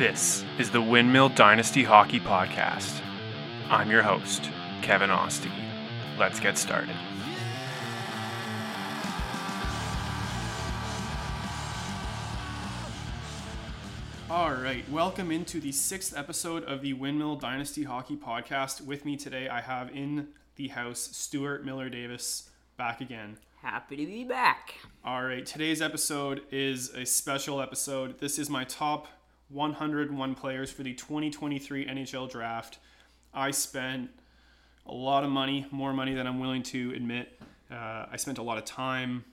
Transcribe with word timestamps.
This 0.00 0.46
is 0.58 0.70
the 0.70 0.80
Windmill 0.80 1.28
Dynasty 1.28 1.84
Hockey 1.84 2.20
Podcast. 2.20 3.02
I'm 3.68 3.90
your 3.90 4.00
host, 4.00 4.48
Kevin 4.80 5.10
Osty. 5.10 5.52
Let's 6.18 6.40
get 6.40 6.56
started. 6.56 6.96
All 14.30 14.54
right, 14.54 14.88
welcome 14.90 15.30
into 15.30 15.60
the 15.60 15.70
sixth 15.70 16.16
episode 16.16 16.64
of 16.64 16.80
the 16.80 16.94
Windmill 16.94 17.36
Dynasty 17.36 17.84
Hockey 17.84 18.16
Podcast. 18.16 18.80
With 18.80 19.04
me 19.04 19.18
today, 19.18 19.50
I 19.50 19.60
have 19.60 19.94
in 19.94 20.28
the 20.56 20.68
house 20.68 21.10
Stuart 21.12 21.62
Miller 21.66 21.90
Davis 21.90 22.48
back 22.78 23.02
again. 23.02 23.36
Happy 23.60 23.96
to 23.96 24.06
be 24.06 24.24
back. 24.24 24.76
All 25.04 25.22
right, 25.22 25.44
today's 25.44 25.82
episode 25.82 26.40
is 26.50 26.88
a 26.94 27.04
special 27.04 27.60
episode. 27.60 28.18
This 28.18 28.38
is 28.38 28.48
my 28.48 28.64
top 28.64 29.06
101 29.50 30.34
players 30.34 30.70
for 30.70 30.82
the 30.82 30.94
2023 30.94 31.86
NHL 31.86 32.30
Draft. 32.30 32.78
I 33.34 33.50
spent 33.50 34.10
a 34.86 34.92
lot 34.92 35.24
of 35.24 35.30
money, 35.30 35.66
more 35.70 35.92
money 35.92 36.14
than 36.14 36.26
I'm 36.26 36.40
willing 36.40 36.62
to 36.64 36.92
admit. 36.94 37.40
Uh, 37.70 38.06
I 38.10 38.16
spent 38.16 38.38
a 38.38 38.42
lot 38.42 38.58
of 38.58 38.64
time. 38.64 39.24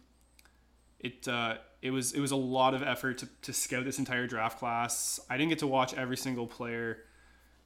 It 0.99 1.27
uh, 1.27 1.57
it 1.81 1.91
was 1.91 2.13
it 2.13 2.19
was 2.19 2.31
a 2.31 2.35
lot 2.35 2.73
of 2.73 2.81
effort 2.83 3.19
to, 3.19 3.29
to 3.43 3.53
scout 3.53 3.85
this 3.85 3.99
entire 3.99 4.27
draft 4.27 4.59
class. 4.59 5.19
I 5.29 5.37
didn't 5.37 5.49
get 5.49 5.59
to 5.59 5.67
watch 5.67 5.93
every 5.93 6.17
single 6.17 6.47
player. 6.47 6.99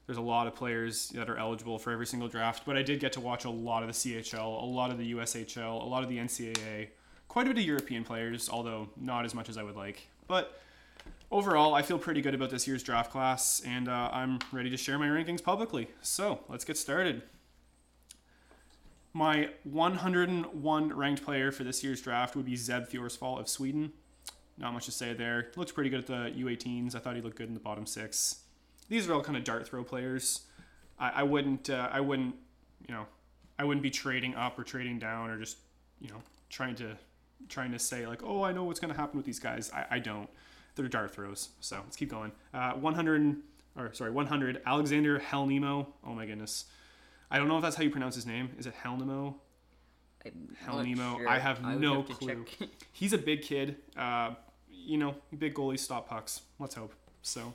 There's 0.05 0.17
a 0.17 0.21
lot 0.21 0.47
of 0.47 0.55
players 0.55 1.09
that 1.09 1.29
are 1.29 1.37
eligible 1.37 1.79
for 1.79 1.91
every 1.91 2.05
single 2.05 2.27
draft, 2.27 2.63
but 2.65 2.75
I 2.75 2.81
did 2.81 2.99
get 2.99 3.13
to 3.13 3.21
watch 3.21 3.45
a 3.45 3.49
lot 3.49 3.83
of 3.83 3.87
the 3.87 3.93
CHL, 3.93 4.61
a 4.61 4.65
lot 4.65 4.91
of 4.91 4.97
the 4.97 5.13
USHL, 5.13 5.81
a 5.81 5.85
lot 5.85 6.03
of 6.03 6.09
the 6.09 6.17
NCAA, 6.17 6.89
quite 7.27 7.45
a 7.45 7.49
bit 7.49 7.59
of 7.59 7.65
European 7.65 8.03
players, 8.03 8.49
although 8.49 8.89
not 8.97 9.23
as 9.23 9.33
much 9.33 9.47
as 9.47 9.57
I 9.57 9.63
would 9.63 9.75
like. 9.77 10.09
But 10.27 10.59
overall, 11.31 11.73
I 11.73 11.81
feel 11.81 11.97
pretty 11.97 12.21
good 12.21 12.35
about 12.35 12.49
this 12.49 12.67
year's 12.67 12.83
draft 12.83 13.11
class, 13.11 13.61
and 13.65 13.87
uh, 13.87 14.09
I'm 14.11 14.39
ready 14.51 14.69
to 14.69 14.77
share 14.77 14.99
my 14.99 15.07
rankings 15.07 15.41
publicly. 15.41 15.87
So 16.01 16.41
let's 16.49 16.65
get 16.65 16.77
started. 16.77 17.23
My 19.13 19.49
101 19.63 20.93
ranked 20.93 21.23
player 21.23 21.51
for 21.51 21.63
this 21.63 21.83
year's 21.83 22.01
draft 22.01 22.35
would 22.35 22.45
be 22.45 22.55
Zeb 22.55 22.87
Forsfalt 22.87 23.39
of 23.39 23.49
Sweden. 23.49 23.91
Not 24.57 24.73
much 24.73 24.85
to 24.85 24.91
say 24.91 25.13
there. 25.13 25.51
Looks 25.55 25.71
pretty 25.71 25.89
good 25.89 25.99
at 25.99 26.07
the 26.07 26.43
U18s. 26.43 26.95
I 26.95 26.99
thought 26.99 27.15
he 27.15 27.21
looked 27.21 27.37
good 27.37 27.47
in 27.47 27.53
the 27.53 27.59
bottom 27.59 27.85
six. 27.85 28.41
These 28.89 29.09
are 29.09 29.13
all 29.13 29.23
kind 29.23 29.37
of 29.37 29.43
dart 29.43 29.67
throw 29.67 29.83
players. 29.83 30.41
I, 30.99 31.09
I 31.09 31.23
wouldn't. 31.23 31.69
Uh, 31.69 31.89
I 31.91 31.99
wouldn't. 31.99 32.35
You 32.87 32.93
know, 32.93 33.05
I 33.57 33.63
wouldn't 33.63 33.81
be 33.81 33.89
trading 33.89 34.35
up 34.35 34.59
or 34.59 34.63
trading 34.63 34.99
down 34.99 35.29
or 35.29 35.39
just 35.39 35.57
you 35.99 36.09
know 36.09 36.21
trying 36.49 36.75
to 36.75 36.97
trying 37.49 37.71
to 37.71 37.79
say 37.79 38.05
like, 38.05 38.21
oh, 38.23 38.43
I 38.43 38.51
know 38.51 38.63
what's 38.63 38.79
going 38.79 38.93
to 38.93 38.99
happen 38.99 39.17
with 39.17 39.25
these 39.25 39.39
guys. 39.39 39.71
I, 39.73 39.85
I 39.91 39.99
don't. 39.99 40.29
They're 40.75 40.87
dart 40.87 41.13
throws. 41.13 41.49
So 41.59 41.77
let's 41.83 41.95
keep 41.95 42.09
going. 42.09 42.31
Uh, 42.53 42.73
100 42.73 43.37
or 43.77 43.93
sorry, 43.93 44.11
100. 44.11 44.61
Alexander 44.65 45.19
Hellnemo. 45.19 45.87
Oh 46.05 46.13
my 46.13 46.25
goodness. 46.25 46.65
I 47.29 47.37
don't 47.37 47.47
know 47.47 47.57
if 47.57 47.61
that's 47.61 47.75
how 47.75 47.83
you 47.83 47.89
pronounce 47.89 48.15
his 48.15 48.25
name. 48.25 48.49
Is 48.57 48.65
it 48.65 48.73
Hellnemo? 48.83 49.35
I'm 50.25 50.55
Hell 50.59 50.83
Nemo. 50.83 51.17
sure. 51.17 51.27
I 51.27 51.39
have 51.39 51.63
would 51.63 51.79
no 51.79 52.03
to 52.03 52.13
clue. 52.13 52.45
He's 52.93 53.13
a 53.13 53.17
big 53.17 53.41
kid. 53.41 53.77
Uh, 53.97 54.31
you 54.69 54.97
know, 54.97 55.15
big 55.37 55.53
goalies 55.53 55.79
stop 55.79 56.09
pucks. 56.09 56.41
Let's 56.59 56.75
hope. 56.75 56.93
So, 57.21 57.53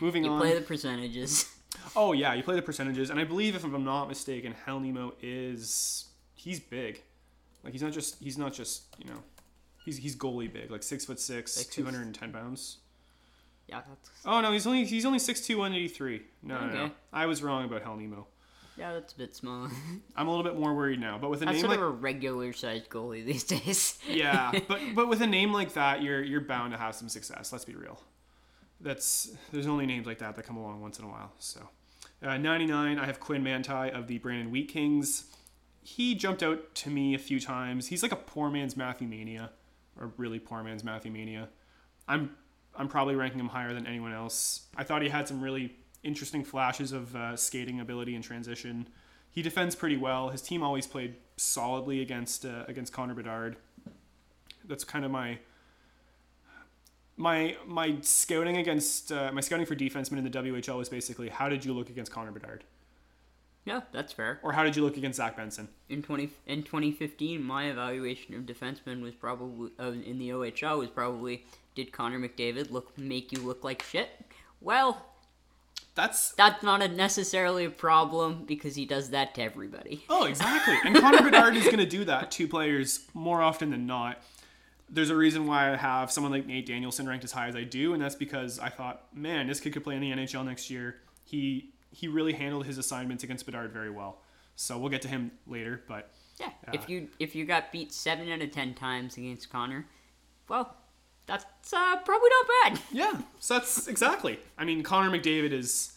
moving 0.00 0.24
you 0.24 0.30
on. 0.30 0.36
You 0.36 0.42
play 0.42 0.54
the 0.58 0.64
percentages. 0.64 1.50
oh 1.96 2.12
yeah, 2.12 2.34
you 2.34 2.42
play 2.42 2.56
the 2.56 2.62
percentages, 2.62 3.10
and 3.10 3.20
I 3.20 3.24
believe 3.24 3.54
if 3.54 3.64
I'm 3.64 3.84
not 3.84 4.08
mistaken, 4.08 4.54
Hal 4.64 4.80
Nemo 4.80 5.14
is 5.22 6.06
he's 6.34 6.60
big. 6.60 7.02
Like 7.62 7.72
he's 7.72 7.82
not 7.82 7.92
just 7.92 8.22
he's 8.22 8.38
not 8.38 8.52
just 8.52 8.84
you 8.98 9.06
know 9.06 9.22
he's 9.86 9.96
he's 9.96 10.14
goalie 10.14 10.52
big, 10.52 10.70
like 10.70 10.82
six 10.82 11.06
foot 11.06 11.18
six, 11.18 11.64
two 11.64 11.84
hundred 11.86 12.02
and 12.02 12.14
ten 12.14 12.30
pounds. 12.32 12.76
Yeah, 13.66 13.80
that's 13.88 14.10
Oh 14.26 14.42
no, 14.42 14.52
he's 14.52 14.66
only 14.66 14.84
he's 14.84 15.06
only 15.06 15.18
six 15.18 15.40
two, 15.40 15.56
one 15.58 15.72
eighty 15.72 15.88
three. 15.88 16.22
No, 16.42 16.60
no, 16.66 16.74
no, 16.74 16.90
I 17.14 17.24
was 17.24 17.42
wrong 17.42 17.64
about 17.64 17.82
Hal 17.82 17.96
Nemo. 17.96 18.26
yeah, 18.76 18.92
that's 18.92 19.14
a 19.14 19.16
bit 19.16 19.34
small. 19.34 19.68
I'm 20.16 20.28
a 20.28 20.30
little 20.30 20.44
bit 20.44 20.60
more 20.60 20.74
worried 20.74 21.00
now, 21.00 21.16
but 21.18 21.30
with 21.30 21.40
a 21.42 21.46
That's 21.46 21.54
name 21.54 21.60
sort 21.62 21.70
like 21.70 21.78
of 21.80 21.86
a 21.86 21.90
regular 21.90 22.52
sized 22.52 22.90
goalie 22.90 23.24
these 23.24 23.44
days. 23.64 23.98
yeah, 24.06 24.52
but 24.68 24.80
but 24.94 25.08
with 25.08 25.22
a 25.22 25.26
name 25.26 25.52
like 25.52 25.72
that, 25.72 26.02
you're 26.02 26.22
you're 26.22 26.42
bound 26.42 26.72
to 26.74 26.78
have 26.78 26.94
some 26.94 27.08
success. 27.08 27.52
Let's 27.52 27.64
be 27.64 27.74
real. 27.74 27.98
That's 28.80 29.30
there's 29.52 29.66
only 29.66 29.86
names 29.86 30.06
like 30.06 30.18
that 30.18 30.36
that 30.36 30.42
come 30.44 30.56
along 30.58 30.80
once 30.82 30.98
in 30.98 31.04
a 31.06 31.08
while. 31.08 31.32
So, 31.38 31.60
uh, 32.22 32.36
99, 32.36 32.98
I 32.98 33.06
have 33.06 33.18
Quinn 33.20 33.42
Mantei 33.42 33.90
of 33.90 34.06
the 34.06 34.18
Brandon 34.18 34.50
Wheat 34.50 34.68
Kings. 34.68 35.24
He 35.82 36.14
jumped 36.14 36.42
out 36.42 36.74
to 36.76 36.90
me 36.90 37.14
a 37.14 37.18
few 37.18 37.40
times. 37.40 37.86
He's 37.86 38.02
like 38.02 38.12
a 38.12 38.16
poor 38.16 38.50
man's 38.50 38.76
Matthew 38.76 39.08
Mania, 39.08 39.50
or 40.00 40.12
really 40.16 40.38
poor 40.38 40.62
man's 40.62 40.84
Matthew 40.84 41.10
Mania. 41.10 41.48
I'm 42.08 42.30
I'm 42.74 42.88
probably 42.88 43.14
ranking 43.14 43.40
him 43.40 43.48
higher 43.48 43.72
than 43.72 43.86
anyone 43.86 44.12
else. 44.12 44.66
I 44.76 44.84
thought 44.84 45.02
he 45.02 45.08
had 45.08 45.26
some 45.26 45.40
really 45.40 45.76
interesting 46.02 46.44
flashes 46.44 46.92
of 46.92 47.14
uh, 47.16 47.36
skating 47.36 47.80
ability 47.80 48.14
and 48.14 48.22
transition. 48.22 48.88
He 49.30 49.42
defends 49.42 49.74
pretty 49.74 49.96
well. 49.96 50.30
His 50.30 50.42
team 50.42 50.62
always 50.62 50.86
played 50.86 51.16
solidly 51.36 52.00
against 52.00 52.44
uh, 52.44 52.64
against 52.68 52.92
Connor 52.92 53.14
Bedard. 53.14 53.56
That's 54.64 54.84
kind 54.84 55.04
of 55.04 55.10
my 55.10 55.38
my 57.16 57.56
my 57.66 57.96
scouting 58.02 58.56
against 58.56 59.12
uh, 59.12 59.30
my 59.32 59.40
scouting 59.40 59.66
for 59.66 59.74
defensemen 59.74 60.18
in 60.18 60.24
the 60.24 60.30
WHL 60.30 60.78
was 60.78 60.88
basically 60.88 61.28
how 61.28 61.48
did 61.48 61.64
you 61.64 61.72
look 61.72 61.90
against 61.90 62.12
Connor 62.12 62.32
Bedard 62.32 62.64
yeah, 63.66 63.82
that's 63.92 64.12
fair. 64.14 64.40
or 64.42 64.52
how 64.52 64.62
did 64.64 64.74
you 64.76 64.82
look 64.82 64.96
against 64.96 65.18
Zach 65.18 65.36
Benson? 65.36 65.68
In 65.90 66.02
twenty 66.02 66.30
in 66.46 66.62
2015, 66.62 67.42
my 67.42 67.66
evaluation 67.66 68.34
of 68.34 68.42
defensemen 68.42 69.02
was 69.02 69.14
probably 69.14 69.70
uh, 69.78 69.88
in 69.90 70.18
the 70.18 70.30
OHL 70.30 70.78
was 70.78 70.88
probably 70.88 71.44
did 71.74 71.92
Connor 71.92 72.18
McDavid 72.18 72.70
look 72.70 72.96
make 72.96 73.32
you 73.32 73.40
look 73.42 73.62
like 73.62 73.82
shit? 73.82 74.08
Well, 74.62 75.04
That's 75.94 76.32
that's 76.32 76.62
not 76.62 76.80
a 76.82 76.88
necessarily 76.88 77.64
a 77.66 77.70
problem 77.70 78.44
because 78.46 78.74
he 78.76 78.86
does 78.86 79.10
that 79.10 79.34
to 79.34 79.42
everybody. 79.42 80.04
oh 80.08 80.24
exactly, 80.32 80.76
and 80.84 80.96
Connor 80.96 81.22
Bedard 81.22 81.56
is 81.56 81.64
going 81.64 81.78
to 81.78 81.86
do 81.86 82.04
that 82.06 82.30
to 82.32 82.48
players 82.48 83.06
more 83.14 83.42
often 83.42 83.70
than 83.70 83.86
not. 83.86 84.22
There's 84.88 85.10
a 85.10 85.16
reason 85.16 85.46
why 85.48 85.72
I 85.72 85.76
have 85.76 86.12
someone 86.12 86.30
like 86.32 86.46
Nate 86.46 86.64
Danielson 86.66 87.08
ranked 87.08 87.24
as 87.24 87.32
high 87.32 87.48
as 87.48 87.56
I 87.56 87.64
do, 87.64 87.92
and 87.92 88.00
that's 88.00 88.14
because 88.14 88.60
I 88.60 88.68
thought, 88.68 89.02
man, 89.12 89.48
this 89.48 89.58
kid 89.58 89.72
could 89.72 89.82
play 89.82 89.96
in 89.96 90.00
the 90.00 90.12
NHL 90.12 90.44
next 90.44 90.70
year. 90.70 90.96
He 91.24 91.70
he 91.90 92.08
really 92.08 92.32
handled 92.32 92.66
his 92.66 92.78
assignments 92.78 93.24
against 93.24 93.46
Bedard 93.46 93.72
very 93.72 93.90
well. 93.90 94.18
So 94.56 94.78
we'll 94.78 94.90
get 94.90 95.02
to 95.02 95.08
him 95.08 95.30
later, 95.46 95.82
but 95.86 96.10
Yeah, 96.40 96.50
if 96.72 96.88
you 96.88 97.08
if 97.18 97.34
you 97.34 97.44
got 97.44 97.72
beat 97.72 97.92
seven 97.92 98.30
out 98.30 98.40
of 98.42 98.50
ten 98.50 98.74
times 98.74 99.16
against 99.16 99.50
Connor, 99.50 99.86
well, 100.48 100.76
that's 101.26 101.44
uh, 101.72 101.96
probably 102.04 102.30
not 102.30 102.46
bad. 102.72 102.80
Yeah, 102.92 103.20
so 103.38 103.54
that's 103.54 103.86
exactly. 103.88 104.38
I 104.56 104.64
mean, 104.64 104.82
Connor 104.82 105.10
McDavid 105.10 105.52
is. 105.52 105.92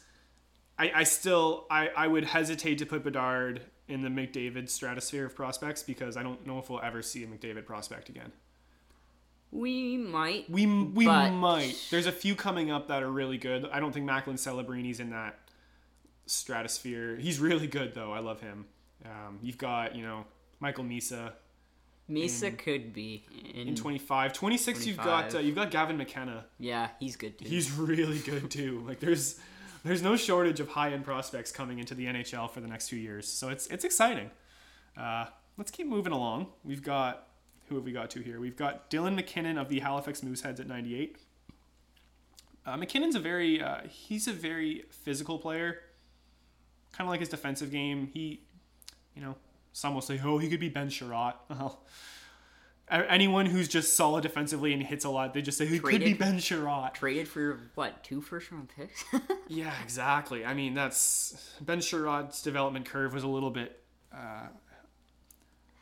I, 0.77 0.91
I 0.95 1.03
still 1.03 1.65
I, 1.69 1.89
I 1.89 2.07
would 2.07 2.23
hesitate 2.25 2.77
to 2.79 2.85
put 2.85 3.03
Bedard 3.03 3.61
in 3.87 4.01
the 4.01 4.09
McDavid 4.09 4.69
stratosphere 4.69 5.25
of 5.25 5.35
prospects 5.35 5.83
because 5.83 6.15
I 6.15 6.23
don't 6.23 6.45
know 6.47 6.59
if 6.59 6.69
we'll 6.69 6.81
ever 6.81 7.01
see 7.01 7.23
a 7.23 7.27
McDavid 7.27 7.65
prospect 7.65 8.07
again. 8.09 8.31
We 9.51 9.97
might. 9.97 10.49
We 10.49 10.65
we 10.67 11.05
But- 11.05 11.31
might. 11.31 11.75
There's 11.89 12.05
a 12.05 12.11
few 12.11 12.35
coming 12.35 12.69
up 12.71 12.87
that 12.89 13.01
are 13.03 13.11
really 13.11 13.37
good. 13.37 13.67
I 13.71 13.79
don't 13.79 13.91
think 13.91 14.05
Macklin 14.05 14.37
Celebrini's 14.37 14.99
in 14.99 15.09
that 15.09 15.39
stratosphere. 16.29 17.15
He's 17.17 17.39
really 17.39 17.67
good 17.67 17.93
though. 17.93 18.11
I 18.11 18.19
love 18.19 18.41
him. 18.41 18.65
Um, 19.05 19.39
you've 19.41 19.57
got 19.57 19.95
you 19.95 20.03
know 20.03 20.25
Michael 20.59 20.83
Misa 20.83 21.33
Misa 22.09 22.57
could 22.57 22.93
be 22.93 23.23
in, 23.53 23.69
in 23.69 23.75
25, 23.75 24.33
26. 24.33 24.87
You've 24.87 24.97
got 24.97 25.35
uh, 25.35 25.39
you've 25.39 25.55
got 25.55 25.71
Gavin 25.71 25.97
McKenna. 25.97 26.45
Yeah, 26.57 26.89
he's 26.99 27.15
good 27.15 27.37
too. 27.37 27.45
He's 27.45 27.71
really 27.71 28.19
good 28.19 28.49
too. 28.49 28.83
Like 28.87 28.99
there's 28.99 29.39
there's 29.83 30.01
no 30.01 30.15
shortage 30.15 30.59
of 30.59 30.69
high 30.69 30.91
end 30.91 31.05
prospects 31.05 31.51
coming 31.51 31.79
into 31.79 31.93
the 31.93 32.05
NHL 32.05 32.49
for 32.49 32.59
the 32.59 32.67
next 32.67 32.87
two 32.87 32.97
years. 32.97 33.27
So 33.27 33.49
it's 33.49 33.67
it's 33.67 33.85
exciting. 33.85 34.31
Uh, 34.97 35.25
let's 35.57 35.69
keep 35.69 35.87
moving 35.87 36.11
along. 36.11 36.47
We've 36.63 36.81
got 36.81 37.27
who 37.67 37.75
have 37.75 37.83
we 37.85 37.91
got 37.91 38.09
to 38.11 38.21
here? 38.21 38.39
We've 38.39 38.57
got 38.57 38.89
Dylan 38.89 39.15
MacKinnon 39.15 39.57
of 39.59 39.69
the 39.69 39.79
Halifax 39.79 40.21
Mooseheads 40.21 40.59
at 40.59 40.67
98. 40.67 41.17
Uh, 42.65 42.77
MacKinnon's 42.77 43.15
a 43.15 43.19
very 43.19 43.61
uh, 43.61 43.81
he's 43.87 44.27
a 44.27 44.33
very 44.33 44.85
physical 44.89 45.37
player. 45.37 45.81
Kind 46.91 47.07
of 47.07 47.11
like 47.11 47.19
his 47.19 47.29
defensive 47.29 47.71
game. 47.71 48.09
He, 48.13 48.41
you 49.15 49.21
know, 49.21 49.35
some 49.73 49.93
will 49.93 50.01
say, 50.01 50.19
oh, 50.23 50.37
he 50.37 50.49
could 50.49 50.59
be 50.59 50.69
Ben 50.69 50.89
Chiarot. 50.89 51.35
Well, 52.91 53.05
anyone 53.07 53.45
who's 53.45 53.67
just 53.67 53.95
solid 53.95 54.23
defensively 54.23 54.73
and 54.73 54.81
hits 54.81 55.05
a 55.05 55.09
lot, 55.09 55.35
they 55.35 55.43
just 55.43 55.59
say 55.59 55.67
he 55.67 55.77
could 55.77 56.03
be 56.03 56.13
Ben 56.13 56.39
Chiarot. 56.39 56.95
traded 56.95 57.27
for 57.27 57.59
what 57.75 58.03
two 58.03 58.19
first 58.19 58.51
round 58.51 58.69
picks. 58.75 59.03
Yeah, 59.47 59.73
exactly. 59.83 60.45
I 60.45 60.53
mean, 60.53 60.73
that's 60.75 61.53
Ben 61.61 61.79
Chiarot's 61.79 62.41
development 62.41 62.85
curve 62.85 63.13
was 63.13 63.23
a 63.23 63.27
little 63.27 63.49
bit. 63.49 63.81
Uh, 64.13 64.47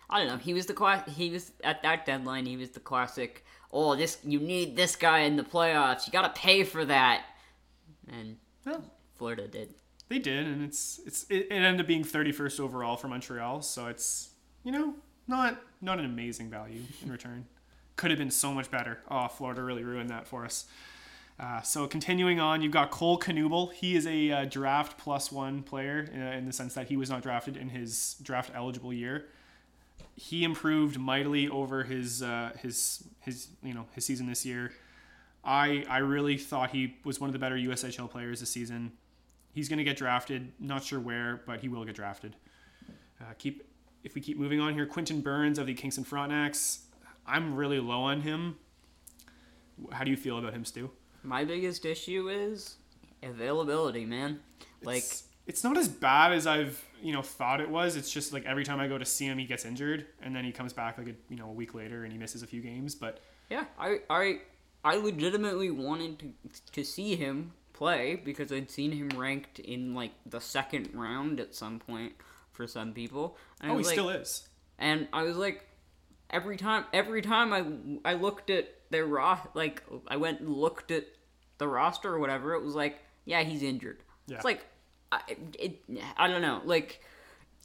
I 0.10 0.20
don't 0.20 0.28
know. 0.28 0.38
He 0.38 0.54
was 0.54 0.66
the 0.68 0.74
class. 0.74 1.10
He 1.16 1.30
was 1.30 1.52
at 1.64 1.84
that 1.84 2.06
deadline. 2.06 2.46
He 2.46 2.56
was 2.56 2.70
the 2.72 2.80
classic. 2.80 3.46
Oh, 3.72 3.96
this 3.96 4.20
you 4.24 4.40
need 4.40 4.76
this 4.78 4.96
guy 4.96 5.20
in 5.20 5.36
the 5.36 5.44
playoffs. 5.44 6.08
You 6.08 6.14
gotta 6.14 6.34
pay 6.34 6.64
for 6.64 6.86
that. 6.86 7.26
And 8.08 8.38
well, 8.66 8.84
Florida 9.18 9.48
did. 9.48 9.74
They 10.10 10.20
did, 10.20 10.46
and 10.46 10.64
it's 10.64 11.00
it's 11.06 11.26
it, 11.30 11.48
ended 11.50 11.82
up 11.82 11.88
being 11.88 12.04
31st 12.04 12.60
overall 12.60 12.96
for 12.96 13.08
Montreal, 13.08 13.62
so 13.62 13.88
it's 13.88 14.30
you 14.64 14.72
know 14.72 14.94
not 15.28 15.62
not 15.82 16.00
an 16.00 16.06
amazing 16.06 16.50
value 16.50 16.82
in 17.04 17.12
return. 17.12 17.46
Could 17.96 18.12
have 18.12 18.20
been 18.20 18.32
so 18.32 18.54
much 18.54 18.72
better. 18.72 19.00
Oh, 19.10 19.28
Florida 19.28 19.64
really 19.64 19.84
ruined 19.84 20.10
that 20.10 20.28
for 20.28 20.46
us. 20.46 20.66
Uh, 21.40 21.62
so 21.62 21.88
continuing 21.88 22.40
on, 22.40 22.62
you've 22.62 22.72
got 22.72 22.90
Cole 22.90 23.20
Knuble. 23.20 23.72
He 23.74 23.96
is 23.96 24.08
a 24.08 24.32
uh, 24.32 24.46
draft 24.46 24.98
plus 24.98 25.32
one 25.32 25.62
player 25.62 26.10
in, 26.12 26.22
in 26.22 26.46
the 26.46 26.54
sense 26.54 26.74
that 26.74 26.88
he 26.88 26.98
was 26.98 27.10
not 27.10 27.22
drafted 27.22 27.58
in 27.58 27.70
his 27.70 28.16
draft 28.24 28.52
eligible 28.56 28.94
year. 28.94 29.28
He 30.16 30.44
improved 30.44 30.98
mightily 30.98 31.48
over 31.48 31.84
his 31.84 32.24
uh, 32.24 32.52
his 32.60 33.04
his 33.20 33.50
you 33.62 33.74
know 33.74 33.88
his 33.92 34.06
season 34.06 34.28
this 34.28 34.46
year. 34.46 34.72
I 35.44 35.86
I 35.90 35.98
really 36.00 36.38
thought 36.38 36.72
he 36.72 36.96
was 37.04 37.20
one 37.20 37.30
of 37.30 37.34
the 37.34 37.40
better 37.40 37.56
USHL 37.56 38.10
players 38.10 38.40
this 38.40 38.50
season. 38.50 38.94
He's 39.58 39.70
going 39.70 39.80
to 39.80 39.84
get 39.84 39.98
drafted. 39.98 40.52
Not 40.60 40.84
sure 40.84 41.00
where, 41.00 41.42
but 41.48 41.62
he 41.62 41.68
will 41.68 41.84
get 41.84 41.96
drafted. 41.96 42.36
Uh, 43.20 43.34
keep 43.40 43.68
if 44.04 44.14
we 44.14 44.22
keep 44.22 44.38
moving 44.38 44.60
on 44.60 44.76
here, 44.76 44.86
Quentin 44.86 45.20
Burns 45.20 45.58
of 45.58 45.66
the 45.66 45.74
Kingston 45.74 46.06
Frontenacs. 46.06 46.82
I'm 47.26 47.56
really 47.56 47.80
low 47.80 48.02
on 48.02 48.22
him. 48.22 48.58
How 49.92 50.04
do 50.04 50.12
you 50.12 50.16
feel 50.16 50.38
about 50.38 50.54
him, 50.54 50.64
Stu? 50.64 50.92
My 51.24 51.44
biggest 51.44 51.86
issue 51.86 52.30
is 52.30 52.76
availability, 53.24 54.06
man. 54.06 54.42
Like 54.84 54.98
it's, 54.98 55.24
it's 55.48 55.64
not 55.64 55.76
as 55.76 55.88
bad 55.88 56.34
as 56.34 56.46
I've 56.46 56.80
you 57.02 57.12
know 57.12 57.24
thought 57.24 57.60
it 57.60 57.68
was. 57.68 57.96
It's 57.96 58.12
just 58.12 58.34
like 58.34 58.46
every 58.46 58.64
time 58.64 58.80
I 58.80 58.88
go 58.88 59.00
to 59.00 59.06
see 59.06 59.26
him, 59.26 59.40
he 59.40 59.46
gets 59.46 59.66
injured, 59.66 60.06
and 60.22 60.36
then 60.36 60.44
he 60.44 60.52
comes 60.52 60.72
back 60.72 61.00
like 61.00 61.08
a 61.08 61.16
you 61.30 61.38
know 61.38 61.50
a 61.50 61.54
week 61.54 61.74
later 61.74 62.04
and 62.04 62.14
he 62.14 62.20
misses 62.20 62.44
a 62.44 62.48
few 62.48 62.62
games. 62.62 62.94
But 62.94 63.22
yeah, 63.50 63.66
I 63.80 64.02
I 64.08 64.42
I 64.84 64.98
legitimately 64.98 65.72
wanted 65.72 66.20
to 66.20 66.34
to 66.74 66.84
see 66.84 67.16
him 67.16 67.54
play 67.78 68.16
because 68.16 68.52
I'd 68.52 68.70
seen 68.72 68.92
him 68.92 69.10
ranked 69.16 69.60
in 69.60 69.94
like 69.94 70.12
the 70.26 70.42
second 70.42 70.90
round 70.94 71.40
at 71.40 71.54
some 71.54 71.80
point 71.80 72.14
for 72.52 72.68
some 72.68 72.94
people. 72.94 73.38
And 73.62 73.72
oh, 73.72 73.78
he 73.78 73.84
like- 73.84 73.94
still 73.94 74.10
is. 74.10 74.48
and 74.80 75.08
I 75.14 75.24
was 75.24 75.38
like, 75.38 75.66
every 76.30 76.58
time, 76.58 76.86
every 76.92 77.22
time 77.22 77.54
I 78.04 78.12
I 78.12 78.14
looked 78.16 78.50
at 78.50 78.68
their 78.90 79.06
ro 79.06 79.38
like 79.54 79.84
I 80.08 80.18
went 80.18 80.40
and 80.40 80.50
looked 80.50 80.92
at 80.92 81.06
the 81.58 81.68
roster 81.68 82.14
or 82.14 82.20
whatever, 82.20 82.54
it 82.54 82.64
was 82.64 82.76
like, 82.76 83.00
yeah, 83.26 83.44
he's 83.44 83.64
injured. 83.64 84.00
Yeah. 84.28 84.38
It's 84.38 84.46
like, 84.46 84.66
I, 85.12 85.22
it, 85.58 85.84
I 86.18 86.28
don't 86.28 86.42
know, 86.42 86.62
like. 86.66 87.02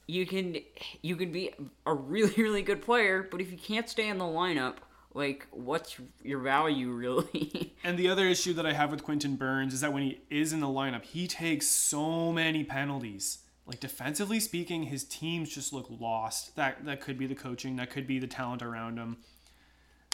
You 0.08 0.26
can 0.26 0.56
you 1.00 1.14
can 1.14 1.30
be 1.30 1.54
a 1.86 1.94
really 1.94 2.34
really 2.42 2.62
good 2.62 2.82
player, 2.82 3.26
but 3.30 3.40
if 3.40 3.52
you 3.52 3.56
can't 3.56 3.88
stay 3.88 4.08
in 4.08 4.18
the 4.18 4.24
lineup, 4.24 4.78
like 5.14 5.46
what's 5.50 5.96
your 6.22 6.40
value 6.40 6.90
really? 6.90 7.74
And 7.84 7.98
the 7.98 8.08
other 8.08 8.26
issue 8.26 8.52
that 8.54 8.64
I 8.64 8.74
have 8.74 8.92
with 8.92 9.02
quentin 9.02 9.34
Burns 9.34 9.74
is 9.74 9.80
that 9.80 9.92
when 9.92 10.04
he 10.04 10.20
is 10.30 10.52
in 10.52 10.60
the 10.60 10.68
lineup, 10.68 11.02
he 11.02 11.26
takes 11.26 11.66
so 11.66 12.30
many 12.30 12.62
penalties. 12.62 13.38
Like 13.66 13.80
defensively 13.80 14.38
speaking, 14.38 14.84
his 14.84 15.02
teams 15.02 15.52
just 15.52 15.72
look 15.72 15.86
lost. 15.90 16.54
That 16.56 16.84
that 16.84 17.00
could 17.00 17.18
be 17.18 17.26
the 17.26 17.34
coaching, 17.34 17.76
that 17.76 17.90
could 17.90 18.06
be 18.06 18.18
the 18.18 18.26
talent 18.26 18.62
around 18.62 18.98
him. 18.98 19.18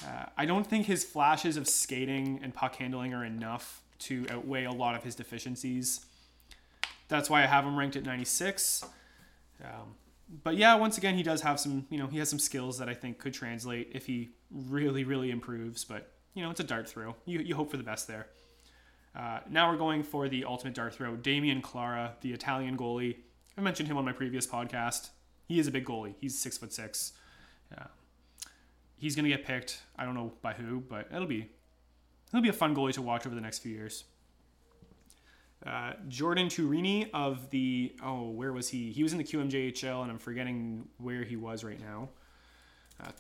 Uh, 0.07 0.27
I 0.37 0.47
don't 0.47 0.67
think 0.67 0.87
his 0.87 1.05
flashes 1.05 1.57
of 1.57 1.69
skating 1.69 2.41
and 2.43 2.55
puck 2.55 2.77
handling 2.77 3.13
are 3.15 3.25
enough 3.25 3.83
to 4.01 4.27
outweigh 4.31 4.65
a 4.65 4.73
lot 4.73 4.95
of 4.95 5.03
his 5.03 5.15
deficiencies. 5.15 6.07
That's 7.09 7.29
why 7.29 7.43
I 7.43 7.47
have 7.47 7.65
him 7.65 7.77
ranked 7.77 7.97
at 7.97 8.05
96. 8.05 8.85
Um, 9.65 9.97
but 10.45 10.57
yeah, 10.57 10.75
once 10.77 10.99
again, 10.99 11.17
he 11.17 11.23
does 11.23 11.41
have 11.41 11.59
some, 11.59 11.87
you 11.91 11.99
know, 11.99 12.07
he 12.07 12.19
has 12.19 12.29
some 12.29 12.39
skills 12.39 12.79
that 12.79 12.89
I 12.89 12.95
think 12.95 13.19
could 13.19 13.35
translate 13.35 13.91
if 13.93 14.07
he 14.07 14.31
really, 14.51 15.05
really 15.05 15.31
improves. 15.31 15.85
But, 15.85 16.13
you 16.35 16.43
know, 16.43 16.51
it's 16.51 16.61
a 16.61 16.65
dart 16.65 16.89
throw. 16.89 17.17
You, 17.25 17.41
you 17.41 17.55
hope 17.55 17.71
for 17.71 17.77
the 17.77 17.83
best 17.83 18.07
there. 18.07 18.29
Uh, 19.17 19.41
now 19.51 19.71
we're 19.71 19.79
going 19.79 20.03
for 20.03 20.29
the 20.29 20.45
ultimate 20.45 20.75
dart 20.75 20.95
throw. 20.95 21.17
Damian 21.17 21.61
Clara, 21.61 22.15
the 22.21 22.33
Italian 22.33 22.77
goalie. 22.77 23.17
I 23.57 23.61
mentioned 23.61 23.89
him 23.89 23.97
on 23.97 24.05
my 24.05 24.13
previous 24.13 24.47
podcast. 24.47 25.11
He 25.47 25.59
is 25.59 25.67
a 25.67 25.71
big 25.71 25.85
goalie. 25.85 26.15
He's 26.21 26.39
six 26.39 26.59
foot 26.59 26.73
six. 26.73 27.13
Uh, 27.77 27.85
he's 28.97 29.17
gonna 29.17 29.29
get 29.29 29.45
picked. 29.45 29.83
I 29.97 30.05
don't 30.05 30.15
know 30.15 30.33
by 30.43 30.53
who, 30.53 30.81
but 30.81 31.09
it'll 31.13 31.27
be 31.27 31.49
it'll 32.29 32.43
be 32.43 32.51
a 32.51 32.53
fun 32.53 32.77
goalie 32.77 32.93
to 32.93 33.03
watch 33.03 33.27
over 33.27 33.35
the 33.35 33.41
next 33.41 33.59
few 33.61 33.73
years. 33.73 34.05
Uh, 35.67 35.95
Jordan 36.07 36.47
Tourigny 36.47 37.11
of 37.13 37.51
the 37.51 37.93
oh 38.03 38.31
where 38.31 38.53
was 38.53 38.69
he? 38.69 38.93
He 38.93 39.03
was 39.03 39.13
in 39.13 39.19
the 39.19 39.25
QMJHL 39.25 40.03
and 40.03 40.13
I'm 40.13 40.19
forgetting 40.19 40.87
where 40.99 41.25
he 41.25 41.37
was 41.37 41.65
right 41.65 41.81
now. 41.81 42.11
Uh. 43.01 43.11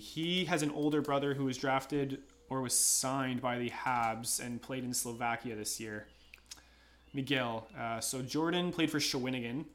He 0.00 0.46
has 0.46 0.62
an 0.62 0.70
older 0.70 1.00
brother 1.00 1.34
who 1.34 1.44
was 1.44 1.56
drafted 1.56 2.20
or 2.50 2.62
was 2.62 2.74
signed 2.74 3.40
by 3.40 3.58
the 3.58 3.70
Habs 3.70 4.40
and 4.44 4.60
played 4.60 4.84
in 4.84 4.94
Slovakia 4.94 5.54
this 5.54 5.78
year. 5.78 6.06
Miguel. 7.12 7.68
Uh, 7.78 8.00
so 8.00 8.22
Jordan 8.22 8.72
played 8.72 8.90
for 8.90 8.98
Shawinigan. 8.98 9.66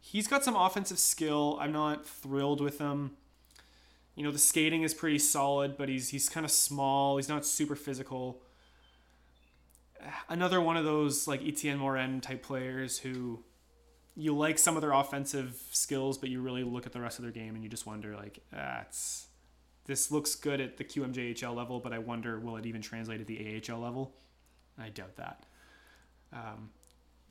He's 0.00 0.28
got 0.28 0.44
some 0.44 0.56
offensive 0.56 0.98
skill. 0.98 1.58
I'm 1.60 1.72
not 1.72 2.06
thrilled 2.06 2.60
with 2.60 2.78
him. 2.78 3.16
You 4.14 4.22
know, 4.22 4.30
the 4.30 4.38
skating 4.38 4.82
is 4.82 4.94
pretty 4.94 5.18
solid, 5.18 5.76
but 5.76 5.88
he's 5.88 6.08
he's 6.08 6.28
kind 6.28 6.46
of 6.46 6.50
small. 6.50 7.16
He's 7.16 7.28
not 7.28 7.44
super 7.44 7.76
physical. 7.76 8.40
Another 10.28 10.60
one 10.60 10.76
of 10.76 10.84
those 10.84 11.26
like 11.26 11.42
Etienne 11.42 11.78
Morin 11.78 12.20
type 12.20 12.42
players 12.42 12.98
who 12.98 13.42
you 14.16 14.34
like 14.34 14.58
some 14.58 14.76
of 14.76 14.82
their 14.82 14.92
offensive 14.92 15.60
skills, 15.70 16.16
but 16.16 16.30
you 16.30 16.40
really 16.40 16.64
look 16.64 16.86
at 16.86 16.92
the 16.92 17.00
rest 17.00 17.18
of 17.18 17.22
their 17.22 17.32
game 17.32 17.54
and 17.54 17.62
you 17.62 17.68
just 17.68 17.86
wonder 17.86 18.16
like, 18.16 18.38
ah, 18.56 18.84
this 19.84 20.10
looks 20.10 20.34
good 20.34 20.60
at 20.60 20.78
the 20.78 20.84
QMJHL 20.84 21.54
level, 21.54 21.80
but 21.80 21.92
I 21.92 21.98
wonder 21.98 22.40
will 22.40 22.56
it 22.56 22.66
even 22.66 22.80
translate 22.80 23.20
at 23.20 23.26
the 23.26 23.62
AHL 23.70 23.78
level? 23.78 24.14
I 24.78 24.88
doubt 24.88 25.16
that. 25.16 25.44
Um, 26.32 26.70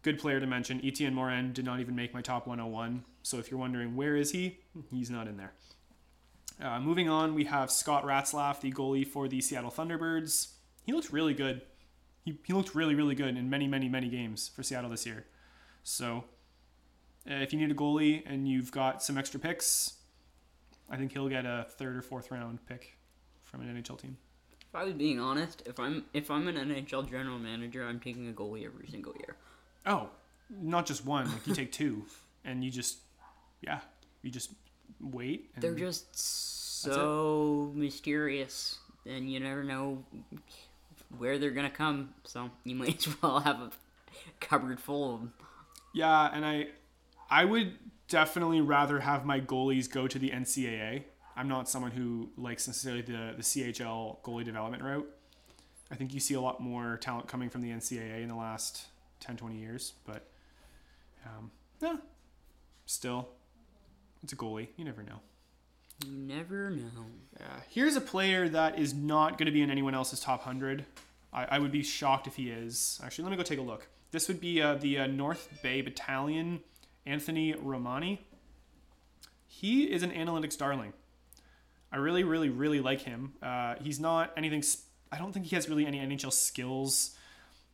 good 0.03 0.19
player 0.19 0.39
to 0.39 0.45
mention. 0.45 0.79
Etienne 0.83 1.15
Morin 1.15 1.53
did 1.53 1.65
not 1.65 1.79
even 1.79 1.95
make 1.95 2.13
my 2.13 2.21
top 2.21 2.45
101. 2.45 3.03
So 3.23 3.39
if 3.39 3.49
you're 3.49 3.59
wondering 3.59 3.95
where 3.95 4.15
is 4.15 4.31
he, 4.31 4.59
he's 4.91 5.09
not 5.09 5.27
in 5.27 5.37
there. 5.37 5.53
Uh, 6.61 6.79
moving 6.79 7.09
on, 7.09 7.33
we 7.33 7.45
have 7.45 7.71
Scott 7.71 8.05
Ratzlaff, 8.05 8.61
the 8.61 8.71
goalie 8.71 9.05
for 9.05 9.27
the 9.27 9.41
Seattle 9.41 9.71
Thunderbirds. 9.71 10.51
He 10.83 10.93
looked 10.93 11.11
really 11.11 11.33
good. 11.33 11.61
He, 12.23 12.39
he 12.45 12.53
looked 12.53 12.75
really, 12.75 12.95
really 12.95 13.15
good 13.15 13.35
in 13.35 13.49
many, 13.49 13.67
many, 13.67 13.89
many 13.89 14.07
games 14.07 14.49
for 14.55 14.63
Seattle 14.63 14.91
this 14.91 15.05
year. 15.05 15.25
So 15.83 16.23
uh, 17.29 17.35
if 17.35 17.53
you 17.53 17.59
need 17.59 17.71
a 17.71 17.75
goalie 17.75 18.23
and 18.25 18.47
you've 18.47 18.71
got 18.71 19.01
some 19.03 19.17
extra 19.17 19.39
picks, 19.39 19.93
I 20.89 20.97
think 20.97 21.13
he'll 21.13 21.29
get 21.29 21.45
a 21.45 21.65
third 21.69 21.95
or 21.95 22.01
fourth 22.01 22.31
round 22.31 22.59
pick 22.67 22.97
from 23.43 23.61
an 23.61 23.75
NHL 23.81 23.99
team. 23.99 24.17
if 24.61 24.75
I 24.75 24.83
was 24.83 24.93
being 24.93 25.19
honest, 25.19 25.63
if 25.65 25.79
I'm 25.79 26.05
if 26.13 26.29
I'm 26.29 26.47
an 26.47 26.55
NHL 26.55 27.09
general 27.09 27.39
manager, 27.39 27.85
I'm 27.85 27.99
taking 27.99 28.29
a 28.29 28.33
goalie 28.33 28.65
every 28.65 28.87
single 28.87 29.13
year. 29.19 29.35
Oh, 29.85 30.09
not 30.49 30.85
just 30.85 31.05
one. 31.05 31.25
Like 31.31 31.47
you 31.47 31.55
take 31.55 31.71
two, 31.71 32.05
and 32.45 32.63
you 32.63 32.69
just, 32.71 32.97
yeah, 33.61 33.79
you 34.21 34.29
just 34.31 34.51
wait. 35.01 35.49
And 35.55 35.63
They're 35.63 35.73
just 35.75 36.17
so 36.17 37.71
mysterious, 37.73 38.77
and 39.05 39.31
you 39.31 39.39
never 39.39 39.63
know 39.63 40.03
where 41.17 41.37
they're 41.39 41.51
gonna 41.51 41.69
come. 41.69 42.13
So 42.23 42.49
you 42.63 42.75
might 42.81 43.07
as 43.07 43.21
well 43.21 43.39
have 43.39 43.59
a 43.59 43.71
cupboard 44.39 44.79
full 44.79 45.15
of 45.15 45.19
them. 45.21 45.33
yeah, 45.93 46.29
and 46.33 46.45
I, 46.45 46.67
I 47.29 47.45
would 47.45 47.77
definitely 48.07 48.61
rather 48.61 48.99
have 48.99 49.25
my 49.25 49.39
goalies 49.39 49.89
go 49.89 50.07
to 50.07 50.19
the 50.19 50.29
NCAA. 50.29 51.03
I'm 51.35 51.47
not 51.47 51.67
someone 51.67 51.91
who 51.91 52.29
likes 52.37 52.67
necessarily 52.67 53.01
the 53.01 53.33
the 53.35 53.43
CHL 53.43 54.21
goalie 54.21 54.45
development 54.45 54.83
route. 54.83 55.09
I 55.91 55.95
think 55.95 56.13
you 56.13 56.19
see 56.19 56.33
a 56.33 56.41
lot 56.41 56.61
more 56.61 56.97
talent 56.97 57.27
coming 57.27 57.49
from 57.49 57.61
the 57.61 57.69
NCAA 57.69 58.21
in 58.23 58.27
the 58.27 58.35
last 58.35 58.87
10, 59.19 59.37
20 59.37 59.55
years, 59.57 59.93
but 60.05 60.27
um, 61.25 61.51
yeah, 61.81 61.97
still, 62.85 63.29
it's 64.23 64.33
a 64.33 64.35
goalie. 64.35 64.69
You 64.77 64.85
never 64.85 65.03
know. 65.03 65.19
You 66.05 66.11
never 66.11 66.71
know. 66.71 67.05
Uh, 67.39 67.59
here's 67.69 67.95
a 67.95 68.01
player 68.01 68.49
that 68.49 68.79
is 68.79 68.93
not 68.93 69.37
going 69.37 69.45
to 69.45 69.51
be 69.51 69.61
in 69.61 69.69
anyone 69.69 69.95
else's 69.95 70.19
top 70.19 70.39
100. 70.39 70.85
I, 71.31 71.45
I 71.45 71.59
would 71.59 71.71
be 71.71 71.83
shocked 71.83 72.27
if 72.27 72.35
he 72.35 72.49
is. 72.49 72.99
Actually, 73.03 73.25
let 73.25 73.31
me 73.31 73.37
go 73.37 73.43
take 73.43 73.59
a 73.59 73.63
look. 73.63 73.87
This 74.11 74.27
would 74.27 74.39
be 74.39 74.61
uh, 74.61 74.75
the 74.75 74.99
uh, 74.99 75.07
North 75.07 75.49
Bay 75.61 75.81
Battalion, 75.81 76.61
Anthony 77.05 77.53
Romani. 77.53 78.25
He 79.47 79.83
is 79.91 80.03
an 80.03 80.11
analytics 80.11 80.57
darling. 80.57 80.93
I 81.91 81.97
really, 81.97 82.23
really, 82.23 82.49
really 82.49 82.81
like 82.81 83.01
him. 83.01 83.33
Uh, 83.41 83.75
he's 83.81 83.99
not 83.99 84.31
anything. 84.35 84.61
Sp- 84.65 84.83
I 85.11 85.17
don't 85.17 85.31
think 85.31 85.45
he 85.45 85.55
has 85.55 85.69
really 85.69 85.85
any 85.85 85.99
NHL 85.99 86.33
skills. 86.33 87.15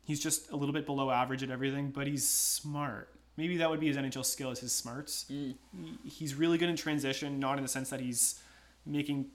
He's 0.04 0.20
just 0.20 0.52
a 0.52 0.56
little 0.56 0.74
bit 0.74 0.86
below 0.86 1.10
average 1.10 1.42
at 1.44 1.50
everything, 1.50 1.90
but 1.92 2.06
he's 2.08 2.28
smart. 2.28 3.10
Maybe 3.38 3.58
that 3.58 3.70
would 3.70 3.80
be 3.80 3.88
his 3.88 3.98
NHL 3.98 4.26
skill 4.26 4.52
is 4.52 4.60
his 4.60 4.74
smarts. 4.74 5.26
He- 5.28 5.98
He's 6.08 6.36
really 6.36 6.58
good 6.58 6.70
in 6.70 6.76
transition, 6.76 7.40
not 7.40 7.58
in 7.58 7.64
the 7.64 7.70
sense 7.70 7.90
that 7.90 8.00
he's 8.02 8.40
making. 8.86 9.28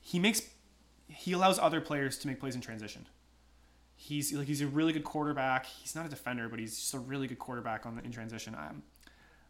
He 0.00 0.18
makes. 0.18 0.42
He 1.08 1.32
allows 1.32 1.58
other 1.58 1.80
players 1.80 2.16
to 2.18 2.28
make 2.28 2.40
plays 2.40 2.54
in 2.54 2.60
transition. 2.60 3.06
He's 3.96 4.32
like 4.32 4.46
he's 4.46 4.60
a 4.60 4.66
really 4.66 4.92
good 4.92 5.04
quarterback. 5.04 5.66
He's 5.66 5.94
not 5.94 6.06
a 6.06 6.08
defender, 6.08 6.48
but 6.48 6.58
he's 6.58 6.76
just 6.76 6.94
a 6.94 6.98
really 6.98 7.26
good 7.26 7.38
quarterback 7.38 7.86
on 7.86 7.96
the, 7.96 8.02
in 8.04 8.12
transition. 8.12 8.54
I'm 8.54 8.82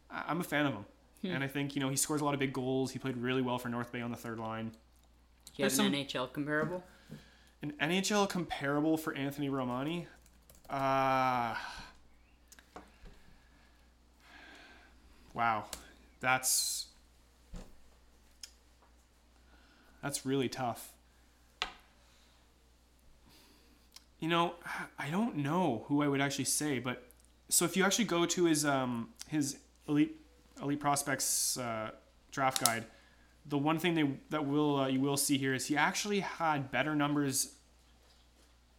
I'm 0.09 0.39
a 0.39 0.43
fan 0.43 0.65
of 0.65 0.73
him, 0.73 0.85
and 1.23 1.43
I 1.43 1.47
think 1.47 1.75
you 1.75 1.81
know 1.81 1.89
he 1.89 1.95
scores 1.95 2.21
a 2.21 2.25
lot 2.25 2.33
of 2.33 2.39
big 2.39 2.53
goals. 2.53 2.91
He 2.91 2.99
played 2.99 3.17
really 3.17 3.41
well 3.41 3.59
for 3.59 3.69
North 3.69 3.91
Bay 3.91 4.01
on 4.01 4.09
the 4.09 4.17
third 4.17 4.39
line. 4.39 4.69
Do 4.69 5.51
you 5.57 5.63
have 5.65 5.71
an 5.73 5.77
some- 5.77 5.91
NHL 5.91 6.33
comparable? 6.33 6.83
An 7.61 7.73
NHL 7.81 8.29
comparable 8.29 8.97
for 8.97 9.15
Anthony 9.15 9.49
Romani? 9.49 10.07
Uh, 10.69 11.55
wow. 15.33 15.65
That's 16.19 16.87
that's 20.01 20.25
really 20.25 20.49
tough. 20.49 20.91
You 24.19 24.29
know, 24.29 24.53
I 24.99 25.09
don't 25.09 25.37
know 25.37 25.85
who 25.87 26.01
I 26.03 26.07
would 26.07 26.21
actually 26.21 26.45
say, 26.45 26.79
but 26.79 27.03
so 27.49 27.65
if 27.65 27.77
you 27.77 27.83
actually 27.85 28.05
go 28.05 28.25
to 28.25 28.45
his 28.45 28.65
um 28.65 29.09
his 29.27 29.57
elite 29.87 30.15
elite 30.61 30.79
prospects 30.79 31.57
uh, 31.57 31.91
draft 32.31 32.63
guide, 32.63 32.85
the 33.45 33.57
one 33.57 33.79
thing 33.79 33.93
they 33.95 34.09
that 34.29 34.45
will 34.45 34.79
uh, 34.81 34.87
you 34.87 34.99
will 34.99 35.17
see 35.17 35.37
here 35.37 35.53
is 35.53 35.65
he 35.67 35.77
actually 35.77 36.19
had 36.21 36.71
better 36.71 36.95
numbers 36.95 37.53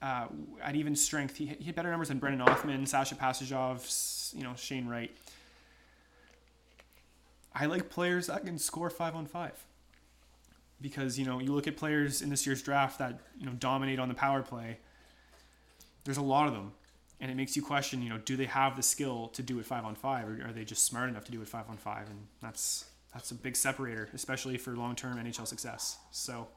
uh, 0.02 0.26
at 0.62 0.76
even 0.76 0.94
strength. 0.94 1.36
He, 1.36 1.46
he 1.46 1.64
had 1.66 1.74
better 1.74 1.90
numbers 1.90 2.08
than 2.08 2.18
Brennan 2.18 2.40
Othmann, 2.46 2.86
Sasha 2.86 3.14
Pastujov, 3.14 3.76
s- 3.76 4.32
you 4.36 4.42
know 4.44 4.54
Shane 4.56 4.86
Wright. 4.86 5.10
I 7.54 7.66
like 7.66 7.88
players 7.90 8.26
that 8.28 8.44
can 8.44 8.58
score 8.58 8.90
five 8.90 9.16
on 9.16 9.26
five 9.26 9.54
because 10.80 11.18
you 11.18 11.24
know 11.24 11.40
you 11.40 11.52
look 11.52 11.66
at 11.66 11.76
players 11.76 12.22
in 12.22 12.28
this 12.30 12.46
year's 12.46 12.62
draft 12.62 12.98
that 12.98 13.18
you 13.38 13.46
know 13.46 13.52
dominate 13.52 13.98
on 13.98 14.08
the 14.08 14.14
power 14.14 14.42
play. 14.42 14.78
There's 16.08 16.16
a 16.16 16.22
lot 16.22 16.48
of 16.48 16.54
them, 16.54 16.72
and 17.20 17.30
it 17.30 17.34
makes 17.34 17.54
you 17.54 17.60
question. 17.60 18.00
You 18.00 18.08
know, 18.08 18.16
do 18.16 18.34
they 18.34 18.46
have 18.46 18.76
the 18.76 18.82
skill 18.82 19.28
to 19.34 19.42
do 19.42 19.58
it 19.58 19.66
five 19.66 19.84
on 19.84 19.94
five, 19.94 20.26
or 20.26 20.48
are 20.48 20.52
they 20.54 20.64
just 20.64 20.86
smart 20.86 21.10
enough 21.10 21.26
to 21.26 21.32
do 21.32 21.42
it 21.42 21.48
five 21.48 21.68
on 21.68 21.76
five? 21.76 22.08
And 22.08 22.18
that's 22.40 22.86
that's 23.12 23.30
a 23.30 23.34
big 23.34 23.54
separator, 23.54 24.08
especially 24.14 24.56
for 24.56 24.74
long 24.74 24.96
term 24.96 25.18
NHL 25.18 25.46
success. 25.46 25.98
So, 26.10 26.48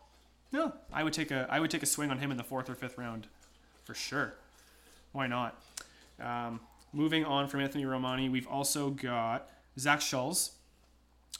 no, 0.53 0.71
I 0.93 1.03
would 1.03 1.11
take 1.11 1.31
a 1.31 1.47
I 1.49 1.59
would 1.59 1.69
take 1.69 1.83
a 1.83 1.85
swing 1.85 2.11
on 2.11 2.19
him 2.19 2.31
in 2.31 2.37
the 2.37 2.45
fourth 2.45 2.69
or 2.69 2.75
fifth 2.75 2.97
round, 2.97 3.27
for 3.83 3.93
sure. 3.93 4.35
Why 5.11 5.27
not? 5.27 5.61
Um, 6.21 6.61
moving 6.93 7.25
on 7.25 7.49
from 7.49 7.59
Anthony 7.59 7.83
Romani, 7.83 8.29
we've 8.29 8.47
also 8.47 8.91
got 8.91 9.49
Zach 9.77 9.99
Schulz. 9.99 10.51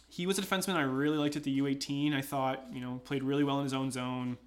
He 0.10 0.28
was 0.28 0.38
a 0.38 0.42
defenseman 0.42 0.76
I 0.76 0.82
really 0.82 1.18
liked 1.18 1.38
at 1.38 1.44
the 1.44 1.62
U18. 1.62 2.14
I 2.14 2.20
thought, 2.20 2.66
you 2.74 2.82
know, 2.82 3.00
played 3.06 3.24
really 3.24 3.46
well 3.46 3.60
in 3.60 3.64
his 3.64 3.74
own 3.74 3.90
zone. 3.90 4.38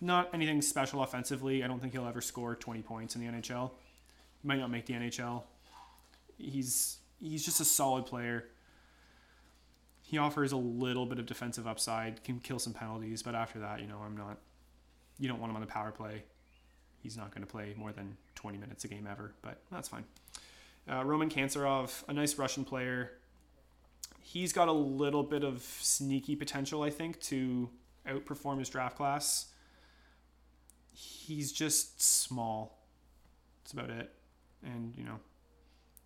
Not 0.00 0.30
anything 0.34 0.60
special 0.62 1.02
offensively. 1.02 1.64
I 1.64 1.66
don't 1.66 1.80
think 1.80 1.92
he'll 1.92 2.06
ever 2.06 2.20
score 2.20 2.54
20 2.54 2.82
points 2.82 3.14
in 3.16 3.20
the 3.20 3.32
NHL. 3.32 3.70
He 4.42 4.48
might 4.48 4.58
not 4.58 4.70
make 4.70 4.86
the 4.86 4.94
NHL. 4.94 5.42
He's 6.38 6.98
he's 7.20 7.44
just 7.44 7.60
a 7.60 7.64
solid 7.64 8.06
player. 8.06 8.44
He 10.02 10.18
offers 10.18 10.52
a 10.52 10.56
little 10.56 11.06
bit 11.06 11.18
of 11.18 11.26
defensive 11.26 11.66
upside, 11.66 12.22
can 12.22 12.38
kill 12.38 12.58
some 12.58 12.72
penalties, 12.72 13.22
but 13.22 13.34
after 13.34 13.58
that, 13.60 13.80
you 13.80 13.86
know, 13.86 14.00
I'm 14.04 14.16
not. 14.16 14.38
You 15.18 15.28
don't 15.28 15.40
want 15.40 15.50
him 15.50 15.56
on 15.56 15.62
the 15.62 15.66
power 15.66 15.90
play. 15.90 16.24
He's 17.02 17.16
not 17.16 17.30
going 17.30 17.42
to 17.42 17.50
play 17.50 17.74
more 17.76 17.92
than 17.92 18.16
20 18.34 18.58
minutes 18.58 18.84
a 18.84 18.88
game 18.88 19.08
ever, 19.10 19.32
but 19.42 19.60
that's 19.72 19.88
fine. 19.88 20.04
Uh, 20.90 21.04
Roman 21.04 21.30
Kantserov, 21.30 22.04
a 22.08 22.12
nice 22.12 22.36
Russian 22.36 22.64
player. 22.64 23.12
He's 24.20 24.52
got 24.52 24.68
a 24.68 24.72
little 24.72 25.22
bit 25.22 25.42
of 25.42 25.62
sneaky 25.62 26.36
potential, 26.36 26.82
I 26.82 26.90
think, 26.90 27.20
to 27.22 27.70
outperform 28.06 28.58
his 28.58 28.68
draft 28.68 28.96
class. 28.96 29.46
He's 30.96 31.52
just 31.52 32.00
small. 32.02 32.78
That's 33.62 33.72
about 33.74 33.90
it. 33.90 34.10
And, 34.64 34.94
you 34.96 35.04
know, 35.04 35.20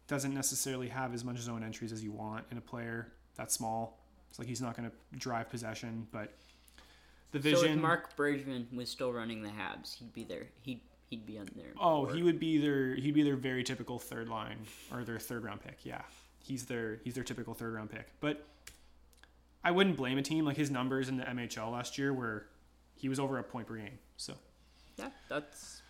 doesn't 0.08 0.34
necessarily 0.34 0.88
have 0.88 1.14
as 1.14 1.24
much 1.24 1.38
zone 1.38 1.62
entries 1.62 1.92
as 1.92 2.02
you 2.02 2.10
want 2.10 2.44
in 2.50 2.58
a 2.58 2.60
player 2.60 3.12
that 3.36 3.52
small. 3.52 4.00
It's 4.28 4.38
like 4.38 4.48
he's 4.48 4.60
not 4.60 4.76
going 4.76 4.90
to 4.90 5.18
drive 5.18 5.48
possession, 5.48 6.08
but 6.10 6.34
the 7.30 7.38
So 7.38 7.42
vision. 7.42 7.76
if 7.76 7.78
Mark 7.80 8.16
Bridgman 8.16 8.66
was 8.72 8.88
still 8.88 9.12
running 9.12 9.42
the 9.42 9.50
Habs, 9.50 9.96
he'd 9.96 10.12
be 10.12 10.24
there. 10.24 10.48
He'd 10.62 10.80
he'd 11.08 11.26
be 11.26 11.38
on 11.38 11.48
there. 11.56 11.72
Oh, 11.80 12.06
he 12.06 12.22
would 12.22 12.40
be 12.40 12.58
their 12.58 12.94
he'd 12.94 13.14
be 13.14 13.22
their 13.22 13.36
very 13.36 13.62
typical 13.62 13.98
third 13.98 14.28
line 14.28 14.58
or 14.92 15.04
their 15.04 15.18
third 15.18 15.44
round 15.44 15.60
pick. 15.62 15.78
Yeah, 15.84 16.02
he's 16.42 16.64
their 16.66 17.00
he's 17.04 17.14
their 17.14 17.24
typical 17.24 17.54
third 17.54 17.74
round 17.74 17.90
pick. 17.90 18.08
But 18.20 18.44
I 19.62 19.70
wouldn't 19.70 19.96
blame 19.96 20.18
a 20.18 20.22
team 20.22 20.44
like 20.44 20.56
his 20.56 20.70
numbers 20.70 21.08
in 21.08 21.16
the 21.16 21.24
MHL 21.24 21.70
last 21.72 21.98
year 21.98 22.12
where 22.12 22.46
he 22.96 23.08
was 23.08 23.20
over 23.20 23.38
a 23.38 23.42
point 23.42 23.66
per 23.66 23.76
game. 23.76 23.98
So 24.16 24.34
Yeah, 25.00 25.10
that's 25.28 25.82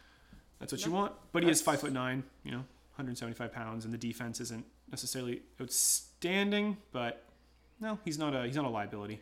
that's 0.58 0.72
what 0.72 0.84
you 0.84 0.92
want. 0.92 1.12
But 1.32 1.42
he 1.42 1.50
is 1.50 1.60
five 1.62 1.80
foot 1.80 1.92
nine, 1.92 2.24
you 2.44 2.50
know, 2.50 2.64
175 2.96 3.52
pounds, 3.52 3.84
and 3.84 3.94
the 3.94 3.98
defense 3.98 4.40
isn't 4.40 4.64
necessarily 4.90 5.42
outstanding. 5.60 6.76
But 6.92 7.24
no, 7.80 7.98
he's 8.04 8.18
not 8.18 8.34
a 8.34 8.46
he's 8.46 8.56
not 8.56 8.64
a 8.64 8.68
liability. 8.70 9.20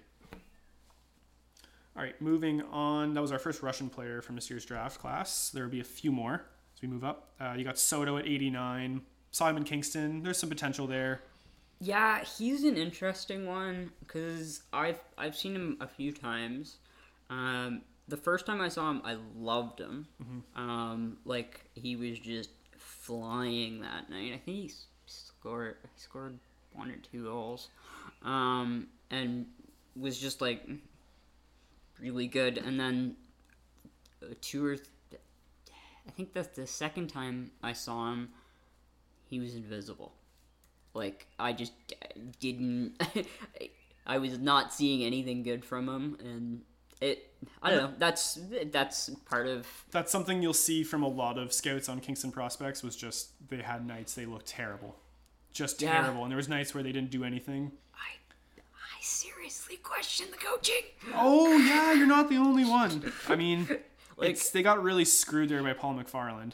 All 1.97 2.05
right, 2.05 2.21
moving 2.23 2.63
on. 2.63 3.15
That 3.15 3.21
was 3.21 3.33
our 3.33 3.39
first 3.41 3.63
Russian 3.63 3.89
player 3.91 4.23
from 4.23 4.37
this 4.37 4.49
year's 4.49 4.65
draft 4.65 5.01
class. 5.01 5.51
There 5.51 5.65
will 5.65 5.71
be 5.71 5.81
a 5.81 5.85
few 5.85 6.13
more 6.13 6.45
as 6.77 6.83
we 6.83 6.87
move 6.89 7.03
up. 7.03 7.31
Uh, 7.41 7.55
you 7.57 7.65
got 7.65 7.77
Soto 7.77 8.19
at 8.19 8.25
89, 8.27 9.01
Simon 9.33 9.65
Kingston. 9.65 10.23
There's 10.23 10.39
some 10.39 10.49
potential 10.49 10.87
there. 10.87 11.23
yeah. 11.81 12.23
He's 12.23 12.63
an 12.63 12.77
interesting 12.77 13.47
one 13.47 13.91
because 14.01 14.63
I've 14.73 15.01
I've 15.17 15.37
seen 15.37 15.55
him 15.57 15.77
a 15.81 15.89
few 15.89 16.13
times. 16.13 16.77
Um, 17.31 17.83
the 18.09 18.17
first 18.17 18.47
time 18.47 18.61
I 18.61 18.69
saw 18.69 18.91
him, 18.91 19.03
I 19.05 19.17
loved 19.37 19.79
him. 19.81 20.07
Um, 20.57 21.19
like 21.25 21.61
he 21.75 21.95
was 21.95 22.19
just 22.19 22.51
flying 22.77 23.81
that 23.83 24.11
night. 24.11 24.33
I 24.35 24.39
think 24.39 24.57
he 24.57 24.73
scored 25.07 25.77
he 25.83 26.01
scored 26.01 26.39
one 26.73 26.91
or 26.91 26.97
two 26.97 27.25
goals, 27.25 27.69
um, 28.25 28.89
and 29.11 29.47
was 29.95 30.19
just 30.19 30.41
like 30.41 30.67
really 32.01 32.27
good. 32.27 32.59
And 32.59 32.81
then 32.81 33.17
uh, 34.23 34.35
two 34.41 34.65
or 34.65 34.77
th- 34.77 34.89
I 36.07 36.11
think 36.13 36.33
that's 36.33 36.57
the 36.57 36.67
second 36.67 37.09
time 37.09 37.51
I 37.63 37.75
saw 37.75 38.13
him, 38.13 38.31
he 39.29 39.39
was 39.39 39.55
invisible. 39.55 40.13
Like 40.95 41.27
I 41.39 41.53
just 41.53 41.73
didn't. 42.41 43.03
I 44.07 44.17
was 44.17 44.39
not 44.39 44.73
seeing 44.73 45.05
anything 45.05 45.43
good 45.43 45.63
from 45.63 45.87
him, 45.87 46.17
and 46.25 46.63
it. 47.01 47.25
I 47.63 47.71
don't 47.71 47.79
know. 47.93 47.95
That's 47.99 48.39
that's 48.73 49.11
part 49.29 49.47
of. 49.47 49.67
That's 49.91 50.11
something 50.11 50.43
you'll 50.43 50.53
see 50.55 50.83
from 50.83 51.03
a 51.03 51.09
lot 51.09 51.39
of 51.39 51.53
scouts 51.53 51.89
on 51.89 52.01
Kingston 52.01 52.33
prospects. 52.33 52.83
Was 52.83 52.97
just 52.97 53.31
they 53.49 53.59
had 53.59 53.87
nights 53.87 54.15
they 54.15 54.27
looked 54.27 54.47
terrible, 54.47 54.97
just 55.53 55.81
Yeah. 55.81 56.01
terrible, 56.01 56.23
and 56.23 56.31
there 56.33 56.37
was 56.37 56.49
nights 56.49 56.75
where 56.75 56.83
they 56.83 56.93
didn't 56.93 57.11
do 57.11 57.23
anything. 57.25 57.73
I 57.95 58.61
I 58.75 59.01
seriously 59.03 59.77
question 59.77 60.27
the 60.31 60.37
coaching. 60.37 60.83
Oh 61.15 61.57
yeah, 61.59 61.93
you're 61.93 62.07
not 62.07 62.29
the 62.29 62.37
only 62.37 62.65
one. 62.65 63.13
I 63.29 63.37
mean, 63.37 63.69
Like- 64.17 64.31
it's 64.31 64.51
they 64.51 64.63
got 64.65 64.83
really 64.83 65.05
screwed 65.05 65.49
there 65.49 65.63
by 65.63 65.75
Paul 65.75 65.95
McFarland. 65.95 66.53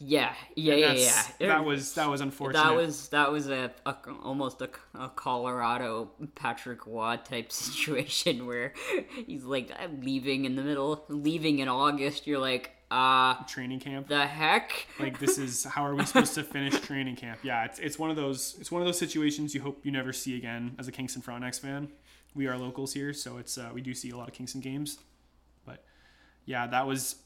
Yeah, 0.00 0.32
yeah, 0.54 0.74
yeah, 0.74 0.92
yeah. 0.92 1.48
That 1.48 1.64
was 1.64 1.94
that 1.94 2.08
was 2.08 2.20
unfortunate. 2.20 2.62
That 2.62 2.76
was 2.76 3.08
that 3.08 3.32
was 3.32 3.48
a, 3.48 3.72
a 3.84 3.96
almost 4.22 4.62
a, 4.62 4.70
a 4.94 5.08
Colorado 5.08 6.10
Patrick 6.36 6.86
Roy 6.86 7.18
type 7.24 7.50
situation 7.52 8.46
where 8.46 8.74
he's 9.26 9.44
like 9.44 9.72
I'm 9.76 10.00
leaving 10.00 10.44
in 10.44 10.54
the 10.54 10.62
middle, 10.62 11.04
leaving 11.08 11.58
in 11.58 11.68
August. 11.68 12.28
You're 12.28 12.38
like, 12.38 12.70
uh, 12.92 13.42
training 13.44 13.80
camp. 13.80 14.06
the 14.06 14.24
heck? 14.24 14.86
Like 15.00 15.18
this 15.18 15.36
is 15.36 15.64
how 15.64 15.84
are 15.84 15.96
we 15.96 16.04
supposed 16.04 16.34
to 16.34 16.44
finish 16.44 16.78
training 16.80 17.16
camp? 17.16 17.40
Yeah, 17.42 17.64
it's 17.64 17.80
it's 17.80 17.98
one 17.98 18.10
of 18.10 18.16
those 18.16 18.56
it's 18.60 18.70
one 18.70 18.80
of 18.80 18.86
those 18.86 18.98
situations 18.98 19.52
you 19.52 19.60
hope 19.62 19.84
you 19.84 19.90
never 19.90 20.12
see 20.12 20.36
again 20.36 20.76
as 20.78 20.86
a 20.86 20.92
Kingston 20.92 21.22
Frontenacs 21.22 21.58
fan. 21.58 21.88
We 22.36 22.46
are 22.46 22.56
locals 22.56 22.94
here, 22.94 23.12
so 23.12 23.38
it's 23.38 23.58
uh, 23.58 23.70
we 23.74 23.80
do 23.80 23.94
see 23.94 24.10
a 24.10 24.16
lot 24.16 24.28
of 24.28 24.34
Kingston 24.34 24.60
games. 24.60 24.98
But 25.66 25.82
yeah, 26.44 26.68
that 26.68 26.86
was 26.86 27.16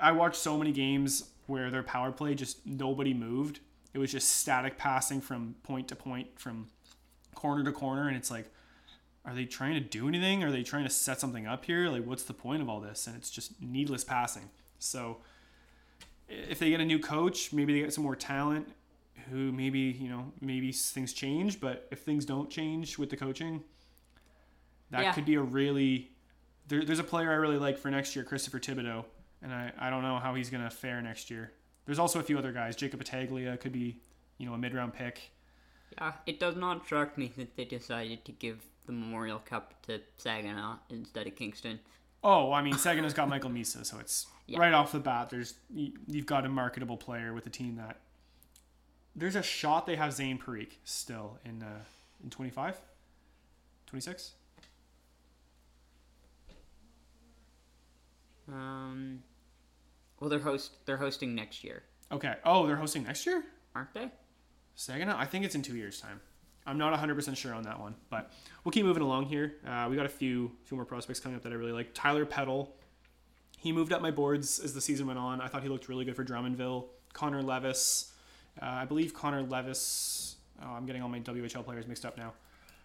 I 0.00 0.10
watched 0.10 0.36
so 0.36 0.58
many 0.58 0.72
games 0.72 1.28
where 1.46 1.70
their 1.70 1.82
power 1.82 2.12
play 2.12 2.34
just 2.34 2.66
nobody 2.66 3.14
moved. 3.14 3.60
It 3.94 3.98
was 3.98 4.12
just 4.12 4.36
static 4.38 4.78
passing 4.78 5.20
from 5.20 5.54
point 5.62 5.88
to 5.88 5.96
point, 5.96 6.38
from 6.38 6.68
corner 7.34 7.64
to 7.64 7.72
corner, 7.72 8.08
and 8.08 8.16
it's 8.16 8.30
like, 8.30 8.50
are 9.24 9.34
they 9.34 9.44
trying 9.44 9.74
to 9.74 9.80
do 9.80 10.08
anything? 10.08 10.42
Are 10.42 10.50
they 10.50 10.62
trying 10.62 10.84
to 10.84 10.90
set 10.90 11.20
something 11.20 11.46
up 11.46 11.64
here? 11.64 11.88
Like, 11.88 12.04
what's 12.04 12.24
the 12.24 12.32
point 12.34 12.62
of 12.62 12.68
all 12.68 12.80
this? 12.80 13.06
And 13.06 13.16
it's 13.16 13.30
just 13.30 13.60
needless 13.60 14.02
passing. 14.02 14.50
So, 14.78 15.18
if 16.28 16.58
they 16.58 16.70
get 16.70 16.80
a 16.80 16.84
new 16.84 16.98
coach, 16.98 17.52
maybe 17.52 17.72
they 17.74 17.80
get 17.80 17.92
some 17.92 18.04
more 18.04 18.16
talent 18.16 18.68
who 19.30 19.52
maybe, 19.52 19.78
you 19.78 20.08
know, 20.08 20.32
maybe 20.40 20.72
things 20.72 21.12
change, 21.12 21.60
but 21.60 21.86
if 21.90 22.00
things 22.00 22.24
don't 22.24 22.50
change 22.50 22.98
with 22.98 23.10
the 23.10 23.16
coaching, 23.16 23.62
that 24.90 25.02
Yeah. 25.02 25.12
could 25.12 25.24
be 25.24 25.34
a 25.34 25.42
really 25.42 26.08
there, 26.68 26.84
there's 26.84 27.00
a 27.00 27.04
player 27.04 27.30
I 27.30 27.34
really 27.34 27.58
like 27.58 27.76
for 27.76 27.90
next 27.90 28.14
year, 28.14 28.24
Christopher 28.24 28.60
Thibodeau, 28.60 29.04
and 29.42 29.52
I, 29.52 29.72
I 29.78 29.90
don't 29.90 30.02
know 30.02 30.18
how 30.18 30.34
he's 30.34 30.50
going 30.50 30.62
to 30.64 30.70
fare 30.70 31.00
next 31.02 31.30
year. 31.30 31.52
There's 31.86 31.98
also 31.98 32.20
a 32.20 32.22
few 32.22 32.38
other 32.38 32.52
guys. 32.52 32.76
Jacob 32.76 33.00
Battaglia 33.00 33.56
could 33.56 33.72
be, 33.72 33.96
you 34.38 34.46
know, 34.46 34.54
a 34.54 34.58
mid 34.58 34.74
round 34.74 34.94
pick. 34.94 35.30
Yeah, 35.98 36.12
it 36.26 36.38
does 36.40 36.56
not 36.56 36.86
shock 36.86 37.18
me 37.18 37.32
that 37.36 37.56
they 37.56 37.64
decided 37.64 38.24
to 38.24 38.32
give 38.32 38.62
the 38.86 38.92
Memorial 38.92 39.38
Cup 39.40 39.74
to 39.86 40.00
Saginaw 40.16 40.76
instead 40.90 41.26
of 41.26 41.36
Kingston. 41.36 41.80
Oh, 42.24 42.52
I 42.52 42.62
mean, 42.62 42.74
Saginaw's 42.78 43.14
got 43.14 43.28
Michael 43.28 43.50
Misa, 43.50 43.84
so 43.84 43.98
it's 43.98 44.26
Yeah. 44.46 44.58
right 44.60 44.72
off 44.72 44.92
the 44.92 45.00
bat. 45.00 45.28
There's 45.30 45.54
you- 45.74 45.92
you've 46.06 46.26
got 46.26 46.46
a 46.46 46.48
marketable 46.48 46.96
player 46.96 47.34
with 47.34 47.46
a 47.46 47.50
team 47.50 47.76
that. 47.76 47.98
There's 49.14 49.36
a 49.36 49.42
shot 49.42 49.86
they 49.86 49.96
have 49.96 50.12
Zayne 50.12 50.38
Parekh 50.38 50.76
still 50.84 51.38
in 51.44 51.62
uh, 51.62 51.80
in 52.24 52.30
25, 52.30 52.80
26. 53.86 54.32
Um, 58.48 59.22
well, 60.22 60.30
they're 60.30 60.38
host 60.38 60.76
they're 60.86 60.96
hosting 60.96 61.34
next 61.34 61.64
year, 61.64 61.82
Okay. 62.12 62.34
Oh, 62.44 62.64
they're 62.64 62.76
hosting 62.76 63.02
next 63.02 63.26
year. 63.26 63.42
aren't 63.74 63.92
they? 63.92 64.08
Saginaw? 64.76 65.16
I 65.18 65.24
think 65.26 65.44
it's 65.44 65.56
in 65.56 65.62
two 65.62 65.74
years' 65.76 66.00
time. 66.00 66.20
I'm 66.64 66.78
not 66.78 66.96
100% 66.96 67.36
sure 67.36 67.52
on 67.52 67.64
that 67.64 67.80
one, 67.80 67.96
but 68.08 68.30
we'll 68.62 68.70
keep 68.70 68.84
moving 68.84 69.02
along 69.02 69.24
here. 69.26 69.54
Uh, 69.66 69.88
we 69.90 69.96
got 69.96 70.06
a 70.06 70.08
few 70.08 70.52
few 70.62 70.76
more 70.76 70.84
prospects 70.84 71.18
coming 71.18 71.34
up 71.34 71.42
that 71.42 71.50
I 71.52 71.56
really 71.56 71.72
like. 71.72 71.92
Tyler 71.92 72.24
Peddle. 72.24 72.72
He 73.58 73.72
moved 73.72 73.92
up 73.92 74.00
my 74.00 74.12
boards 74.12 74.60
as 74.60 74.72
the 74.74 74.80
season 74.80 75.08
went 75.08 75.18
on. 75.18 75.40
I 75.40 75.48
thought 75.48 75.64
he 75.64 75.68
looked 75.68 75.88
really 75.88 76.04
good 76.04 76.14
for 76.14 76.24
Drummondville. 76.24 76.84
Connor 77.14 77.42
Levis, 77.42 78.12
uh, 78.60 78.66
I 78.66 78.84
believe 78.84 79.12
Connor 79.12 79.42
Levis. 79.42 80.36
Oh, 80.62 80.70
I'm 80.70 80.86
getting 80.86 81.02
all 81.02 81.08
my 81.08 81.18
WHL 81.20 81.64
players 81.64 81.88
mixed 81.88 82.04
up 82.04 82.16
now. 82.16 82.32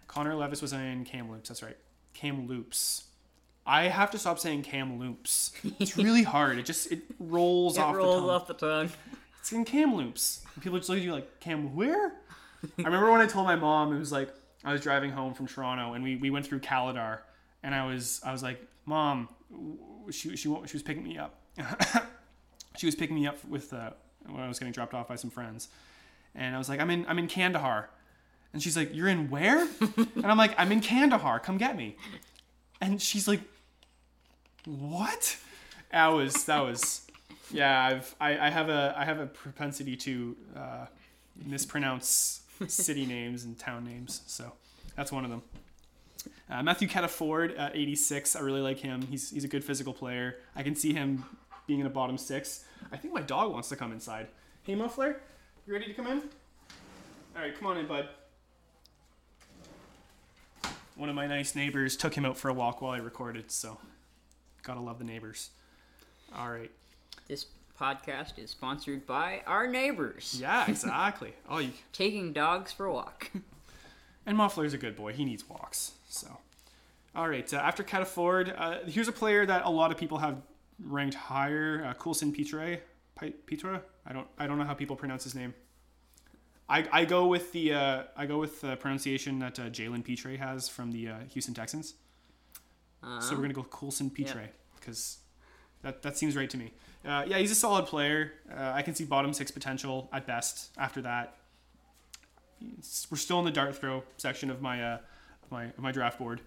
Connor 0.08 0.34
Levis 0.34 0.62
was 0.62 0.74
in 0.74 1.04
Kamloops. 1.06 1.50
That's 1.50 1.62
right, 1.62 1.78
Kamloops. 2.16 3.04
I 3.68 3.90
have 3.90 4.12
to 4.12 4.18
stop 4.18 4.40
saying 4.40 4.64
Kamloops. 4.64 5.52
It's 5.78 5.98
really 5.98 6.24
hard. 6.24 6.58
It 6.58 6.66
just 6.66 6.90
it 6.92 7.02
rolls 7.20 7.78
It 7.78 7.82
off 7.82 7.96
rolls 7.96 8.16
the 8.16 8.22
tongue. 8.22 8.24
It 8.24 8.28
rolls 8.28 8.42
off 8.42 8.48
the 8.48 8.54
tongue. 8.54 8.90
It's 9.40 9.52
in 9.52 9.66
Kamloops. 9.66 10.46
And 10.56 10.64
people 10.64 10.78
just 10.78 10.90
look 10.90 10.98
at 10.98 11.04
you 11.04 11.12
like, 11.12 11.40
Cam, 11.42 11.76
where? 11.76 12.14
I 12.64 12.84
remember 12.84 13.12
when 13.12 13.22
I 13.22 13.28
told 13.28 13.46
my 13.46 13.58
mom, 13.58 13.94
it 13.94 14.00
was 14.00 14.12
like, 14.12 14.34
I 14.64 14.72
was 14.72 14.82
driving 14.82 15.12
home 15.12 15.34
from 15.34 15.48
Toronto 15.48 15.94
and 15.94 16.04
we, 16.04 16.16
we 16.16 16.30
went 16.30 16.46
through 16.46 16.60
Calidar 16.60 17.20
and 17.62 17.76
I 17.76 17.86
was, 17.86 18.22
I 18.26 18.32
was 18.32 18.42
like, 18.42 18.62
mom, 18.86 19.30
she, 20.12 20.36
she, 20.36 20.38
she 20.38 20.48
was 20.50 20.84
picking 20.84 21.04
me 21.04 21.18
up. 21.18 21.36
she 22.78 22.86
was 22.86 22.96
picking 22.96 23.16
me 23.16 23.28
up 23.28 23.44
with, 23.46 23.74
uh, 23.74 23.92
when 24.26 24.42
I 24.42 24.48
was 24.48 24.60
getting 24.60 24.72
dropped 24.72 24.94
off 24.94 25.08
by 25.08 25.16
some 25.16 25.30
friends. 25.30 25.68
And 26.36 26.56
I 26.56 26.58
was 26.58 26.70
like, 26.70 26.80
I'm 26.80 26.90
in, 26.90 27.06
I'm 27.08 27.20
in 27.20 27.28
Kandahar. 27.28 27.90
And 28.54 28.64
she's 28.64 28.78
like, 28.78 28.96
you're 28.96 29.08
in 29.08 29.30
where? 29.30 29.60
and 29.98 30.26
I'm 30.26 30.38
like, 30.38 30.56
I'm 30.58 30.72
in 30.72 30.82
Kandahar. 30.82 31.40
Come 31.40 31.58
get 31.58 31.76
me. 31.76 31.98
And 32.82 33.02
she's 33.02 33.28
like, 33.28 33.42
what? 34.68 35.38
That 35.92 36.08
was, 36.08 36.44
that 36.46 36.60
was, 36.60 37.08
yeah, 37.52 37.86
I've 37.86 38.16
I, 38.20 38.48
I 38.48 38.50
have 38.50 38.70
a 38.70 38.94
I 38.98 39.06
have 39.06 39.20
a 39.20 39.26
propensity 39.26 39.96
to 39.96 40.36
uh, 40.56 40.86
mispronounce 41.46 42.42
city 42.68 43.06
names 43.06 43.46
and 43.46 43.58
town 43.58 43.86
names, 43.86 44.22
so 44.28 44.52
that's 44.96 45.12
one 45.12 45.24
of 45.24 45.32
them. 45.32 45.42
Uh, 46.50 46.64
Matthew 46.64 46.88
Cataford 46.88 47.58
at 47.58 47.76
86, 47.76 48.36
I 48.36 48.40
really 48.40 48.62
like 48.62 48.80
him. 48.80 49.02
He's 49.04 49.30
he's 49.30 49.44
a 49.44 49.48
good 49.48 49.64
physical 49.64 49.94
player. 49.94 50.38
I 50.56 50.64
can 50.64 50.76
see 50.76 50.94
him 50.94 51.24
being 51.68 51.80
in 51.80 51.86
a 51.86 51.90
bottom 51.90 52.18
six. 52.18 52.66
I 52.92 52.98
think 52.98 53.14
my 53.14 53.22
dog 53.22 53.52
wants 53.52 53.70
to 53.70 53.76
come 53.76 53.92
inside. 53.92 54.28
Hey 54.64 54.76
Muffler, 54.76 55.22
you 55.66 55.74
ready 55.74 55.86
to 55.86 55.94
come 55.94 56.08
in? 56.08 56.22
All 57.36 57.42
right, 57.42 57.58
come 57.58 57.68
on 57.68 57.78
in, 57.78 57.88
bud. 57.88 58.10
One 60.96 61.10
of 61.10 61.16
my 61.16 61.28
nice 61.28 61.56
neighbors 61.56 61.96
took 61.96 62.16
him 62.16 62.26
out 62.26 62.38
for 62.38 62.50
a 62.50 62.54
walk 62.54 62.82
while 62.82 62.92
I 62.92 62.98
recorded, 62.98 63.52
so 63.52 63.78
gotta 64.68 64.82
love 64.82 65.00
the 65.00 65.06
neighbors. 65.06 65.50
All 66.36 66.52
right. 66.52 66.70
This 67.30 67.46
podcast 67.80 68.38
is 68.38 68.52
sponsored 68.52 69.08
by 69.08 69.42
our 69.48 69.66
neighbors. 69.66 70.38
Yeah, 70.40 70.66
exactly. 70.70 71.34
oh, 71.50 71.60
you, 71.60 71.72
Taking 71.94 72.34
dogs 72.34 72.72
for 72.74 72.86
a 72.86 72.94
walk. 72.94 73.32
and 74.26 74.38
Muffler's 74.38 74.74
a 74.74 74.78
good 74.78 74.96
boy. 74.98 75.14
He 75.14 75.24
needs 75.24 75.48
walks. 75.48 75.94
So, 76.10 76.28
all 77.16 77.30
right. 77.30 77.52
Uh, 77.54 77.58
after 77.58 77.82
Cataford, 77.84 78.54
uh, 78.58 78.80
here's 78.86 79.08
a 79.08 79.14
player 79.14 79.46
that 79.46 79.64
a 79.66 79.70
lot 79.70 79.90
of 79.92 79.98
people 79.98 80.18
have 80.18 80.36
ranked 80.84 81.16
higher. 81.16 81.86
Uh, 81.88 81.94
Coulson 81.94 82.34
Pitre. 82.34 82.82
Pi- 83.16 83.34
Pitra. 83.48 83.82
I 84.06 84.12
don't. 84.14 84.28
I 84.38 84.48
don't 84.48 84.58
know 84.58 84.66
how 84.66 84.74
people 84.74 84.96
pronounce 84.98 85.24
his 85.24 85.34
name. 85.34 85.54
I, 86.70 86.86
I 86.92 87.06
go 87.06 87.28
with 87.28 87.54
the 87.54 87.74
uh, 87.74 88.04
I 88.18 88.26
go 88.26 88.38
with 88.38 88.60
the 88.62 88.76
pronunciation 88.76 89.40
that 89.40 89.58
uh, 89.60 89.70
Jalen 89.70 90.04
Pitre 90.04 90.36
has 90.38 90.68
from 90.68 90.92
the 90.92 91.08
uh, 91.08 91.16
Houston 91.30 91.54
Texans. 91.54 91.94
Uh, 93.04 93.20
So 93.22 93.36
we're 93.36 93.42
gonna 93.42 93.54
go 93.54 93.64
Coulson 93.64 94.10
Pitre 94.10 94.50
because 94.80 95.20
that 95.82 96.02
that 96.02 96.18
seems 96.18 96.36
right 96.36 96.50
to 96.50 96.58
me. 96.58 96.72
Uh, 97.06 97.24
yeah, 97.28 97.38
he's 97.38 97.52
a 97.52 97.56
solid 97.56 97.86
player. 97.86 98.34
Uh, 98.52 98.72
I 98.76 98.82
can 98.82 98.96
see 98.96 99.06
bottom 99.06 99.34
six 99.34 99.52
potential 99.52 100.10
at 100.12 100.26
best. 100.28 100.72
After 100.78 101.02
that, 101.04 101.38
we're 103.12 103.18
still 103.18 103.40
in 103.40 103.46
the 103.46 103.52
dart 103.52 103.76
throw 103.76 104.04
section 104.18 104.50
of 104.50 104.62
my 104.62 104.84
uh, 104.84 104.98
of 105.44 105.52
my 105.52 105.66
of 105.66 105.80
my 105.80 105.92
draft 105.92 106.18
board. 106.20 106.42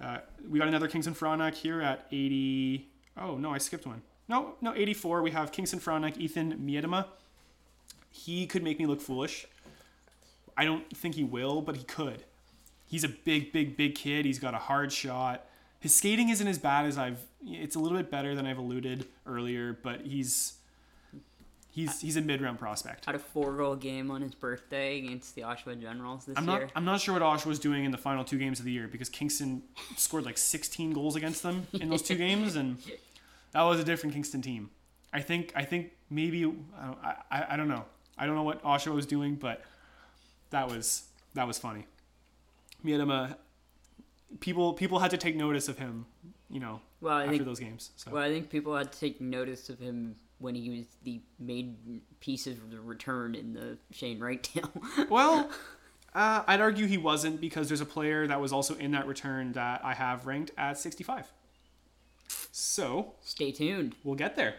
Uh, 0.00 0.18
we 0.48 0.58
got 0.58 0.68
another 0.68 0.88
Kingston 0.88 1.14
Frontenac 1.14 1.54
here 1.54 1.80
at 1.80 2.06
80. 2.12 2.88
Oh 3.16 3.36
no, 3.38 3.52
I 3.52 3.58
skipped 3.58 3.86
one. 3.86 4.02
No, 4.28 4.56
no, 4.60 4.74
84. 4.74 5.22
We 5.22 5.30
have 5.30 5.52
Kingston 5.52 5.78
Frontenac, 5.78 6.18
Ethan 6.18 6.58
Miedema. 6.58 7.06
He 8.10 8.46
could 8.46 8.62
make 8.62 8.78
me 8.78 8.86
look 8.86 9.00
foolish. 9.00 9.46
I 10.56 10.64
don't 10.64 10.84
think 10.96 11.14
he 11.14 11.24
will, 11.24 11.62
but 11.62 11.76
he 11.76 11.84
could. 11.84 12.24
He's 12.86 13.04
a 13.04 13.08
big, 13.08 13.52
big, 13.52 13.76
big 13.76 13.94
kid. 13.94 14.24
He's 14.24 14.38
got 14.38 14.52
a 14.54 14.58
hard 14.58 14.92
shot. 14.92 15.46
His 15.86 15.94
skating 15.94 16.30
isn't 16.30 16.48
as 16.48 16.58
bad 16.58 16.84
as 16.84 16.98
I've. 16.98 17.20
It's 17.46 17.76
a 17.76 17.78
little 17.78 17.96
bit 17.96 18.10
better 18.10 18.34
than 18.34 18.44
I've 18.44 18.58
alluded 18.58 19.06
earlier, 19.24 19.78
but 19.84 20.00
he's 20.00 20.54
he's 21.70 22.00
he's 22.00 22.16
a 22.16 22.20
mid 22.20 22.42
round 22.42 22.58
prospect. 22.58 23.04
had 23.04 23.14
a 23.14 23.20
four 23.20 23.56
goal 23.56 23.76
game 23.76 24.10
on 24.10 24.20
his 24.20 24.34
birthday 24.34 24.98
against 24.98 25.36
the 25.36 25.42
Oshawa 25.42 25.80
Generals 25.80 26.24
this 26.24 26.36
I'm 26.36 26.48
year. 26.48 26.62
not 26.62 26.70
I'm 26.74 26.84
not 26.84 27.00
sure 27.00 27.14
what 27.14 27.22
Oshawa 27.22 27.46
was 27.46 27.60
doing 27.60 27.84
in 27.84 27.92
the 27.92 27.98
final 27.98 28.24
two 28.24 28.36
games 28.36 28.58
of 28.58 28.64
the 28.64 28.72
year 28.72 28.88
because 28.88 29.08
Kingston 29.08 29.62
scored 29.96 30.24
like 30.24 30.38
16 30.38 30.92
goals 30.92 31.14
against 31.14 31.44
them 31.44 31.68
in 31.74 31.88
those 31.88 32.02
two 32.02 32.16
games, 32.16 32.56
and 32.56 32.78
that 33.52 33.62
was 33.62 33.78
a 33.78 33.84
different 33.84 34.12
Kingston 34.12 34.42
team. 34.42 34.70
I 35.12 35.20
think 35.20 35.52
I 35.54 35.62
think 35.62 35.92
maybe 36.10 36.52
I, 36.76 37.14
I, 37.30 37.46
I 37.50 37.56
don't 37.56 37.68
know 37.68 37.84
I 38.18 38.26
don't 38.26 38.34
know 38.34 38.42
what 38.42 38.60
Oshawa 38.64 38.96
was 38.96 39.06
doing, 39.06 39.36
but 39.36 39.62
that 40.50 40.66
was 40.66 41.04
that 41.34 41.46
was 41.46 41.60
funny. 41.60 41.86
Miedema, 42.84 43.30
um, 43.30 43.34
people 44.40 44.72
people 44.72 44.98
had 44.98 45.10
to 45.10 45.16
take 45.16 45.36
notice 45.36 45.68
of 45.68 45.78
him, 45.78 46.06
you 46.50 46.60
know, 46.60 46.80
well, 47.00 47.16
I 47.16 47.22
after 47.22 47.32
think 47.32 47.44
those 47.44 47.60
games. 47.60 47.90
So 47.96 48.10
well, 48.12 48.22
I 48.22 48.28
think 48.28 48.50
people 48.50 48.76
had 48.76 48.92
to 48.92 48.98
take 48.98 49.20
notice 49.20 49.68
of 49.68 49.78
him 49.78 50.16
when 50.38 50.54
he 50.54 50.70
was 50.70 50.86
the 51.02 51.20
main 51.38 52.02
piece 52.20 52.46
of 52.46 52.70
the 52.70 52.80
return 52.80 53.34
in 53.34 53.52
the 53.52 53.78
Shane 53.90 54.18
Wright 54.18 54.42
deal. 54.52 54.70
well. 55.08 55.50
Uh, 56.14 56.42
I'd 56.46 56.62
argue 56.62 56.86
he 56.86 56.96
wasn't 56.96 57.42
because 57.42 57.68
there's 57.68 57.82
a 57.82 57.86
player 57.86 58.26
that 58.26 58.40
was 58.40 58.50
also 58.50 58.74
in 58.76 58.92
that 58.92 59.06
return 59.06 59.52
that 59.52 59.84
I 59.84 59.92
have 59.92 60.26
ranked 60.26 60.50
at 60.56 60.78
65. 60.78 61.30
So 62.52 63.12
Stay 63.20 63.52
tuned. 63.52 63.96
we'll 64.02 64.14
get 64.14 64.34
there. 64.34 64.54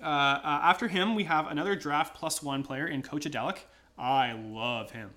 Uh, 0.00 0.06
uh, 0.06 0.60
after 0.62 0.86
him, 0.86 1.16
we 1.16 1.24
have 1.24 1.48
another 1.48 1.74
draft 1.74 2.14
plus 2.14 2.40
one 2.40 2.62
player 2.62 2.86
in 2.86 3.02
Kocha 3.02 3.28
Delic. 3.28 3.58
I 3.98 4.32
love 4.32 4.92
him. 4.92 5.10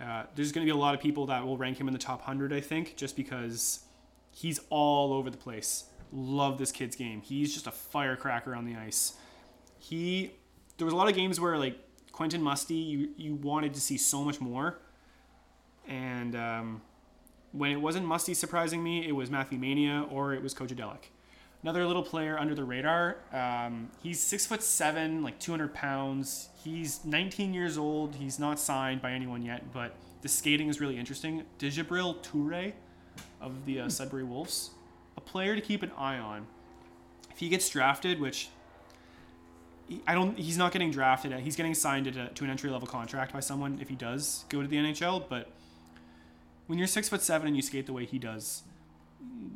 Uh, 0.00 0.24
there's 0.34 0.52
going 0.52 0.66
to 0.66 0.70
be 0.70 0.76
a 0.76 0.80
lot 0.80 0.94
of 0.94 1.00
people 1.00 1.26
that 1.26 1.44
will 1.44 1.56
rank 1.56 1.80
him 1.80 1.88
in 1.88 1.92
the 1.92 1.98
top 1.98 2.20
100, 2.20 2.52
I 2.52 2.60
think, 2.60 2.96
just 2.96 3.16
because 3.16 3.80
he's 4.30 4.60
all 4.68 5.12
over 5.12 5.30
the 5.30 5.38
place. 5.38 5.84
Love 6.12 6.58
this 6.58 6.70
kid's 6.70 6.96
game. 6.96 7.22
He's 7.22 7.52
just 7.52 7.66
a 7.66 7.70
firecracker 7.70 8.54
on 8.54 8.64
the 8.64 8.76
ice. 8.76 9.14
He, 9.78 10.32
there 10.78 10.84
was 10.84 10.94
a 10.94 10.96
lot 10.96 11.08
of 11.08 11.14
games 11.14 11.40
where 11.40 11.56
like 11.58 11.78
Quentin 12.12 12.42
Musty, 12.42 12.74
you 12.74 13.10
you 13.16 13.34
wanted 13.34 13.74
to 13.74 13.80
see 13.80 13.98
so 13.98 14.24
much 14.24 14.40
more, 14.40 14.78
and 15.86 16.34
um, 16.34 16.80
when 17.52 17.70
it 17.72 17.80
wasn't 17.80 18.06
Musty 18.06 18.34
surprising 18.34 18.82
me, 18.82 19.06
it 19.06 19.12
was 19.12 19.30
Matthew 19.30 19.58
Mania 19.58 20.06
or 20.10 20.32
it 20.32 20.42
was 20.42 20.54
Kocha 20.54 20.74
Delic. 20.74 21.10
Another 21.62 21.86
little 21.86 22.02
player 22.02 22.38
under 22.38 22.54
the 22.54 22.64
radar. 22.64 23.16
Um, 23.32 23.90
he's 24.02 24.22
six 24.22 24.46
foot 24.46 24.62
seven, 24.62 25.22
like 25.22 25.38
200 25.38 25.74
pounds. 25.74 26.50
He's 26.62 27.04
19 27.04 27.54
years 27.54 27.76
old. 27.76 28.14
He's 28.16 28.38
not 28.38 28.60
signed 28.60 29.02
by 29.02 29.12
anyone 29.12 29.42
yet, 29.42 29.72
but 29.72 29.94
the 30.22 30.28
skating 30.28 30.68
is 30.68 30.80
really 30.80 30.98
interesting. 30.98 31.44
Djibril 31.58 32.22
Toure 32.22 32.72
of 33.40 33.64
the 33.64 33.80
uh, 33.80 33.88
Sudbury 33.88 34.24
Wolves, 34.24 34.70
a 35.16 35.20
player 35.20 35.54
to 35.54 35.60
keep 35.60 35.82
an 35.82 35.90
eye 35.96 36.18
on. 36.18 36.46
If 37.30 37.38
he 37.38 37.48
gets 37.48 37.68
drafted, 37.68 38.20
which 38.20 38.48
I 40.06 40.14
don't, 40.14 40.38
he's 40.38 40.58
not 40.58 40.72
getting 40.72 40.90
drafted. 40.90 41.32
He's 41.40 41.56
getting 41.56 41.74
signed 41.74 42.06
a, 42.08 42.28
to 42.28 42.44
an 42.44 42.50
entry 42.50 42.70
level 42.70 42.88
contract 42.88 43.32
by 43.32 43.40
someone 43.40 43.78
if 43.80 43.88
he 43.88 43.94
does 43.94 44.44
go 44.48 44.62
to 44.62 44.68
the 44.68 44.76
NHL. 44.76 45.24
But 45.28 45.50
when 46.66 46.78
you're 46.78 46.88
six 46.88 47.08
foot 47.08 47.22
seven 47.22 47.46
and 47.46 47.56
you 47.56 47.62
skate 47.62 47.86
the 47.86 47.92
way 47.92 48.04
he 48.04 48.18
does, 48.18 48.62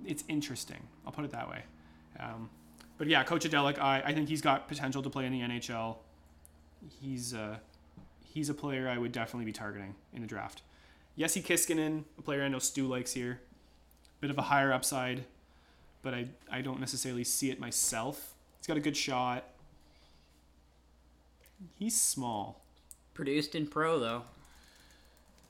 it's 0.07 0.25
interesting. 0.29 0.85
I'll 1.05 1.13
put 1.13 1.25
it 1.25 1.33
that 1.33 1.49
way. 1.49 1.65
Um, 2.19 2.51
but 2.99 3.07
yeah, 3.07 3.25
Kocha 3.25 3.49
Delic, 3.49 3.79
I, 3.79 4.03
I 4.05 4.13
think 4.13 4.29
he's 4.29 4.43
got 4.43 4.69
potential 4.69 5.03
to 5.03 5.11
play 5.11 5.27
in 5.27 5.33
the 5.33 5.41
NHL. 5.41 5.97
He's 7.01 7.35
uh, 7.35 7.57
he's 8.25 8.49
a 8.49 8.55
player 8.55 8.89
I 8.89 8.99
would 8.99 9.13
definitely 9.13 9.47
be 9.47 9.53
targeting 9.53 9.95
in 10.13 10.21
the 10.21 10.27
draft. 10.27 10.63
Jesse 11.19 11.43
Kiiskinen, 11.43 12.05
a 12.19 12.23
player 12.23 12.43
I 12.43 12.49
know 12.49 12.59
Stu 12.59 12.87
likes 12.87 13.13
here. 13.13 13.41
Bit 14.21 14.31
of 14.31 14.39
a 14.39 14.43
higher 14.43 14.73
upside, 14.73 15.25
but 16.03 16.15
I, 16.15 16.29
I 16.51 16.61
don't 16.61 16.81
necessarily 16.81 17.25
see 17.25 17.51
it 17.51 17.59
myself. 17.59 18.35
He's 18.59 18.67
got 18.67 18.77
a 18.77 18.81
good 18.81 18.97
shot. 18.97 19.45
He's 21.79 22.01
small. 22.01 22.65
Produced 23.15 23.55
in 23.55 23.67
pro 23.67 23.99
though. 23.99 24.23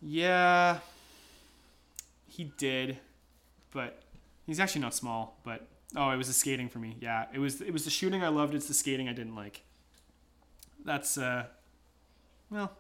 Yeah, 0.03 0.79
he 2.27 2.53
did, 2.57 2.99
but 3.73 4.03
he's 4.47 4.59
actually 4.59 4.81
not 4.81 4.95
small. 4.95 5.39
But 5.45 5.67
oh, 5.97 6.11
it 6.11 6.17
was 6.17 6.27
the 6.29 6.33
skating 6.33 6.69
for 6.69 6.79
me. 6.79 6.97
Yeah, 7.01 7.27
it 7.33 7.39
was 7.39 7.61
it 7.61 7.73
was 7.73 7.85
the 7.85 7.91
shooting 7.91 8.23
I 8.23 8.29
loved. 8.29 8.55
It's 8.55 8.69
the 8.69 8.75
skating 8.75 9.09
I 9.09 9.13
didn't 9.13 9.35
like. 9.35 9.63
That's 10.85 11.19
uh, 11.19 11.45
well, 12.51 12.73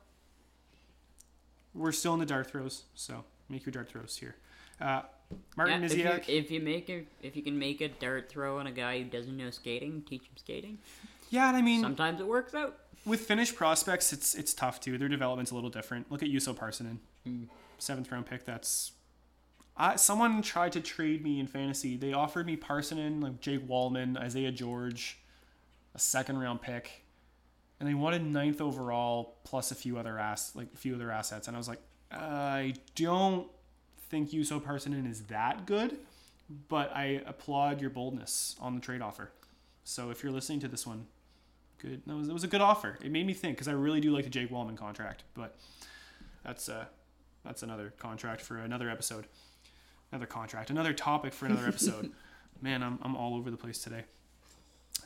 we're 1.74 1.92
still 1.92 2.14
in 2.14 2.20
the 2.20 2.26
dart 2.26 2.50
throws, 2.50 2.84
so 2.94 3.24
make 3.48 3.64
your 3.66 3.72
dart 3.72 3.88
throws 3.88 4.16
here. 4.16 4.36
Uh, 4.80 5.02
Martin 5.56 5.82
Yeah, 5.82 6.16
if, 6.16 6.28
you, 6.28 6.34
if 6.34 6.50
you 6.50 6.60
make 6.60 6.88
a 6.88 7.04
if 7.22 7.36
you 7.36 7.42
can 7.42 7.58
make 7.58 7.80
a 7.80 7.88
dart 7.88 8.28
throw 8.28 8.58
on 8.58 8.66
a 8.66 8.72
guy 8.72 8.98
who 8.98 9.04
doesn't 9.04 9.36
know 9.36 9.50
skating, 9.50 10.02
teach 10.08 10.22
him 10.22 10.36
skating. 10.36 10.78
Yeah, 11.28 11.48
and 11.48 11.56
I 11.56 11.62
mean, 11.62 11.80
Sometimes 11.82 12.20
it 12.20 12.26
works 12.26 12.54
out. 12.54 12.76
with 13.06 13.20
Finnish 13.20 13.54
prospects, 13.54 14.12
it's 14.12 14.34
it's 14.34 14.52
tough 14.54 14.80
too. 14.80 14.98
Their 14.98 15.08
development's 15.08 15.50
a 15.52 15.54
little 15.54 15.70
different. 15.70 16.10
Look 16.10 16.22
at 16.22 16.28
Juuso 16.28 16.54
Pärssinen, 16.56 16.98
seventh 17.78 18.10
round 18.10 18.26
pick. 18.26 18.44
That's 18.44 18.92
I, 19.80 19.96
someone 19.96 20.42
tried 20.42 20.72
to 20.72 20.80
trade 20.82 21.24
me 21.24 21.40
in 21.40 21.46
fantasy. 21.46 21.96
They 21.96 22.12
offered 22.12 22.44
me 22.44 22.54
Pärssinen, 22.54 23.22
like 23.22 23.40
Jake 23.40 23.66
Walman, 23.66 24.18
Isaiah 24.18 24.52
George, 24.52 25.18
a 25.94 25.98
second 25.98 26.38
round 26.38 26.60
pick, 26.60 27.02
and 27.80 27.88
they 27.88 27.94
wanted 27.94 28.22
ninth 28.22 28.60
overall 28.60 29.38
plus 29.42 29.70
a 29.70 29.74
few 29.74 29.96
other 29.96 30.18
ass 30.18 30.54
like 30.54 30.68
a 30.74 30.76
few 30.76 30.94
other 30.94 31.10
assets. 31.10 31.48
And 31.48 31.56
I 31.56 31.58
was 31.58 31.66
like, 31.66 31.80
I 32.12 32.74
don't 32.94 33.48
think 34.10 34.30
Juuso 34.30 34.60
Pärssinen 34.60 35.10
is 35.10 35.22
that 35.24 35.64
good, 35.64 35.96
but 36.68 36.94
I 36.94 37.22
applaud 37.24 37.80
your 37.80 37.90
boldness 37.90 38.56
on 38.60 38.74
the 38.74 38.82
trade 38.82 39.00
offer. 39.00 39.30
So 39.84 40.10
if 40.10 40.22
you're 40.22 40.30
listening 40.30 40.60
to 40.60 40.68
this 40.68 40.86
one, 40.86 41.06
good. 41.78 42.02
That 42.06 42.16
was, 42.16 42.28
it 42.28 42.34
was 42.34 42.44
a 42.44 42.48
good 42.48 42.60
offer. 42.60 42.98
It 43.02 43.10
made 43.10 43.26
me 43.26 43.32
think 43.32 43.56
because 43.56 43.68
I 43.68 43.72
really 43.72 44.02
do 44.02 44.12
like 44.12 44.24
the 44.24 44.30
Jake 44.30 44.50
Walman 44.50 44.76
contract, 44.76 45.24
but 45.32 45.56
that's 46.44 46.68
uh 46.68 46.84
that's 47.46 47.62
another 47.62 47.94
contract 47.98 48.42
for 48.42 48.58
another 48.58 48.90
episode. 48.90 49.24
Another 50.12 50.26
contract, 50.26 50.70
another 50.70 50.92
topic 50.92 51.32
for 51.32 51.46
another 51.46 51.68
episode. 51.68 52.10
Man, 52.62 52.82
I'm, 52.82 52.98
I'm 53.02 53.16
all 53.16 53.36
over 53.36 53.50
the 53.50 53.56
place 53.56 53.78
today. 53.78 54.04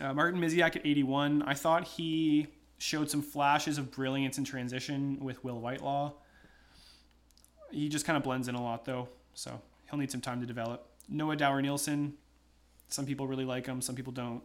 Uh, 0.01 0.13
Martin 0.15 0.41
Mišiak 0.41 0.77
at 0.77 0.87
81. 0.87 1.43
I 1.43 1.55
thought 1.55 1.85
he 1.85 2.49
showed 2.79 3.11
some 3.11 3.23
flashes 3.23 3.79
of 3.79 3.91
brilliance 3.91 4.39
in 4.39 4.45
transition 4.45 5.19
with 5.21 5.45
Will 5.45 5.61
Whitelaw. 5.61 6.13
He 7.71 7.89
just 7.89 8.05
kind 8.05 8.17
of 8.17 8.23
blends 8.23 8.49
in 8.49 8.55
a 8.55 8.63
lot, 8.63 8.85
though, 8.85 9.09
so 9.35 9.61
he'll 9.91 9.99
need 9.99 10.11
some 10.11 10.21
time 10.21 10.41
to 10.41 10.47
develop. 10.47 10.89
Noah 11.09 11.37
Dower 11.37 11.61
Nilsson. 11.61 12.15
Some 12.89 13.07
people 13.07 13.27
really 13.27 13.45
like 13.45 13.67
him, 13.67 13.81
some 13.81 13.95
people 13.95 14.13
don't. 14.13 14.43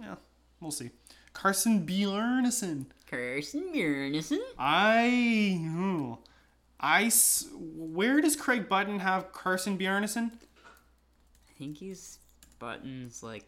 Yeah, 0.00 0.16
we'll 0.60 0.70
see. 0.70 0.90
Carson 1.32 1.86
Bjarnason. 1.86 2.86
Carson 3.10 3.70
Bjarnason. 3.72 4.40
I. 4.58 5.60
ooh. 5.62 6.18
I. 6.80 7.04
s- 7.04 7.48
Where 7.54 8.20
does 8.20 8.36
Craig 8.36 8.68
Button 8.68 8.98
have 9.00 9.32
Carson 9.32 9.78
Bjarnason? 9.78 10.30
I 10.32 11.52
think 11.58 11.78
he's 11.78 12.18
Button's 12.58 13.22
like 13.22 13.44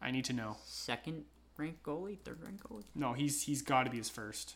I 0.00 0.10
need 0.10 0.24
to 0.26 0.32
know. 0.32 0.56
second 0.64 1.24
ranked 1.56 1.82
goalie, 1.82 2.18
third 2.18 2.38
ranked 2.44 2.62
goalie. 2.68 2.84
No, 2.94 3.12
he's 3.12 3.42
he's 3.42 3.62
got 3.62 3.84
to 3.84 3.90
be 3.90 3.96
his 3.98 4.08
first. 4.10 4.54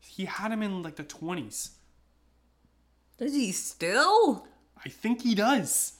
He 0.00 0.24
had 0.24 0.52
him 0.52 0.62
in 0.62 0.82
like 0.82 0.96
the 0.96 1.04
twenties. 1.04 1.70
Does 3.18 3.34
he 3.34 3.52
still? 3.52 4.46
I 4.84 4.88
think 4.88 5.22
he 5.22 5.34
does. 5.34 5.94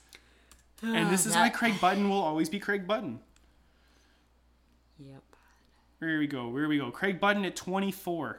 And 0.83 1.11
this 1.11 1.27
is 1.27 1.35
why 1.35 1.49
Craig 1.49 1.81
Button 1.81 2.09
will 2.11 2.21
always 2.23 2.49
be 2.49 2.59
Craig 2.59 2.87
Button. 2.87 3.21
Yep. 4.99 5.23
Where 5.99 6.19
we 6.19 6.27
go? 6.27 6.49
Where 6.49 6.69
we 6.69 6.79
go? 6.79 6.91
Craig 6.91 7.19
Button 7.21 7.45
at 7.45 7.57
24. 7.57 8.39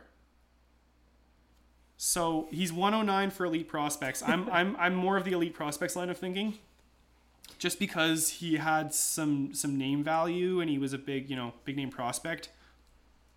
So 1.97 2.47
he's 2.51 2.71
109 2.71 3.31
for 3.31 3.45
elite 3.45 3.67
prospects. 3.67 4.21
I'm 4.25 4.49
I'm 4.51 4.75
I'm 4.77 4.95
more 4.95 5.17
of 5.17 5.23
the 5.25 5.31
elite 5.33 5.53
prospects 5.53 5.95
line 5.95 6.09
of 6.09 6.17
thinking. 6.17 6.57
Just 7.57 7.79
because 7.79 8.29
he 8.29 8.57
had 8.57 8.93
some 8.93 9.53
some 9.53 9.77
name 9.77 10.03
value 10.03 10.59
and 10.61 10.69
he 10.69 10.77
was 10.77 10.93
a 10.93 10.97
big, 10.97 11.29
you 11.29 11.35
know, 11.35 11.53
big 11.65 11.75
name 11.75 11.89
prospect 11.89 12.49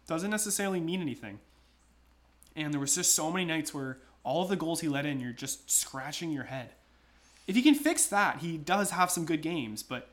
doesn't 0.07 0.31
necessarily 0.31 0.81
mean 0.81 1.01
anything. 1.01 1.39
And 2.57 2.73
there 2.73 2.81
was 2.81 2.95
just 2.97 3.15
so 3.15 3.31
many 3.31 3.45
nights 3.45 3.73
where 3.73 3.99
all 4.25 4.43
of 4.43 4.49
the 4.49 4.57
goals 4.57 4.81
he 4.81 4.89
let 4.89 5.07
in, 5.07 5.21
you're 5.21 5.33
just 5.33 5.71
scratching 5.71 6.33
your 6.33 6.45
head. 6.45 6.71
If 7.47 7.55
he 7.57 7.63
can 7.63 7.75
fix 7.75 8.07
that, 8.07 8.39
he 8.39 8.59
does 8.59 8.91
have 8.91 9.11
some 9.11 9.25
good 9.25 9.41
games, 9.41 9.83
but 9.83 10.09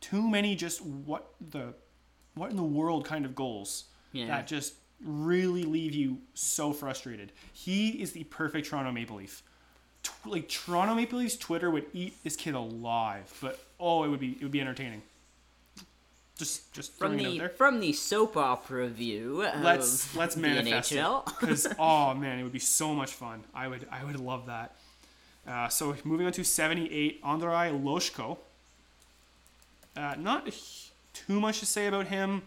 too 0.00 0.28
many 0.28 0.56
just 0.56 0.84
what 0.84 1.32
the 1.40 1.74
what 2.34 2.50
in 2.50 2.56
the 2.56 2.62
world 2.64 3.04
kind 3.04 3.24
of 3.24 3.36
goals 3.36 3.84
Yeah. 4.12 4.26
that 4.26 4.46
just 4.48 4.74
really 5.04 5.64
leave 5.64 5.94
you 5.94 6.18
so 6.34 6.72
frustrated. 6.72 7.32
He 7.52 7.90
is 8.02 8.12
the 8.12 8.24
perfect 8.24 8.68
Toronto 8.68 8.92
Maple 8.92 9.16
Leaf. 9.16 9.42
Tw- 10.02 10.26
like 10.26 10.48
Toronto 10.48 10.94
Maple 10.94 11.18
Leafs 11.18 11.36
Twitter 11.36 11.70
would 11.70 11.86
eat 11.92 12.14
this 12.24 12.36
kid 12.36 12.54
alive, 12.54 13.32
but 13.40 13.58
oh, 13.78 14.04
it 14.04 14.08
would 14.08 14.20
be 14.20 14.32
it 14.32 14.42
would 14.42 14.52
be 14.52 14.60
entertaining. 14.60 15.02
Just 16.36 16.72
just 16.72 16.92
From 16.92 17.18
throwing 17.18 17.36
it 17.36 17.42
out 17.42 17.50
the 17.50 17.56
from 17.56 17.80
the 17.80 17.92
soap 17.92 18.36
opera 18.36 18.88
view 18.88 19.46
Let's 19.60 20.16
let's 20.16 20.36
manifest 20.36 20.90
it 20.92 21.04
because 21.26 21.66
oh 21.78 22.14
man, 22.14 22.38
it 22.38 22.42
would 22.42 22.52
be 22.52 22.58
so 22.58 22.94
much 22.94 23.12
fun. 23.12 23.44
I 23.54 23.68
would 23.68 23.86
I 23.90 24.04
would 24.04 24.18
love 24.18 24.46
that. 24.46 24.74
Uh, 25.46 25.68
so 25.68 25.94
moving 26.04 26.26
on 26.26 26.32
to 26.32 26.44
seventy 26.44 26.92
eight, 26.92 27.20
Andrei 27.24 27.70
Loshko. 27.70 28.38
Uh, 29.96 30.14
not 30.18 30.48
too 31.12 31.38
much 31.40 31.60
to 31.60 31.66
say 31.66 31.86
about 31.86 32.06
him. 32.06 32.42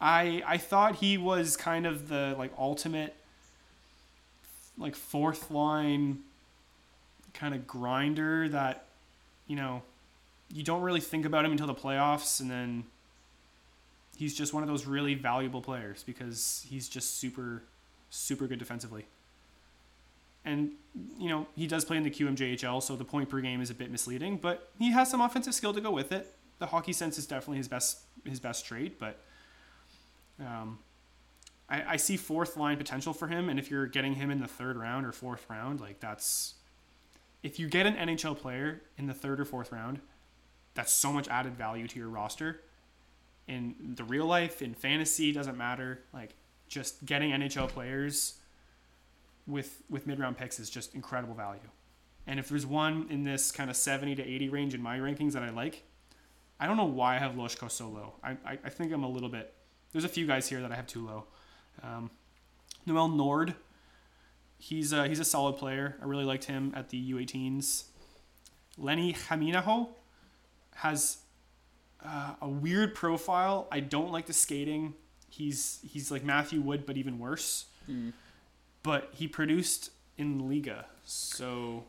I 0.00 0.42
I 0.46 0.58
thought 0.58 0.96
he 0.96 1.18
was 1.18 1.56
kind 1.56 1.86
of 1.86 2.08
the 2.08 2.34
like 2.38 2.52
ultimate 2.58 3.14
like 4.78 4.94
fourth 4.94 5.50
line 5.50 6.20
kind 7.32 7.54
of 7.54 7.66
grinder 7.66 8.48
that 8.48 8.86
you 9.46 9.56
know 9.56 9.82
you 10.52 10.62
don't 10.62 10.82
really 10.82 11.00
think 11.00 11.24
about 11.24 11.44
him 11.44 11.50
until 11.50 11.66
the 11.66 11.74
playoffs 11.74 12.40
and 12.40 12.50
then 12.50 12.84
he's 14.16 14.34
just 14.34 14.54
one 14.54 14.62
of 14.62 14.68
those 14.68 14.86
really 14.86 15.14
valuable 15.14 15.60
players 15.60 16.02
because 16.02 16.66
he's 16.68 16.88
just 16.88 17.18
super 17.18 17.62
super 18.10 18.46
good 18.46 18.58
defensively. 18.58 19.06
And 20.44 20.72
you 21.18 21.28
know, 21.28 21.46
he 21.56 21.66
does 21.66 21.84
play 21.84 21.96
in 21.96 22.02
the 22.02 22.10
QMJHL, 22.10 22.82
so 22.82 22.96
the 22.96 23.04
point 23.04 23.28
per 23.28 23.40
game 23.40 23.60
is 23.60 23.70
a 23.70 23.74
bit 23.74 23.90
misleading, 23.90 24.36
but 24.36 24.70
he 24.78 24.92
has 24.92 25.10
some 25.10 25.20
offensive 25.20 25.54
skill 25.54 25.72
to 25.72 25.80
go 25.80 25.90
with 25.90 26.12
it. 26.12 26.34
The 26.58 26.66
hockey 26.66 26.92
sense 26.92 27.18
is 27.18 27.26
definitely 27.26 27.58
his 27.58 27.68
best 27.68 28.00
his 28.24 28.40
best 28.40 28.64
trait, 28.64 28.98
but 28.98 29.20
um, 30.40 30.78
I, 31.68 31.92
I 31.92 31.96
see 31.96 32.16
fourth 32.16 32.56
line 32.56 32.76
potential 32.76 33.12
for 33.12 33.28
him, 33.28 33.48
and 33.48 33.58
if 33.58 33.70
you're 33.70 33.86
getting 33.86 34.14
him 34.14 34.30
in 34.30 34.40
the 34.40 34.48
third 34.48 34.76
round 34.76 35.06
or 35.06 35.12
fourth 35.12 35.46
round, 35.48 35.80
like 35.80 36.00
that's 36.00 36.54
if 37.42 37.58
you 37.58 37.68
get 37.68 37.86
an 37.86 37.94
NHL 37.94 38.36
player 38.36 38.82
in 38.98 39.06
the 39.06 39.14
third 39.14 39.40
or 39.40 39.44
fourth 39.44 39.72
round, 39.72 40.00
that's 40.74 40.92
so 40.92 41.12
much 41.12 41.28
added 41.28 41.56
value 41.56 41.86
to 41.88 41.98
your 41.98 42.08
roster. 42.08 42.60
In 43.46 43.94
the 43.94 44.04
real 44.04 44.26
life, 44.26 44.62
in 44.62 44.74
fantasy, 44.74 45.32
doesn't 45.32 45.56
matter. 45.56 46.00
Like 46.12 46.34
just 46.68 47.04
getting 47.04 47.30
NHL 47.30 47.68
players 47.68 48.34
with 49.46 49.82
with 49.88 50.06
mid 50.06 50.18
round 50.18 50.36
picks 50.36 50.58
is 50.58 50.68
just 50.68 50.94
incredible 50.94 51.34
value. 51.34 51.60
And 52.26 52.40
if 52.40 52.48
there's 52.48 52.66
one 52.66 53.06
in 53.08 53.22
this 53.22 53.52
kind 53.52 53.70
of 53.70 53.76
70 53.76 54.16
to 54.16 54.22
80 54.22 54.48
range 54.48 54.74
in 54.74 54.82
my 54.82 54.98
rankings 54.98 55.32
that 55.32 55.44
I 55.44 55.50
like, 55.50 55.84
I 56.58 56.66
don't 56.66 56.76
know 56.76 56.84
why 56.84 57.14
I 57.14 57.18
have 57.18 57.32
Loshko 57.32 57.70
so 57.70 57.88
low. 57.88 58.14
I, 58.22 58.32
I, 58.44 58.58
I 58.64 58.68
think 58.68 58.92
I'm 58.92 59.04
a 59.04 59.08
little 59.08 59.28
bit. 59.28 59.54
There's 59.92 60.04
a 60.04 60.08
few 60.08 60.26
guys 60.26 60.48
here 60.48 60.60
that 60.60 60.72
I 60.72 60.76
have 60.76 60.86
too 60.86 61.06
low. 61.06 61.24
Um, 61.82 62.10
Noel 62.84 63.08
Nordh, 63.08 63.54
he's 64.58 64.92
a, 64.92 65.06
he's 65.08 65.20
a 65.20 65.24
solid 65.24 65.56
player. 65.56 65.96
I 66.00 66.04
really 66.06 66.24
liked 66.24 66.44
him 66.44 66.72
at 66.76 66.90
the 66.90 67.12
U18s. 67.12 67.84
Lenni 68.78 69.16
Hämeenaho 69.16 69.88
has 70.76 71.18
uh, 72.04 72.34
a 72.40 72.48
weird 72.48 72.94
profile. 72.94 73.66
I 73.72 73.80
don't 73.80 74.12
like 74.12 74.26
the 74.26 74.32
skating. 74.32 74.94
He's 75.30 75.80
he's 75.82 76.10
like 76.10 76.24
Matthew 76.24 76.60
Wood, 76.60 76.84
but 76.86 76.96
even 76.96 77.18
worse. 77.18 77.66
But 78.82 79.10
he 79.12 79.26
produced 79.28 79.90
in 80.16 80.42
Liiga, 80.42 80.84
so 81.04 81.84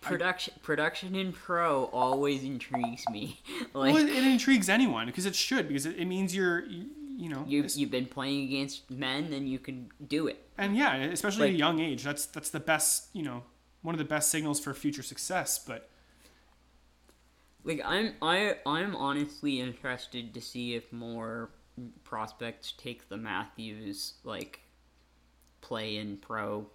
Production 0.00 0.54
production 0.62 1.14
in 1.14 1.32
pro 1.32 1.84
always 1.86 2.42
intrigues 2.44 3.04
me. 3.10 3.40
like 3.74 3.94
well, 3.94 3.96
it, 3.96 4.08
it 4.08 4.24
intrigues 4.24 4.68
anyone 4.68 5.06
because 5.06 5.26
it 5.26 5.34
should 5.34 5.68
because 5.68 5.84
it, 5.86 5.96
it 5.98 6.06
means 6.06 6.34
you're 6.34 6.64
you, 6.64 6.86
you 7.16 7.28
know 7.28 7.44
you 7.46 7.66
you've 7.74 7.90
been 7.90 8.06
playing 8.06 8.44
against 8.44 8.90
men, 8.90 9.30
then 9.30 9.46
you 9.46 9.58
can 9.58 9.90
do 10.06 10.28
it. 10.28 10.48
and 10.56 10.76
yeah, 10.76 10.94
especially 10.96 11.48
at 11.48 11.54
a 11.54 11.58
young 11.58 11.80
age. 11.80 12.02
That's 12.04 12.26
that's 12.26 12.50
the 12.50 12.60
best 12.60 13.08
you 13.12 13.22
know 13.22 13.42
one 13.82 13.94
of 13.94 13.98
the 13.98 14.04
best 14.04 14.30
signals 14.30 14.60
for 14.60 14.72
future 14.74 15.02
success. 15.02 15.58
But 15.58 15.88
Like 17.64 17.80
I'm 17.84 18.14
I 18.22 18.56
I'm 18.64 18.96
honestly 18.96 19.60
interested 19.60 20.32
to 20.34 20.40
see 20.40 20.74
if 20.74 20.92
more 20.92 21.50
prospects 22.04 22.72
take 22.78 23.08
the 23.08 23.16
Matthews 23.16 24.14
like 24.24 24.60
play 25.60 25.96
in 25.96 26.16
pro 26.16 26.66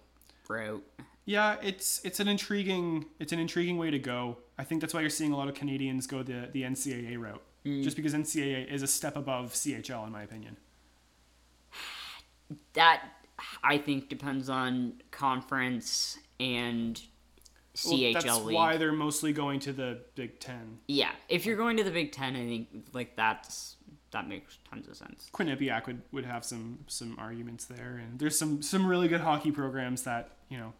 route. 0.48 0.84
Yeah, 1.24 1.56
it's 1.62 2.00
it's 2.04 2.20
an 2.20 2.28
intriguing 2.28 3.06
it's 3.20 3.32
an 3.32 3.38
intriguing 3.38 3.78
way 3.78 3.90
to 3.90 3.98
go. 3.98 4.38
I 4.58 4.64
think 4.64 4.80
that's 4.80 4.92
why 4.92 5.00
you're 5.00 5.10
seeing 5.10 5.32
a 5.32 5.36
lot 5.36 5.48
of 5.48 5.54
Canadians 5.54 6.06
go 6.06 6.22
the 6.22 6.48
the 6.52 6.62
NCAA 6.62 7.18
route, 7.18 7.42
hmm. 7.64 7.82
just 7.82 7.96
because 7.96 8.14
NCAA 8.14 8.70
is 8.70 8.82
a 8.82 8.86
step 8.88 9.16
above 9.16 9.52
CHL 9.52 10.06
in 10.06 10.12
my 10.12 10.22
opinion. 10.22 10.56
That 12.74 13.02
I 13.62 13.78
think 13.78 14.08
depends 14.08 14.48
on 14.48 15.00
conference 15.10 16.18
and 16.40 17.00
Well, 17.84 17.94
CHL 17.94 18.12
that's 18.14 18.38
league. 18.40 18.54
why 18.54 18.76
they're 18.76 18.92
mostly 18.92 19.32
going 19.32 19.60
to 19.60 19.72
the 19.72 20.00
Big 20.16 20.40
Ten. 20.40 20.78
Yeah, 20.88 21.10
if 21.28 21.46
you're 21.46 21.56
going 21.56 21.76
to 21.76 21.84
the 21.84 21.90
Big 21.90 22.12
Ten, 22.12 22.34
I 22.34 22.46
think 22.46 22.68
like 22.92 23.16
that's 23.16 23.76
that 24.10 24.28
makes 24.28 24.58
tons 24.68 24.88
of 24.88 24.96
sense. 24.96 25.30
Quinnipiac 25.32 25.86
would, 25.86 26.02
would 26.10 26.24
have 26.24 26.44
some 26.44 26.80
some 26.88 27.16
arguments 27.18 27.64
there, 27.64 28.00
and 28.02 28.18
there's 28.18 28.36
some 28.36 28.60
some 28.60 28.86
really 28.86 29.08
good 29.08 29.20
hockey 29.20 29.52
programs 29.52 30.02
that 30.02 30.32
you 30.48 30.58
know 30.58 30.72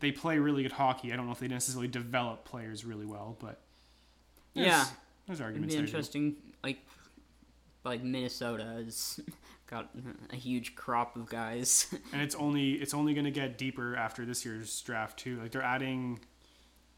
they 0.00 0.12
play 0.12 0.38
really 0.38 0.62
good 0.62 0.72
hockey. 0.72 1.12
I 1.12 1.16
don't 1.16 1.26
know 1.26 1.32
if 1.32 1.38
they 1.40 1.48
necessarily 1.48 1.88
develop 1.88 2.44
players 2.44 2.84
really 2.84 3.06
well, 3.06 3.36
but 3.40 3.60
there's, 4.54 4.66
Yeah. 4.66 4.84
there's 5.26 5.38
It'd 5.40 5.46
arguments 5.46 5.74
be 5.74 5.78
there. 5.78 5.86
interesting, 5.86 6.36
like 6.62 6.78
like 7.84 8.02
Minnesota 8.02 8.64
has 8.64 9.20
got 9.66 9.90
a 10.30 10.36
huge 10.36 10.74
crop 10.74 11.16
of 11.16 11.28
guys. 11.28 11.92
and 12.12 12.20
it's 12.22 12.34
only 12.34 12.72
it's 12.72 12.94
only 12.94 13.14
going 13.14 13.24
to 13.24 13.30
get 13.30 13.56
deeper 13.58 13.96
after 13.96 14.24
this 14.26 14.44
year's 14.44 14.80
draft 14.82 15.18
too. 15.18 15.40
Like 15.40 15.52
they're 15.52 15.62
adding, 15.62 16.20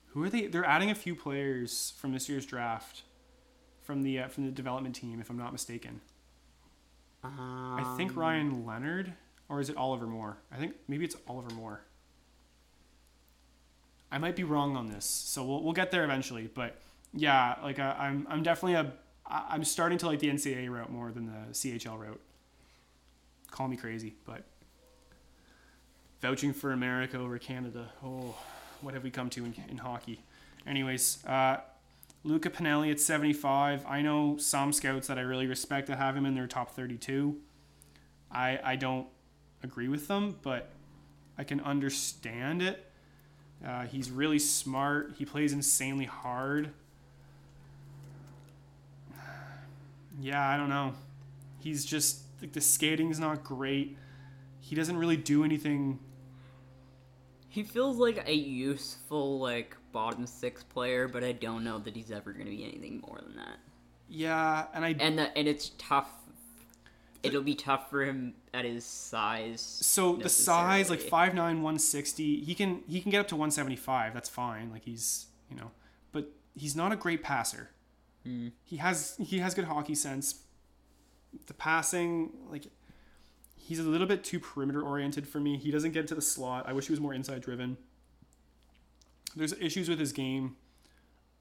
who 0.08 0.22
are 0.24 0.28
they? 0.30 0.46
They're 0.46 0.64
adding 0.64 0.90
a 0.90 0.94
few 0.94 1.14
players 1.14 1.92
from 1.98 2.12
this 2.12 2.28
year's 2.28 2.44
draft, 2.46 3.02
from 3.82 4.02
the 4.02 4.20
uh, 4.20 4.28
from 4.28 4.44
the 4.46 4.50
development 4.52 4.94
team, 4.94 5.20
if 5.20 5.30
I'm 5.30 5.38
not 5.38 5.52
mistaken. 5.52 6.00
I 7.22 7.94
think 7.98 8.12
Um, 8.12 8.18
Ryan 8.18 8.66
Leonard, 8.66 9.12
or 9.50 9.60
is 9.60 9.68
it 9.68 9.76
Oliver 9.76 10.06
Moore? 10.06 10.38
I 10.50 10.56
think 10.56 10.74
maybe 10.88 11.04
it's 11.04 11.16
Oliver 11.28 11.52
Moore. 11.54 11.82
I 14.12 14.18
might 14.18 14.36
be 14.36 14.44
wrong 14.44 14.76
on 14.76 14.88
this, 14.88 15.04
so 15.04 15.44
we'll, 15.44 15.62
we'll 15.62 15.72
get 15.72 15.90
there 15.90 16.04
eventually. 16.04 16.50
But 16.52 16.76
yeah, 17.14 17.56
like 17.62 17.78
uh, 17.78 17.94
I'm 17.98 18.26
I'm 18.28 18.42
definitely 18.42 18.74
a 18.74 18.92
I'm 19.26 19.64
starting 19.64 19.98
to 19.98 20.06
like 20.06 20.18
the 20.18 20.28
NCAA 20.28 20.68
route 20.70 20.90
more 20.90 21.12
than 21.12 21.26
the 21.26 21.52
CHL 21.52 21.98
route. 21.98 22.20
Call 23.50 23.68
me 23.68 23.76
crazy, 23.76 24.14
but 24.24 24.44
vouching 26.20 26.52
for 26.52 26.72
America 26.72 27.18
over 27.18 27.38
Canada. 27.38 27.90
Oh, 28.04 28.34
what 28.80 28.94
have 28.94 29.04
we 29.04 29.10
come 29.10 29.30
to 29.30 29.44
in, 29.44 29.54
in 29.68 29.78
hockey? 29.78 30.20
Anyways, 30.66 31.24
uh, 31.26 31.58
Luca 32.24 32.50
Pinelli 32.50 32.90
at 32.90 33.00
75. 33.00 33.84
I 33.86 34.02
know 34.02 34.36
some 34.36 34.72
scouts 34.72 35.06
that 35.06 35.18
I 35.18 35.22
really 35.22 35.46
respect 35.46 35.86
that 35.88 35.98
have 35.98 36.16
him 36.16 36.26
in 36.26 36.34
their 36.34 36.46
top 36.46 36.72
32. 36.72 37.36
I 38.30 38.58
I 38.64 38.76
don't 38.76 39.06
agree 39.62 39.88
with 39.88 40.08
them, 40.08 40.36
but 40.42 40.70
I 41.38 41.44
can 41.44 41.60
understand 41.60 42.62
it. 42.62 42.89
Uh, 43.66 43.84
he's 43.86 44.10
really 44.10 44.38
smart. 44.38 45.14
He 45.18 45.24
plays 45.24 45.52
insanely 45.52 46.06
hard. 46.06 46.70
Yeah, 50.20 50.46
I 50.46 50.56
don't 50.56 50.68
know. 50.68 50.94
He's 51.60 51.84
just 51.84 52.22
like 52.40 52.52
the 52.52 52.60
skating's 52.60 53.18
not 53.18 53.44
great. 53.44 53.96
He 54.60 54.74
doesn't 54.76 54.96
really 54.96 55.16
do 55.16 55.44
anything. 55.44 55.98
He 57.48 57.62
feels 57.64 57.96
like 57.96 58.28
a 58.28 58.34
useful 58.34 59.38
like 59.40 59.76
bottom 59.92 60.26
six 60.26 60.62
player, 60.62 61.08
but 61.08 61.24
I 61.24 61.32
don't 61.32 61.64
know 61.64 61.78
that 61.78 61.96
he's 61.96 62.10
ever 62.10 62.32
going 62.32 62.44
to 62.46 62.50
be 62.50 62.64
anything 62.64 63.02
more 63.06 63.18
than 63.22 63.36
that. 63.36 63.58
Yeah, 64.08 64.66
and 64.74 64.84
I 64.84 64.94
And 64.98 65.18
the, 65.18 65.36
and 65.36 65.48
it's 65.48 65.72
tough. 65.78 66.10
It'll 67.22 67.42
be 67.42 67.54
tough 67.54 67.90
for 67.90 68.04
him 68.04 68.34
at 68.54 68.64
his 68.64 68.84
size. 68.84 69.60
so 69.60 70.16
the 70.16 70.28
size 70.28 70.88
like 70.88 71.00
necessarily. 71.00 71.32
5'9 71.32 71.36
160 71.36 72.40
he 72.44 72.54
can 72.54 72.82
he 72.88 73.00
can 73.00 73.10
get 73.10 73.20
up 73.20 73.28
to 73.28 73.36
175 73.36 74.14
that's 74.14 74.28
fine 74.28 74.70
like 74.70 74.84
he's 74.84 75.26
you 75.50 75.56
know 75.56 75.70
but 76.12 76.30
he's 76.54 76.76
not 76.76 76.92
a 76.92 76.96
great 76.96 77.22
passer. 77.22 77.70
Hmm. 78.24 78.48
He 78.64 78.76
has 78.76 79.16
he 79.18 79.38
has 79.38 79.54
good 79.54 79.64
hockey 79.64 79.94
sense. 79.94 80.40
The 81.46 81.54
passing 81.54 82.30
like 82.50 82.66
he's 83.56 83.78
a 83.78 83.82
little 83.84 84.06
bit 84.06 84.24
too 84.24 84.40
perimeter 84.40 84.82
oriented 84.82 85.26
for 85.26 85.40
me. 85.40 85.56
He 85.56 85.70
doesn't 85.70 85.92
get 85.92 86.06
to 86.08 86.14
the 86.14 86.22
slot. 86.22 86.68
I 86.68 86.72
wish 86.72 86.86
he 86.86 86.92
was 86.92 87.00
more 87.00 87.14
inside 87.14 87.42
driven. 87.42 87.76
There's 89.36 89.52
issues 89.54 89.88
with 89.88 89.98
his 89.98 90.12
game. 90.12 90.56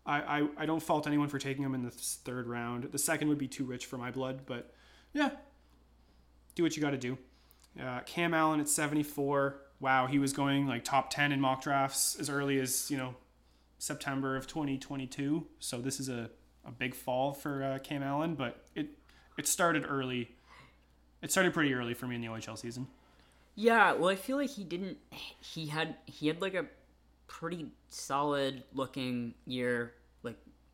I, 0.06 0.42
I, 0.42 0.48
I 0.58 0.66
don't 0.66 0.82
fault 0.82 1.08
anyone 1.08 1.28
for 1.28 1.40
taking 1.40 1.64
him 1.64 1.74
in 1.76 1.84
the 1.84 1.92
third 1.92 2.48
round. 2.48 2.90
The 2.92 2.98
second 2.98 3.30
would 3.30 3.38
be 3.38 3.48
too 3.48 3.66
rich 3.66 3.86
for 3.86 3.98
my 3.98 4.12
blood, 4.12 4.42
but 4.46 4.74
yeah, 5.14 5.32
do 6.60 6.64
what 6.64 6.76
you 6.76 6.82
got 6.82 6.92
to 6.92 6.98
do. 6.98 7.18
Uh, 7.82 8.02
Cam 8.02 8.34
Allen 8.34 8.60
at 8.60 8.68
74. 8.68 9.62
Wow, 9.80 10.08
he 10.08 10.20
was 10.20 10.34
going 10.34 10.68
like 10.68 10.84
top 10.84 11.10
10 11.10 11.32
in 11.32 11.40
mock 11.40 11.64
drafts 11.64 12.18
as 12.20 12.30
early 12.30 12.60
as, 12.60 12.92
you 12.92 12.98
know, 12.98 13.16
September 13.78 14.36
of 14.36 14.46
2022. 14.46 15.48
So 15.60 15.80
this 15.80 16.00
is 16.00 16.10
a, 16.10 16.30
a 16.66 16.72
big 16.72 16.94
fall 16.94 17.34
for 17.34 17.64
uh, 17.64 17.80
Cam 17.80 18.04
Allen, 18.04 18.36
but 18.36 18.66
it 18.76 18.90
it 19.38 19.48
started 19.48 19.86
early. 19.88 20.32
It 21.22 21.32
started 21.32 21.54
pretty 21.54 21.74
early 21.74 21.94
for 21.94 22.08
me 22.08 22.16
in 22.16 22.22
the 22.22 22.28
OHL 22.28 22.58
season. 22.58 22.88
Yeah, 23.56 23.94
well, 23.94 24.10
I 24.10 24.16
feel 24.16 24.36
like 24.36 24.50
he 24.50 24.66
didn't. 24.66 24.98
He 25.40 25.68
had 25.68 25.96
he 26.06 26.28
had 26.28 26.42
like 26.42 26.56
a 26.56 26.66
pretty 27.28 27.68
solid 27.88 28.64
looking 28.74 29.34
year, 29.46 29.94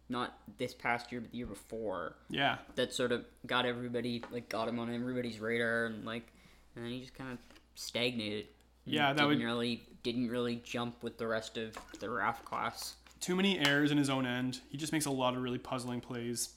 not 0.10 0.38
this 0.58 0.74
past 0.74 1.12
year, 1.12 1.22
but 1.22 1.32
the 1.32 1.38
year 1.38 1.46
before. 1.48 2.16
Yeah, 2.30 2.58
That 2.76 2.94
sort 2.94 3.12
of 3.12 3.26
got 3.46 3.66
everybody 3.66 4.24
like 4.32 4.50
got 4.50 4.68
him 4.68 4.80
on 4.80 4.94
everybody's 4.94 5.40
radar, 5.40 5.86
and 5.86 6.06
like, 6.06 6.32
and 6.76 6.86
then 6.86 6.92
he 6.92 7.02
just 7.02 7.14
kind 7.16 7.32
of 7.32 7.40
stagnated. 7.76 8.48
Yeah, 8.86 9.08
that 9.14 9.16
didn't 9.18 9.28
would- 9.40 9.44
really 9.44 9.88
didn't 10.04 10.30
really 10.30 10.62
jump 10.64 11.02
with 11.02 11.18
the 11.18 11.26
rest 11.28 11.58
of 11.58 11.76
the 12.00 12.08
draft 12.08 12.46
class. 12.46 12.96
too 13.20 13.36
many 13.36 13.58
errors 13.58 13.90
in 13.92 13.98
his 13.98 14.10
own 14.10 14.26
end. 14.28 14.60
He 14.70 14.78
just 14.78 14.92
makes 14.94 15.06
a 15.08 15.12
lot 15.12 15.36
of 15.36 15.42
really 15.42 15.58
puzzling 15.58 16.00
plays. 16.02 16.50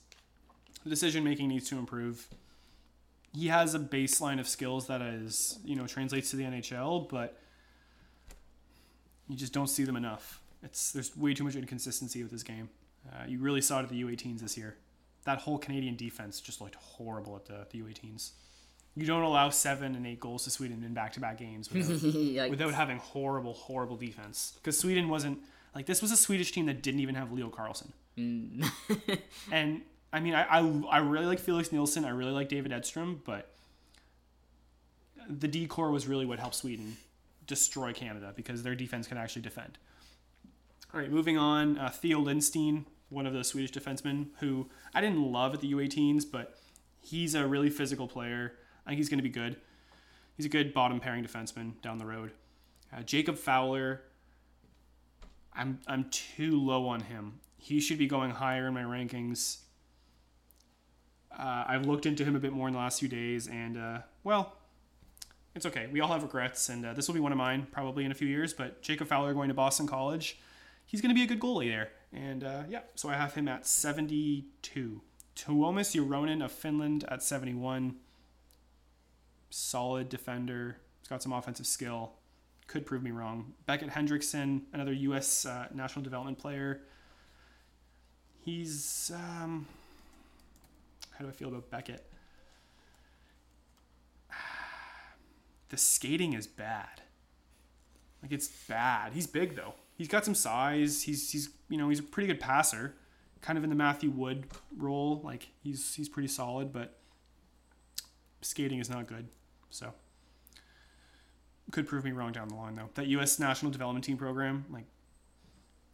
Decision 0.87 1.23
making 1.23 1.47
needs 1.47 1.67
to 1.69 1.77
improve. 1.79 2.27
He 3.33 3.47
has 3.47 3.73
a 3.73 3.79
baseline 3.79 4.39
of 4.39 4.47
skills 4.47 4.85
that 4.87 5.01
is, 5.01 5.57
you 5.65 5.75
know, 5.75 5.87
translates 5.87 6.29
to 6.29 6.35
the 6.35 6.43
NHL, 6.43 7.09
but 7.09 7.39
you 9.27 9.35
just 9.35 9.53
don't 9.53 9.67
see 9.67 9.83
them 9.83 9.95
enough. 9.95 10.41
It's 10.63 10.91
there's 10.91 11.15
way 11.17 11.33
too 11.33 11.43
much 11.43 11.55
inconsistency 11.55 12.21
with 12.21 12.31
his 12.31 12.43
game. 12.43 12.69
Uh, 13.07 13.25
you 13.27 13.39
really 13.39 13.61
saw 13.61 13.79
it 13.79 13.83
at 13.83 13.89
the 13.89 14.01
U18s 14.03 14.39
this 14.39 14.57
year. 14.57 14.77
That 15.25 15.39
whole 15.39 15.57
Canadian 15.57 15.95
defense 15.95 16.39
just 16.39 16.61
looked 16.61 16.75
horrible 16.75 17.35
at 17.35 17.45
the, 17.45 17.67
the 17.69 17.83
U18s. 17.83 18.31
You 18.95 19.05
don't 19.05 19.23
allow 19.23 19.49
seven 19.49 19.95
and 19.95 20.05
eight 20.05 20.19
goals 20.19 20.43
to 20.45 20.49
Sweden 20.49 20.83
in 20.83 20.93
back-to-back 20.93 21.37
games 21.37 21.71
without, 21.73 22.49
without 22.49 22.73
having 22.73 22.97
horrible, 22.97 23.53
horrible 23.53 23.95
defense. 23.95 24.53
Because 24.55 24.77
Sweden 24.77 25.09
wasn't 25.09 25.39
like 25.75 25.85
this 25.85 26.01
was 26.01 26.11
a 26.11 26.17
Swedish 26.17 26.51
team 26.51 26.65
that 26.65 26.81
didn't 26.81 26.99
even 26.99 27.15
have 27.15 27.31
Leo 27.31 27.49
Carlsson. 27.49 27.91
and 29.51 29.81
I 30.11 30.19
mean, 30.19 30.33
I, 30.33 30.43
I 30.43 30.59
I 30.89 30.97
really 30.97 31.27
like 31.27 31.39
Felix 31.39 31.71
Nilsson. 31.71 32.03
I 32.03 32.09
really 32.09 32.31
like 32.31 32.49
David 32.49 32.73
Edstrom, 32.73 33.21
but 33.25 33.51
the 35.29 35.47
D 35.47 35.67
core 35.67 35.91
was 35.91 36.07
really 36.07 36.25
what 36.25 36.39
helped 36.39 36.55
Sweden 36.55 36.97
destroy 37.47 37.93
Canada 37.93 38.33
because 38.35 38.63
their 38.63 38.75
defense 38.75 39.07
can 39.07 39.17
actually 39.17 39.43
defend. 39.43 39.77
All 40.91 40.99
right, 40.99 41.11
moving 41.11 41.37
on. 41.37 41.77
Uh, 41.77 41.89
Theo 41.89 42.19
Lindstein, 42.19 42.85
one 43.09 43.27
of 43.27 43.33
the 43.33 43.43
Swedish 43.43 43.71
defensemen 43.71 44.29
who 44.39 44.69
I 44.91 45.01
didn't 45.01 45.21
love 45.21 45.53
at 45.53 45.61
the 45.61 45.71
U18s, 45.71 46.23
but 46.29 46.57
he's 46.99 47.35
a 47.35 47.45
really 47.45 47.69
physical 47.69 48.07
player. 48.07 48.53
I 48.87 48.89
think 48.89 48.97
he's 48.97 49.07
going 49.09 49.19
to 49.19 49.23
be 49.23 49.29
good. 49.29 49.57
He's 50.35 50.47
a 50.47 50.49
good 50.49 50.73
bottom 50.73 50.99
pairing 50.99 51.23
defenseman 51.23 51.79
down 51.83 51.99
the 51.99 52.07
road. 52.07 52.31
Uh, 52.91 53.03
Jacob 53.03 53.37
Fowler, 53.37 54.01
I'm 55.53 55.79
I'm 55.85 56.09
too 56.09 56.59
low 56.59 56.87
on 56.87 57.01
him. 57.01 57.39
He 57.57 57.79
should 57.79 57.99
be 57.99 58.07
going 58.07 58.31
higher 58.31 58.67
in 58.67 58.73
my 58.73 58.81
rankings. 58.81 59.57
Uh, 61.37 61.65
I've 61.67 61.85
looked 61.85 62.07
into 62.07 62.25
him 62.25 62.35
a 62.35 62.39
bit 62.39 62.51
more 62.51 62.67
in 62.67 62.73
the 62.73 62.79
last 62.79 62.99
few 62.99 63.09
days, 63.09 63.47
and 63.47 63.77
uh, 63.77 63.99
well, 64.23 64.53
it's 65.53 65.67
okay. 65.67 65.87
We 65.91 65.99
all 65.99 66.07
have 66.07 66.23
regrets, 66.23 66.69
and 66.69 66.83
uh, 66.83 66.93
this 66.93 67.07
will 67.07 67.13
be 67.13 67.19
one 67.19 67.31
of 67.31 67.37
mine 67.37 67.67
probably 67.71 68.05
in 68.05 68.11
a 68.11 68.15
few 68.15 68.27
years. 68.27 68.53
But 68.53 68.81
Jacob 68.81 69.07
Fowler 69.07 69.35
going 69.35 69.49
to 69.49 69.53
Boston 69.53 69.85
College, 69.85 70.39
he's 70.89 71.01
going 71.01 71.09
to 71.09 71.15
be 71.15 71.23
a 71.23 71.27
good 71.27 71.39
goalie 71.39 71.69
there, 71.69 71.89
and 72.11 72.43
uh, 72.43 72.63
yeah, 72.67 72.81
so 72.95 73.09
I 73.09 73.13
have 73.13 73.35
him 73.35 73.47
at 73.47 73.67
72. 73.67 75.01
Tuomas 75.35 75.95
Uronen 75.95 76.43
of 76.43 76.51
Finland 76.51 77.05
at 77.07 77.21
71. 77.21 77.95
Solid 79.51 80.09
defender. 80.09 80.77
He's 80.99 81.07
got 81.07 81.21
some 81.21 81.31
offensive 81.31 81.67
skill. 81.67 82.13
Could 82.67 82.85
prove 82.85 83.03
me 83.03 83.11
wrong. 83.11 83.53
Beckett 83.67 83.89
Hendrickson, 83.89 84.63
another 84.73 84.93
U.S. 84.93 85.45
Uh, 85.45 85.67
national 85.73 86.03
development 86.03 86.39
player. 86.39 86.81
He's 88.41 89.11
um, 89.13 89.67
how 91.11 91.23
do 91.23 91.29
I 91.29 91.33
feel 91.33 91.49
about 91.49 91.69
Beckett? 91.69 92.05
The 95.69 95.77
skating 95.77 96.33
is 96.33 96.47
bad. 96.47 97.03
Like 98.23 98.31
it's 98.31 98.47
bad. 98.47 99.13
He's 99.13 99.27
big 99.27 99.55
though. 99.55 99.75
He's 99.99 100.07
got 100.07 100.23
some 100.25 100.33
size. 100.33 101.03
He's 101.03 101.29
he's 101.29 101.49
you 101.67 101.77
know 101.77 101.89
he's 101.89 101.99
a 101.99 102.03
pretty 102.03 102.27
good 102.27 102.39
passer, 102.39 102.95
kind 103.41 103.57
of 103.57 103.63
in 103.65 103.69
the 103.69 103.75
Matthew 103.75 104.09
Wood 104.09 104.45
role. 104.75 105.19
Like 105.23 105.49
he's 105.61 105.93
he's 105.93 106.07
pretty 106.09 106.29
solid, 106.29 106.71
but 106.73 106.97
skating 108.41 108.79
is 108.79 108.89
not 108.89 109.07
good. 109.07 109.27
So 109.69 109.93
could 111.71 111.85
prove 111.87 112.03
me 112.03 112.11
wrong 112.11 112.31
down 112.31 112.47
the 112.47 112.55
line 112.55 112.75
though. 112.75 112.89
That 112.95 113.07
U.S. 113.07 113.39
National 113.39 113.71
Development 113.71 114.03
Team 114.03 114.17
program, 114.17 114.65
like 114.71 114.85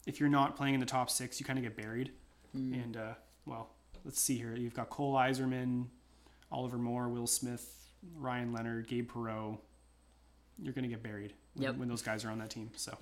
if 0.06 0.20
you're 0.20 0.30
not 0.30 0.56
playing 0.56 0.76
in 0.76 0.80
the 0.80 0.86
top 0.86 1.10
six, 1.10 1.40
you 1.40 1.46
kind 1.46 1.58
of 1.60 1.64
get 1.64 1.76
buried. 1.76 2.12
And 2.54 2.96
uh, 2.96 3.16
well, 3.46 3.72
let's 4.06 4.22
see 4.22 4.38
here. 4.38 4.56
You've 4.56 4.74
got 4.76 4.90
Cole 4.90 5.16
Eiserman, 5.16 5.88
Oliver 6.52 6.78
Moore, 6.78 7.10
Will 7.10 7.28
Smith, 7.28 7.90
Ryan 8.16 8.54
Leonard, 8.54 8.88
Gabe 8.88 9.12
Perreault. 9.12 9.58
You're 10.62 10.72
gonna 10.74 10.88
get 10.88 11.04
buried 11.04 11.34
when, 11.56 11.64
Yep. 11.64 11.76
when 11.78 11.88
those 11.90 12.02
guys 12.02 12.24
are 12.24 12.30
on 12.30 12.38
that 12.40 12.50
team. 12.52 12.70
So 12.78 12.98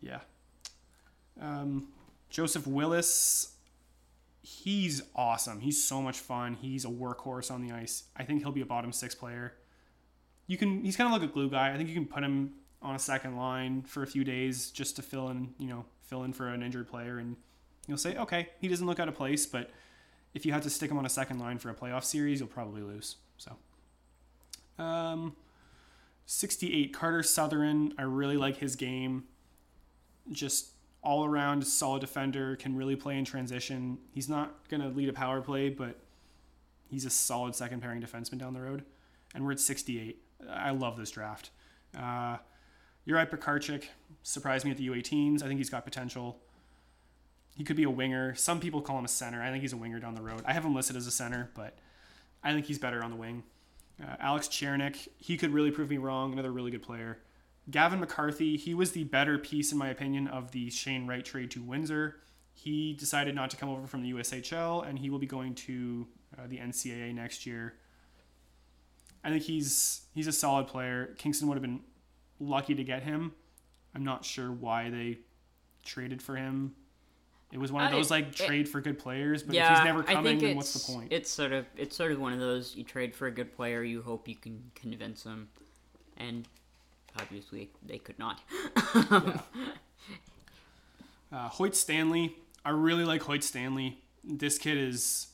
yeah. 0.00 0.20
Um, 1.40 1.88
Joseph 2.30 2.66
Willis, 2.66 3.54
he's 4.42 5.02
awesome. 5.14 5.60
He's 5.60 5.82
so 5.82 6.00
much 6.00 6.18
fun. 6.18 6.54
He's 6.54 6.84
a 6.84 6.88
workhorse 6.88 7.50
on 7.50 7.62
the 7.62 7.72
ice. 7.72 8.04
I 8.16 8.24
think 8.24 8.42
he'll 8.42 8.52
be 8.52 8.60
a 8.60 8.66
bottom 8.66 8.92
six 8.92 9.14
player. 9.14 9.54
You 10.46 10.56
can. 10.56 10.84
He's 10.84 10.96
kind 10.96 11.12
of 11.12 11.20
like 11.20 11.28
a 11.28 11.32
glue 11.32 11.50
guy. 11.50 11.72
I 11.72 11.76
think 11.76 11.88
you 11.88 11.94
can 11.94 12.06
put 12.06 12.22
him 12.22 12.54
on 12.80 12.94
a 12.94 12.98
second 12.98 13.36
line 13.36 13.82
for 13.82 14.02
a 14.02 14.06
few 14.06 14.22
days 14.22 14.70
just 14.70 14.96
to 14.96 15.02
fill 15.02 15.28
in. 15.30 15.54
You 15.58 15.68
know, 15.68 15.84
fill 16.02 16.22
in 16.24 16.32
for 16.32 16.48
an 16.48 16.62
injured 16.62 16.88
player, 16.88 17.18
and 17.18 17.36
you'll 17.86 17.98
say, 17.98 18.16
okay, 18.16 18.48
he 18.60 18.68
doesn't 18.68 18.86
look 18.86 19.00
out 19.00 19.08
of 19.08 19.14
place. 19.14 19.44
But 19.44 19.70
if 20.34 20.46
you 20.46 20.52
had 20.52 20.62
to 20.62 20.70
stick 20.70 20.90
him 20.90 20.98
on 20.98 21.06
a 21.06 21.10
second 21.10 21.38
line 21.38 21.58
for 21.58 21.70
a 21.70 21.74
playoff 21.74 22.04
series, 22.04 22.38
you'll 22.38 22.48
probably 22.48 22.82
lose. 22.82 23.16
So, 23.38 23.56
um, 24.82 25.34
68 26.26 26.92
Carter 26.92 27.22
Sotheran. 27.22 27.92
I 27.98 28.02
really 28.02 28.36
like 28.36 28.58
his 28.58 28.76
game. 28.76 29.24
Just 30.32 30.70
all 31.02 31.24
around 31.24 31.64
solid 31.64 32.00
defender, 32.00 32.56
can 32.56 32.74
really 32.74 32.96
play 32.96 33.16
in 33.16 33.24
transition. 33.24 33.98
He's 34.12 34.28
not 34.28 34.68
going 34.68 34.80
to 34.82 34.88
lead 34.88 35.08
a 35.08 35.12
power 35.12 35.40
play, 35.40 35.68
but 35.68 36.00
he's 36.88 37.04
a 37.04 37.10
solid 37.10 37.54
second 37.54 37.80
pairing 37.80 38.02
defenseman 38.02 38.38
down 38.38 38.54
the 38.54 38.60
road. 38.60 38.84
And 39.34 39.44
we're 39.44 39.52
at 39.52 39.60
68. 39.60 40.20
I 40.50 40.70
love 40.70 40.96
this 40.96 41.10
draft. 41.10 41.50
Uh, 41.96 42.38
Uri 43.04 43.24
Pekarchik 43.26 43.84
surprised 44.22 44.64
me 44.64 44.72
at 44.72 44.76
the 44.76 44.88
U18s. 44.88 45.42
I 45.42 45.46
think 45.46 45.58
he's 45.58 45.70
got 45.70 45.84
potential. 45.84 46.40
He 47.56 47.62
could 47.62 47.76
be 47.76 47.84
a 47.84 47.90
winger. 47.90 48.34
Some 48.34 48.58
people 48.58 48.82
call 48.82 48.98
him 48.98 49.04
a 49.04 49.08
center. 49.08 49.40
I 49.40 49.50
think 49.50 49.62
he's 49.62 49.72
a 49.72 49.76
winger 49.76 50.00
down 50.00 50.14
the 50.14 50.22
road. 50.22 50.42
I 50.44 50.52
have 50.52 50.64
him 50.64 50.74
listed 50.74 50.96
as 50.96 51.06
a 51.06 51.12
center, 51.12 51.50
but 51.54 51.78
I 52.42 52.52
think 52.52 52.66
he's 52.66 52.78
better 52.78 53.02
on 53.02 53.10
the 53.10 53.16
wing. 53.16 53.44
Uh, 54.02 54.16
Alex 54.18 54.48
Chernik, 54.48 55.08
he 55.18 55.36
could 55.36 55.52
really 55.52 55.70
prove 55.70 55.88
me 55.88 55.98
wrong. 55.98 56.32
Another 56.32 56.50
really 56.50 56.70
good 56.70 56.82
player. 56.82 57.18
Gavin 57.70 58.00
McCarthy, 58.00 58.56
he 58.56 58.74
was 58.74 58.92
the 58.92 59.04
better 59.04 59.38
piece, 59.38 59.72
in 59.72 59.78
my 59.78 59.88
opinion, 59.88 60.28
of 60.28 60.52
the 60.52 60.70
Shane 60.70 61.06
Wright 61.06 61.24
trade 61.24 61.50
to 61.52 61.62
Windsor. 61.62 62.16
He 62.54 62.94
decided 62.94 63.34
not 63.34 63.50
to 63.50 63.56
come 63.56 63.68
over 63.68 63.86
from 63.86 64.02
the 64.02 64.12
USHL, 64.12 64.88
and 64.88 64.98
he 64.98 65.10
will 65.10 65.18
be 65.18 65.26
going 65.26 65.54
to 65.56 66.06
uh, 66.38 66.46
the 66.46 66.58
NCAA 66.58 67.14
next 67.14 67.44
year. 67.44 67.74
I 69.24 69.30
think 69.30 69.42
he's 69.42 70.02
he's 70.14 70.28
a 70.28 70.32
solid 70.32 70.68
player. 70.68 71.14
Kingston 71.18 71.48
would 71.48 71.56
have 71.56 71.62
been 71.62 71.80
lucky 72.38 72.74
to 72.74 72.84
get 72.84 73.02
him. 73.02 73.32
I'm 73.94 74.04
not 74.04 74.24
sure 74.24 74.52
why 74.52 74.88
they 74.90 75.18
traded 75.84 76.22
for 76.22 76.36
him. 76.36 76.74
It 77.52 77.58
was 77.58 77.72
one 77.72 77.84
of 77.84 77.88
I- 77.88 77.96
those 77.96 78.10
like 78.10 78.28
it- 78.28 78.36
trade 78.36 78.68
for 78.68 78.80
good 78.80 78.98
players, 78.98 79.42
but 79.42 79.54
yeah, 79.54 79.72
if 79.72 79.78
he's 79.78 79.84
never 79.84 80.02
coming, 80.02 80.38
then 80.38 80.56
what's 80.56 80.72
the 80.72 80.92
point? 80.92 81.12
It's 81.12 81.30
sort 81.30 81.52
of 81.52 81.66
it's 81.76 81.96
sort 81.96 82.12
of 82.12 82.20
one 82.20 82.32
of 82.32 82.38
those 82.38 82.76
you 82.76 82.84
trade 82.84 83.14
for 83.14 83.26
a 83.26 83.30
good 83.30 83.54
player, 83.54 83.82
you 83.82 84.02
hope 84.02 84.28
you 84.28 84.36
can 84.36 84.70
convince 84.74 85.24
them, 85.24 85.48
and 86.16 86.46
obviously 87.20 87.70
they 87.84 87.98
could 87.98 88.18
not. 88.18 88.40
Uh, 91.32 91.48
Hoyt 91.48 91.74
Stanley, 91.74 92.36
I 92.64 92.70
really 92.70 93.04
like 93.04 93.22
Hoyt 93.22 93.42
Stanley. 93.42 93.98
This 94.22 94.58
kid 94.58 94.78
is, 94.78 95.28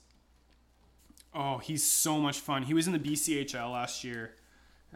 oh, 1.34 1.58
he's 1.58 1.84
so 1.84 2.18
much 2.18 2.40
fun. 2.40 2.62
He 2.62 2.74
was 2.74 2.86
in 2.86 2.92
the 2.92 2.98
BCHL 2.98 3.70
last 3.70 4.02
year, 4.02 4.34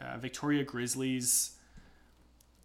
uh, 0.00 0.16
Victoria 0.18 0.64
Grizzlies. 0.64 1.52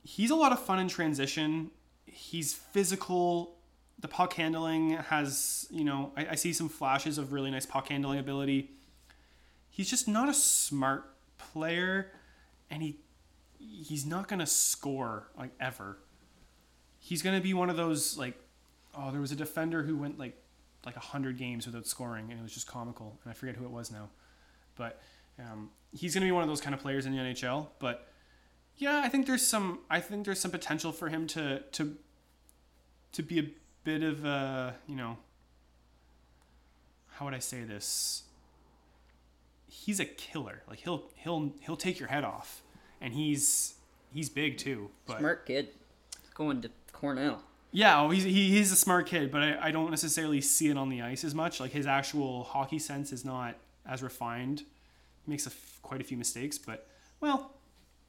He's 0.04 0.32
a 0.32 0.36
lot 0.36 0.52
of 0.52 0.60
fun 0.60 0.80
in 0.80 0.88
transition. 0.88 1.72
He's 2.06 2.54
physical. 2.54 3.58
The 4.00 4.08
puck 4.08 4.34
handling 4.34 4.92
has, 4.92 5.68
you 5.70 5.84
know, 5.84 6.12
I, 6.16 6.28
I 6.32 6.36
see 6.36 6.54
some 6.54 6.70
flashes 6.70 7.18
of 7.18 7.34
really 7.34 7.52
nice 7.52 7.66
puck 7.66 7.90
handling 7.90 8.18
ability. 8.18 8.72
He's 9.70 9.90
just 9.90 10.08
not 10.08 10.30
a 10.30 10.34
smart 10.34 11.06
player, 11.38 12.12
and 12.70 12.82
he 12.82 12.98
he's 13.62 14.06
not 14.06 14.28
gonna 14.28 14.48
score 14.48 15.28
like 15.38 15.52
ever. 15.60 15.98
He's 17.00 17.22
to 17.22 17.40
be 17.42 17.54
one 17.54 17.70
of 17.70 17.78
those 17.78 18.18
like 18.18 18.36
oh 18.96 19.12
there 19.12 19.22
was 19.22 19.32
a 19.32 19.36
defender 19.36 19.84
who 19.84 19.98
went 19.98 20.20
like 20.20 20.38
like 20.86 20.96
100 20.96 21.38
games 21.38 21.66
without 21.66 21.86
scoring 21.86 22.32
and 22.32 22.40
it 22.40 22.44
was 22.44 22.54
just 22.54 22.66
comical 22.66 23.20
and 23.24 23.32
i 23.32 23.34
forget 23.34 23.56
who 23.56 23.64
it 23.66 23.72
was 23.72 23.92
now. 23.92 24.10
But 24.76 25.02
um, 25.40 25.70
he's 25.94 26.14
to 26.22 26.28
be 26.28 26.32
one 26.32 26.44
of 26.44 26.50
those 26.50 26.62
kind 26.62 26.74
of 26.74 26.82
players 26.82 27.06
in 27.06 27.14
the 27.14 27.18
nhl 27.18 27.68
but 27.80 28.08
yeah 28.78 29.02
i 29.04 29.10
think 29.10 29.26
there's 29.26 29.46
some 29.46 29.80
i 29.90 30.00
think 30.00 30.26
there's 30.26 30.40
some 30.40 30.52
potential 30.52 30.92
for 30.92 31.10
him 31.10 31.28
to 31.28 31.60
to 31.72 31.98
to 33.12 33.24
be 33.24 33.40
a 33.40 33.50
bit 33.84 34.04
of 34.04 34.24
a 34.24 34.76
you 34.88 34.96
know 34.96 35.18
how 37.22 37.26
would 37.26 37.34
i 37.34 37.40
say 37.40 37.64
this? 37.64 38.24
He's 39.68 40.00
a 40.00 40.06
killer. 40.06 40.64
Like 40.68 40.80
he'll 40.80 41.04
he'll 41.16 41.54
he'll 41.62 41.78
take 41.78 42.00
your 42.00 42.10
head 42.10 42.24
off 42.24 42.62
and 43.02 43.14
he's 43.14 43.74
he's 44.14 44.30
big 44.30 44.58
too 44.58 44.90
but 45.06 45.20
Smart 45.20 45.46
kid, 45.46 45.70
going 46.34 46.62
to 46.62 46.70
Cornell. 46.94 47.42
yeah, 47.72 48.00
oh, 48.02 48.10
he's 48.10 48.24
he, 48.24 48.50
he's 48.52 48.72
a 48.72 48.76
smart 48.76 49.08
kid, 49.08 49.32
but 49.32 49.42
I, 49.42 49.68
I 49.68 49.72
don't 49.72 49.90
necessarily 49.90 50.40
see 50.42 50.70
it 50.70 50.78
on 50.78 50.90
the 50.90 51.02
ice 51.02 51.24
as 51.24 51.34
much. 51.36 51.60
Like 51.60 51.72
his 51.72 51.88
actual 51.88 52.44
hockey 52.44 52.80
sense 52.80 53.12
is 53.12 53.26
not 53.26 53.56
as 53.86 54.04
refined. 54.04 54.60
He 55.26 55.30
makes 55.32 55.46
a 55.48 55.50
f- 55.50 55.80
quite 55.82 56.02
a 56.02 56.04
few 56.04 56.18
mistakes, 56.18 56.58
but 56.58 56.88
well, 57.20 57.52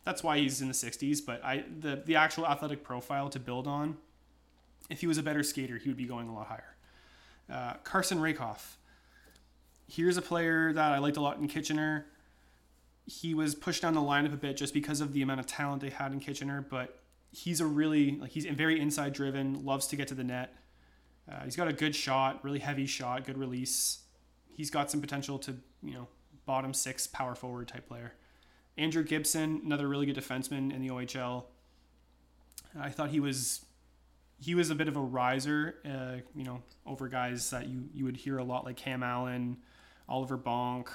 that's 0.04 0.22
why 0.22 0.38
he's 0.38 0.60
in 0.60 0.68
the 0.68 0.74
60s. 0.74 1.20
But 1.24 1.42
I 1.44 1.64
the 1.80 2.02
the 2.04 2.16
actual 2.16 2.46
athletic 2.46 2.84
profile 2.84 3.28
to 3.30 3.38
build 3.38 3.66
on, 3.66 3.96
if 4.90 5.00
he 5.00 5.06
was 5.06 5.18
a 5.18 5.22
better 5.22 5.42
skater, 5.42 5.78
he 5.78 5.88
would 5.88 5.96
be 5.96 6.06
going 6.06 6.28
a 6.28 6.34
lot 6.34 6.48
higher. 6.48 6.76
Uh, 7.50 7.74
Carson 7.84 8.18
Rehkopf. 8.18 8.76
Here's 9.88 10.16
a 10.16 10.22
player 10.22 10.72
that 10.72 10.92
I 10.92 10.98
liked 10.98 11.16
a 11.18 11.20
lot 11.20 11.38
in 11.38 11.48
Kitchener. 11.48 12.06
He 13.04 13.34
was 13.34 13.54
pushed 13.54 13.82
down 13.82 13.94
the 13.94 14.00
lineup 14.00 14.32
a 14.32 14.36
bit 14.36 14.56
just 14.56 14.72
because 14.72 15.00
of 15.00 15.12
the 15.12 15.22
amount 15.22 15.40
of 15.40 15.46
talent 15.46 15.82
they 15.82 15.90
had 15.90 16.12
in 16.12 16.20
Kitchener, 16.20 16.64
but 16.68 17.02
he's 17.32 17.60
a 17.60 17.66
really 17.66 18.16
like 18.18 18.30
he's 18.30 18.46
very 18.46 18.80
inside 18.80 19.12
driven, 19.12 19.64
loves 19.64 19.86
to 19.88 19.96
get 19.96 20.08
to 20.08 20.14
the 20.14 20.24
net. 20.24 20.54
Uh, 21.30 21.44
he's 21.44 21.56
got 21.56 21.68
a 21.68 21.72
good 21.72 21.94
shot, 21.94 22.42
really 22.44 22.58
heavy 22.58 22.86
shot, 22.86 23.24
good 23.24 23.38
release. 23.38 24.00
He's 24.54 24.70
got 24.70 24.90
some 24.90 25.00
potential 25.00 25.38
to 25.40 25.56
you 25.82 25.94
know 25.94 26.08
bottom 26.46 26.74
six 26.74 27.06
power 27.06 27.34
forward 27.34 27.68
type 27.68 27.88
player. 27.88 28.14
Andrew 28.76 29.04
Gibson, 29.04 29.62
another 29.64 29.88
really 29.88 30.06
good 30.06 30.16
defenseman 30.16 30.72
in 30.72 30.80
the 30.80 30.88
OHL. 30.88 31.44
I 32.78 32.90
thought 32.90 33.10
he 33.10 33.20
was 33.20 33.64
he 34.40 34.54
was 34.54 34.70
a 34.70 34.74
bit 34.74 34.88
of 34.88 34.96
a 34.96 35.00
riser, 35.00 35.76
uh, 35.84 36.16
you 36.34 36.44
know, 36.44 36.62
over 36.86 37.08
guys 37.08 37.50
that 37.50 37.68
you 37.68 37.88
you 37.92 38.04
would 38.04 38.16
hear 38.16 38.38
a 38.38 38.44
lot 38.44 38.64
like 38.64 38.76
Cam 38.76 39.02
Allen, 39.02 39.58
Oliver 40.08 40.38
Bonk, 40.38 40.88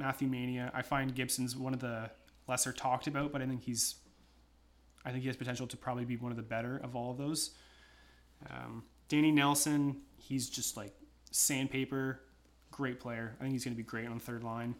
Matthew 0.00 0.26
Mania. 0.26 0.70
I 0.74 0.82
find 0.82 1.14
Gibson's 1.14 1.56
one 1.56 1.72
of 1.72 1.80
the 1.80 2.10
lesser 2.48 2.72
talked 2.72 3.06
about, 3.06 3.30
but 3.32 3.40
I 3.40 3.46
think 3.46 3.62
he's 3.62 3.96
I 5.04 5.10
think 5.10 5.22
he 5.22 5.28
has 5.28 5.36
potential 5.36 5.66
to 5.68 5.76
probably 5.76 6.04
be 6.04 6.16
one 6.16 6.30
of 6.30 6.36
the 6.36 6.42
better 6.42 6.78
of 6.78 6.94
all 6.94 7.10
of 7.10 7.16
those. 7.16 7.50
Um, 8.50 8.82
Danny 9.08 9.30
Nelson, 9.30 9.96
he's 10.16 10.50
just 10.50 10.76
like 10.76 10.92
sandpaper, 11.30 12.20
great 12.70 13.00
player. 13.00 13.36
I 13.38 13.44
think 13.44 13.52
he's 13.52 13.64
going 13.64 13.74
to 13.74 13.76
be 13.76 13.82
great 13.82 14.08
on 14.08 14.18
third 14.18 14.44
line. 14.44 14.74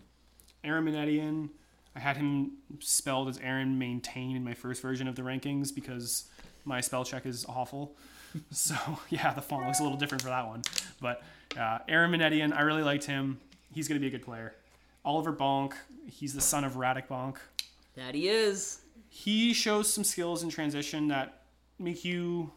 Aaron 0.62 0.84
Minnetian, 0.84 1.48
I 1.96 2.00
had 2.00 2.16
him 2.16 2.58
spelled 2.80 3.28
as 3.28 3.38
Aaron 3.38 3.78
Maintain 3.78 4.36
in 4.36 4.44
my 4.44 4.54
first 4.54 4.82
version 4.82 5.08
of 5.08 5.16
the 5.16 5.22
rankings 5.22 5.74
because 5.74 6.28
my 6.64 6.80
spell 6.80 7.04
check 7.04 7.24
is 7.24 7.46
awful. 7.48 7.96
so 8.50 8.76
yeah, 9.08 9.32
the 9.32 9.42
font 9.42 9.66
looks 9.66 9.80
a 9.80 9.82
little 9.82 9.98
different 9.98 10.22
for 10.22 10.28
that 10.28 10.46
one. 10.46 10.62
But 11.00 11.22
uh, 11.58 11.78
Aaron 11.88 12.10
Minnetian, 12.10 12.54
I 12.54 12.60
really 12.60 12.82
liked 12.82 13.04
him. 13.04 13.40
He's 13.72 13.88
going 13.88 13.96
to 13.96 14.00
be 14.00 14.08
a 14.08 14.16
good 14.16 14.24
player. 14.24 14.54
Oliver 15.04 15.32
Bonk, 15.32 15.72
he's 16.06 16.34
the 16.34 16.40
son 16.40 16.64
of 16.64 16.74
Radek 16.74 17.08
Bonk. 17.08 17.36
That 17.96 18.14
he 18.14 18.28
is. 18.28 18.80
he 19.08 19.52
shows 19.52 19.92
some 19.92 20.04
skills 20.04 20.42
in 20.42 20.50
transition 20.50 21.08
that 21.08 21.42
make 21.78 22.04
you 22.04 22.50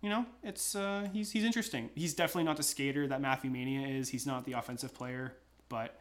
you 0.00 0.08
know 0.08 0.24
it's 0.42 0.74
uh, 0.74 1.08
he's 1.12 1.32
he's 1.32 1.44
interesting. 1.44 1.90
He's 1.94 2.14
definitely 2.14 2.44
not 2.44 2.56
the 2.56 2.62
skater 2.62 3.06
that 3.08 3.20
matthew 3.20 3.50
mania 3.50 3.86
is. 3.88 4.08
He's 4.08 4.26
not 4.26 4.44
the 4.44 4.52
offensive 4.52 4.94
player 4.94 5.34
but 5.68 6.00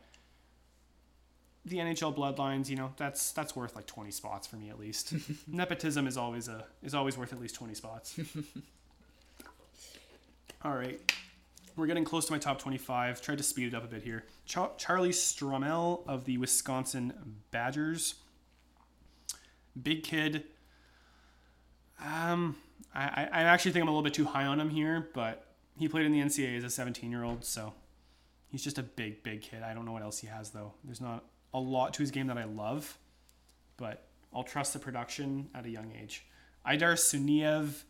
the 1.65 1.77
nhl 1.77 2.15
bloodlines 2.15 2.69
you 2.69 2.77
know 2.77 2.93
that's 2.95 3.31
that's 3.33 3.53
worth 3.55 3.75
like 3.75 3.85
20 3.85 4.09
spots 4.11 4.47
for 4.47 4.55
me 4.55 4.69
at 4.69 4.79
least. 4.79 5.13
Nepotism 5.47 6.07
is 6.07 6.15
always 6.17 6.47
a 6.47 6.65
is 6.83 6.93
always 6.93 7.17
worth 7.17 7.33
at 7.33 7.41
least 7.41 7.55
20 7.55 7.73
spots. 7.73 8.19
All 10.63 10.75
right 10.75 10.99
we're 11.77 11.87
getting 11.87 12.03
close 12.03 12.25
to 12.25 12.33
my 12.33 12.39
top 12.39 12.59
25 12.59 13.21
tried 13.21 13.37
to 13.37 13.43
speed 13.43 13.67
it 13.67 13.73
up 13.73 13.83
a 13.83 13.87
bit 13.87 14.03
here 14.03 14.25
Char- 14.45 14.71
charlie 14.77 15.09
stramel 15.09 16.05
of 16.07 16.25
the 16.25 16.37
wisconsin 16.37 17.13
badgers 17.51 18.15
big 19.81 20.03
kid. 20.03 20.43
Um, 22.03 22.55
I, 22.93 23.27
I 23.31 23.41
actually 23.43 23.71
think 23.71 23.83
I'm 23.83 23.87
a 23.87 23.91
little 23.91 24.03
bit 24.03 24.13
too 24.13 24.25
high 24.25 24.45
on 24.45 24.59
him 24.59 24.69
here, 24.69 25.09
but 25.13 25.45
he 25.77 25.87
played 25.87 26.05
in 26.05 26.11
the 26.11 26.19
NCAA 26.19 26.57
as 26.57 26.63
a 26.63 26.69
17 26.69 27.11
year 27.11 27.23
old, 27.23 27.43
so 27.43 27.73
he's 28.49 28.63
just 28.63 28.77
a 28.77 28.83
big, 28.83 29.23
big 29.23 29.41
kid. 29.41 29.63
I 29.63 29.73
don't 29.73 29.85
know 29.85 29.91
what 29.91 30.01
else 30.01 30.19
he 30.19 30.27
has 30.27 30.51
though. 30.51 30.73
There's 30.83 31.01
not 31.01 31.25
a 31.53 31.59
lot 31.59 31.93
to 31.95 31.99
his 31.99 32.11
game 32.11 32.27
that 32.27 32.37
I 32.37 32.45
love, 32.45 32.97
but 33.77 34.07
I'll 34.33 34.43
trust 34.43 34.73
the 34.73 34.79
production 34.79 35.49
at 35.55 35.65
a 35.65 35.69
young 35.69 35.91
age. 35.99 36.25
Aydar 36.65 36.93
Suniev. 36.93 37.83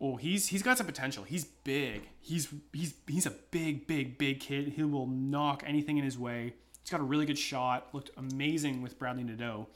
Oh, 0.00 0.16
he's 0.16 0.48
he's 0.48 0.62
got 0.62 0.76
some 0.76 0.86
potential. 0.86 1.24
He's 1.24 1.44
big. 1.44 2.08
He's 2.20 2.48
he's 2.72 2.94
he's 3.06 3.26
a 3.26 3.30
big, 3.50 3.86
big, 3.86 4.18
big 4.18 4.40
kid. 4.40 4.68
He 4.68 4.82
will 4.82 5.06
knock 5.06 5.62
anything 5.66 5.98
in 5.98 6.04
his 6.04 6.18
way. 6.18 6.54
He's 6.82 6.90
got 6.90 7.00
a 7.00 7.04
really 7.04 7.26
good 7.26 7.38
shot. 7.38 7.88
Looked 7.92 8.10
amazing 8.16 8.82
with 8.82 8.98
Bradley 8.98 9.24
Nadeau. 9.24 9.68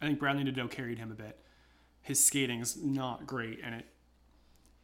I 0.00 0.06
think 0.06 0.18
Bradley 0.18 0.44
Nadeau 0.44 0.68
carried 0.68 0.98
him 0.98 1.10
a 1.10 1.14
bit. 1.14 1.38
His 2.02 2.24
skating's 2.24 2.76
not 2.76 3.26
great, 3.26 3.60
and 3.64 3.74
it 3.74 3.86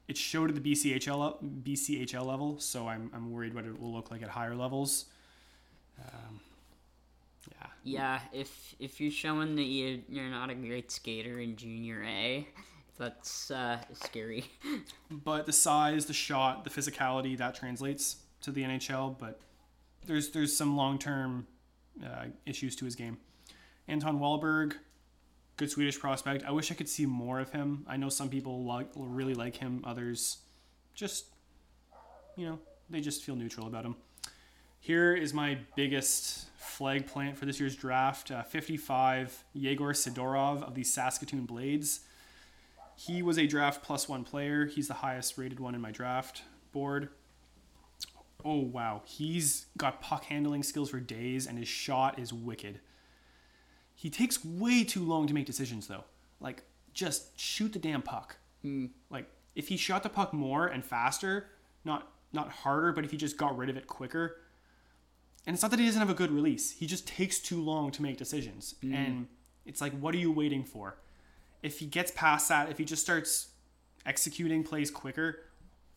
it 0.08 0.16
showed 0.16 0.50
at 0.50 0.62
the 0.62 0.72
BCHL 0.72 1.62
BCHL 1.62 2.26
level, 2.26 2.58
so 2.60 2.88
I'm 2.88 3.10
I'm 3.14 3.30
worried 3.30 3.54
what 3.54 3.64
it 3.64 3.80
will 3.80 3.92
look 3.92 4.10
like 4.10 4.22
at 4.22 4.28
higher 4.28 4.54
levels. 4.54 5.06
Um, 6.00 6.40
yeah, 7.50 7.66
Yeah, 7.84 8.20
if 8.32 8.74
if 8.78 9.00
you're 9.00 9.10
showing 9.12 9.54
that 9.56 9.62
you 9.64 10.02
you're 10.08 10.28
not 10.28 10.50
a 10.50 10.54
great 10.54 10.90
skater 10.90 11.38
in 11.40 11.56
junior 11.56 12.02
A, 12.04 12.48
that's 12.98 13.50
uh, 13.50 13.78
scary. 13.92 14.44
but 15.10 15.46
the 15.46 15.52
size, 15.52 16.06
the 16.06 16.12
shot, 16.12 16.64
the 16.64 16.70
physicality 16.70 17.36
that 17.38 17.54
translates 17.54 18.16
to 18.42 18.50
the 18.50 18.62
NHL. 18.62 19.18
But 19.18 19.40
there's 20.06 20.30
there's 20.30 20.56
some 20.56 20.76
long 20.76 20.98
term 20.98 21.46
uh, 22.04 22.26
issues 22.46 22.76
to 22.76 22.84
his 22.84 22.94
game. 22.94 23.18
Anton 23.88 24.18
Wahlberg, 24.18 24.74
good 25.56 25.70
Swedish 25.70 25.98
prospect. 25.98 26.44
I 26.44 26.52
wish 26.52 26.70
I 26.70 26.74
could 26.74 26.88
see 26.88 27.06
more 27.06 27.40
of 27.40 27.50
him. 27.50 27.84
I 27.88 27.96
know 27.96 28.08
some 28.08 28.28
people 28.28 28.64
really 28.96 29.34
like 29.34 29.56
him. 29.56 29.82
Others 29.84 30.38
just 30.94 31.26
you 32.36 32.46
know 32.46 32.58
they 32.90 33.00
just 33.00 33.24
feel 33.24 33.36
neutral 33.36 33.66
about 33.66 33.84
him. 33.84 33.96
Here 34.80 35.14
is 35.14 35.32
my 35.32 35.58
biggest 35.76 36.50
flag 36.58 37.06
plant 37.06 37.38
for 37.38 37.46
this 37.46 37.58
year's 37.58 37.74
draft. 37.74 38.30
Uh, 38.30 38.42
55 38.42 39.44
Yegor 39.54 39.94
Sidorov 39.94 40.62
of 40.62 40.74
the 40.74 40.84
Saskatoon 40.84 41.46
Blades. 41.46 42.00
He 42.96 43.22
was 43.22 43.38
a 43.38 43.46
draft 43.46 43.82
plus 43.82 44.08
one 44.08 44.24
player. 44.24 44.66
He's 44.66 44.88
the 44.88 44.94
highest 44.94 45.36
rated 45.36 45.60
one 45.60 45.74
in 45.74 45.80
my 45.80 45.90
draft 45.90 46.42
board. 46.72 47.08
Oh 48.44 48.60
wow, 48.60 49.02
he's 49.06 49.66
got 49.78 50.02
puck 50.02 50.24
handling 50.24 50.62
skills 50.62 50.90
for 50.90 51.00
days, 51.00 51.46
and 51.46 51.58
his 51.58 51.68
shot 51.68 52.18
is 52.18 52.32
wicked. 52.32 52.80
He 53.94 54.10
takes 54.10 54.44
way 54.44 54.84
too 54.84 55.02
long 55.02 55.26
to 55.26 55.34
make 55.34 55.46
decisions 55.46 55.86
though. 55.86 56.04
Like 56.40 56.62
just 56.92 57.38
shoot 57.40 57.72
the 57.72 57.78
damn 57.78 58.02
puck. 58.02 58.36
Hmm. 58.62 58.86
Like 59.08 59.30
if 59.54 59.68
he 59.68 59.76
shot 59.76 60.02
the 60.02 60.08
puck 60.08 60.32
more 60.32 60.66
and 60.66 60.84
faster, 60.84 61.46
not 61.84 62.12
not 62.32 62.50
harder, 62.50 62.92
but 62.92 63.04
if 63.04 63.10
he 63.10 63.16
just 63.16 63.36
got 63.36 63.56
rid 63.56 63.70
of 63.70 63.76
it 63.76 63.86
quicker. 63.86 64.36
And 65.46 65.54
it's 65.54 65.62
not 65.62 65.70
that 65.70 65.80
he 65.80 65.86
doesn't 65.86 66.00
have 66.00 66.10
a 66.10 66.14
good 66.14 66.30
release. 66.30 66.72
He 66.72 66.86
just 66.86 67.06
takes 67.06 67.38
too 67.38 67.60
long 67.60 67.90
to 67.92 68.02
make 68.02 68.16
decisions. 68.16 68.74
Hmm. 68.82 68.94
And 68.94 69.26
it's 69.64 69.80
like 69.80 69.98
what 69.98 70.14
are 70.14 70.18
you 70.18 70.30
waiting 70.30 70.64
for? 70.64 70.98
If 71.64 71.80
he 71.80 71.86
gets 71.86 72.12
past 72.12 72.48
that, 72.50 72.70
if 72.70 72.78
he 72.78 72.84
just 72.84 73.02
starts 73.02 73.48
executing 74.06 74.62
plays 74.62 74.90
quicker, 74.90 75.40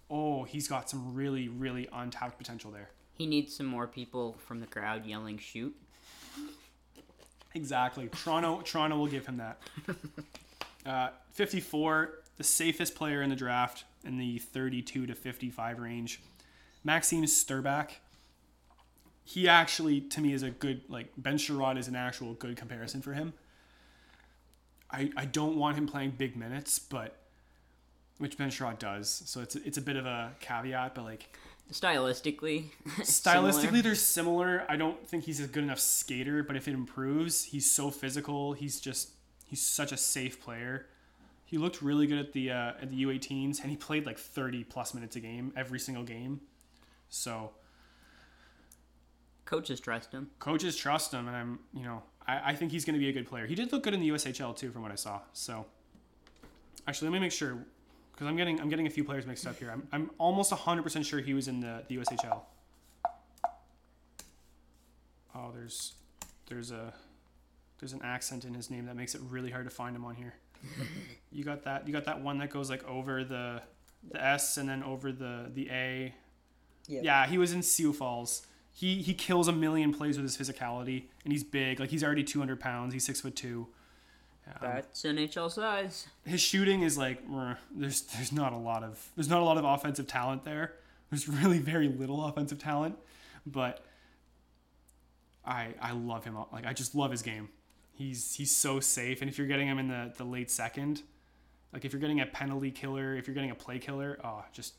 oh, 0.09 0.45
he's 0.45 0.68
got 0.68 0.89
some 0.89 1.13
really 1.13 1.49
really 1.49 1.88
untapped 1.91 2.38
potential 2.38 2.72
there. 2.72 2.89
He 3.13 3.28
needs 3.28 3.55
some 3.55 3.65
more 3.68 3.86
people 3.86 4.38
from 4.39 4.61
the 4.61 4.68
crowd 4.68 5.05
yelling 5.05 5.38
"shoot." 5.38 5.76
Exactly. 7.53 8.07
Toronto 8.07 8.61
Toronto 8.65 8.97
will 8.97 9.07
give 9.07 9.28
him 9.28 9.38
that. 9.38 9.59
Uh, 10.86 11.09
54, 11.34 12.13
the 12.38 12.45
safest 12.45 12.95
player 12.95 13.22
in 13.22 13.30
the 13.30 13.36
draft 13.36 13.84
in 14.05 14.18
the 14.18 14.39
32 14.39 15.05
to 15.05 15.13
55 15.13 15.80
range. 15.80 16.22
Maxim 16.86 17.24
Štrbák. 17.24 17.89
He 19.26 19.49
actually, 19.49 19.99
to 19.99 20.22
me, 20.22 20.32
is 20.32 20.43
a 20.43 20.49
good, 20.49 20.84
like, 20.88 21.11
Ben 21.18 21.38
Chiarot 21.38 21.78
is 21.78 21.89
an 21.89 21.97
actual 21.97 22.36
good 22.36 22.55
comparison 22.55 23.01
for 23.01 23.11
him. 23.11 23.34
I, 24.92 25.12
I 25.18 25.26
don't 25.26 25.58
want 25.58 25.78
him 25.78 25.88
playing 25.88 26.12
big 26.18 26.36
minutes, 26.36 26.80
but, 26.80 27.18
which 28.18 28.38
Ben 28.38 28.50
Chiarot 28.50 28.80
does. 28.80 29.10
So 29.26 29.42
it's, 29.42 29.56
it's 29.56 29.78
a 29.78 29.82
bit 29.82 29.96
of 29.98 30.06
a 30.06 30.32
caveat, 30.40 30.96
but, 30.96 31.04
like, 31.04 31.30
Stylistically, 31.72 32.66
stylistically 33.00 33.54
similar. 33.54 33.82
they're 33.82 33.96
similar 33.96 34.66
i 34.70 34.78
don't 34.78 35.06
think 35.06 35.26
he's 35.26 35.42
a 35.42 35.48
good 35.48 35.64
enough 35.64 35.80
skater 35.80 36.42
but 36.42 36.56
if 36.56 36.66
it 36.66 36.74
improves 36.74 37.44
he's 37.44 37.70
so 37.70 37.92
physical 37.92 38.54
he's 38.54 38.80
just 38.80 39.10
he's 39.46 39.62
such 39.62 39.92
a 39.92 39.98
safe 39.98 40.42
player 40.42 40.86
he 41.44 41.58
looked 41.58 41.82
really 41.82 42.08
good 42.08 42.20
at 42.20 42.32
the 42.32 42.52
uh, 42.52 42.72
at 42.82 42.90
the 42.90 43.04
u18s 43.04 43.62
and 43.62 43.70
he 43.70 43.76
played 43.76 44.06
like 44.06 44.18
30 44.18 44.64
plus 44.64 44.94
minutes 44.94 45.18
a 45.18 45.20
game 45.20 45.52
every 45.58 45.78
single 45.78 46.06
game 46.06 46.40
so 47.10 47.52
coaches 49.44 49.82
trust 49.82 50.14
him. 50.14 50.30
coaches 50.40 50.78
trust 50.78 51.14
him 51.14 51.28
and 51.28 51.36
i'm 51.36 51.60
you 51.74 51.84
know 51.84 52.02
i, 52.28 52.52
I 52.52 52.56
think 52.56 52.72
he's 52.72 52.86
going 52.86 52.94
to 52.96 53.00
be 53.00 53.10
a 53.10 53.14
good 53.14 53.28
player. 53.28 53.46
He 53.46 53.56
did 53.56 53.72
look 53.72 53.84
good 53.84 53.94
in 53.94 54.00
the 54.00 54.10
ushl 54.10 54.56
too 54.56 54.72
from 54.72 54.82
what 54.82 54.92
i 54.92 54.96
saw 54.96 55.22
so. 55.34 55.66
Actually 56.88 57.10
let 57.10 57.14
me 57.14 57.20
make 57.20 57.32
sure 57.32 57.58
because 58.12 58.28
i'm 58.28 58.38
getting 58.38 58.60
i'm 58.62 58.70
getting 58.70 58.88
a 58.88 58.90
few 58.90 59.04
players 59.04 59.26
mixed 59.26 59.46
up 59.48 59.58
here. 59.58 59.72
I'm, 59.72 59.88
I'm 59.92 60.12
almost 60.18 60.52
100% 60.52 61.06
sure 61.06 61.20
he 61.20 61.34
was 61.34 61.48
in 61.48 61.60
the, 61.60 61.84
the 61.88 61.98
ushl 61.98 62.42
oh 65.36 65.52
there's 65.54 65.94
there's 66.48 66.72
a 66.72 66.94
there's 67.80 67.94
an 67.94 68.02
accent 68.04 68.46
in 68.46 68.54
his 68.54 68.70
name 68.72 68.86
that 68.88 68.96
makes 68.96 69.14
it 69.16 69.22
really 69.30 69.52
hard 69.52 69.66
to 69.66 69.70
find 69.70 69.96
him 69.96 70.06
on 70.06 70.16
here. 70.16 70.34
You 71.30 71.44
got 71.44 71.64
that 71.66 71.86
you 71.86 71.94
got 71.94 72.06
that 72.06 72.22
one 72.22 72.40
that 72.40 72.50
goes 72.50 72.70
like 72.70 72.88
over 72.88 73.24
the 73.24 73.62
the 74.10 74.24
s 74.24 74.58
and 74.58 74.68
then 74.68 74.82
over 74.82 75.12
the 75.12 75.52
the 75.54 75.70
a. 75.70 76.16
Yep. 76.88 77.04
yeah 77.04 77.28
he 77.28 77.38
was 77.38 77.52
in 77.52 77.62
sioux 77.62 77.92
falls 77.92 78.47
he 78.80 79.02
he 79.02 79.14
kills 79.14 79.48
a 79.48 79.52
million 79.52 79.92
plays 79.92 80.18
with 80.20 80.24
his 80.24 80.38
physicality 80.38 81.06
and 81.24 81.34
he's 81.34 81.44
big 81.44 81.80
like 81.80 81.90
he's 81.90 82.04
already 82.04 82.24
200 82.24 82.60
pounds 82.60 82.94
he's 82.94 83.04
six 83.06 83.22
foot 83.22 83.36
two 83.36 83.66
Um, 84.48 84.54
That's 84.62 85.02
NHL 85.04 85.50
size. 85.52 86.08
his 86.26 86.42
shooting 86.42 86.84
is 86.84 86.96
like 86.98 87.20
there's 87.76 88.02
there's 88.14 88.32
not 88.32 88.54
a 88.54 88.58
lot 88.58 88.84
of 88.84 89.10
there's 89.16 89.30
not 89.30 89.42
a 89.42 89.46
lot 89.46 89.58
of 89.58 89.66
offensive 89.66 90.06
talent 90.08 90.44
there. 90.44 90.74
There's 91.10 91.28
really 91.42 91.58
very 91.60 91.88
little 91.90 92.24
offensive 92.24 92.60
talent, 92.60 92.96
but 93.46 93.84
I 95.46 95.74
I 95.82 95.92
love 95.94 96.24
him. 96.26 96.38
Like 96.52 96.66
I 96.66 96.74
just 96.74 96.94
love 96.96 97.12
his 97.12 97.22
game. 97.22 97.50
He's 97.94 98.36
he's 98.36 98.56
so 98.56 98.80
safe, 98.80 99.22
and 99.22 99.30
if 99.30 99.38
you're 99.38 99.48
getting 99.48 99.68
him 99.68 99.80
in 99.80 99.88
the 99.88 100.14
the 100.18 100.24
late 100.24 100.52
second, 100.52 101.02
like 101.74 101.84
if 101.86 101.92
you're 101.94 102.00
getting 102.02 102.22
a 102.22 102.26
penalty 102.26 102.72
killer, 102.72 103.16
if 103.16 103.28
you're 103.28 103.34
getting 103.36 103.52
a 103.52 103.56
play 103.56 103.80
killer, 103.80 104.20
oh 104.24 104.44
just 104.54 104.74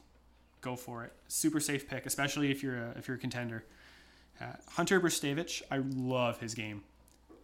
go 0.61 0.77
for 0.77 1.05
it. 1.05 1.13
Super 1.29 1.61
safe 1.61 1.89
pick, 1.89 2.07
especially 2.07 2.51
if 2.51 2.63
you're 2.63 2.79
a 2.79 2.95
if 2.99 3.09
you're 3.09 3.17
a 3.17 3.21
contender. 3.21 3.65
Uh, 4.41 4.47
Hunter 4.71 5.01
Brzustewicz, 5.01 5.63
I 5.71 5.79
love 5.79 6.41
his 6.41 6.55
game. 6.55 6.83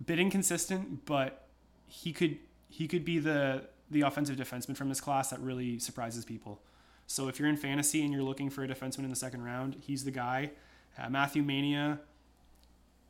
Bit 0.05 0.19
inconsistent, 0.19 1.05
but 1.07 1.49
he 1.87 2.13
could 2.13 2.39
he 2.69 2.89
could 2.89 3.05
be 3.05 3.19
the 3.19 3.67
the 3.91 4.03
offensive 4.03 4.37
defenseman 4.37 4.77
from 4.77 4.89
this 4.89 5.01
class 5.01 5.31
that 5.31 5.41
really 5.41 5.79
surprises 5.79 6.25
people. 6.25 6.61
So 7.07 7.29
if 7.29 7.39
you're 7.39 7.49
in 7.49 7.57
fantasy 7.57 8.03
and 8.03 8.13
you're 8.13 8.23
looking 8.23 8.51
for 8.51 8.65
a 8.65 8.69
defenseman 8.69 9.05
in 9.05 9.11
the 9.11 9.17
second 9.17 9.43
round, 9.45 9.77
he's 9.87 10.05
the 10.05 10.11
guy. 10.11 10.51
Uh, 10.99 11.11
Matthew 11.11 11.43
Mania, 11.43 12.01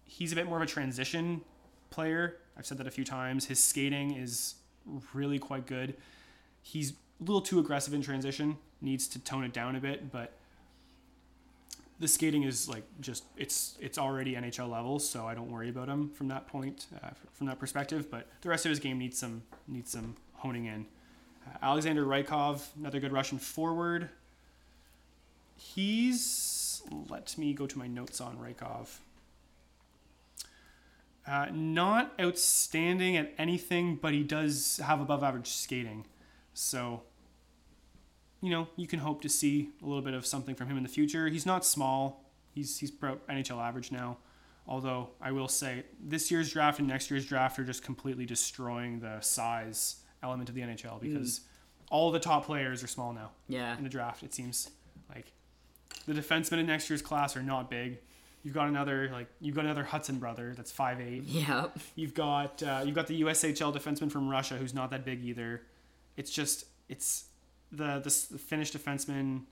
he's 0.05 0.33
a 0.33 0.35
bit 0.35 0.47
more 0.47 0.57
of 0.57 0.63
a 0.63 0.67
transition 0.67 1.43
player. 1.91 2.39
I've 2.57 2.67
said 2.67 2.79
that 2.79 2.87
a 2.87 2.91
few 2.91 3.05
times. 3.05 3.47
His 3.47 3.63
skating 3.63 4.17
is 4.17 4.57
really 5.13 5.39
quite 5.39 5.67
good. 5.67 5.95
He's 6.61 6.91
a 6.91 6.95
little 7.21 7.41
too 7.41 7.59
aggressive 7.61 7.95
in 7.95 8.03
transition. 8.03 8.59
Needs 8.81 9.07
to 9.09 9.19
tone 9.19 9.45
it 9.45 9.53
down 9.53 9.77
a 9.77 9.81
bit, 9.81 10.11
but 10.11 10.33
the 12.01 12.09
skating 12.09 12.43
is 12.43 12.69
like 12.69 12.85
just 13.01 13.25
it's 13.37 13.77
it's 13.81 13.99
already 13.99 14.35
NHL 14.35 14.71
level, 14.71 14.99
so 14.99 15.27
I 15.27 15.35
don't 15.35 15.51
worry 15.51 15.69
about 15.69 15.89
him 15.89 16.11
from 16.11 16.29
that 16.29 16.47
point, 16.47 16.87
uh, 17.03 17.11
from 17.33 17.47
that 17.47 17.59
perspective. 17.59 18.11
But 18.11 18.29
the 18.43 18.49
rest 18.49 18.67
of 18.67 18.71
his 18.71 18.81
game 18.81 18.99
needs 18.99 19.19
some 19.19 19.43
needs 19.69 19.91
some 19.91 20.17
honing 20.35 20.67
in. 20.67 20.87
Uh, 21.47 21.59
Alexander 21.63 22.05
Rykov, 22.05 22.63
another 22.79 23.01
good 23.01 23.13
Russian 23.13 23.39
forward. 23.39 24.09
He's 25.57 26.83
let 27.09 27.37
me 27.39 27.55
go 27.55 27.67
to 27.67 27.79
my 27.79 27.87
notes 27.87 28.21
on 28.21 28.37
Rykov. 28.37 28.99
Uh, 31.27 31.47
not 31.53 32.13
outstanding 32.21 33.17
at 33.17 33.33
anything, 33.39 33.97
but 33.97 34.13
he 34.13 34.23
does 34.23 34.79
have 34.85 35.01
above 35.01 35.23
average 35.23 35.49
skating. 35.49 36.05
So, 36.53 37.03
you 38.45 38.51
know, 38.51 38.69
you 38.77 38.87
can 38.87 38.99
hope 39.01 39.23
to 39.23 39.29
see 39.29 39.71
a 39.83 39.87
little 39.87 40.03
bit 40.03 40.13
of 40.13 40.27
something 40.27 40.55
from 40.55 40.69
him 40.69 40.77
in 40.77 40.83
the 40.83 40.89
future. 40.89 41.29
He's 41.29 41.47
not 41.47 41.65
small. 41.65 42.25
He's 42.55 42.79
he's 42.79 42.91
pro 42.91 43.17
NHL 43.29 43.59
average 43.59 43.91
now. 43.91 44.19
Although 44.67 45.11
I 45.21 45.33
will 45.33 45.49
say 45.49 45.85
this 45.99 46.31
year's 46.31 46.53
draft 46.53 46.79
and 46.79 46.87
next 46.89 47.11
year's 47.11 47.25
draft 47.27 47.59
are 47.59 47.65
just 47.65 47.83
completely 47.83 48.27
destroying 48.27 49.01
the 49.01 49.21
size 49.21 49.97
element 50.23 50.49
of 50.51 50.55
the 50.55 50.61
NHL 50.61 51.01
because 51.01 51.41
all 51.91 52.11
the 52.11 52.21
top 52.21 52.45
players 52.47 52.83
are 52.83 52.87
small 52.87 53.13
now 53.15 53.31
Yeah. 53.49 53.77
in 53.79 53.83
the 53.83 53.91
draft. 53.91 54.23
It 54.23 54.33
seems 54.35 54.71
like 55.15 55.33
the 56.07 56.13
defensemen 56.13 56.59
in 56.61 56.67
next 56.67 56.89
year's 56.91 57.03
class 57.03 57.37
are 57.39 57.43
not 57.43 57.71
big. 57.71 57.99
You've 58.43 58.55
got 58.55 58.69
another 58.69 59.09
like 59.11 59.29
you've 59.41 59.55
got 59.55 59.65
another 59.65 59.85
Hudson 59.85 60.19
brother 60.19 60.53
that's 60.55 60.71
five 60.71 61.01
eight. 61.01 61.23
Yeah. 61.25 61.69
You've 61.95 62.13
got 62.15 62.63
uh, 62.63 62.83
you've 62.85 62.95
got 62.95 63.07
the 63.07 63.23
USHL 63.23 63.75
defenseman 63.75 64.13
from 64.13 64.29
Russia 64.29 64.57
who's 64.57 64.75
not 64.75 64.91
that 64.91 65.05
big 65.07 65.25
either. 65.25 65.63
It's 66.19 66.31
just 66.31 66.67
it's 66.91 67.25
the 67.77 68.01
the, 68.01 68.39
Finnish 68.39 68.73
defenseman, 68.73 69.43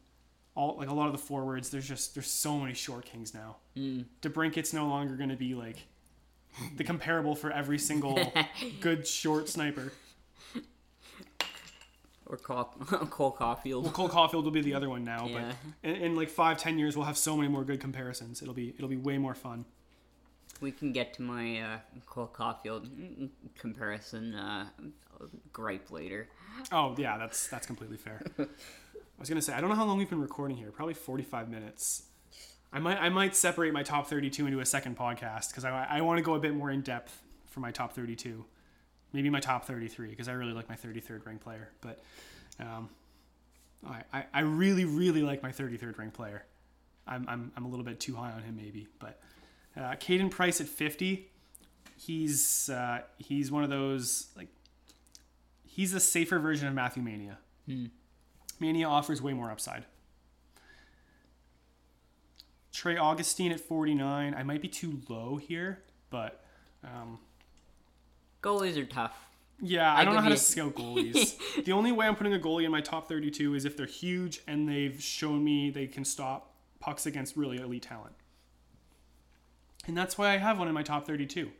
all 0.55 0.77
like 0.77 0.89
a 0.89 0.95
lot 0.95 1.07
of 1.07 1.13
the 1.13 1.19
forwards. 1.19 1.71
There's 1.71 1.89
just 1.89 2.15
there's 2.15 2.31
so 2.31 2.59
many 2.59 2.75
short 2.75 3.05
kings 3.05 3.35
now. 3.35 3.57
Mm. 3.77 4.05
DeBrincat's 4.21 4.73
no 4.73 4.87
longer 4.87 5.17
going 5.17 5.31
to 5.31 5.37
be 5.37 5.55
like 5.55 5.87
the 6.77 6.85
comparable 6.85 7.35
for 7.35 7.51
every 7.51 7.79
single 7.79 8.33
good 8.81 9.07
short 9.07 9.49
sniper. 9.49 9.93
Or 12.27 12.39
Cole, 12.39 12.65
Cole 13.11 13.37
Caufield. 13.39 13.83
Well, 13.83 13.93
Cole 13.93 14.09
Caufield 14.09 14.45
will 14.45 14.51
be 14.51 14.63
the 14.63 14.73
other 14.73 14.89
one 14.89 15.05
now, 15.05 15.27
Yeah. 15.27 15.53
but 15.83 15.91
in, 15.91 15.97
in 15.97 16.17
like 16.17 16.31
five 16.31 16.57
ten 16.57 16.79
years 16.79 16.97
we'll 16.97 17.05
have 17.07 17.19
so 17.19 17.37
many 17.37 17.49
more 17.49 17.65
good 17.65 17.81
comparisons. 17.81 18.41
It'll 18.41 18.55
be 18.55 18.71
it'll 18.77 18.89
be 18.89 18.97
way 18.97 19.19
more 19.19 19.35
fun. 19.35 19.67
We 20.61 20.71
can 20.71 20.93
get 20.93 21.13
to 21.15 21.23
my 21.23 21.61
uh, 21.61 21.79
Cole 22.07 22.31
Caufield 22.33 22.89
mm, 22.89 23.29
comparison 23.59 24.35
uh, 24.35 24.67
gripe 25.53 25.91
later. 25.91 26.29
Oh 26.71 26.95
yeah, 26.99 27.19
that's 27.19 27.49
that's 27.49 27.67
completely 27.67 27.97
fair. 27.97 28.23
I 28.39 28.47
was 29.19 29.29
gonna 29.29 29.43
say 29.43 29.53
I 29.53 29.61
don't 29.61 29.71
know 29.71 29.77
how 29.77 29.85
long 29.85 29.99
we've 29.99 30.11
been 30.11 30.21
recording 30.21 30.57
here. 30.57 30.71
Probably 30.71 30.95
forty 30.95 31.23
five 31.23 31.49
minutes. 31.49 32.05
I 32.73 32.79
might 32.79 32.99
I 32.99 33.09
might 33.09 33.37
separate 33.37 33.73
my 33.73 33.83
top 33.83 34.07
thirty 34.07 34.31
two 34.31 34.47
into 34.47 34.61
a 34.61 34.67
second 34.67 34.97
podcast 34.97 35.51
because 35.51 35.65
I 35.65 35.87
I 35.89 36.01
want 36.01 36.19
to 36.19 36.23
go 36.23 36.35
a 36.35 36.41
bit 36.41 36.55
more 36.55 36.71
in 36.71 36.81
depth 36.81 37.23
for 37.47 37.61
my 37.61 37.71
top 37.71 37.93
thirty 37.93 38.17
two. 38.17 38.45
Maybe 39.13 39.29
my 39.31 39.41
top 39.41 39.65
thirty 39.67 39.89
three 39.89 40.11
because 40.11 40.29
I 40.29 40.33
really 40.33 40.53
like 40.53 40.69
my 40.69 40.77
thirty 40.77 41.01
third 41.01 41.27
ranked 41.27 41.45
player. 41.45 41.71
But 41.81 42.03
um, 42.59 42.89
I, 43.87 44.25
I 44.33 44.41
really 44.41 44.85
really 44.85 45.23
like 45.23 45.43
my 45.43 45.53
thirty 45.53 45.77
third 45.77 45.99
ranked 45.99 46.15
player. 46.15 46.45
I'm, 47.07 47.27
I'm, 47.29 47.53
I'm 47.57 47.65
a 47.65 47.69
little 47.69 47.85
bit 47.85 48.01
too 48.01 48.15
high 48.15 48.31
on 48.31 48.43
him 48.43 48.57
maybe. 48.57 48.87
But 48.99 49.21
uh, 49.77 49.95
Caden 49.97 50.31
Price 50.31 50.61
at 50.61 50.69
50, 50.69 51.29
he's 51.97 52.71
uh, 52.71 53.01
he's 53.19 53.51
one 53.51 53.65
of 53.65 53.71
those 53.71 54.29
like 54.37 54.49
he's 55.73 55.95
a 55.95 56.01
safer 56.01 56.39
version 56.39 56.69
of 56.69 56.75
Matthew 56.75 57.03
Mania. 57.03 57.39
Mania 58.61 58.87
offers 58.87 59.23
way 59.23 59.33
more 59.33 59.51
upside. 59.51 59.87
Trey 62.73 62.97
Augustine 62.97 63.53
at 63.53 63.61
49. 63.61 64.35
I 64.35 64.43
might 64.43 64.61
be 64.61 64.69
too 64.69 65.01
low 65.09 65.37
here, 65.37 65.83
but 66.11 66.45
um, 66.85 67.19
Goalies 68.43 68.77
are 68.77 68.85
tough. 68.85 69.17
yeah, 69.61 69.95
I, 69.95 70.05
don't 70.05 70.15
know 70.15 70.21
how 70.21 70.29
to 70.29 70.37
scout 70.37 70.75
goalies. 70.77 71.37
the 71.65 71.73
only 71.73 71.93
way 71.93 72.07
I'm 72.07 72.17
putting 72.17 72.35
a 72.35 72.39
goalie 72.39 72.65
in 72.65 72.71
my 72.71 72.81
top 72.81 73.09
32 73.09 73.55
is 73.55 73.65
if 73.65 73.77
they're 73.77 73.87
huge 73.87 74.41
and 74.47 74.69
they've 74.69 75.01
shown 75.01 75.43
me 75.43 75.71
they 75.71 75.87
can 75.87 76.05
stop 76.05 76.55
pucks 76.81 77.07
against 77.07 77.37
really 77.37 77.59
elite 77.59 77.83
talent. 77.85 78.15
And 79.87 79.97
that's 79.97 80.19
why 80.19 80.31
I 80.33 80.37
have 80.37 80.59
one 80.59 80.69
in 80.69 80.75
my 80.75 80.83
top 80.83 81.07
32. 81.07 81.51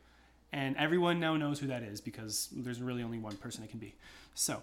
And 0.53 0.77
everyone 0.77 1.19
now 1.19 1.37
knows 1.37 1.59
who 1.59 1.67
that 1.69 1.83
is 1.83 2.01
because 2.01 2.49
there's 2.53 2.81
really 2.83 3.03
only 3.03 3.19
one 3.19 3.37
person 3.37 3.65
it 3.65 3.71
can 3.71 3.79
be. 3.79 3.95
So 4.35 4.63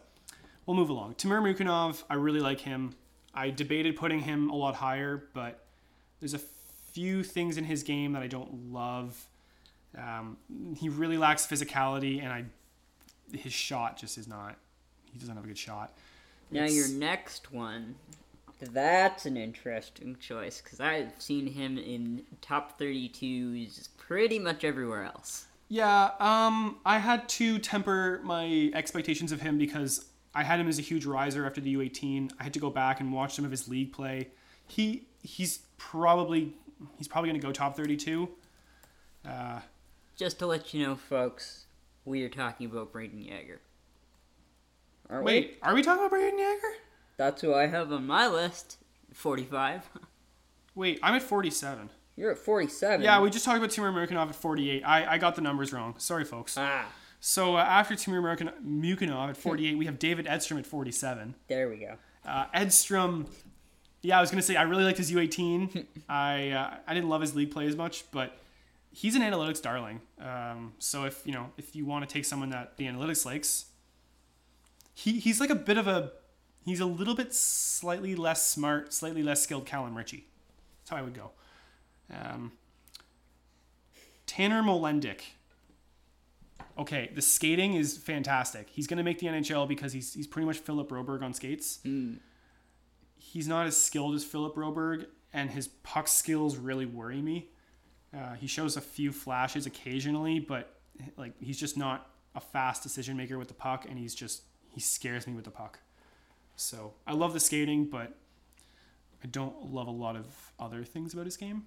we'll 0.65 0.77
move 0.77 0.89
along. 0.89 1.15
Timur 1.15 1.41
Mukhanov, 1.41 2.03
I 2.09 2.13
really 2.15 2.39
like 2.39 2.59
him. 2.59 2.93
I 3.33 3.49
debated 3.49 3.95
putting 3.95 4.19
him 4.19 4.49
a 4.49 4.55
lot 4.55 4.75
higher, 4.75 5.23
but 5.33 5.65
there's 6.19 6.33
a 6.35 6.41
few 6.91 7.23
things 7.23 7.57
in 7.57 7.63
his 7.63 7.83
game 7.83 8.13
that 8.13 8.21
I 8.21 8.27
don't 8.27 8.71
love. 8.71 9.27
Um, 9.97 10.37
he 10.77 10.89
really 10.89 11.17
lacks 11.17 11.47
physicality, 11.47 12.21
and 12.21 12.31
I 12.31 12.45
his 13.35 13.53
shot 13.53 13.97
just 13.97 14.17
is 14.17 14.27
not. 14.27 14.57
He 15.11 15.19
doesn't 15.19 15.35
have 15.35 15.43
a 15.43 15.47
good 15.47 15.57
shot. 15.57 15.93
Now 16.51 16.63
It's- 16.63 16.75
your 16.75 16.99
next 16.99 17.51
one, 17.51 17.95
that's 18.59 19.25
an 19.25 19.37
interesting 19.37 20.17
choice 20.19 20.61
because 20.61 20.79
I've 20.79 21.13
seen 21.19 21.47
him 21.47 21.77
in 21.77 22.25
top 22.41 22.79
32s 22.79 23.89
pretty 23.97 24.39
much 24.39 24.63
everywhere 24.63 25.03
else. 25.03 25.45
Yeah, 25.69 26.11
um, 26.19 26.77
I 26.83 26.97
had 26.97 27.29
to 27.29 27.59
temper 27.59 28.19
my 28.23 28.71
expectations 28.73 29.31
of 29.31 29.39
him 29.39 29.59
because 29.59 30.05
I 30.33 30.43
had 30.43 30.59
him 30.59 30.67
as 30.67 30.79
a 30.79 30.81
huge 30.81 31.05
riser 31.05 31.45
after 31.45 31.61
the 31.61 31.75
U18. 31.75 32.31
I 32.39 32.43
had 32.43 32.53
to 32.53 32.59
go 32.59 32.71
back 32.71 32.99
and 32.99 33.13
watch 33.13 33.35
some 33.35 33.45
of 33.45 33.51
his 33.51 33.67
league 33.67 33.93
play. 33.93 34.29
He 34.65 35.07
he's 35.21 35.59
probably 35.77 36.55
he's 36.97 37.07
probably 37.07 37.29
going 37.29 37.39
to 37.39 37.45
go 37.45 37.53
top 37.53 37.77
32. 37.77 38.29
Uh, 39.23 39.59
Just 40.17 40.39
to 40.39 40.47
let 40.47 40.73
you 40.73 40.85
know, 40.85 40.95
folks, 40.95 41.65
we 42.03 42.23
are 42.23 42.29
talking 42.29 42.65
about 42.65 42.91
Brayden 42.91 43.27
Yager. 43.27 43.61
Aren't 45.09 45.25
we? 45.25 45.31
wait, 45.31 45.57
are 45.61 45.75
we 45.75 45.83
talking 45.83 46.03
about 46.03 46.17
Brayden 46.17 46.39
Yager? 46.39 46.73
That's 47.17 47.41
who 47.41 47.53
I 47.53 47.67
have 47.67 47.91
on 47.91 48.07
my 48.07 48.27
list. 48.27 48.77
45. 49.13 49.89
Wait, 50.75 50.99
I'm 51.03 51.15
at 51.15 51.23
47. 51.23 51.89
You're 52.19 52.31
at 52.31 52.37
47. 52.37 53.01
Yeah, 53.01 53.21
we 53.21 53.29
just 53.29 53.45
talked 53.45 53.59
about 53.59 53.69
Timur 53.69 53.93
Mukhanov 53.93 54.27
at 54.27 54.35
48. 54.35 54.83
I, 54.83 55.13
I 55.13 55.17
got 55.17 55.35
the 55.35 55.41
numbers 55.41 55.71
wrong. 55.71 55.95
Sorry, 55.99 56.25
folks. 56.25 56.55
Ah, 56.57 56.85
So 57.21 57.55
uh, 57.55 57.59
after 57.61 57.95
Timur 57.95 58.21
Mukin- 58.21 59.29
at 59.29 59.37
48, 59.37 59.77
we 59.77 59.85
have 59.85 59.97
David 59.99 60.27
Edstrom 60.27 60.59
at 60.59 60.65
47. 60.65 61.33
there 61.47 61.69
we 61.69 61.77
go. 61.77 61.95
Uh, 62.25 62.47
Edstrom, 62.53 63.25
yeah, 64.01 64.17
I 64.17 64.21
was 64.21 64.29
gonna 64.31 64.41
say 64.41 64.57
I 64.57 64.63
really 64.63 64.83
liked 64.83 64.97
his 64.97 65.09
U18. 65.09 65.85
I 66.09 66.49
uh, 66.49 66.75
I 66.85 66.93
didn't 66.93 67.07
love 67.07 67.21
his 67.21 67.35
league 67.35 67.51
play 67.51 67.65
as 67.67 67.77
much, 67.77 68.03
but 68.11 68.37
he's 68.91 69.15
an 69.15 69.21
analytics 69.21 69.61
darling. 69.61 70.01
Um, 70.21 70.73
so 70.79 71.05
if 71.05 71.25
you 71.25 71.31
know 71.31 71.51
if 71.57 71.73
you 71.73 71.85
want 71.85 72.07
to 72.07 72.13
take 72.13 72.25
someone 72.25 72.49
that 72.49 72.75
the 72.75 72.83
analytics 72.85 73.25
likes, 73.25 73.65
he 74.93 75.19
he's 75.19 75.39
like 75.39 75.49
a 75.49 75.55
bit 75.55 75.77
of 75.77 75.87
a 75.87 76.11
he's 76.65 76.81
a 76.81 76.85
little 76.85 77.15
bit 77.15 77.33
slightly 77.33 78.13
less 78.15 78.45
smart, 78.45 78.93
slightly 78.93 79.23
less 79.23 79.41
skilled 79.41 79.65
Calum 79.65 79.95
Ritchie. 79.95 80.25
That's 80.81 80.89
how 80.91 80.97
I 80.97 81.01
would 81.01 81.13
go. 81.13 81.31
Um, 82.13 82.51
Tanner 84.25 84.61
Molendyk. 84.61 85.21
Okay, 86.77 87.11
the 87.13 87.21
skating 87.21 87.73
is 87.73 87.97
fantastic. 87.97 88.69
He's 88.69 88.87
going 88.87 88.97
to 88.97 89.03
make 89.03 89.19
the 89.19 89.27
NHL 89.27 89.67
because 89.67 89.91
he's, 89.91 90.13
he's 90.13 90.27
pretty 90.27 90.45
much 90.45 90.59
Philip 90.59 90.87
Broberg 90.87 91.21
on 91.21 91.33
skates. 91.33 91.79
He's 93.17 93.47
not 93.47 93.67
as 93.67 93.75
skilled 93.75 94.15
as 94.15 94.23
Philip 94.23 94.55
Broberg, 94.55 95.07
and 95.33 95.49
his 95.49 95.67
puck 95.67 96.07
skills 96.07 96.57
really 96.57 96.85
worry 96.85 97.21
me. 97.21 97.49
Uh, 98.15 98.33
he 98.33 98.47
shows 98.47 98.77
a 98.77 98.81
few 98.81 99.11
flashes 99.11 99.65
occasionally, 99.65 100.39
but 100.39 100.79
like 101.17 101.33
he's 101.39 101.59
just 101.59 101.77
not 101.77 102.09
a 102.33 102.39
fast 102.39 102.81
decision 102.81 103.17
maker 103.17 103.37
with 103.37 103.47
the 103.49 103.53
puck, 103.53 103.85
and 103.87 103.99
he's 103.99 104.15
just 104.15 104.43
he 104.73 104.79
scares 104.79 105.27
me 105.27 105.33
with 105.33 105.45
the 105.45 105.51
puck. 105.51 105.79
So 106.55 106.93
I 107.05 107.13
love 107.13 107.33
the 107.33 107.39
skating, 107.39 107.85
but 107.85 108.15
I 109.23 109.27
don't 109.27 109.73
love 109.73 109.87
a 109.87 109.91
lot 109.91 110.15
of 110.15 110.25
other 110.59 110.83
things 110.83 111.13
about 111.13 111.25
his 111.25 111.37
game. 111.37 111.65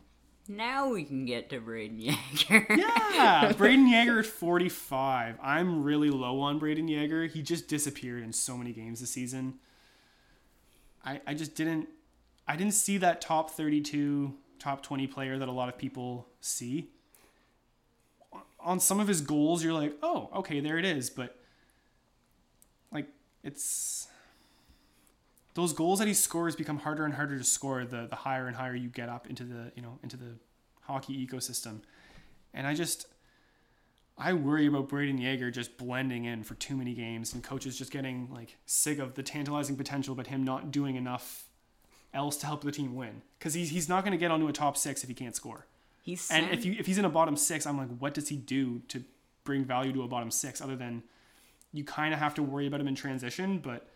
Now 0.48 0.90
we 0.90 1.04
can 1.04 1.24
get 1.24 1.50
to 1.50 1.60
Brayden 1.60 2.02
Yager. 2.02 2.66
Yeah, 2.70 3.52
Brayden 3.56 3.90
Yager 3.90 4.20
at 4.20 4.26
45. 4.26 5.38
I'm 5.40 5.82
really 5.82 6.10
low 6.10 6.40
on 6.40 6.58
Brayden 6.58 6.90
Yager. 6.90 7.26
He 7.26 7.42
just 7.42 7.68
disappeared 7.68 8.22
in 8.22 8.32
so 8.32 8.56
many 8.56 8.72
games 8.72 9.00
this 9.00 9.10
season. 9.10 9.54
I, 11.04 11.20
I 11.26 11.34
just 11.34 11.54
didn't 11.54 11.88
I 12.46 12.56
didn't 12.56 12.74
see 12.74 12.98
that 12.98 13.20
top 13.20 13.50
32, 13.50 14.34
top 14.58 14.82
20 14.82 15.06
player 15.06 15.38
that 15.38 15.48
a 15.48 15.52
lot 15.52 15.68
of 15.68 15.78
people 15.78 16.26
see. 16.40 16.90
On 18.60 18.80
some 18.80 19.00
of 19.00 19.08
his 19.08 19.20
goals, 19.20 19.62
you're 19.62 19.72
like, 19.72 19.94
oh, 20.02 20.28
okay, 20.36 20.60
there 20.60 20.78
it 20.78 20.84
is. 20.84 21.08
But 21.08 21.36
like 22.92 23.06
it's 23.44 24.08
those 25.54 25.72
goals 25.72 25.98
that 25.98 26.08
he 26.08 26.14
scores 26.14 26.56
become 26.56 26.78
harder 26.78 27.04
and 27.04 27.14
harder 27.14 27.38
to 27.38 27.44
score 27.44 27.84
the 27.84 28.06
the 28.08 28.16
higher 28.16 28.46
and 28.46 28.56
higher 28.56 28.74
you 28.74 28.88
get 28.88 29.08
up 29.08 29.26
into 29.28 29.44
the 29.44 29.72
you 29.74 29.82
know 29.82 29.98
into 30.02 30.16
the 30.16 30.34
hockey 30.82 31.26
ecosystem. 31.26 31.80
And 32.54 32.66
I 32.66 32.74
just 32.74 33.06
I 34.18 34.32
worry 34.32 34.66
about 34.66 34.88
Brayden 34.88 35.20
Yager 35.20 35.50
just 35.50 35.76
blending 35.76 36.24
in 36.24 36.42
for 36.42 36.54
too 36.54 36.76
many 36.76 36.94
games 36.94 37.32
and 37.32 37.42
coaches 37.42 37.76
just 37.76 37.90
getting 37.90 38.28
like 38.32 38.56
sick 38.66 38.98
of 38.98 39.14
the 39.14 39.22
tantalizing 39.22 39.76
potential 39.76 40.14
but 40.14 40.26
him 40.26 40.44
not 40.44 40.70
doing 40.70 40.96
enough 40.96 41.44
else 42.14 42.36
to 42.36 42.46
help 42.46 42.62
the 42.62 42.72
team 42.72 42.94
win 42.94 43.22
cuz 43.40 43.54
he's 43.54 43.70
he's 43.70 43.88
not 43.88 44.04
going 44.04 44.12
to 44.12 44.18
get 44.18 44.30
onto 44.30 44.46
a 44.48 44.52
top 44.52 44.76
6 44.76 45.02
if 45.02 45.08
he 45.08 45.14
can't 45.14 45.34
score. 45.34 45.66
He's 46.02 46.30
And 46.30 46.50
if 46.50 46.64
you 46.64 46.74
if 46.78 46.86
he's 46.86 46.98
in 46.98 47.04
a 47.04 47.10
bottom 47.10 47.36
6, 47.36 47.66
I'm 47.66 47.78
like 47.78 47.96
what 47.98 48.14
does 48.14 48.28
he 48.28 48.36
do 48.36 48.80
to 48.88 49.04
bring 49.44 49.64
value 49.64 49.92
to 49.92 50.02
a 50.02 50.08
bottom 50.08 50.30
6 50.30 50.60
other 50.60 50.76
than 50.76 51.02
you 51.72 51.84
kind 51.84 52.12
of 52.12 52.20
have 52.20 52.34
to 52.34 52.42
worry 52.42 52.66
about 52.66 52.80
him 52.80 52.88
in 52.88 52.94
transition, 52.94 53.58
but 53.58 53.88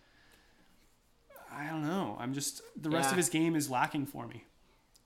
I 1.57 1.67
don't 1.71 1.83
know. 1.87 2.17
I'm 2.21 2.35
just 2.35 2.61
the 2.81 2.91
rest 2.91 3.07
Yeah. 3.07 3.13
of 3.13 3.17
his 3.17 3.29
game 3.29 3.57
is 3.57 3.71
lacking 3.71 4.07
for 4.07 4.27
me. 4.27 4.45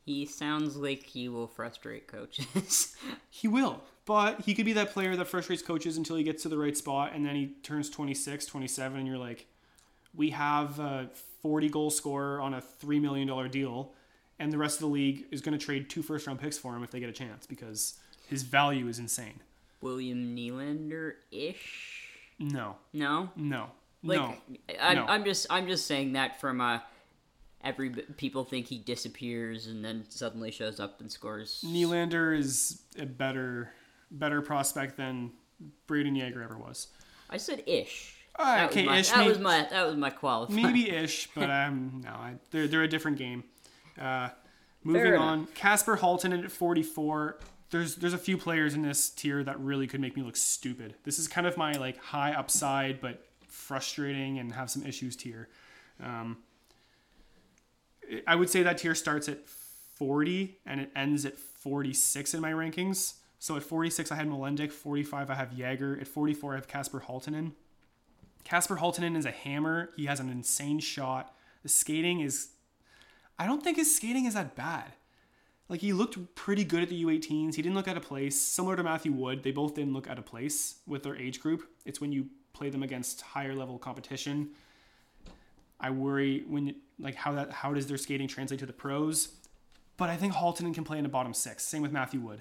he 0.05 0.27
sounds 0.27 0.77
like 0.77 1.05
he 1.05 1.29
will 1.29 1.47
frustrate 1.47 2.07
coaches. 2.09 2.97
He 3.33 3.47
will, 3.47 3.83
but 4.07 4.41
he 4.41 4.55
could 4.55 4.65
be 4.65 4.73
that 4.73 4.91
player 4.91 5.15
that 5.17 5.27
frustrates 5.29 5.63
coaches 5.63 5.97
until 5.97 6.17
he 6.17 6.25
gets 6.25 6.43
to 6.43 6.49
the 6.49 6.59
right 6.59 6.77
spot 6.77 7.13
and 7.15 7.25
then 7.25 7.37
he 7.37 7.53
turns 7.63 7.89
26, 7.89 8.45
27, 8.45 8.99
and 8.99 9.07
you're 9.07 9.17
like, 9.19 9.47
we 10.15 10.31
have 10.31 10.81
a 10.81 11.09
40 11.43 11.69
goal 11.69 11.91
scorer 11.91 12.41
on 12.41 12.53
a 12.55 12.61
$3 12.61 13.01
million 13.01 13.51
deal, 13.51 13.93
and 14.41 14.53
the 14.53 14.59
rest 14.59 14.77
of 14.77 14.81
the 14.81 14.89
league 14.89 15.27
is 15.31 15.41
going 15.41 15.57
to 15.57 15.65
trade 15.65 15.89
two 15.89 16.03
first 16.03 16.27
round 16.27 16.41
picks 16.41 16.59
for 16.59 16.75
him 16.77 16.83
if 16.83 16.91
they 16.91 16.99
get 16.99 17.09
a 17.09 17.13
chance 17.13 17.47
because 17.47 17.95
his 18.29 18.43
value 18.43 18.89
is 18.89 18.99
insane. 18.99 19.41
William 19.81 20.35
Nylander 20.37 21.13
ish. 21.31 22.09
No, 22.41 22.77
No, 22.93 23.31
no, 23.37 23.71
like 24.03 24.19
no. 24.19 24.35
I'm, 24.81 24.97
no. 24.97 25.07
I'm 25.07 25.25
just 25.25 25.47
I'm 25.51 25.67
just 25.67 25.87
saying 25.87 26.13
that 26.15 26.41
from 26.41 26.61
uh 26.61 26.81
every 27.63 27.91
people 27.91 28.45
think 28.45 28.67
he 28.67 28.79
disappears 28.79 29.67
and 29.67 29.85
then 29.85 30.05
suddenly 30.09 30.51
shows 30.51 30.81
up 30.81 31.01
and 31.01 31.11
scores. 31.11 31.63
Nylander 31.67 32.37
is 32.37 32.83
a 32.99 33.07
better 33.07 33.73
better 34.11 34.43
prospect 34.43 34.97
than 34.97 35.33
Brayden 35.87 36.17
Yager 36.17 36.43
ever 36.43 36.57
was. 36.57 36.89
I 37.29 37.37
said 37.37 37.63
ish. 37.67 38.17
That 38.39 38.71
okay, 38.71 38.83
was 38.83 38.89
my, 38.89 38.99
ish, 38.99 39.11
That 39.11 39.19
may- 39.19 39.29
was 39.29 39.39
my 39.39 39.69
that 39.71 39.87
was 39.87 39.97
my 39.97 40.11
qualifier. 40.11 40.51
maybe 40.51 40.91
ish, 40.97 41.29
but 41.35 41.51
um, 41.51 42.01
no, 42.05 42.11
I, 42.11 42.35
they're 42.51 42.67
they're 42.67 42.83
a 42.83 42.89
different 42.89 43.19
game. 43.19 43.45
Uh, 44.01 44.31
moving 44.83 45.15
on, 45.15 45.47
Kasper 45.55 45.97
Halton 45.97 46.33
at 46.33 46.51
44. 46.51 47.39
There's 47.71 47.97
there's 47.97 48.15
a 48.15 48.19
few 48.19 48.39
players 48.39 48.75
in 48.75 48.83
this 48.83 49.11
tier 49.11 49.45
that 49.45 49.61
really 49.61 49.87
could 49.87 50.01
make 50.01 50.17
me 50.17 50.23
look 50.23 50.37
stupid. 50.37 50.95
This 51.05 51.19
is 51.19 51.29
kind 51.29 51.47
of 51.47 51.57
my 51.57 51.73
like 51.73 51.99
high 51.99 52.33
upside 52.33 53.01
but 53.01 53.27
frustrating 53.71 54.41
and 54.41 54.53
have 54.53 54.69
some 54.69 54.85
issues 54.85 55.15
tier. 55.15 55.49
Um, 56.03 56.39
I 58.27 58.35
would 58.35 58.51
say 58.51 58.65
that 58.65 58.79
tier 58.79 58.97
starts 58.97 59.29
at 59.29 59.47
40 59.47 60.59
and 60.67 60.81
it 60.81 60.91
ends 60.97 61.25
at 61.25 61.37
46 61.39 62.35
in 62.35 62.41
my 62.41 62.51
rankings. 62.51 63.15
So 63.39 63.57
at 63.57 63.63
46 63.63 64.11
I 64.11 64.17
had 64.17 64.29
Molendyk, 64.29 64.73
45 64.73 65.31
I 65.31 65.35
have 65.37 65.53
Yager, 65.53 65.97
at 66.01 66.09
44 66.09 66.53
I 66.53 66.57
have 66.57 66.67
Kasper 66.67 67.05
Halttunen. 67.07 67.53
Kasper 68.43 68.79
Halttunen 68.79 69.17
is 69.17 69.25
a 69.25 69.31
hammer. 69.31 69.91
He 69.95 70.07
has 70.07 70.19
an 70.19 70.31
insane 70.31 70.81
shot. 70.81 71.33
The 71.63 71.69
skating 71.69 72.19
is 72.19 72.49
I 73.39 73.47
don't 73.47 73.63
think 73.63 73.77
his 73.77 73.95
skating 73.95 74.25
is 74.25 74.35
that 74.35 74.57
bad. 74.57 74.95
Like 75.69 75.81
he 75.81 75.93
looked 75.93 76.35
pretty 76.35 76.65
good 76.65 76.83
at 76.83 76.89
the 76.89 77.05
U18s. 77.05 77.55
He 77.55 77.63
didn't 77.63 77.77
look 77.77 77.87
out 77.87 77.97
of 77.97 78.03
place. 78.03 78.41
Similar 78.41 78.75
to 78.75 78.83
Matthew 78.83 79.13
Wood, 79.13 79.45
they 79.45 79.53
both 79.53 79.77
didn't 79.77 79.93
look 79.93 80.11
out 80.11 80.19
of 80.19 80.27
place 80.27 80.81
with 80.89 81.05
their 81.05 81.15
age 81.15 81.39
group. 81.39 81.63
It's 81.87 82.01
when 82.01 82.11
you 82.11 82.27
play 82.53 82.71
them 82.71 82.83
against 82.83 83.21
higher 83.21 83.55
level 83.55 83.79
competition. 83.79 84.51
I 85.81 85.91
worry 85.91 86.45
when 86.49 86.75
like 86.99 87.15
how 87.15 87.33
that 87.33 87.51
how 87.53 87.73
does 87.73 87.87
their 87.87 87.97
skating 87.97 88.29
translate 88.29 88.61
to 88.61 88.67
the 88.67 88.73
pros? 88.73 89.41
but 90.01 90.09
I 90.09 90.17
think 90.17 90.33
Halttunen 90.33 90.73
can 90.73 90.83
play 90.83 90.97
in 90.97 91.03
the 91.03 91.11
bottom 91.11 91.35
six. 91.35 91.63
Same 91.63 91.83
with 91.83 91.93
Matthew 91.93 92.21
Wood. 92.21 92.41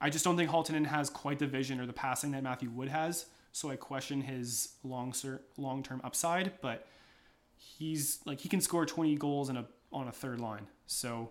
I 0.00 0.10
just 0.10 0.24
don't 0.24 0.36
think 0.36 0.48
Halttunen 0.48 0.86
has 0.86 1.10
quite 1.10 1.40
the 1.40 1.46
vision 1.46 1.80
or 1.80 1.86
the 1.86 1.92
passing 1.92 2.30
that 2.30 2.44
Matthew 2.44 2.70
Wood 2.70 2.88
has. 2.88 3.26
So 3.50 3.68
I 3.68 3.74
question 3.74 4.20
his 4.20 4.74
long 4.84 5.12
long 5.56 5.82
term 5.82 6.00
upside, 6.04 6.52
but 6.60 6.86
he's 7.56 8.20
like 8.26 8.38
he 8.38 8.48
can 8.48 8.60
score 8.60 8.86
20 8.86 9.16
goals 9.16 9.48
in 9.48 9.56
a 9.56 9.66
on 9.92 10.06
a 10.06 10.12
third 10.12 10.38
line. 10.38 10.68
So 10.86 11.30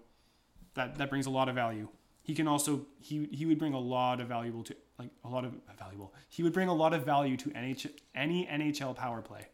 that 0.73 0.97
that 0.97 1.09
brings 1.09 1.27
a 1.27 1.29
lot 1.29 1.47
of 1.47 1.55
value. 1.55 1.87
He 2.23 2.35
can 2.35 2.45
also 2.45 2.85
he 2.99 3.29
he 3.31 3.45
would 3.45 3.57
bring 3.57 3.73
a 3.73 3.79
lot 3.79 4.19
of 4.19 4.27
valuable 4.27 4.63
to 4.63 4.75
like 4.99 5.09
a 5.23 5.29
lot 5.29 5.45
of 5.45 5.53
valuable. 5.77 6.13
He 6.29 6.43
would 6.43 6.53
bring 6.53 6.69
a 6.69 6.73
lot 6.73 6.93
of 6.93 7.03
value 7.05 7.37
to 7.37 7.49
NH, 7.49 7.89
any 8.15 8.45
NHL 8.45 8.95
power 8.95 9.21
play. 9.21 9.47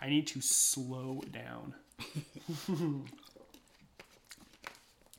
I 0.00 0.08
need 0.08 0.26
to 0.28 0.40
slow 0.40 1.22
down. 1.30 1.74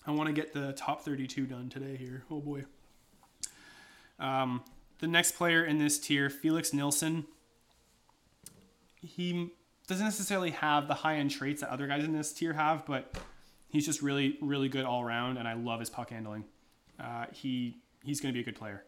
I 0.08 0.12
want 0.12 0.28
to 0.28 0.34
get 0.34 0.54
the 0.54 0.74
top 0.74 1.02
32 1.02 1.46
done 1.46 1.70
today 1.70 1.98
here. 1.98 2.24
Oh 2.32 2.40
boy. 2.40 2.64
Um, 4.20 4.64
the 5.00 5.08
next 5.08 5.34
player 5.34 5.66
in 5.66 5.80
this 5.80 6.00
tier, 6.00 6.30
Felix 6.30 6.74
Nilsson. 6.74 7.26
He 9.02 9.52
doesn't 9.88 10.06
necessarily 10.06 10.52
have 10.52 10.88
the 10.88 10.94
high 10.94 11.16
end 11.16 11.32
traits 11.32 11.62
that 11.62 11.70
other 11.70 11.88
guys 11.88 12.04
in 12.04 12.14
this 12.14 12.34
tier 12.34 12.54
have, 12.54 12.86
but 12.86 13.18
he's 13.70 13.86
just 13.86 14.02
really, 14.02 14.38
really 14.42 14.70
good 14.70 14.86
all 14.86 15.02
around, 15.02 15.38
and 15.38 15.48
I 15.48 15.54
love 15.54 15.80
his 15.80 15.90
puck 15.90 16.10
handling. 16.10 16.46
Uh, 17.00 17.26
he 17.32 17.78
he's 18.04 18.20
going 18.20 18.34
to 18.34 18.38
be 18.38 18.42
a 18.42 18.44
good 18.44 18.56
player. 18.56 18.84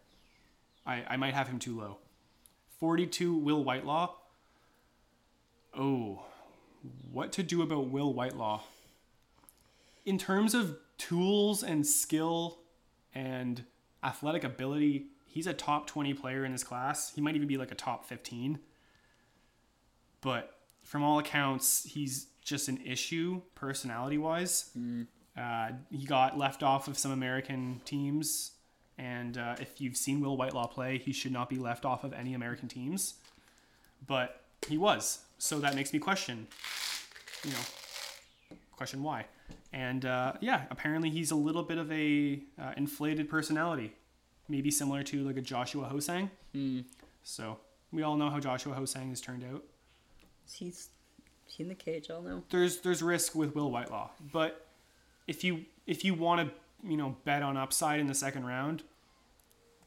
I, 0.90 1.04
I 1.08 1.18
might 1.18 1.36
have 1.36 1.48
him 1.48 1.60
too 1.60 1.78
low. 1.78 1.98
42, 2.80 3.36
Will 3.36 3.64
Whitelaw. 3.64 4.10
Oh, 5.78 6.24
what 7.12 7.32
to 7.34 7.44
do 7.44 7.62
about 7.62 7.90
Will 7.90 8.12
Whitelaw? 8.12 8.62
In 10.06 10.18
terms 10.18 10.56
of 10.56 10.78
tools 10.98 11.62
and 11.62 11.86
skill 11.86 12.60
and 13.14 13.64
athletic 14.04 14.44
ability, 14.44 15.08
he's 15.28 15.46
a 15.46 15.54
top 15.54 15.86
20 15.86 16.16
player 16.16 16.44
in 16.44 16.54
his 16.54 16.64
class. 16.64 17.14
He 17.14 17.22
might 17.22 17.36
even 17.36 17.48
be 17.48 17.58
like 17.58 17.72
a 17.72 17.76
top 17.76 18.06
15. 18.06 18.58
But 20.22 20.58
from 20.84 21.04
all 21.04 21.20
accounts, 21.20 21.84
he's 21.84 22.28
just 22.44 22.68
an 22.68 22.80
issue 22.84 23.42
personality 23.54 24.18
wise. 24.18 24.72
Mm. 24.76 25.06
Uh, 25.38 25.74
he 25.92 26.06
got 26.06 26.38
left 26.38 26.64
off 26.64 26.88
of 26.88 26.98
some 26.98 27.12
American 27.12 27.82
teams. 27.86 28.54
And 29.00 29.38
uh, 29.38 29.56
if 29.60 29.82
you've 29.82 29.98
seen 29.98 30.20
Will 30.20 30.38
Whitelaw 30.38 30.68
play, 30.68 30.98
he 30.98 31.12
should 31.12 31.32
not 31.32 31.50
be 31.50 31.58
left 31.58 31.86
off 31.86 32.04
of 32.04 32.14
any 32.14 32.34
American 32.36 32.68
teams. 32.68 33.16
But 34.06 34.42
he 34.68 34.78
was. 34.78 35.20
So 35.40 35.60
that 35.60 35.74
makes 35.74 35.94
me 35.94 36.00
question, 36.00 36.48
you 37.44 37.52
know, 37.52 38.58
question 38.76 39.02
why. 39.02 39.26
And 39.74 40.06
uh, 40.06 40.34
yeah, 40.42 40.64
apparently 40.70 41.10
he's 41.10 41.32
a 41.32 41.36
little 41.36 41.64
bit 41.64 41.78
of 41.78 41.92
a 41.92 42.42
uh, 42.62 42.74
inflated 42.76 43.30
personality 43.30 43.94
maybe 44.50 44.72
similar 44.72 45.04
to 45.04 45.24
like 45.24 45.38
a 45.38 45.42
Joshua 45.42 45.86
Ho-Sang. 45.86 46.30
Mm. 46.56 46.84
So 47.24 47.58
we 47.92 48.02
all 48.02 48.18
know 48.18 48.30
how 48.30 48.40
Joshua 48.40 48.74
Ho-Sang 48.74 49.10
has 49.10 49.22
turned 49.22 49.44
out. 49.44 49.64
He's 50.52 50.90
he 51.46 51.64
in 51.64 51.70
the 51.70 51.76
cage. 51.76 52.10
I'll 52.10 52.22
know. 52.22 52.44
There's 52.50 52.80
there's 52.80 53.04
risk 53.04 53.36
with 53.36 53.56
Will 53.56 53.70
Whitelaw, 53.70 54.10
but 54.32 54.68
if 55.28 55.44
you 55.44 55.66
if 55.86 56.04
you 56.04 56.16
want 56.16 56.50
to 56.50 56.88
you 56.88 56.98
know 56.98 57.16
bet 57.24 57.44
on 57.44 57.56
upside 57.56 58.00
in 58.00 58.08
the 58.08 58.16
second 58.16 58.46
round, 58.46 58.84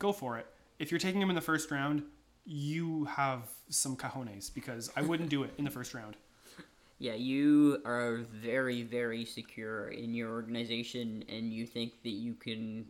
go 0.03 0.12
for 0.12 0.36
it. 0.36 0.46
If 0.78 0.90
you're 0.90 1.00
taking 1.00 1.22
him 1.22 1.30
in 1.30 1.36
the 1.36 1.40
first 1.40 1.70
round, 1.70 2.03
you 2.44 3.05
have 3.05 3.48
some 3.68 3.96
cajones 3.96 4.53
because 4.53 4.90
I 4.96 5.03
wouldn't 5.03 5.30
do 5.30 5.44
it 5.44 5.55
in 5.59 5.64
the 5.64 5.70
first 5.70 5.94
round. 5.94 6.16
Yeah, 6.98 7.14
you 7.14 7.82
are 7.84 8.18
very, 8.32 8.84
very 8.84 9.24
secure 9.24 9.88
in 9.88 10.14
your 10.14 10.30
organization, 10.30 11.24
and 11.28 11.53
you 11.53 11.66
think 11.66 12.00
that 12.05 12.11
you 12.11 12.34
can 12.34 12.86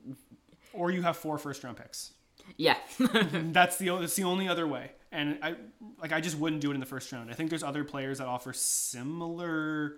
or 0.75 0.91
you 0.91 1.01
have 1.01 1.17
four 1.17 1.39
first 1.39 1.65
round 1.65 1.79
picks. 1.79 2.13
Yeah, 2.59 2.77
that's 2.99 3.79
the 3.79 3.89
that's 3.89 4.15
the 4.15 4.25
only 4.25 4.49
other 4.49 4.67
way. 4.67 4.91
And 5.13 5.39
I 5.43 5.55
like 5.99 6.13
I 6.13 6.21
just 6.21 6.37
wouldn't 6.37 6.61
do 6.61 6.71
it 6.73 6.75
in 6.75 6.81
the 6.81 6.93
first 6.95 7.11
round. 7.11 7.31
I 7.31 7.33
think 7.33 7.49
there's 7.49 7.63
other 7.63 7.85
players 7.85 8.19
that 8.19 8.27
offer 8.27 8.53
similar 8.53 9.95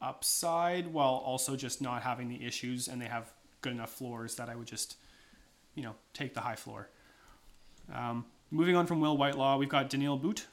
upside 0.00 0.86
while 0.86 1.14
also 1.14 1.56
just 1.56 1.82
not 1.82 2.02
having 2.02 2.28
the 2.28 2.46
issues 2.46 2.86
and 2.86 3.02
they 3.02 3.06
have 3.06 3.32
good 3.60 3.72
enough 3.72 3.90
floors 3.90 4.36
that 4.36 4.48
I 4.48 4.54
would 4.54 4.68
just 4.68 4.96
you 5.74 5.82
know 5.82 5.94
take 6.12 6.34
the 6.34 6.40
high 6.40 6.56
floor. 6.56 6.88
Um, 7.92 8.26
moving 8.50 8.76
on 8.76 8.86
from 8.86 9.00
Will 9.00 9.16
Whitelaw, 9.16 9.58
we've 9.58 9.68
got 9.68 9.90
Daniil 9.90 10.16
Boot, 10.16 10.46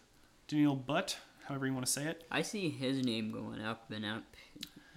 Daniil 0.48 0.76
But, 0.76 1.18
however 1.46 1.66
you 1.66 1.74
want 1.74 1.86
to 1.86 1.92
say 1.92 2.06
it. 2.06 2.26
I 2.32 2.42
see 2.42 2.70
his 2.70 3.04
name 3.06 3.32
going 3.32 3.62
up 3.62 3.92
and 3.92 4.06
up 4.06 4.24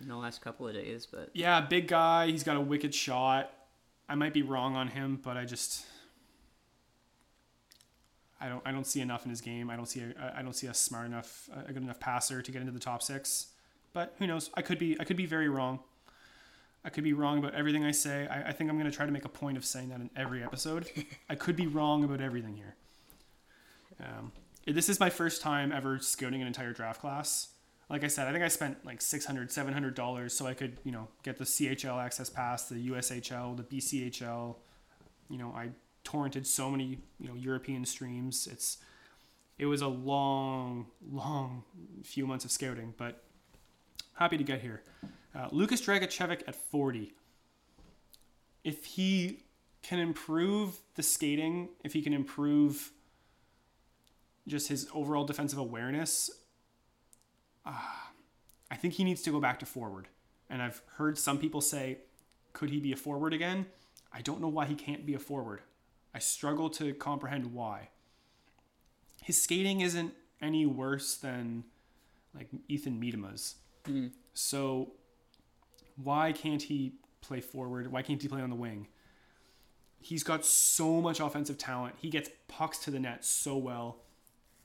in 0.00 0.08
the 0.08 0.16
last 0.16 0.40
couple 0.40 0.66
of 0.66 0.74
days, 0.74 1.06
but 1.06 1.30
yeah, 1.34 1.60
big 1.60 1.88
guy. 1.88 2.28
He's 2.28 2.42
got 2.42 2.56
a 2.56 2.60
wicked 2.60 2.94
shot. 2.94 3.52
I 4.08 4.14
might 4.14 4.32
be 4.32 4.42
wrong 4.42 4.76
on 4.76 4.88
him, 4.88 5.20
but 5.22 5.36
I 5.36 5.44
just 5.44 5.84
I 8.40 8.48
don't 8.48 8.62
I 8.66 8.72
don't 8.72 8.86
see 8.86 9.00
enough 9.00 9.24
in 9.24 9.30
his 9.30 9.40
game. 9.40 9.70
I 9.70 9.76
don't 9.76 9.86
see 9.86 10.00
a, 10.00 10.34
I 10.36 10.42
don't 10.42 10.54
see 10.54 10.66
a 10.66 10.74
smart 10.74 11.06
enough 11.06 11.48
a 11.66 11.72
good 11.72 11.82
enough 11.82 12.00
passer 12.00 12.42
to 12.42 12.52
get 12.52 12.60
into 12.60 12.72
the 12.72 12.80
top 12.80 13.02
six. 13.02 13.48
But 13.92 14.14
who 14.18 14.26
knows? 14.26 14.50
I 14.54 14.62
could 14.62 14.78
be 14.78 14.96
I 14.98 15.04
could 15.04 15.16
be 15.16 15.26
very 15.26 15.48
wrong. 15.48 15.80
I 16.84 16.90
could 16.90 17.04
be 17.04 17.12
wrong 17.12 17.38
about 17.38 17.54
everything 17.54 17.84
I 17.84 17.92
say. 17.92 18.26
I, 18.26 18.48
I 18.48 18.52
think 18.52 18.68
I'm 18.70 18.76
going 18.76 18.90
to 18.90 18.96
try 18.96 19.06
to 19.06 19.12
make 19.12 19.24
a 19.24 19.28
point 19.28 19.56
of 19.56 19.64
saying 19.64 19.90
that 19.90 20.00
in 20.00 20.10
every 20.16 20.42
episode. 20.42 20.90
I 21.28 21.34
could 21.34 21.56
be 21.56 21.66
wrong 21.66 22.04
about 22.04 22.20
everything 22.20 22.56
here. 22.56 22.74
Um, 24.00 24.32
this 24.66 24.88
is 24.88 24.98
my 24.98 25.10
first 25.10 25.42
time 25.42 25.70
ever 25.72 25.98
scouting 25.98 26.40
an 26.40 26.46
entire 26.46 26.72
draft 26.72 27.00
class 27.00 27.52
like 27.92 28.04
I 28.04 28.06
said, 28.06 28.26
I 28.26 28.32
think 28.32 28.42
I 28.42 28.48
spent 28.48 28.84
like 28.86 29.02
600 29.02 29.52
700 29.52 29.94
dollars 29.94 30.32
so 30.32 30.46
I 30.46 30.54
could 30.54 30.78
you 30.82 30.90
know 30.90 31.08
get 31.22 31.36
the 31.36 31.44
CHL 31.44 32.02
access 32.02 32.30
pass, 32.30 32.68
the 32.68 32.88
USHL, 32.88 33.54
the 33.54 33.62
BCHL. 33.64 34.56
You 35.28 35.38
know, 35.38 35.52
I 35.54 35.70
torrented 36.02 36.46
so 36.46 36.70
many 36.70 36.98
you 37.20 37.28
know 37.28 37.34
European 37.34 37.84
streams. 37.84 38.48
It's 38.50 38.78
it 39.58 39.66
was 39.66 39.82
a 39.82 39.88
long, 39.88 40.86
long 41.12 41.64
few 42.02 42.26
months 42.26 42.46
of 42.46 42.50
scouting, 42.50 42.94
but 42.96 43.22
happy 44.14 44.38
to 44.38 44.44
get 44.44 44.62
here. 44.62 44.82
Uh, 45.34 45.48
Lukas 45.50 45.80
Dragicevic 45.80 46.42
at 46.46 46.54
40. 46.54 47.14
If 48.64 48.84
he 48.84 49.44
can 49.82 49.98
improve 49.98 50.78
the 50.94 51.02
skating, 51.02 51.70
if 51.82 51.92
he 51.92 52.02
can 52.02 52.12
improve 52.12 52.92
just 54.46 54.68
his 54.68 54.88
overall 54.94 55.24
defensive 55.24 55.58
awareness, 55.58 56.30
uh, 57.64 57.72
I 58.70 58.76
think 58.76 58.94
he 58.94 59.04
needs 59.04 59.22
to 59.22 59.30
go 59.30 59.40
back 59.40 59.58
to 59.60 59.66
forward. 59.66 60.08
And 60.50 60.62
I've 60.62 60.82
heard 60.96 61.18
some 61.18 61.38
people 61.38 61.60
say, 61.60 61.98
could 62.52 62.70
he 62.70 62.80
be 62.80 62.92
a 62.92 62.96
forward 62.96 63.32
again? 63.32 63.66
I 64.12 64.20
don't 64.20 64.40
know 64.40 64.48
why 64.48 64.66
he 64.66 64.74
can't 64.74 65.06
be 65.06 65.14
a 65.14 65.18
forward. 65.18 65.62
I 66.14 66.18
struggle 66.18 66.68
to 66.70 66.92
comprehend 66.94 67.54
why. 67.54 67.88
His 69.22 69.40
skating 69.40 69.80
isn't 69.80 70.12
any 70.40 70.66
worse 70.66 71.16
than 71.16 71.64
like 72.34 72.48
Ethan 72.68 73.00
Miedema's. 73.00 73.56
Mm. 73.86 74.10
So 74.34 74.92
why 76.02 76.32
can't 76.32 76.62
he 76.62 76.94
play 77.20 77.40
forward? 77.40 77.90
Why 77.90 78.02
can't 78.02 78.20
he 78.20 78.28
play 78.28 78.40
on 78.40 78.50
the 78.50 78.56
wing? 78.56 78.88
He's 80.00 80.24
got 80.24 80.44
so 80.44 81.00
much 81.00 81.20
offensive 81.20 81.58
talent. 81.58 81.94
He 81.98 82.10
gets 82.10 82.30
pucks 82.48 82.78
to 82.78 82.90
the 82.90 82.98
net 82.98 83.24
so 83.24 83.56
well. 83.56 83.98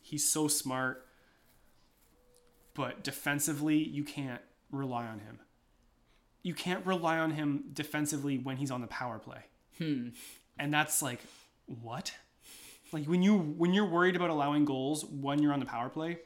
He's 0.01 0.27
so 0.27 0.47
smart 0.47 1.07
but 2.77 3.03
defensively, 3.03 3.77
you 3.77 4.03
can't 4.03 4.39
rely 4.71 5.07
on 5.07 5.17
him. 5.19 5.39
You 6.43 6.53
can't 6.53 6.85
rely 6.85 7.17
on 7.17 7.31
him 7.31 7.63
defensively 7.73 8.37
when 8.37 8.57
he's 8.57 8.69
on 8.69 8.81
the 8.81 8.87
power 8.87 9.17
play. 9.17 9.39
Hmm. 9.79 10.09
And 10.59 10.71
that's 10.71 11.01
like, 11.01 11.19
what? 11.81 12.13
Like 12.91 13.05
when 13.07 13.23
you 13.23 13.35
when 13.35 13.73
you're 13.73 13.87
worried 13.87 14.15
about 14.15 14.29
allowing 14.29 14.63
goals 14.63 15.03
when 15.03 15.41
you're 15.41 15.53
on 15.53 15.59
the 15.59 15.65
power 15.65 15.89
play, 15.89 16.19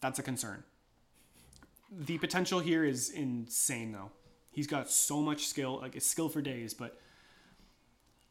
that's 0.00 0.18
a 0.18 0.22
concern. 0.22 0.64
The 1.90 2.18
potential 2.18 2.58
here 2.58 2.84
is 2.84 3.08
insane 3.08 3.92
though. 3.92 4.10
He's 4.54 4.66
got 4.66 4.88
so 4.88 5.20
much 5.20 5.46
skill, 5.46 5.80
like 5.80 5.96
it's 5.96 6.06
skill 6.06 6.28
for 6.28 6.40
days, 6.40 6.74
but 6.74 6.98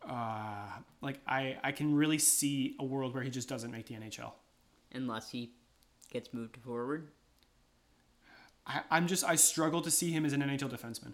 uh, 0.08 0.68
like 1.02 1.20
I 1.28 1.58
I 1.64 1.72
can 1.72 1.96
really 1.96 2.18
see 2.18 2.76
a 2.80 2.86
world 2.86 3.14
where 3.14 3.24
he 3.24 3.30
just 3.30 3.50
doesn't 3.50 3.72
make 3.72 3.88
the 3.88 3.96
NHL 3.96 4.32
unless 4.94 5.30
he 5.32 5.52
gets 6.12 6.34
moved 6.34 6.58
forward. 6.58 7.10
I, 8.66 8.82
I'm 8.90 9.08
just 9.08 9.26
I 9.26 9.36
struggle 9.36 9.82
to 9.82 9.92
see 9.92 10.12
him 10.12 10.26
as 10.26 10.34
an 10.34 10.42
NHL 10.42 10.70
defenseman. 10.70 11.14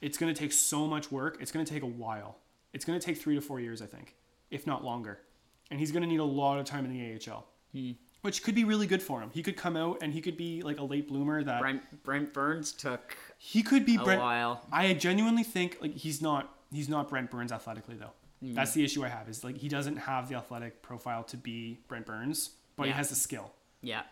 It's 0.00 0.18
going 0.18 0.32
to 0.32 0.38
take 0.38 0.52
so 0.52 0.86
much 0.86 1.10
work. 1.10 1.38
It's 1.40 1.50
going 1.50 1.64
to 1.64 1.72
take 1.72 1.82
a 1.82 1.86
while. 1.86 2.38
It's 2.72 2.84
going 2.84 2.98
to 2.98 3.04
take 3.04 3.18
three 3.18 3.34
to 3.34 3.40
four 3.40 3.58
years, 3.58 3.80
I 3.82 3.86
think, 3.86 4.14
if 4.50 4.66
not 4.66 4.84
longer. 4.84 5.20
And 5.70 5.80
he's 5.80 5.90
going 5.90 6.02
to 6.02 6.08
need 6.08 6.20
a 6.20 6.24
lot 6.24 6.58
of 6.58 6.64
time 6.66 6.84
in 6.84 6.92
the 6.92 7.30
AHL, 7.32 7.46
hmm. 7.72 7.92
Which 8.24 8.42
could 8.42 8.54
be 8.54 8.64
really 8.64 8.86
good 8.86 9.02
for 9.02 9.20
him. 9.20 9.30
He 9.34 9.42
could 9.42 9.54
come 9.54 9.76
out 9.76 9.98
and 10.00 10.10
he 10.10 10.22
could 10.22 10.38
be 10.38 10.62
like 10.62 10.78
a 10.78 10.82
late 10.82 11.08
bloomer. 11.08 11.44
That 11.44 11.60
Brent, 11.60 12.02
Brent 12.04 12.32
Burns 12.32 12.72
took. 12.72 13.18
He 13.36 13.62
could 13.62 13.84
be 13.84 13.96
a 13.96 14.02
Brent. 14.02 14.22
While. 14.22 14.66
I 14.72 14.94
genuinely 14.94 15.42
think 15.42 15.76
like 15.82 15.94
he's 15.94 16.22
not 16.22 16.56
he's 16.72 16.88
not 16.88 17.10
Brent 17.10 17.30
Burns 17.30 17.52
athletically 17.52 17.96
though. 17.96 18.12
Hmm. 18.40 18.54
That's 18.54 18.72
the 18.72 18.82
issue 18.82 19.04
I 19.04 19.08
have 19.08 19.28
is 19.28 19.44
like 19.44 19.58
he 19.58 19.68
doesn't 19.68 19.96
have 19.96 20.30
the 20.30 20.36
athletic 20.36 20.80
profile 20.80 21.22
to 21.24 21.36
be 21.36 21.80
Brent 21.86 22.06
Burns, 22.06 22.52
but 22.76 22.86
yeah. 22.86 22.94
he 22.94 22.96
has 22.96 23.10
the 23.10 23.14
skill. 23.14 23.52
Yeah. 23.82 24.04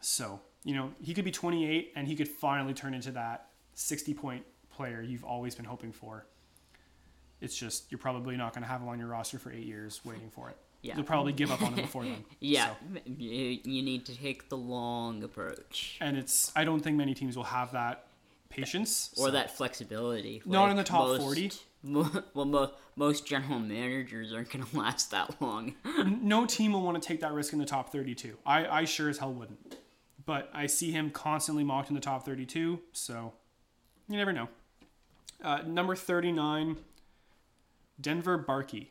So 0.00 0.40
you 0.64 0.74
know, 0.74 0.90
he 1.00 1.14
could 1.14 1.24
be 1.24 1.30
28 1.30 1.92
and 1.94 2.08
he 2.08 2.16
could 2.16 2.28
finally 2.28 2.74
turn 2.74 2.92
into 2.92 3.12
that 3.12 3.50
60 3.74 4.14
point 4.14 4.44
player 4.68 5.00
you've 5.00 5.24
always 5.24 5.54
been 5.54 5.64
hoping 5.64 5.92
for. 5.92 6.26
It's 7.40 7.56
just 7.56 7.92
you're 7.92 8.00
probably 8.00 8.36
not 8.36 8.52
going 8.52 8.62
to 8.62 8.68
have 8.68 8.80
him 8.80 8.88
on 8.88 8.98
your 8.98 9.08
roster 9.08 9.38
for 9.38 9.52
eight 9.52 9.64
years 9.64 10.00
waiting 10.04 10.28
for 10.28 10.50
it. 10.50 10.56
Yeah. 10.82 10.96
You'll 10.96 11.04
probably 11.04 11.32
give 11.32 11.50
up 11.52 11.62
on 11.62 11.74
him 11.74 11.82
before 11.84 12.04
then. 12.04 12.24
Yeah, 12.40 12.70
So- 12.94 13.00
you, 13.16 13.60
you 13.64 13.82
need 13.82 14.04
to 14.06 14.16
take 14.18 14.48
the 14.48 14.56
long 14.56 15.22
approach 15.22 15.96
and 16.00 16.16
it's 16.16 16.50
I 16.56 16.64
don't 16.64 16.80
think 16.80 16.96
many 16.96 17.14
teams 17.14 17.36
will 17.36 17.44
have 17.44 17.72
that 17.72 18.06
patience 18.48 19.10
or 19.16 19.26
so- 19.26 19.30
that 19.32 19.56
flexibility. 19.56 20.42
Not 20.44 20.70
in 20.70 20.76
the 20.76 20.84
top 20.84 21.06
most- 21.08 21.22
40. 21.22 21.52
Mo- 21.84 22.22
well, 22.34 22.44
mo- 22.44 22.70
most 22.94 23.26
general 23.26 23.58
managers 23.58 24.32
aren't 24.32 24.50
going 24.50 24.64
to 24.70 24.78
last 24.78 25.10
that 25.10 25.40
long. 25.42 25.74
no 26.22 26.46
team 26.46 26.72
will 26.74 26.82
want 26.82 27.00
to 27.02 27.06
take 27.06 27.20
that 27.22 27.32
risk 27.32 27.52
in 27.52 27.58
the 27.58 27.64
top 27.64 27.90
32. 27.90 28.36
I, 28.46 28.66
I 28.66 28.84
sure 28.84 29.08
as 29.08 29.18
hell 29.18 29.32
wouldn't. 29.32 29.76
But 30.24 30.48
I 30.54 30.66
see 30.66 30.92
him 30.92 31.10
constantly 31.10 31.64
mocked 31.64 31.88
in 31.88 31.94
the 31.96 32.00
top 32.00 32.24
32, 32.24 32.78
so 32.92 33.32
you 34.08 34.16
never 34.16 34.32
know. 34.32 34.48
Uh, 35.42 35.62
number 35.66 35.96
39, 35.96 36.76
Denver 38.00 38.38
Barkey. 38.38 38.86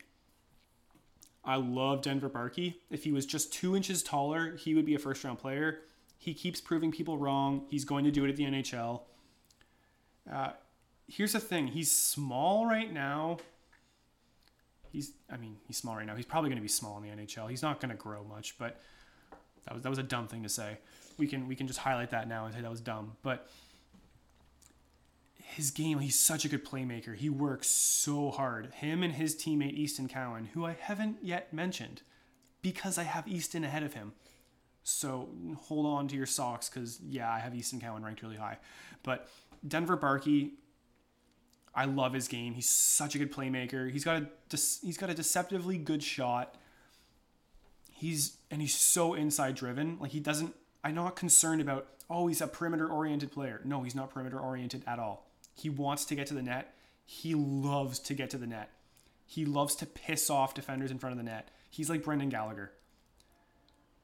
I 1.44 1.56
love 1.56 2.02
Denver 2.02 2.30
Barkey. 2.30 2.76
If 2.90 3.04
he 3.04 3.12
was 3.12 3.26
just 3.26 3.52
two 3.52 3.74
inches 3.76 4.02
taller, 4.02 4.56
he 4.56 4.74
would 4.74 4.86
be 4.86 4.94
a 4.94 4.98
first 4.98 5.24
round 5.24 5.38
player. 5.38 5.80
He 6.18 6.34
keeps 6.34 6.60
proving 6.60 6.92
people 6.92 7.18
wrong. 7.18 7.66
He's 7.68 7.84
going 7.84 8.04
to 8.04 8.10
do 8.10 8.24
it 8.24 8.28
at 8.28 8.36
the 8.36 8.44
NHL. 8.44 9.00
Uh, 10.32 10.50
here's 11.08 11.32
the 11.32 11.40
thing 11.40 11.66
he's 11.66 11.90
small 11.90 12.64
right 12.64 12.92
now 12.92 13.38
he's 14.92 15.12
I 15.30 15.36
mean 15.36 15.56
he's 15.66 15.78
small 15.78 15.96
right 15.96 16.06
now. 16.06 16.14
He's 16.14 16.26
probably 16.26 16.50
going 16.50 16.58
to 16.58 16.62
be 16.62 16.68
small 16.68 16.96
in 16.98 17.02
the 17.02 17.22
NHL. 17.22 17.50
He's 17.50 17.62
not 17.62 17.80
going 17.80 17.90
to 17.90 17.96
grow 17.96 18.22
much, 18.24 18.58
but 18.58 18.80
that 19.64 19.74
was 19.74 19.82
that 19.82 19.88
was 19.88 19.98
a 19.98 20.04
dumb 20.04 20.28
thing 20.28 20.42
to 20.42 20.48
say. 20.48 20.78
We 21.18 21.26
can 21.26 21.48
we 21.48 21.56
can 21.56 21.66
just 21.66 21.80
highlight 21.80 22.10
that 22.10 22.28
now 22.28 22.44
and 22.44 22.54
say 22.54 22.60
that 22.60 22.70
was 22.70 22.80
dumb. 22.80 23.16
But 23.22 23.48
his 25.52 25.70
game, 25.70 25.98
he's 25.98 26.18
such 26.18 26.44
a 26.44 26.48
good 26.48 26.64
playmaker. 26.64 27.14
He 27.14 27.28
works 27.28 27.68
so 27.68 28.30
hard. 28.30 28.72
Him 28.74 29.02
and 29.02 29.14
his 29.14 29.36
teammate 29.36 29.74
Easton 29.74 30.08
Cowan, 30.08 30.46
who 30.54 30.64
I 30.64 30.76
haven't 30.78 31.18
yet 31.22 31.52
mentioned, 31.52 32.02
because 32.62 32.96
I 32.98 33.02
have 33.02 33.28
Easton 33.28 33.64
ahead 33.64 33.82
of 33.82 33.94
him. 33.94 34.12
So 34.82 35.28
hold 35.66 35.86
on 35.86 36.08
to 36.08 36.16
your 36.16 36.26
socks 36.26 36.68
because 36.68 36.98
yeah, 37.00 37.30
I 37.30 37.38
have 37.38 37.54
Easton 37.54 37.80
Cowan 37.80 38.04
ranked 38.04 38.22
really 38.22 38.36
high. 38.36 38.58
But 39.02 39.28
Denver 39.66 39.96
Barkey, 39.96 40.52
I 41.74 41.84
love 41.84 42.12
his 42.12 42.28
game. 42.28 42.54
He's 42.54 42.68
such 42.68 43.14
a 43.14 43.18
good 43.18 43.32
playmaker. 43.32 43.90
He's 43.90 44.04
got 44.04 44.22
a 44.22 44.26
he's 44.50 44.96
got 44.96 45.10
a 45.10 45.14
deceptively 45.14 45.78
good 45.78 46.02
shot. 46.02 46.56
He's 47.90 48.38
and 48.50 48.60
he's 48.60 48.74
so 48.74 49.14
inside 49.14 49.54
driven. 49.54 49.98
Like 50.00 50.10
he 50.10 50.20
doesn't. 50.20 50.54
I'm 50.82 50.96
not 50.96 51.14
concerned 51.14 51.60
about 51.60 51.86
oh 52.10 52.26
he's 52.26 52.40
a 52.40 52.48
perimeter 52.48 52.88
oriented 52.88 53.30
player. 53.30 53.60
No, 53.64 53.82
he's 53.82 53.94
not 53.94 54.10
perimeter 54.10 54.40
oriented 54.40 54.82
at 54.86 54.98
all. 54.98 55.31
He 55.54 55.70
wants 55.70 56.04
to 56.06 56.14
get 56.14 56.26
to 56.28 56.34
the 56.34 56.42
net. 56.42 56.74
He 57.04 57.34
loves 57.34 57.98
to 58.00 58.14
get 58.14 58.30
to 58.30 58.38
the 58.38 58.46
net. 58.46 58.70
He 59.26 59.44
loves 59.44 59.74
to 59.76 59.86
piss 59.86 60.30
off 60.30 60.54
defenders 60.54 60.90
in 60.90 60.98
front 60.98 61.12
of 61.12 61.18
the 61.18 61.24
net. 61.24 61.50
He's 61.70 61.88
like 61.88 62.04
Brendan 62.04 62.28
Gallagher. 62.28 62.72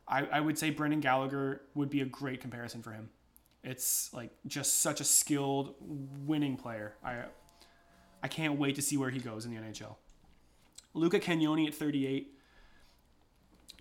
I, 0.07 0.25
I 0.25 0.41
would 0.41 0.59
say 0.59 0.71
Brendan 0.71 1.01
Gallagher 1.01 1.63
would 1.75 1.91
be 1.91 2.01
a 2.01 2.07
great 2.07 2.41
comparison 2.41 2.83
for 2.83 2.93
him. 2.93 3.11
It's 3.63 4.13
like 4.15 4.31
just 4.47 4.81
such 4.81 5.01
a 5.01 5.05
skilled 5.05 5.75
winning 5.81 6.57
player. 6.57 6.95
I 7.05 7.25
I 8.23 8.29
can't 8.29 8.59
wait 8.59 8.75
to 8.77 8.83
see 8.83 8.97
where 8.97 9.11
he 9.11 9.19
goes 9.19 9.45
in 9.45 9.55
the 9.55 9.61
NHL. 9.61 9.97
Luca 10.95 11.21
Cagnoni 11.21 11.67
at 11.67 11.75
38 11.75 12.35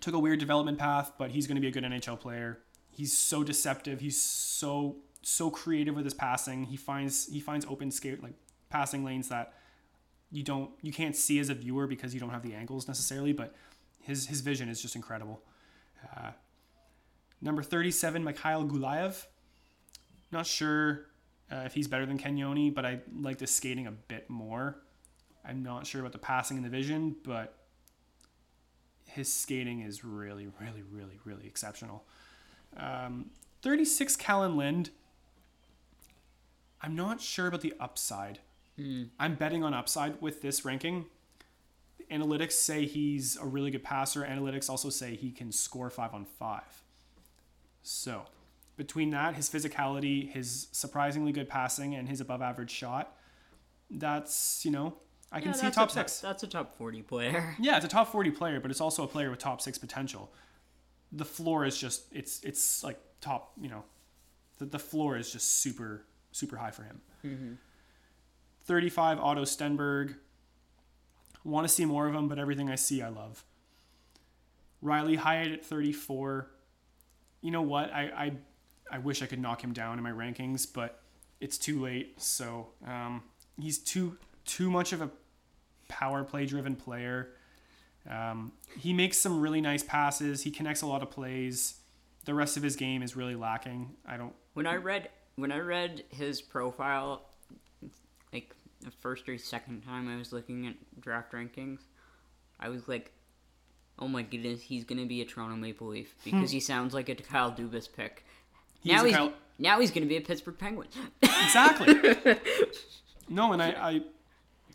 took 0.00 0.14
a 0.14 0.18
weird 0.18 0.38
development 0.38 0.78
path, 0.78 1.12
but 1.18 1.30
he's 1.30 1.46
going 1.46 1.56
to 1.56 1.60
be 1.60 1.68
a 1.68 1.70
good 1.70 1.84
NHL 1.84 2.20
player. 2.20 2.58
He's 2.90 3.16
so 3.16 3.42
deceptive. 3.42 4.00
He's 4.00 4.20
so 4.20 4.96
so 5.22 5.50
creative 5.50 5.94
with 5.94 6.04
his 6.04 6.14
passing. 6.14 6.64
He 6.64 6.76
finds 6.76 7.26
he 7.26 7.40
finds 7.40 7.66
open 7.66 7.90
skate 7.90 8.22
like 8.22 8.34
passing 8.70 9.04
lanes 9.04 9.28
that 9.28 9.54
you 10.30 10.42
don't 10.42 10.70
you 10.82 10.92
can't 10.92 11.16
see 11.16 11.38
as 11.38 11.48
a 11.48 11.54
viewer 11.54 11.86
because 11.86 12.14
you 12.14 12.20
don't 12.20 12.30
have 12.30 12.42
the 12.42 12.54
angles 12.54 12.88
necessarily, 12.88 13.32
but 13.32 13.54
his 14.00 14.26
his 14.26 14.40
vision 14.40 14.68
is 14.68 14.80
just 14.80 14.96
incredible. 14.96 15.42
Uh, 16.16 16.30
number 17.40 17.62
37, 17.62 18.22
Mikhail 18.22 18.64
Gulyayev. 18.64 19.26
Not 20.30 20.46
sure 20.46 21.06
uh, 21.50 21.62
if 21.64 21.74
he's 21.74 21.88
better 21.88 22.06
than 22.06 22.18
Cagnoni, 22.18 22.72
but 22.72 22.84
I 22.84 23.00
like 23.20 23.38
the 23.38 23.46
skating 23.46 23.86
a 23.86 23.92
bit 23.92 24.28
more. 24.28 24.82
I'm 25.44 25.62
not 25.62 25.86
sure 25.86 26.00
about 26.00 26.12
the 26.12 26.18
passing 26.18 26.58
and 26.58 26.66
the 26.66 26.70
vision, 26.70 27.16
but 27.24 27.54
his 29.06 29.32
skating 29.32 29.80
is 29.80 30.04
really, 30.04 30.48
really, 30.60 30.82
really, 30.82 31.18
really 31.24 31.46
exceptional. 31.46 32.04
Um, 32.76 33.30
36, 33.62 34.16
Kalan 34.16 34.56
Lind. 34.56 34.90
I'm 36.80 36.94
not 36.94 37.20
sure 37.20 37.46
about 37.48 37.60
the 37.60 37.74
upside. 37.80 38.38
Hmm. 38.76 39.04
I'm 39.18 39.34
betting 39.34 39.64
on 39.64 39.74
upside 39.74 40.20
with 40.20 40.42
this 40.42 40.64
ranking. 40.64 41.06
Analytics 42.10 42.52
say 42.52 42.86
he's 42.86 43.36
a 43.36 43.44
really 43.44 43.70
good 43.70 43.82
passer. 43.84 44.22
Analytics 44.22 44.70
also 44.70 44.88
say 44.88 45.14
he 45.14 45.30
can 45.30 45.52
score 45.52 45.90
five 45.90 46.14
on 46.14 46.24
five. 46.24 46.82
So, 47.82 48.22
between 48.76 49.10
that, 49.10 49.34
his 49.34 49.50
physicality, 49.50 50.30
his 50.30 50.68
surprisingly 50.72 51.32
good 51.32 51.48
passing, 51.48 51.94
and 51.94 52.08
his 52.08 52.20
above 52.20 52.40
average 52.40 52.70
shot, 52.70 53.16
that's, 53.90 54.64
you 54.64 54.70
know, 54.70 54.94
I 55.30 55.40
can 55.40 55.48
Yeah, 55.50 55.56
see 55.56 55.70
top 55.70 55.90
six. 55.90 56.20
That's 56.20 56.42
a 56.42 56.46
top 56.46 56.76
forty 56.78 57.02
player. 57.02 57.56
Yeah, 57.60 57.76
it's 57.76 57.84
a 57.84 57.88
top 57.88 58.10
40 58.10 58.30
player, 58.30 58.60
but 58.60 58.70
it's 58.70 58.80
also 58.80 59.04
a 59.04 59.06
player 59.08 59.30
with 59.30 59.38
top 59.40 59.60
six 59.60 59.76
potential. 59.76 60.32
The 61.12 61.24
floor 61.24 61.64
is 61.66 61.78
just, 61.78 62.04
it's, 62.12 62.42
it's 62.44 62.82
like 62.84 62.98
top, 63.20 63.52
you 63.60 63.68
know, 63.68 63.84
the, 64.58 64.66
the 64.66 64.78
floor 64.78 65.16
is 65.16 65.30
just 65.32 65.60
super, 65.60 66.04
super 66.32 66.56
high 66.56 66.70
for 66.70 66.82
him. 66.82 67.00
35, 68.64 69.18
Otto 69.18 69.44
Stenberg. 69.44 70.16
Want 71.44 71.66
to 71.66 71.72
see 71.72 71.84
more 71.84 72.06
of 72.06 72.14
him, 72.14 72.28
but 72.28 72.38
everything 72.38 72.70
I 72.70 72.74
see, 72.74 73.00
I 73.02 73.08
love. 73.08 73.44
Riley 74.82 75.16
Heidt 75.16 75.52
at 75.52 75.64
34. 75.64 76.50
You 77.40 77.50
know 77.50 77.62
what? 77.62 77.92
I, 77.92 78.02
I, 78.02 78.32
I 78.90 78.98
wish 78.98 79.22
I 79.22 79.26
could 79.26 79.40
knock 79.40 79.62
him 79.62 79.72
down 79.72 79.98
in 79.98 80.04
my 80.04 80.10
rankings, 80.10 80.66
but 80.72 81.00
it's 81.40 81.58
too 81.58 81.80
late. 81.80 82.20
So 82.20 82.68
um, 82.86 83.22
he's 83.60 83.78
too 83.78 84.16
too 84.44 84.70
much 84.70 84.92
of 84.92 85.02
a 85.02 85.10
power 85.88 86.24
play 86.24 86.46
driven 86.46 86.74
player. 86.74 87.30
Um, 88.08 88.52
he 88.78 88.92
makes 88.92 89.18
some 89.18 89.40
really 89.40 89.60
nice 89.60 89.82
passes. 89.82 90.42
He 90.42 90.50
connects 90.50 90.82
a 90.82 90.86
lot 90.86 91.02
of 91.02 91.10
plays. 91.10 91.74
The 92.24 92.34
rest 92.34 92.56
of 92.56 92.62
his 92.62 92.76
game 92.76 93.02
is 93.02 93.16
really 93.16 93.34
lacking. 93.34 93.90
I 94.06 94.16
don't. 94.16 94.34
When 94.54 94.66
I 94.66 94.76
read 94.76 95.10
when 95.38 95.52
I 95.52 95.60
read 95.60 96.02
his 96.10 96.42
profile, 96.42 97.22
like 98.32 98.54
the 98.80 98.90
first 98.90 99.28
or 99.28 99.38
second 99.38 99.82
time 99.82 100.12
I 100.12 100.16
was 100.16 100.32
looking 100.32 100.66
at 100.66 100.74
draft 101.00 101.32
rankings, 101.32 101.78
I 102.58 102.68
was 102.68 102.88
like, 102.88 103.12
"Oh 104.00 104.08
my 104.08 104.22
goodness, 104.22 104.60
he's 104.60 104.82
gonna 104.82 105.06
be 105.06 105.22
a 105.22 105.24
Toronto 105.24 105.54
Maple 105.54 105.86
Leaf 105.86 106.12
hmm. 106.24 106.30
because 106.30 106.50
he 106.50 106.58
sounds 106.58 106.92
like 106.92 107.08
a 107.08 107.14
Kyle 107.14 107.52
Dubas 107.52 107.88
pick." 107.90 108.24
He's 108.80 108.92
now 108.92 109.04
he's 109.04 109.14
Kyle- 109.14 109.32
now 109.58 109.80
he's 109.80 109.92
gonna 109.92 110.06
be 110.06 110.16
a 110.16 110.20
Pittsburgh 110.20 110.58
Penguin. 110.58 110.88
Exactly. 111.22 111.94
no, 113.28 113.52
and 113.52 113.62
I, 113.62 113.68
I, 113.70 114.00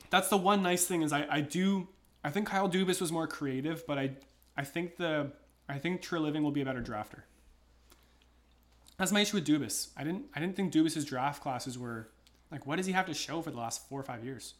that's 0.09 0.29
the 0.29 0.37
one 0.37 0.63
nice 0.63 0.85
thing 0.85 1.01
is 1.01 1.11
I, 1.11 1.27
I 1.29 1.41
do. 1.41 1.89
I 2.23 2.29
think 2.29 2.47
Kyle 2.47 2.69
Dubas 2.69 3.01
was 3.01 3.11
more 3.11 3.27
creative, 3.27 3.85
but 3.85 3.99
I, 3.99 4.11
I 4.55 4.63
think 4.63 4.95
the, 4.95 5.33
I 5.67 5.77
think 5.77 6.01
Treliving 6.01 6.41
will 6.41 6.51
be 6.51 6.61
a 6.61 6.65
better 6.65 6.81
drafter. 6.81 7.23
That's 9.03 9.11
my 9.11 9.19
issue 9.19 9.35
with 9.35 9.45
Dubas. 9.45 9.89
I 9.97 10.05
didn't, 10.05 10.27
I 10.33 10.39
didn't 10.39 10.55
think 10.55 10.71
Dubas's 10.71 11.03
draft 11.03 11.43
classes 11.43 11.77
were, 11.77 12.07
like, 12.49 12.65
what 12.65 12.77
does 12.77 12.85
he 12.85 12.93
have 12.93 13.05
to 13.07 13.13
show 13.13 13.41
for 13.41 13.51
the 13.51 13.57
last 13.57 13.89
four 13.89 13.99
or 13.99 14.03
five 14.03 14.23
years? 14.23 14.53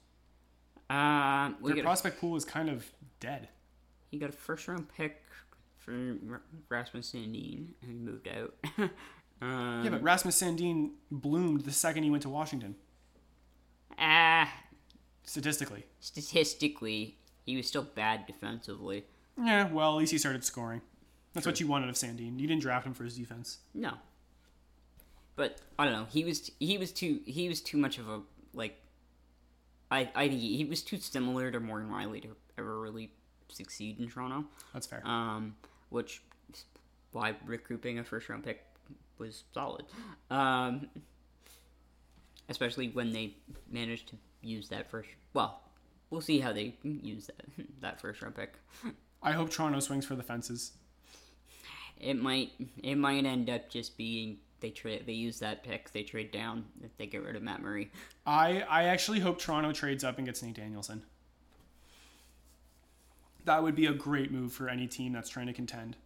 Um, 0.89 1.55
Their 1.63 1.75
got 1.75 1.79
a, 1.79 1.83
prospect 1.83 2.19
pool 2.19 2.35
is 2.35 2.43
kind 2.43 2.67
of 2.67 2.85
dead. 3.21 3.47
he 4.11 4.17
got 4.17 4.27
a 4.31 4.33
first 4.33 4.67
round 4.67 4.89
pick 4.97 5.21
for 5.77 6.17
Rasmus 6.67 7.09
Sandin 7.13 7.67
and 7.81 7.89
he 7.89 7.93
moved 7.93 8.27
out. 8.27 8.53
um, 9.41 9.81
Yeah, 9.85 9.91
but 9.91 10.03
Rasmus 10.03 10.41
Sandin 10.41 10.89
bloomed 11.09 11.61
the 11.61 11.71
second 11.71 12.03
he 12.03 12.09
went 12.09 12.23
to 12.23 12.29
Washington. 12.29 12.75
ah, 13.97 14.51
Statistically. 15.23 15.85
statistically, 16.01 17.17
he 17.45 17.55
was 17.55 17.65
still 17.65 17.83
bad 17.83 18.27
defensively. 18.27 19.05
Yeah, 19.41 19.71
well, 19.71 19.91
at 19.93 19.99
least 19.99 20.11
he 20.11 20.17
started 20.17 20.43
scoring. 20.43 20.81
That's 21.31 21.45
what 21.45 21.61
you 21.61 21.67
wanted 21.67 21.87
of 21.87 21.95
Sandin. 21.95 22.37
You 22.41 22.45
didn't 22.45 22.61
draft 22.61 22.85
him 22.85 22.93
for 22.93 23.05
his 23.05 23.15
defense. 23.17 23.59
No. 23.73 23.93
But 25.35 25.57
I 25.79 25.85
don't 25.85 25.93
know. 25.93 26.07
He 26.09 26.23
was 26.23 26.51
he 26.59 26.77
was 26.77 26.91
too 26.91 27.21
he 27.25 27.49
was 27.49 27.61
too 27.61 27.77
much 27.77 27.97
of 27.97 28.07
a 28.07 28.21
like. 28.53 28.79
I 29.89 30.09
I 30.15 30.27
think 30.27 30.41
he, 30.41 30.57
he 30.57 30.65
was 30.65 30.81
too 30.81 30.97
similar 30.97 31.51
to 31.51 31.59
Morgan 31.59 31.89
Rielly 31.89 32.21
to 32.21 32.35
ever 32.57 32.79
really 32.79 33.11
succeed 33.49 33.99
in 33.99 34.09
Toronto. 34.09 34.45
That's 34.73 34.87
fair. 34.87 35.01
Um, 35.05 35.55
which 35.89 36.21
is 36.51 36.65
why 37.11 37.35
recouping 37.45 37.99
a 37.99 38.03
first 38.03 38.29
round 38.29 38.43
pick 38.43 38.63
was 39.17 39.43
solid. 39.53 39.85
Um, 40.29 40.87
especially 42.49 42.89
when 42.89 43.11
they 43.11 43.35
managed 43.69 44.09
to 44.09 44.17
use 44.41 44.69
that 44.69 44.89
first. 44.89 45.09
Well, 45.33 45.61
we'll 46.09 46.21
see 46.21 46.39
how 46.39 46.53
they 46.53 46.75
use 46.83 47.27
that 47.27 47.45
that 47.81 48.01
first 48.01 48.21
round 48.21 48.35
pick. 48.35 48.53
I 49.21 49.31
hope 49.31 49.49
Toronto 49.49 49.79
swings 49.79 50.05
for 50.05 50.15
the 50.15 50.23
fences. 50.23 50.73
It 51.99 52.15
might 52.15 52.51
it 52.83 52.95
might 52.95 53.25
end 53.25 53.49
up 53.49 53.69
just 53.69 53.97
being 53.97 54.37
they 54.63 54.71
trade 54.71 55.03
they 55.05 55.13
use 55.13 55.39
that 55.39 55.61
pick. 55.61 55.91
They 55.91 56.03
trade 56.03 56.31
down 56.31 56.63
if 56.81 56.95
they 56.97 57.05
get 57.05 57.21
rid 57.21 57.35
of 57.35 57.43
Matt 57.43 57.61
Murray. 57.61 57.91
I 58.25 58.61
I 58.61 58.85
actually 58.85 59.19
hope 59.19 59.37
Toronto 59.37 59.73
trades 59.73 60.03
up 60.03 60.17
and 60.17 60.25
gets 60.25 60.41
Nate 60.41 60.55
Danielson. 60.55 61.03
That 63.43 63.61
would 63.61 63.75
be 63.75 63.87
a 63.87 63.93
great 63.93 64.31
move 64.31 64.53
for 64.53 64.69
any 64.69 64.87
team 64.87 65.11
that's 65.11 65.29
trying 65.29 65.47
to 65.47 65.53
contend. 65.53 65.97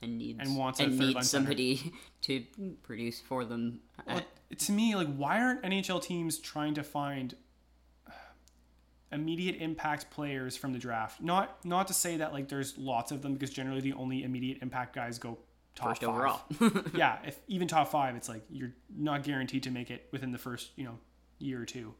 And 0.00 0.16
needs 0.16 0.38
And 0.40 0.56
wants 0.56 0.78
and 0.78 0.96
needs 0.96 1.12
center. 1.12 1.24
somebody 1.24 1.92
to 2.22 2.44
produce 2.84 3.20
for 3.20 3.44
them. 3.44 3.80
Well, 4.06 4.20
to 4.56 4.72
me, 4.72 4.94
like, 4.94 5.12
why 5.16 5.40
aren't 5.40 5.62
NHL 5.62 6.00
teams 6.00 6.38
trying 6.38 6.74
to 6.74 6.84
find 6.84 7.34
immediate 9.10 9.56
impact 9.60 10.10
players 10.10 10.56
from 10.56 10.72
the 10.72 10.78
draft? 10.78 11.20
Not 11.20 11.64
not 11.64 11.88
to 11.88 11.94
say 11.94 12.16
that 12.18 12.32
like 12.32 12.48
there's 12.48 12.78
lots 12.78 13.10
of 13.10 13.22
them 13.22 13.32
because 13.32 13.50
generally 13.50 13.80
the 13.80 13.94
only 13.94 14.22
immediate 14.22 14.58
impact 14.62 14.94
guys 14.94 15.18
go 15.18 15.38
top 15.74 15.88
First 15.88 16.02
five. 16.02 16.10
overall. 16.10 16.40
yeah, 16.94 17.18
if 17.24 17.38
even 17.48 17.68
top 17.68 17.88
five, 17.88 18.14
it's 18.16 18.28
like 18.28 18.42
you're 18.50 18.72
not 18.96 19.22
guaranteed 19.22 19.62
to 19.64 19.70
make 19.70 19.90
it 19.90 20.08
within 20.12 20.32
the 20.32 20.38
first 20.38 20.70
you 20.76 20.84
know 20.84 20.98
year 21.38 21.60
or 21.62 21.66
two. 21.66 21.94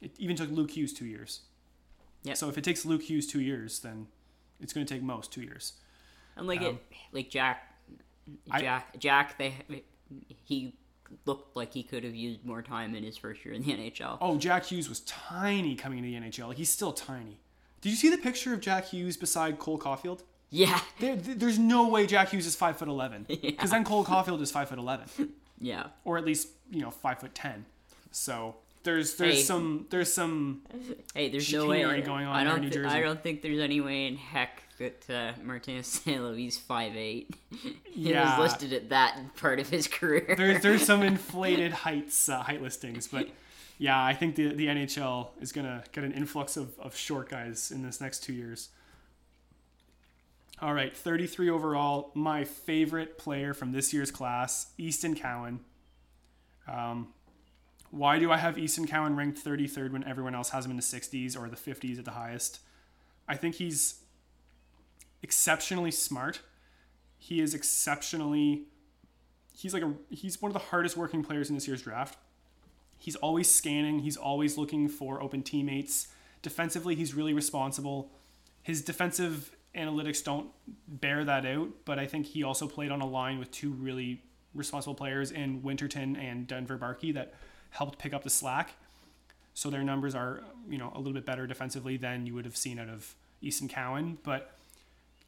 It 0.00 0.12
even 0.18 0.36
took 0.36 0.50
Luke 0.50 0.70
Hughes 0.70 0.92
two 0.92 1.06
years. 1.06 1.40
Yep. 2.22 2.36
So 2.36 2.48
if 2.48 2.56
it 2.58 2.64
takes 2.64 2.84
Luke 2.84 3.02
Hughes 3.02 3.26
two 3.26 3.40
years, 3.40 3.80
then 3.80 4.06
it's 4.60 4.72
going 4.72 4.86
to 4.86 4.92
take 4.94 5.02
most 5.02 5.32
two 5.32 5.40
years. 5.42 5.74
And 6.36 6.46
like 6.46 6.60
Um, 6.60 6.66
it, 6.66 6.76
like 7.12 7.30
Jack, 7.30 7.74
I- 8.50 8.60
Jack, 8.60 8.98
Jack. 8.98 9.38
They 9.38 9.54
he 10.44 10.74
looked 11.26 11.56
like 11.56 11.72
he 11.74 11.82
could 11.82 12.04
have 12.04 12.14
used 12.14 12.44
more 12.44 12.62
time 12.62 12.94
in 12.94 13.02
his 13.02 13.16
first 13.16 13.44
year 13.44 13.52
in 13.54 13.62
the 13.62 13.72
NHL. 13.76 14.18
Oh, 14.20 14.36
Jack 14.38 14.64
Hughes 14.66 14.88
was 14.88 15.00
tiny 15.00 15.74
coming 15.74 15.98
into 16.04 16.10
the 16.20 16.26
NHL. 16.28 16.48
Like 16.48 16.56
he's 16.58 16.70
still 16.70 16.92
tiny. 16.92 17.40
Did 17.80 17.90
you 17.90 17.96
see 17.96 18.10
the 18.10 18.18
picture 18.18 18.52
of 18.54 18.60
Jack 18.60 18.86
Hughes 18.86 19.16
beside 19.16 19.58
Cole 19.58 19.78
Caufield? 19.78 20.20
Yeah, 20.50 20.80
There, 20.98 21.14
there's 21.16 21.58
no 21.58 21.88
way 21.88 22.06
Jack 22.06 22.30
Hughes 22.30 22.46
is 22.46 22.56
five 22.56 22.76
foot 22.76 22.88
eleven, 22.88 23.24
because 23.28 23.70
then 23.70 23.84
Cole 23.84 24.04
Caufield 24.04 24.40
is 24.40 24.50
five 24.50 24.68
foot 24.68 24.78
eleven, 24.78 25.06
yeah. 25.60 25.86
or 26.04 26.18
at 26.18 26.24
least 26.24 26.48
you 26.70 26.80
know 26.82 26.90
five 26.90 27.20
foot 27.20 27.34
ten. 27.34 27.64
So 28.10 28.56
there's 28.82 29.14
there's 29.14 29.34
Hey. 29.36 29.42
some 29.42 29.86
there's 29.90 30.12
some 30.12 30.62
Hey, 31.14 31.28
there's 31.30 31.52
no 31.52 31.66
way 31.66 31.82
going 32.00 32.26
on 32.26 32.34
I 32.34 32.42
don't. 32.44 32.56
in 32.56 32.62
New 32.62 32.68
thi- 32.70 32.74
Jersey. 32.76 32.88
I 32.96 33.00
don't 33.00 33.22
think 33.22 33.42
there's 33.42 33.60
any 33.60 33.80
way 33.80 34.06
in 34.08 34.16
heck 34.16 34.62
that 34.78 35.08
uh, 35.10 35.32
Martinez 35.44 35.86
St. 35.86 36.20
Louis 36.20 36.50
five 36.58 36.96
eight. 36.96 37.30
he 37.84 38.10
Yeah. 38.10 38.38
was 38.40 38.50
listed 38.52 38.72
at 38.72 38.88
that 38.88 39.18
part 39.36 39.60
of 39.60 39.68
his 39.68 39.86
career. 39.86 40.34
there's 40.36 40.62
there's 40.62 40.82
some 40.84 41.02
inflated 41.02 41.70
heights 41.72 42.28
uh, 42.28 42.42
height 42.42 42.60
listings, 42.62 43.06
but 43.06 43.28
yeah, 43.78 44.02
I 44.02 44.14
think 44.14 44.34
the 44.34 44.48
the 44.54 44.66
NHL 44.66 45.28
is 45.40 45.52
gonna 45.52 45.84
get 45.92 46.02
an 46.02 46.12
influx 46.12 46.56
of, 46.56 46.76
of 46.80 46.96
short 46.96 47.28
guys 47.28 47.70
in 47.70 47.82
this 47.82 48.00
next 48.00 48.24
two 48.24 48.32
years. 48.32 48.70
All 50.62 50.74
right, 50.74 50.94
33 50.94 51.48
overall. 51.48 52.10
My 52.14 52.44
favorite 52.44 53.16
player 53.16 53.54
from 53.54 53.72
this 53.72 53.94
year's 53.94 54.10
class, 54.10 54.72
Easton 54.76 55.14
Cowan. 55.14 55.60
Um, 56.68 57.14
why 57.90 58.18
do 58.18 58.30
I 58.30 58.36
have 58.36 58.58
Easton 58.58 58.86
Cowan 58.86 59.16
ranked 59.16 59.42
33rd 59.42 59.92
when 59.92 60.04
everyone 60.04 60.34
else 60.34 60.50
has 60.50 60.66
him 60.66 60.70
in 60.70 60.76
the 60.76 60.82
60s 60.82 61.34
or 61.34 61.48
the 61.48 61.56
50s 61.56 61.98
at 61.98 62.04
the 62.04 62.10
highest? 62.10 62.60
I 63.26 63.36
think 63.36 63.54
he's 63.54 64.02
exceptionally 65.22 65.90
smart. 65.90 66.40
He 67.16 67.40
is 67.40 67.54
exceptionally 67.54 68.64
he's 69.56 69.72
like 69.72 69.82
a 69.82 69.94
he's 70.10 70.40
one 70.42 70.50
of 70.50 70.54
the 70.54 70.66
hardest 70.70 70.96
working 70.96 71.24
players 71.24 71.48
in 71.48 71.54
this 71.54 71.66
year's 71.66 71.82
draft. 71.82 72.18
He's 72.98 73.16
always 73.16 73.52
scanning, 73.52 74.00
he's 74.00 74.18
always 74.18 74.58
looking 74.58 74.88
for 74.88 75.22
open 75.22 75.42
teammates. 75.42 76.08
Defensively, 76.42 76.94
he's 76.94 77.14
really 77.14 77.32
responsible. 77.32 78.12
His 78.62 78.82
defensive 78.82 79.56
analytics 79.74 80.22
don't 80.22 80.48
bear 80.88 81.24
that 81.24 81.46
out, 81.46 81.70
but 81.84 81.98
I 81.98 82.06
think 82.06 82.26
he 82.26 82.42
also 82.42 82.66
played 82.66 82.90
on 82.90 83.00
a 83.00 83.06
line 83.06 83.38
with 83.38 83.50
two 83.50 83.70
really 83.70 84.22
responsible 84.54 84.94
players 84.94 85.30
in 85.30 85.62
Winterton 85.62 86.16
and 86.16 86.46
Denver 86.46 86.76
Barkey 86.76 87.14
that 87.14 87.34
helped 87.70 87.98
pick 87.98 88.12
up 88.12 88.24
the 88.24 88.30
slack. 88.30 88.74
So 89.54 89.70
their 89.70 89.82
numbers 89.82 90.14
are, 90.14 90.42
you 90.68 90.78
know, 90.78 90.92
a 90.94 90.98
little 90.98 91.12
bit 91.12 91.26
better 91.26 91.46
defensively 91.46 91.96
than 91.96 92.26
you 92.26 92.34
would 92.34 92.44
have 92.44 92.56
seen 92.56 92.78
out 92.78 92.88
of 92.88 93.14
Easton 93.40 93.68
Cowan, 93.68 94.18
but 94.22 94.56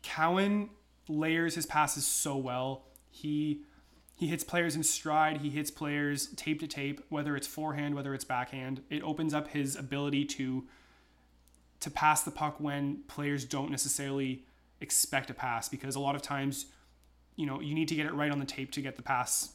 Cowan 0.02 0.70
layers 1.08 1.54
his 1.54 1.66
passes 1.66 2.06
so 2.06 2.36
well. 2.36 2.84
He 3.10 3.62
he 4.14 4.28
hits 4.28 4.44
players 4.44 4.76
in 4.76 4.82
stride. 4.82 5.38
He 5.38 5.50
hits 5.50 5.70
players 5.70 6.28
tape 6.36 6.60
to 6.60 6.66
tape, 6.68 7.00
whether 7.08 7.34
it's 7.34 7.46
forehand, 7.46 7.94
whether 7.94 8.14
it's 8.14 8.24
backhand. 8.24 8.82
It 8.88 9.02
opens 9.02 9.34
up 9.34 9.48
his 9.48 9.74
ability 9.74 10.26
to 10.26 10.64
to 11.82 11.90
pass 11.90 12.22
the 12.22 12.30
puck 12.30 12.56
when 12.58 13.02
players 13.08 13.44
don't 13.44 13.70
necessarily 13.70 14.44
expect 14.80 15.30
a 15.30 15.34
pass 15.34 15.68
because 15.68 15.96
a 15.96 16.00
lot 16.00 16.14
of 16.14 16.22
times, 16.22 16.66
you 17.36 17.44
know, 17.44 17.60
you 17.60 17.74
need 17.74 17.88
to 17.88 17.94
get 17.94 18.06
it 18.06 18.14
right 18.14 18.30
on 18.30 18.38
the 18.38 18.46
tape 18.46 18.70
to 18.72 18.80
get 18.80 18.96
the 18.96 19.02
pass 19.02 19.52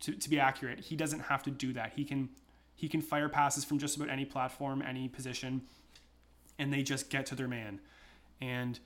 to, 0.00 0.12
to 0.12 0.30
be 0.30 0.40
accurate. 0.40 0.80
He 0.80 0.96
doesn't 0.96 1.20
have 1.20 1.42
to 1.44 1.50
do 1.50 1.72
that. 1.74 1.92
He 1.94 2.04
can 2.04 2.30
he 2.74 2.88
can 2.88 3.00
fire 3.00 3.28
passes 3.28 3.64
from 3.64 3.78
just 3.78 3.96
about 3.96 4.10
any 4.10 4.26
platform, 4.26 4.82
any 4.82 5.08
position, 5.08 5.62
and 6.58 6.72
they 6.72 6.82
just 6.82 7.08
get 7.08 7.24
to 7.26 7.34
their 7.34 7.48
man. 7.48 7.80
And 8.40 8.78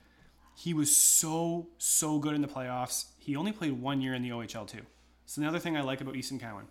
he 0.57 0.75
was 0.75 0.95
so 0.95 1.69
so 1.79 2.19
good 2.19 2.35
in 2.35 2.41
the 2.41 2.49
playoffs. 2.49 3.07
He 3.19 3.37
only 3.37 3.53
played 3.53 3.73
one 3.73 4.01
year 4.01 4.15
in 4.15 4.23
the 4.23 4.31
OHL 4.31 4.67
too. 4.67 4.83
So 5.27 5.43
another 5.43 5.61
thing 5.61 5.77
I 5.77 5.83
like 5.83 6.01
about 6.01 6.17
Easton 6.17 6.41
Cowan, 6.41 6.67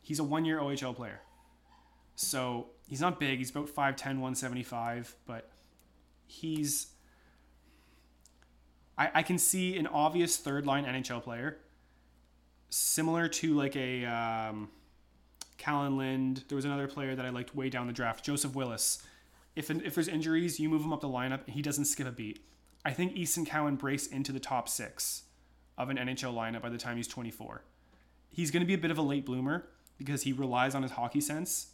he's 0.00 0.18
a 0.18 0.24
one 0.24 0.44
year 0.46 0.58
OHL 0.60 0.96
player. 0.96 1.20
So 2.16 2.70
he's 2.88 3.00
not 3.00 3.20
big. 3.20 3.38
He's 3.38 3.50
about 3.50 3.68
5'10", 3.68 3.74
175, 3.74 5.14
but 5.24 5.50
he's. 6.28 6.88
I, 8.96 9.10
I 9.14 9.22
can 9.22 9.38
see 9.38 9.76
an 9.76 9.86
obvious 9.86 10.36
third 10.36 10.66
line 10.66 10.84
NHL 10.84 11.22
player, 11.22 11.58
similar 12.70 13.28
to 13.28 13.54
like 13.54 13.76
a 13.76 14.04
um, 14.04 14.70
Kalan 15.58 15.96
Lind. 15.96 16.44
There 16.48 16.56
was 16.56 16.64
another 16.64 16.86
player 16.86 17.14
that 17.16 17.26
I 17.26 17.30
liked 17.30 17.54
way 17.54 17.68
down 17.70 17.86
the 17.86 17.92
draft, 17.92 18.24
Joseph 18.24 18.54
Willis. 18.54 19.02
If 19.56 19.70
if 19.70 19.94
there's 19.94 20.08
injuries, 20.08 20.60
you 20.60 20.68
move 20.68 20.82
him 20.82 20.92
up 20.92 21.00
the 21.00 21.08
lineup, 21.08 21.44
and 21.46 21.54
he 21.54 21.62
doesn't 21.62 21.86
skip 21.86 22.06
a 22.06 22.12
beat. 22.12 22.44
I 22.84 22.92
think 22.92 23.14
Easton 23.14 23.44
Cowan 23.44 23.76
breaks 23.76 24.06
into 24.06 24.32
the 24.32 24.40
top 24.40 24.68
six 24.68 25.24
of 25.76 25.90
an 25.90 25.96
NHL 25.96 26.34
lineup 26.34 26.62
by 26.62 26.68
the 26.68 26.78
time 26.78 26.96
he's 26.96 27.08
24. 27.08 27.62
He's 28.30 28.50
going 28.50 28.60
to 28.60 28.66
be 28.66 28.74
a 28.74 28.78
bit 28.78 28.90
of 28.90 28.98
a 28.98 29.02
late 29.02 29.26
bloomer 29.26 29.68
because 29.96 30.22
he 30.22 30.32
relies 30.32 30.74
on 30.74 30.82
his 30.82 30.92
hockey 30.92 31.20
sense, 31.20 31.68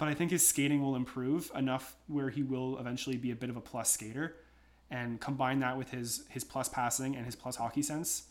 but 0.00 0.08
I 0.08 0.14
think 0.14 0.30
his 0.30 0.48
skating 0.48 0.80
will 0.82 0.96
improve 0.96 1.52
enough 1.54 1.94
where 2.08 2.30
he 2.30 2.42
will 2.42 2.78
eventually 2.78 3.18
be 3.18 3.32
a 3.32 3.36
bit 3.36 3.50
of 3.50 3.56
a 3.58 3.60
plus 3.60 3.92
skater. 3.92 4.34
And 4.90 5.20
combine 5.20 5.60
that 5.60 5.76
with 5.76 5.90
his 5.90 6.24
his 6.30 6.42
plus 6.42 6.68
passing 6.68 7.14
and 7.14 7.26
his 7.26 7.36
plus 7.36 7.56
hockey 7.56 7.82
sense, 7.82 8.24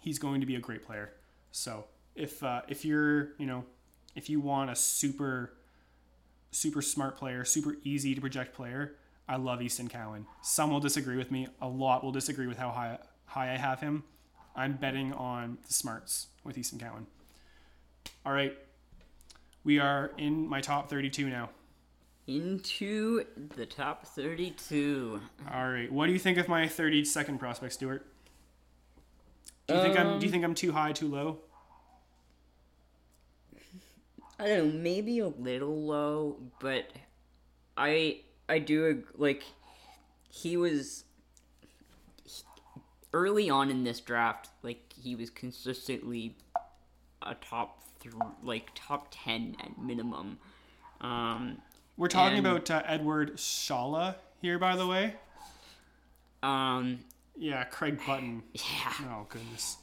he's 0.00 0.18
going 0.18 0.40
to 0.40 0.46
be 0.46 0.56
a 0.56 0.60
great 0.60 0.84
player. 0.84 1.12
So 1.52 1.84
if 2.16 2.42
uh, 2.42 2.62
if 2.68 2.86
you're 2.86 3.34
you 3.36 3.46
know 3.46 3.64
if 4.16 4.30
you 4.30 4.40
want 4.40 4.70
a 4.70 4.74
super 4.74 5.52
super 6.50 6.80
smart 6.80 7.18
player, 7.18 7.44
super 7.44 7.76
easy 7.84 8.14
to 8.14 8.20
project 8.20 8.56
player, 8.56 8.96
I 9.28 9.36
love 9.36 9.60
Easton 9.60 9.88
Cowan. 9.88 10.26
Some 10.42 10.70
will 10.70 10.80
disagree 10.80 11.18
with 11.18 11.30
me. 11.30 11.48
A 11.60 11.68
lot 11.68 12.02
will 12.02 12.12
disagree 12.12 12.46
with 12.46 12.56
how 12.56 12.70
high 12.70 12.98
high 13.26 13.52
I 13.52 13.58
have 13.58 13.80
him. 13.80 14.04
I'm 14.56 14.72
betting 14.72 15.12
on 15.12 15.58
the 15.66 15.72
smarts 15.72 16.28
with 16.44 16.56
Easton 16.56 16.78
Cowan. 16.78 17.06
All 18.24 18.32
right. 18.32 18.56
We 19.64 19.78
are 19.78 20.12
in 20.16 20.48
my 20.48 20.60
top 20.60 20.88
32 20.88 21.28
now. 21.28 21.50
Into 22.26 23.24
the 23.56 23.64
top 23.64 24.04
thirty-two. 24.04 25.18
All 25.50 25.70
right. 25.70 25.90
What 25.90 26.06
do 26.08 26.12
you 26.12 26.18
think 26.18 26.36
of 26.36 26.46
my 26.46 26.66
32nd 26.66 27.38
prospect, 27.38 27.72
Stuart? 27.72 28.06
Do 29.66 29.74
you 29.74 29.80
think 29.80 29.98
I'm 29.98 30.18
do 30.18 30.26
you 30.26 30.28
um, 30.28 30.32
think 30.32 30.44
I'm 30.44 30.54
too 30.54 30.72
high, 30.72 30.92
too 30.92 31.08
low? 31.08 31.38
I 34.38 34.46
don't 34.46 34.58
know, 34.58 34.78
maybe 34.78 35.18
a 35.18 35.28
little 35.28 35.82
low, 35.84 36.36
but 36.60 36.92
I 37.78 38.20
I 38.48 38.58
do 38.58 39.04
like 39.16 39.42
he 40.30 40.56
was 40.56 41.04
he- 42.24 42.42
early 43.12 43.50
on 43.50 43.70
in 43.70 43.84
this 43.84 44.00
draft, 44.00 44.50
like 44.62 44.92
he 45.02 45.16
was 45.16 45.30
consistently 45.30 46.36
a 47.22 47.34
top 47.34 47.82
th- 48.08 48.22
like 48.42 48.70
top 48.74 49.08
10 49.10 49.56
at 49.62 49.78
minimum. 49.78 50.38
Um 51.00 51.58
We're 51.96 52.08
talking 52.08 52.38
And- 52.38 52.46
about 52.46 52.70
uh, 52.70 52.82
Eduard 52.86 53.36
Šalé 53.36 54.14
here, 54.42 54.58
by 54.58 54.76
the 54.76 54.86
way. 54.86 55.14
um 56.42 57.00
Yeah, 57.36 57.64
Craig 57.64 58.00
Button. 58.06 58.42
yeah. 58.52 58.92
Oh 59.10 59.26
goodness, 59.28 59.76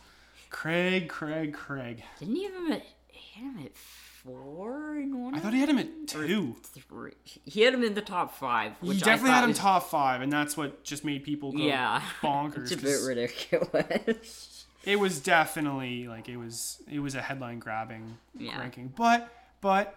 Craig, 0.49 1.09
Craig, 1.09 1.53
Craig. 1.53 2.03
Didn't 2.19 2.35
he 2.35 2.43
have 2.45 2.53
him 2.55 2.71
at 2.71 2.83
he 3.07 3.39
had 3.41 3.53
him 3.55 3.65
at 3.65 3.75
4 3.77 4.97
in 4.97 5.23
one 5.23 5.35
I 5.35 5.39
thought 5.39 5.53
he 5.53 5.59
had 5.59 5.69
him 5.69 5.77
at 5.77 6.07
two. 6.07 6.55
three. 6.63 7.11
He 7.45 7.61
had 7.61 7.73
him 7.73 7.83
in 7.83 7.93
the 7.93 8.01
top 8.01 8.33
5, 8.35 8.73
He 8.81 8.97
definitely 8.97 9.29
had 9.31 9.43
him 9.43 9.49
was- 9.51 9.59
top 9.59 9.89
five, 9.89 10.21
and 10.21 10.31
that's 10.33 10.57
what 10.57 10.83
just 10.83 11.05
made 11.05 11.23
people 11.23 11.51
go 11.51 11.59
Yeah. 11.59 12.01
bonkers. 12.21 12.71
It's 12.71 12.71
a 12.71 12.77
bit 12.77 13.01
ridiculous. 13.07 14.54
It 14.85 14.99
was 14.99 15.19
definitely 15.19 16.07
like 16.07 16.29
it 16.29 16.37
was 16.37 16.81
it 16.91 16.99
was 16.99 17.15
a 17.15 17.21
headline 17.21 17.59
grabbing 17.59 18.17
Yeah. 18.37 18.59
ranking, 18.59 18.93
but 18.95 19.31
but 19.61 19.95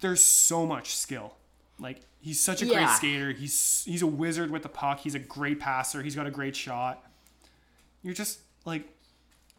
there's 0.00 0.22
so 0.22 0.66
much 0.66 0.94
skill. 0.96 1.34
Like 1.78 2.00
he's 2.20 2.40
such 2.40 2.62
a 2.62 2.66
great 2.66 2.88
skater. 2.90 3.32
He's 3.32 3.82
he's 3.86 4.02
a 4.02 4.06
wizard 4.06 4.50
with 4.50 4.62
the 4.62 4.68
puck. 4.68 5.00
He's 5.00 5.14
a 5.14 5.18
great 5.18 5.58
passer. 5.60 6.02
He's 6.02 6.14
got 6.14 6.26
a 6.26 6.30
great 6.30 6.54
shot. 6.54 7.04
You're 8.02 8.14
just 8.14 8.40
like, 8.64 8.84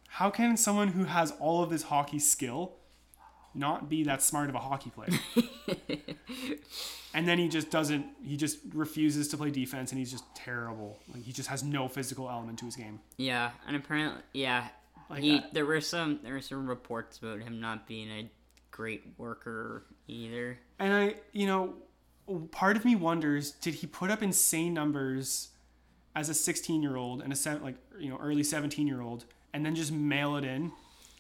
how 0.08 0.30
can 0.30 0.56
someone 0.56 0.90
who 0.90 1.06
has 1.06 1.32
all 1.40 1.64
of 1.64 1.70
this 1.70 1.84
hockey 1.84 2.20
skill 2.20 2.74
not 3.56 3.90
be 3.90 4.04
that 4.04 4.22
smart 4.22 4.50
of 4.50 4.56
a 4.56 4.60
hockey 4.60 4.90
player? 4.92 5.10
and 7.14 7.28
then 7.28 7.38
he 7.38 7.48
just 7.48 7.70
doesn't. 7.72 8.06
He 8.24 8.38
just 8.38 8.60
refuses 8.74 9.28
to 9.30 9.38
play 9.38 9.52
defense, 9.52 9.92
and 9.92 10.00
he's 10.00 10.12
just 10.12 10.24
terrible. 10.36 11.00
Like 11.14 11.24
he 11.24 11.32
just 11.32 11.50
has 11.50 11.64
no 11.64 11.88
physical 11.88 12.30
element 12.30 12.60
to 12.60 12.66
his 12.66 12.76
game. 12.76 13.00
Yeah, 13.18 13.52
and 13.68 13.76
apparently, 13.76 14.22
yeah, 14.34 14.68
Like 15.10 15.22
he 15.22 15.38
that. 15.38 15.54
there 15.54 15.66
were 15.66 15.82
some 15.82 16.20
there 16.24 16.34
were 16.34 16.42
some 16.42 16.68
reports 16.68 17.18
about 17.20 17.42
him 17.42 17.60
not 17.62 17.88
being 17.88 18.10
a 18.12 18.30
great 18.72 19.04
worker 19.18 19.86
either. 20.08 20.60
And 20.80 20.94
I, 20.94 21.16
you 21.32 21.48
know, 21.48 21.74
part 22.52 22.76
of 22.78 22.84
me 22.86 22.96
wonders: 22.96 23.52
did 23.52 23.76
he 23.76 23.88
put 23.88 24.12
up 24.12 24.22
insane 24.22 24.74
numbers 24.74 25.50
as 26.16 26.30
a 26.30 26.34
16 26.34 26.82
year 26.82 26.96
old 26.96 27.22
and 27.22 27.32
a 27.32 27.36
seven, 27.36 27.64
like 27.64 27.76
you 28.00 28.10
know 28.10 28.18
early 28.22 28.44
17 28.44 28.88
year 28.88 29.02
old, 29.02 29.26
and 29.54 29.66
then 29.66 29.76
just 29.76 29.92
mail 29.92 30.36
it 30.36 30.44
in? 30.44 30.72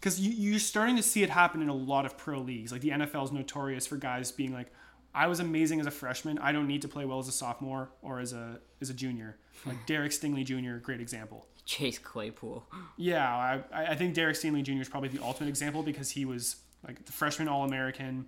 Because 0.05 0.19
you, 0.19 0.29
you're 0.33 0.59
starting 0.59 0.95
to 0.97 1.01
see 1.01 1.23
it 1.23 1.31
happen 1.31 1.63
in 1.63 1.67
a 1.67 1.73
lot 1.73 2.05
of 2.05 2.15
pro 2.15 2.37
leagues. 2.37 2.71
Like 2.71 2.81
the 2.81 2.91
NFL 2.91 3.23
is 3.23 3.31
notorious 3.31 3.87
for 3.87 3.97
guys 3.97 4.31
being 4.31 4.53
like, 4.53 4.67
"I 5.15 5.25
was 5.25 5.39
amazing 5.39 5.79
as 5.79 5.87
a 5.87 5.91
freshman. 5.91 6.37
I 6.37 6.51
don't 6.51 6.67
need 6.67 6.83
to 6.83 6.87
play 6.87 7.05
well 7.05 7.17
as 7.17 7.27
a 7.27 7.31
sophomore 7.31 7.89
or 8.03 8.19
as 8.19 8.31
a 8.31 8.59
as 8.81 8.91
a 8.91 8.93
junior." 8.93 9.37
Like 9.65 9.83
Derek 9.87 10.11
Stingley 10.11 10.45
Jr., 10.45 10.77
great 10.77 11.01
example. 11.01 11.47
Chase 11.65 11.97
Claypool. 11.97 12.67
Yeah, 12.97 13.27
I, 13.27 13.63
I 13.73 13.85
I 13.87 13.95
think 13.95 14.13
Derek 14.13 14.35
Stingley 14.35 14.61
Jr. 14.61 14.73
is 14.73 14.89
probably 14.89 15.09
the 15.09 15.23
ultimate 15.23 15.49
example 15.49 15.81
because 15.81 16.11
he 16.11 16.23
was 16.23 16.57
like 16.87 17.03
the 17.05 17.11
freshman 17.11 17.47
All 17.47 17.65
American, 17.65 18.27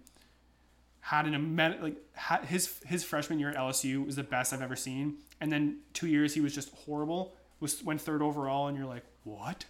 had 1.01 1.27
an 1.27 1.55
like 1.79 1.97
had, 2.13 2.45
his 2.45 2.79
his 2.87 3.03
freshman 3.03 3.37
year 3.37 3.49
at 3.49 3.55
LSU 3.55 4.03
was 4.03 4.15
the 4.15 4.23
best 4.23 4.51
I've 4.51 4.63
ever 4.63 4.75
seen, 4.75 5.17
and 5.39 5.51
then 5.51 5.81
two 5.93 6.07
years 6.07 6.33
he 6.33 6.41
was 6.41 6.55
just 6.55 6.73
horrible. 6.73 7.35
Was 7.59 7.83
went 7.83 8.01
third 8.01 8.23
overall, 8.23 8.67
and 8.67 8.75
you're 8.75 8.87
like, 8.87 9.03
what? 9.23 9.65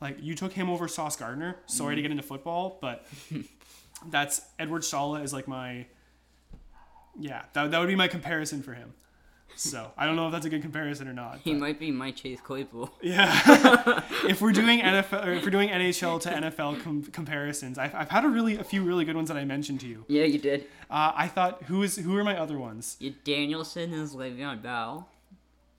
Like 0.00 0.18
you 0.20 0.34
took 0.34 0.52
him 0.52 0.70
over 0.70 0.88
Sauce 0.88 1.16
Gardner. 1.16 1.56
Sorry 1.66 1.96
to 1.96 2.02
get 2.02 2.10
into 2.10 2.22
football, 2.22 2.78
but 2.80 3.06
that's 4.10 4.42
Eduard 4.58 4.82
Šalé 4.82 5.22
is 5.22 5.32
like 5.32 5.48
my 5.48 5.86
yeah 7.18 7.44
that 7.52 7.70
that 7.70 7.78
would 7.78 7.88
be 7.88 7.94
my 7.94 8.08
comparison 8.08 8.62
for 8.62 8.74
him. 8.74 8.94
So 9.56 9.92
I 9.96 10.04
don't 10.04 10.16
know 10.16 10.26
if 10.26 10.32
that's 10.32 10.46
a 10.46 10.48
good 10.48 10.62
comparison 10.62 11.06
or 11.06 11.12
not. 11.12 11.38
He 11.44 11.52
but- 11.52 11.60
might 11.60 11.78
be 11.78 11.90
my 11.90 12.10
Chase 12.10 12.40
Claypool. 12.40 12.92
yeah. 13.02 14.02
if 14.28 14.40
we're 14.40 14.52
doing 14.52 14.80
NFL 14.80 15.24
or 15.26 15.32
if 15.32 15.44
we're 15.44 15.50
doing 15.50 15.68
NHL 15.68 16.20
to 16.22 16.30
NFL 16.30 16.82
com- 16.82 17.04
comparisons, 17.04 17.78
I've, 17.78 17.94
I've 17.94 18.10
had 18.10 18.24
a 18.24 18.28
really 18.28 18.56
a 18.56 18.64
few 18.64 18.82
really 18.82 19.04
good 19.04 19.16
ones 19.16 19.28
that 19.28 19.36
I 19.36 19.44
mentioned 19.44 19.80
to 19.80 19.86
you. 19.86 20.04
Yeah, 20.08 20.24
you 20.24 20.38
did. 20.38 20.62
Uh, 20.90 21.12
I 21.14 21.28
thought 21.28 21.64
who 21.64 21.82
is 21.82 21.96
who 21.96 22.16
are 22.16 22.24
my 22.24 22.36
other 22.38 22.58
ones? 22.58 22.96
You, 22.98 23.14
Danielson 23.24 23.92
is 23.92 24.14
Le'Veon 24.14 24.60
Bell. 24.60 25.08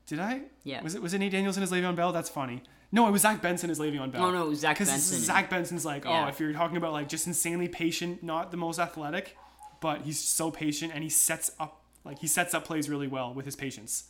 Did 0.08 0.20
I? 0.20 0.44
Yeah. 0.64 0.82
Was 0.82 0.96
it 0.96 1.02
was 1.02 1.14
it 1.14 1.20
Nate 1.20 1.32
Danielson 1.32 1.62
as 1.64 1.72
Le'Veon 1.72 1.96
Bell? 1.96 2.14
That's 2.14 2.30
funny. 2.30 2.64
No, 2.96 3.10
it 3.10 3.12
was 3.12 3.24
Zach 3.24 3.42
Benson 3.42 3.70
as 3.70 3.78
Le'Veon 3.78 4.10
Bell. 4.10 4.24
Oh 4.24 4.32
no, 4.32 4.46
it 4.46 4.50
was 4.50 4.60
Zach 4.62 4.78
Benson. 4.78 5.20
Zach 5.20 5.50
Benson's 5.50 5.84
like, 5.84 6.06
oh, 6.06 6.28
if 6.28 6.40
you're 6.40 6.54
talking 6.54 6.78
about 6.78 6.94
like 6.94 7.10
just 7.10 7.28
insanely 7.28 7.68
patient, 7.68 8.24
not 8.24 8.52
the 8.52 8.58
most 8.58 8.80
athletic, 8.80 9.38
but 9.82 10.04
he's 10.04 10.18
so 10.18 10.50
patient 10.50 10.94
and 10.96 11.04
he 11.04 11.10
sets 11.10 11.52
up 11.60 11.82
like 12.06 12.20
he 12.20 12.28
sets 12.28 12.54
up 12.54 12.64
plays 12.64 12.90
really 12.90 13.08
well 13.08 13.34
with 13.34 13.44
his 13.44 13.58
patience. 13.58 14.06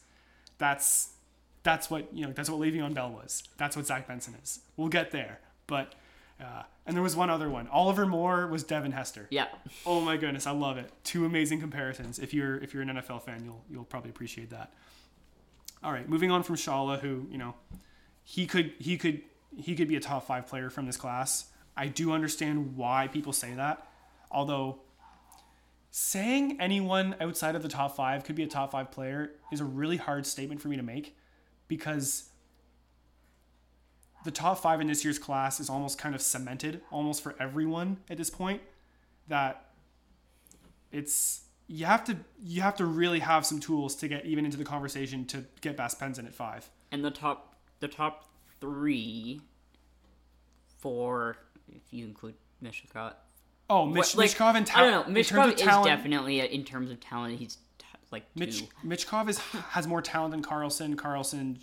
That's 0.60 1.14
that's 1.64 1.90
what 1.90 2.14
you 2.16 2.28
know. 2.28 2.32
That's 2.32 2.48
what 2.48 2.62
Le'Veon 2.62 2.94
Bell 2.94 3.10
was. 3.10 3.44
That's 3.58 3.76
what 3.76 3.88
Zach 3.88 4.08
Benson 4.08 4.36
is. 4.44 4.60
We'll 4.78 4.90
get 4.90 5.10
there, 5.10 5.40
but 5.66 5.96
uh, 6.40 6.62
and 6.86 6.96
there 6.96 7.02
was 7.02 7.16
one 7.16 7.32
other 7.32 7.50
one. 7.50 7.68
Oliver 7.70 8.06
Moore 8.06 8.46
was 8.46 8.64
Devin 8.64 8.92
Hester. 8.92 9.26
Yeah. 9.32 9.48
Oh 9.88 10.00
my 10.00 10.16
goodness, 10.16 10.46
I 10.46 10.52
love 10.52 10.78
it. 10.78 10.92
Two 11.04 11.26
amazing 11.26 11.60
comparisons. 11.60 12.20
If 12.20 12.36
you're 12.36 12.58
if 12.58 12.72
you're 12.72 12.84
an 12.84 12.90
NFL 12.90 13.24
fan, 13.24 13.44
you'll 13.46 13.64
you'll 13.68 13.84
probably 13.84 14.12
appreciate 14.12 14.52
that. 14.52 14.74
All 15.84 15.92
right, 15.92 16.08
moving 16.08 16.30
on 16.30 16.44
from 16.44 16.56
Šalé, 16.56 17.00
who 17.00 17.26
you 17.32 17.40
know, 17.40 17.56
he 18.26 18.48
could 18.48 18.74
he 18.80 18.98
could 18.98 19.22
he 19.56 19.76
could 19.76 19.88
be 19.88 19.96
a 19.96 20.02
top 20.02 20.28
five 20.28 20.48
player 20.48 20.70
from 20.70 20.86
this 20.86 20.98
class. 20.98 21.46
I 21.78 21.88
do 21.88 22.12
understand 22.12 22.76
why 22.76 23.08
people 23.08 23.32
say 23.32 23.54
that, 23.54 23.88
although 24.32 24.80
saying 25.92 26.58
anyone 26.60 27.16
outside 27.22 27.56
of 27.56 27.62
the 27.62 27.70
top 27.70 27.96
five 27.96 28.26
could 28.26 28.36
be 28.36 28.44
a 28.44 28.48
top 28.48 28.72
five 28.72 28.92
player 28.92 29.32
is 29.52 29.62
a 29.62 29.64
really 29.64 29.96
hard 29.96 30.26
statement 30.26 30.60
for 30.60 30.68
me 30.68 30.76
to 30.76 30.84
make 30.84 31.16
because 31.70 32.30
the 34.26 34.32
top 34.32 34.58
five 34.58 34.82
in 34.82 34.88
this 34.88 35.06
year's 35.06 35.20
class 35.20 35.60
is 35.60 35.70
almost 35.70 35.98
kind 35.98 36.16
of 36.16 36.22
cemented 36.22 36.82
almost 36.92 37.22
for 37.22 37.36
everyone 37.40 37.98
at 38.10 38.18
this 38.18 38.30
point 38.30 38.62
that 39.28 39.70
it's 40.92 41.42
you 41.68 41.86
have 41.86 42.04
to 42.04 42.18
you 42.44 42.62
have 42.62 42.76
to 42.76 42.86
really 42.86 43.20
have 43.20 43.46
some 43.46 43.60
tools 43.60 43.96
to 43.96 44.08
get 44.08 44.26
even 44.26 44.46
into 44.46 44.58
the 44.58 44.66
conversation 44.66 45.26
to 45.26 45.46
get 45.62 45.78
Bass 45.78 45.96
Penson 45.96 46.26
at 46.26 46.34
five. 46.34 46.70
And 46.92 47.04
the 47.04 47.12
top 47.12 47.55
the 47.80 47.88
top 47.88 48.26
three 48.60 49.42
for 50.80 51.38
if 51.70 51.82
you 51.92 52.06
include 52.06 52.36
Michkov. 52.64 53.14
Oh, 53.70 53.86
Mitch, 53.86 54.16
What- 54.16 54.40
like, 54.40 54.40
and 54.56 54.70
I 54.76 54.82
don't 54.82 55.08
know. 55.10 55.14
Michkov 55.22 55.54
is 55.54 55.62
definitely 55.62 56.40
a, 56.40 56.46
in 56.46 56.64
terms 56.64 56.92
of 56.92 57.00
talent. 57.00 57.40
He's 57.40 57.58
t- 57.80 57.86
like 58.12 58.24
two. 58.34 58.40
Mitch 58.40 58.64
Michkov 58.86 59.30
is 59.30 59.40
has 59.40 59.88
more 59.88 60.02
talent 60.02 60.32
than 60.32 60.44
Carlsson. 60.44 60.96
Carlsson, 60.96 61.58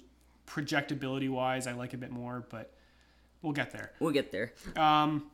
projectability 0.47 1.31
wise, 1.31 1.67
I 1.67 1.73
like 1.73 1.95
a 1.95 1.97
bit 1.99 2.11
more, 2.11 2.45
but 2.51 2.75
we'll 3.41 3.53
get 3.53 3.71
there. 3.73 3.93
We'll 4.01 4.13
get 4.13 4.33
there. 4.33 4.53
Um, 4.77 5.31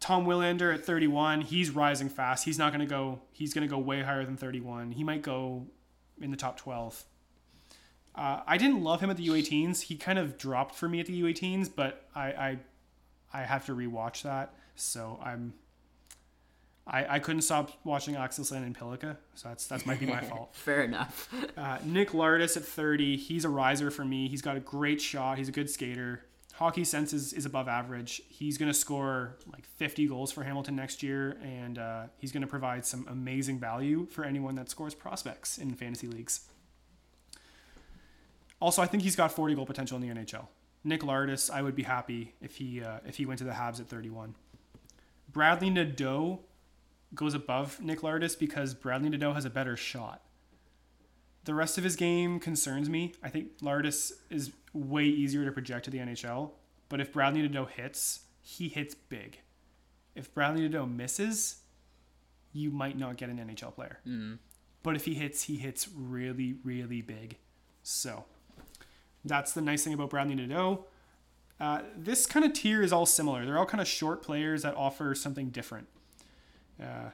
Tom 0.00 0.26
Willander 0.26 0.72
at 0.72 0.84
31, 0.84 1.40
he's 1.42 1.70
rising 1.70 2.08
fast. 2.08 2.44
He's 2.44 2.58
not 2.58 2.72
going 2.72 2.80
to 2.80 2.86
go. 2.86 3.20
He's 3.32 3.52
going 3.54 3.66
to 3.66 3.70
go 3.70 3.78
way 3.78 4.02
higher 4.02 4.24
than 4.24 4.36
31. 4.36 4.92
He 4.92 5.04
might 5.04 5.22
go 5.22 5.66
in 6.20 6.30
the 6.30 6.36
top 6.36 6.56
12. 6.56 7.04
Uh, 8.18 8.42
I 8.48 8.58
didn't 8.58 8.82
love 8.82 9.00
him 9.00 9.10
at 9.10 9.16
the 9.16 9.28
U18s. 9.28 9.82
He 9.82 9.96
kind 9.96 10.18
of 10.18 10.36
dropped 10.36 10.74
for 10.74 10.88
me 10.88 10.98
at 10.98 11.06
the 11.06 11.22
U18s, 11.22 11.70
but 11.74 12.08
I 12.16 12.22
I, 12.22 12.58
I 13.32 13.42
have 13.42 13.64
to 13.66 13.76
rewatch 13.76 14.22
that. 14.22 14.54
So 14.74 15.20
I'm. 15.22 15.54
I, 16.90 17.16
I 17.16 17.18
couldn't 17.18 17.42
stop 17.42 17.70
watching 17.84 18.16
Axel 18.16 18.44
Sandin 18.44 18.74
Pellikka, 18.74 19.18
so 19.34 19.48
that's 19.48 19.66
that's 19.66 19.84
might 19.86 20.00
be 20.00 20.06
my 20.06 20.20
fault. 20.22 20.56
Fair 20.56 20.82
enough. 20.82 21.32
Uh, 21.56 21.78
Nick 21.84 22.10
Lardis 22.10 22.56
at 22.56 22.64
30, 22.64 23.18
he's 23.18 23.44
a 23.44 23.48
riser 23.50 23.90
for 23.90 24.06
me. 24.06 24.26
He's 24.26 24.40
got 24.40 24.56
a 24.56 24.60
great 24.60 25.00
shot. 25.00 25.36
He's 25.36 25.50
a 25.50 25.52
good 25.52 25.68
skater. 25.68 26.24
Hockey 26.54 26.84
sense 26.84 27.12
is, 27.12 27.34
is 27.34 27.44
above 27.44 27.68
average. 27.68 28.22
He's 28.28 28.56
going 28.56 28.70
to 28.72 28.76
score 28.76 29.36
like 29.52 29.66
50 29.76 30.08
goals 30.08 30.32
for 30.32 30.42
Hamilton 30.42 30.76
next 30.76 31.02
year, 31.02 31.38
and 31.42 31.78
uh, 31.78 32.04
he's 32.16 32.32
going 32.32 32.40
to 32.40 32.48
provide 32.48 32.86
some 32.86 33.06
amazing 33.08 33.60
value 33.60 34.06
for 34.06 34.24
anyone 34.24 34.54
that 34.54 34.70
scores 34.70 34.94
prospects 34.94 35.58
in 35.58 35.74
fantasy 35.74 36.08
leagues. 36.08 36.48
Also, 38.60 38.82
I 38.82 38.86
think 38.86 39.02
he's 39.02 39.16
got 39.16 39.30
40 39.32 39.54
goal 39.54 39.66
potential 39.66 39.96
in 40.00 40.02
the 40.08 40.14
NHL. 40.14 40.46
Nick 40.84 41.02
Lardis, 41.02 41.50
I 41.50 41.62
would 41.62 41.74
be 41.74 41.82
happy 41.82 42.34
if 42.40 42.56
he 42.56 42.82
uh, 42.82 42.98
if 43.06 43.16
he 43.16 43.26
went 43.26 43.38
to 43.38 43.44
the 43.44 43.52
Habs 43.52 43.80
at 43.80 43.88
31. 43.88 44.34
Bradley 45.30 45.70
Nadeau 45.70 46.40
goes 47.14 47.34
above 47.34 47.80
Nick 47.80 48.00
Lardis 48.00 48.38
because 48.38 48.74
Bradley 48.74 49.08
Nadeau 49.10 49.32
has 49.32 49.44
a 49.44 49.50
better 49.50 49.76
shot. 49.76 50.22
The 51.44 51.54
rest 51.54 51.78
of 51.78 51.84
his 51.84 51.96
game 51.96 52.40
concerns 52.40 52.88
me. 52.88 53.14
I 53.22 53.28
think 53.28 53.58
Lardis 53.58 54.12
is 54.30 54.52
way 54.72 55.04
easier 55.04 55.44
to 55.44 55.52
project 55.52 55.84
to 55.86 55.90
the 55.90 55.98
NHL, 55.98 56.50
but 56.88 57.00
if 57.00 57.12
Bradley 57.12 57.42
Nadeau 57.42 57.64
hits, 57.64 58.20
he 58.42 58.68
hits 58.68 58.94
big. 58.94 59.40
If 60.14 60.32
Bradley 60.34 60.62
Nadeau 60.62 60.86
misses, 60.86 61.62
you 62.52 62.70
might 62.70 62.98
not 62.98 63.16
get 63.16 63.28
an 63.30 63.38
NHL 63.38 63.74
player. 63.74 64.00
But 64.82 64.96
if 64.96 65.04
he 65.04 65.14
hits, 65.14 65.44
he 65.44 65.56
hits 65.56 65.88
really, 65.94 66.56
really 66.64 67.02
big. 67.02 67.36
So 67.82 68.24
that's 69.28 69.52
the 69.52 69.60
nice 69.60 69.84
thing 69.84 69.94
about 69.94 70.10
Bradley 70.10 70.34
Nadeau. 70.34 70.86
Uh, 71.60 71.82
this 71.96 72.26
kind 72.26 72.44
of 72.44 72.52
tier 72.52 72.82
is 72.82 72.92
all 72.92 73.06
similar. 73.06 73.44
They're 73.44 73.58
all 73.58 73.66
kind 73.66 73.80
of 73.80 73.88
short 73.88 74.22
players 74.22 74.62
that 74.62 74.74
offer 74.76 75.14
something 75.14 75.50
different. 75.50 75.88
Uh, 76.80 77.10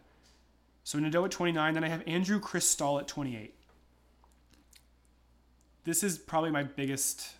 so 0.83 0.99
Nadeau 0.99 1.25
at 1.25 1.31
29, 1.31 1.75
then 1.75 1.85
I 1.85 1.89
have 1.89 2.03
Andrew 2.07 2.39
Cristall 2.39 3.01
at 3.01 3.09
28. 3.09 3.55
This 5.85 6.03
is 6.03 6.19
probably 6.19 6.51
my 6.51 6.63
biggest 6.63 7.33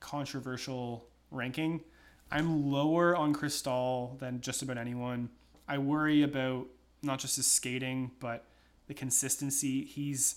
controversial 0.00 1.06
ranking. 1.30 1.82
I'm 2.30 2.70
lower 2.70 3.16
on 3.16 3.34
Cristall 3.34 4.18
than 4.18 4.40
just 4.40 4.62
about 4.62 4.78
anyone. 4.78 5.30
I 5.66 5.78
worry 5.78 6.22
about 6.22 6.66
not 7.02 7.18
just 7.18 7.36
his 7.36 7.46
skating, 7.46 8.10
but 8.20 8.44
the 8.86 8.94
consistency. 8.94 9.84
He's 9.84 10.36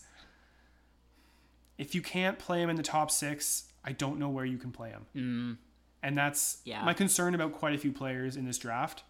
if 1.81 1.95
you 1.95 2.01
can't 2.01 2.37
play 2.37 2.61
him 2.61 2.69
in 2.69 2.75
the 2.75 2.83
top 2.83 3.09
six, 3.09 3.63
I 3.83 3.91
don't 3.91 4.19
know 4.19 4.29
where 4.29 4.45
you 4.45 4.57
can 4.57 4.71
play 4.71 4.89
him. 4.91 5.05
Mm, 5.15 5.57
And 6.03 6.17
that's 6.17 6.61
Yeah. 6.63 6.83
my 6.85 6.93
concern 6.93 7.33
about 7.35 7.53
quite 7.53 7.73
a 7.75 7.77
few 7.77 7.91
players 7.91 8.35
in 8.37 8.45
this 8.45 8.57
draft. 8.57 9.03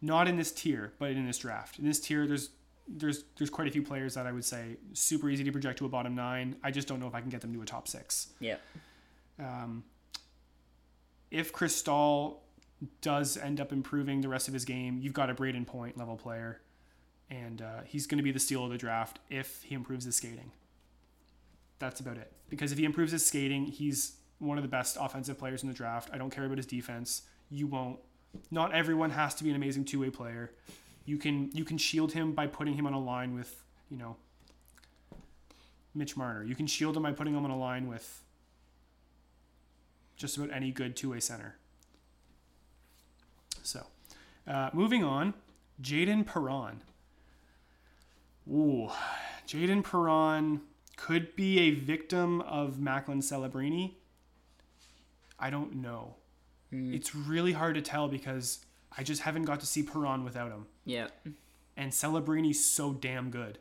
Not 0.00 0.26
in 0.28 0.36
this 0.36 0.50
tier, 0.52 0.92
but 0.98 1.10
in 1.10 1.26
this 1.26 1.38
draft. 1.38 1.78
In 1.78 1.84
this 1.84 2.00
tier, 2.00 2.26
there's 2.26 2.50
there's 2.88 3.24
there's 3.36 3.50
quite 3.50 3.68
a 3.68 3.70
few 3.70 3.82
players 3.82 4.14
that 4.14 4.26
I 4.26 4.32
would 4.32 4.44
say 4.44 4.76
super 4.92 5.30
easy 5.30 5.44
to 5.44 5.52
project 5.52 5.78
to 5.78 5.86
a 5.86 5.88
bottom 5.88 6.14
nine. 6.16 6.56
I 6.64 6.70
just 6.72 6.88
don't 6.88 6.98
know 7.00 7.06
if 7.06 7.14
I 7.14 7.20
can 7.20 7.30
get 7.30 7.40
them 7.40 7.52
to 7.54 7.62
a 7.62 7.64
top 7.66 7.86
six. 7.88 8.32
yeah. 8.40 8.56
Um, 9.38 9.84
if 11.30 11.52
Cristall 11.52 12.38
does 13.00 13.36
end 13.36 13.60
up 13.60 13.72
improving 13.72 14.20
the 14.20 14.28
rest 14.28 14.48
of 14.48 14.54
his 14.54 14.64
game, 14.64 14.98
you've 15.00 15.14
got 15.14 15.30
a 15.30 15.34
Brayden 15.34 15.66
Point 15.66 15.96
level 15.96 16.16
player, 16.16 16.60
and 17.30 17.62
uh, 17.62 17.82
he's 17.86 18.06
going 18.06 18.18
to 18.18 18.24
be 18.24 18.32
the 18.32 18.40
steal 18.40 18.64
of 18.64 18.70
the 18.70 18.78
draft 18.78 19.18
if 19.30 19.62
he 19.62 19.74
improves 19.74 20.04
his 20.04 20.16
skating. 20.16 20.50
That's 21.82 21.98
about 21.98 22.16
it. 22.16 22.30
Because 22.48 22.70
if 22.70 22.78
he 22.78 22.84
improves 22.84 23.10
his 23.10 23.26
skating, 23.26 23.66
he's 23.66 24.12
one 24.38 24.56
of 24.56 24.62
the 24.62 24.68
best 24.68 24.96
offensive 25.00 25.36
players 25.36 25.64
in 25.64 25.68
the 25.68 25.74
draft. 25.74 26.10
I 26.12 26.16
don't 26.16 26.30
care 26.30 26.44
about 26.44 26.58
his 26.58 26.66
defense. 26.66 27.22
You 27.50 27.66
won't. 27.66 27.98
Not 28.52 28.72
everyone 28.72 29.10
has 29.10 29.34
to 29.34 29.42
be 29.42 29.50
an 29.50 29.56
amazing 29.56 29.86
two 29.86 29.98
way 29.98 30.08
player. 30.08 30.52
You 31.06 31.18
can 31.18 31.50
you 31.52 31.64
can 31.64 31.78
shield 31.78 32.12
him 32.12 32.34
by 32.34 32.46
putting 32.46 32.74
him 32.74 32.86
on 32.86 32.92
a 32.92 33.00
line 33.00 33.34
with 33.34 33.64
you 33.90 33.96
know 33.96 34.14
Mitch 35.92 36.16
Marner. 36.16 36.44
You 36.44 36.54
can 36.54 36.68
shield 36.68 36.96
him 36.96 37.02
by 37.02 37.10
putting 37.10 37.34
him 37.34 37.44
on 37.44 37.50
a 37.50 37.58
line 37.58 37.88
with 37.88 38.22
just 40.14 40.36
about 40.36 40.52
any 40.52 40.70
good 40.70 40.94
two 40.94 41.10
way 41.10 41.18
center. 41.18 41.56
So, 43.64 43.86
uh, 44.46 44.70
moving 44.72 45.02
on, 45.02 45.34
Jayden 45.82 46.24
Perron. 46.24 46.80
Ooh, 48.48 48.88
Jayden 49.48 49.82
Perron 49.82 50.60
could 51.02 51.34
be 51.34 51.58
a 51.58 51.70
victim 51.72 52.40
of 52.42 52.78
Macklin 52.78 53.18
Celebrini. 53.18 53.94
I 55.36 55.50
don't 55.50 55.74
know. 55.82 56.14
It's 56.70 57.12
really 57.12 57.52
hard 57.52 57.74
to 57.74 57.82
tell 57.82 58.06
because 58.06 58.64
I 58.96 59.02
just 59.02 59.22
haven't 59.22 59.42
got 59.42 59.58
to 59.60 59.66
see 59.66 59.82
Perron 59.82 60.22
without 60.22 60.52
him. 60.52 60.66
Yeah. 60.84 61.08
And 61.76 61.90
Celebrini's 61.90 62.64
so 62.64 62.92
damn 62.92 63.30
good. 63.30 63.58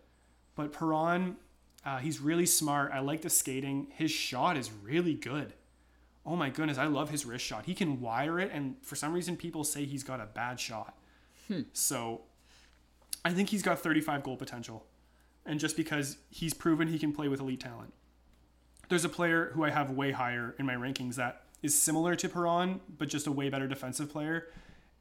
But 0.55 0.71
Perron, 0.71 1.37
uh, 1.83 1.97
he's 1.97 2.21
really 2.21 2.45
smart. 2.45 2.91
I 2.93 2.99
like 2.99 3.23
the 3.23 3.29
skating. 3.29 3.87
His 3.95 4.11
shot 4.11 4.55
is 4.55 4.69
really 4.71 5.15
good. 5.15 5.53
Oh 6.23 6.35
my 6.35 6.51
goodness, 6.51 6.77
I 6.77 6.85
love 6.85 7.09
his 7.09 7.25
wrist 7.25 7.43
shot. 7.43 7.65
He 7.65 7.73
can 7.73 7.99
wire 7.99 8.39
it, 8.39 8.51
and 8.53 8.75
for 8.83 8.95
some 8.95 9.13
reason, 9.13 9.35
people 9.35 9.63
say 9.63 9.85
he's 9.85 10.03
got 10.03 10.21
a 10.21 10.27
bad 10.27 10.59
shot. 10.59 10.95
Hmm. 11.47 11.61
So 11.73 12.21
I 13.25 13.31
think 13.33 13.49
he's 13.49 13.63
got 13.63 13.79
35 13.79 14.21
goal 14.21 14.37
potential. 14.37 14.85
And 15.45 15.59
just 15.59 15.75
because 15.75 16.17
he's 16.29 16.53
proven 16.53 16.87
he 16.87 16.99
can 16.99 17.11
play 17.11 17.27
with 17.27 17.39
elite 17.39 17.59
talent. 17.59 17.93
There's 18.89 19.05
a 19.05 19.09
player 19.09 19.51
who 19.53 19.63
I 19.63 19.69
have 19.69 19.91
way 19.91 20.11
higher 20.11 20.55
in 20.59 20.65
my 20.65 20.75
rankings 20.75 21.15
that 21.15 21.43
is 21.63 21.79
similar 21.79 22.15
to 22.15 22.29
Perron, 22.29 22.81
but 22.97 23.07
just 23.07 23.27
a 23.27 23.31
way 23.31 23.49
better 23.49 23.67
defensive 23.67 24.11
player. 24.11 24.47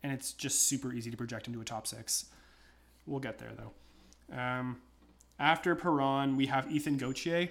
And 0.02 0.12
it's 0.12 0.32
just 0.32 0.64
super 0.64 0.92
easy 0.92 1.10
to 1.10 1.16
project 1.16 1.46
into 1.46 1.60
a 1.60 1.64
top 1.64 1.86
six. 1.86 2.26
We'll 3.06 3.20
get 3.20 3.38
there 3.38 3.52
though. 3.56 4.36
Um, 4.36 4.78
after 5.38 5.74
Perron, 5.74 6.36
we 6.36 6.46
have 6.46 6.70
Ethan 6.70 6.98
Gauthier. 6.98 7.48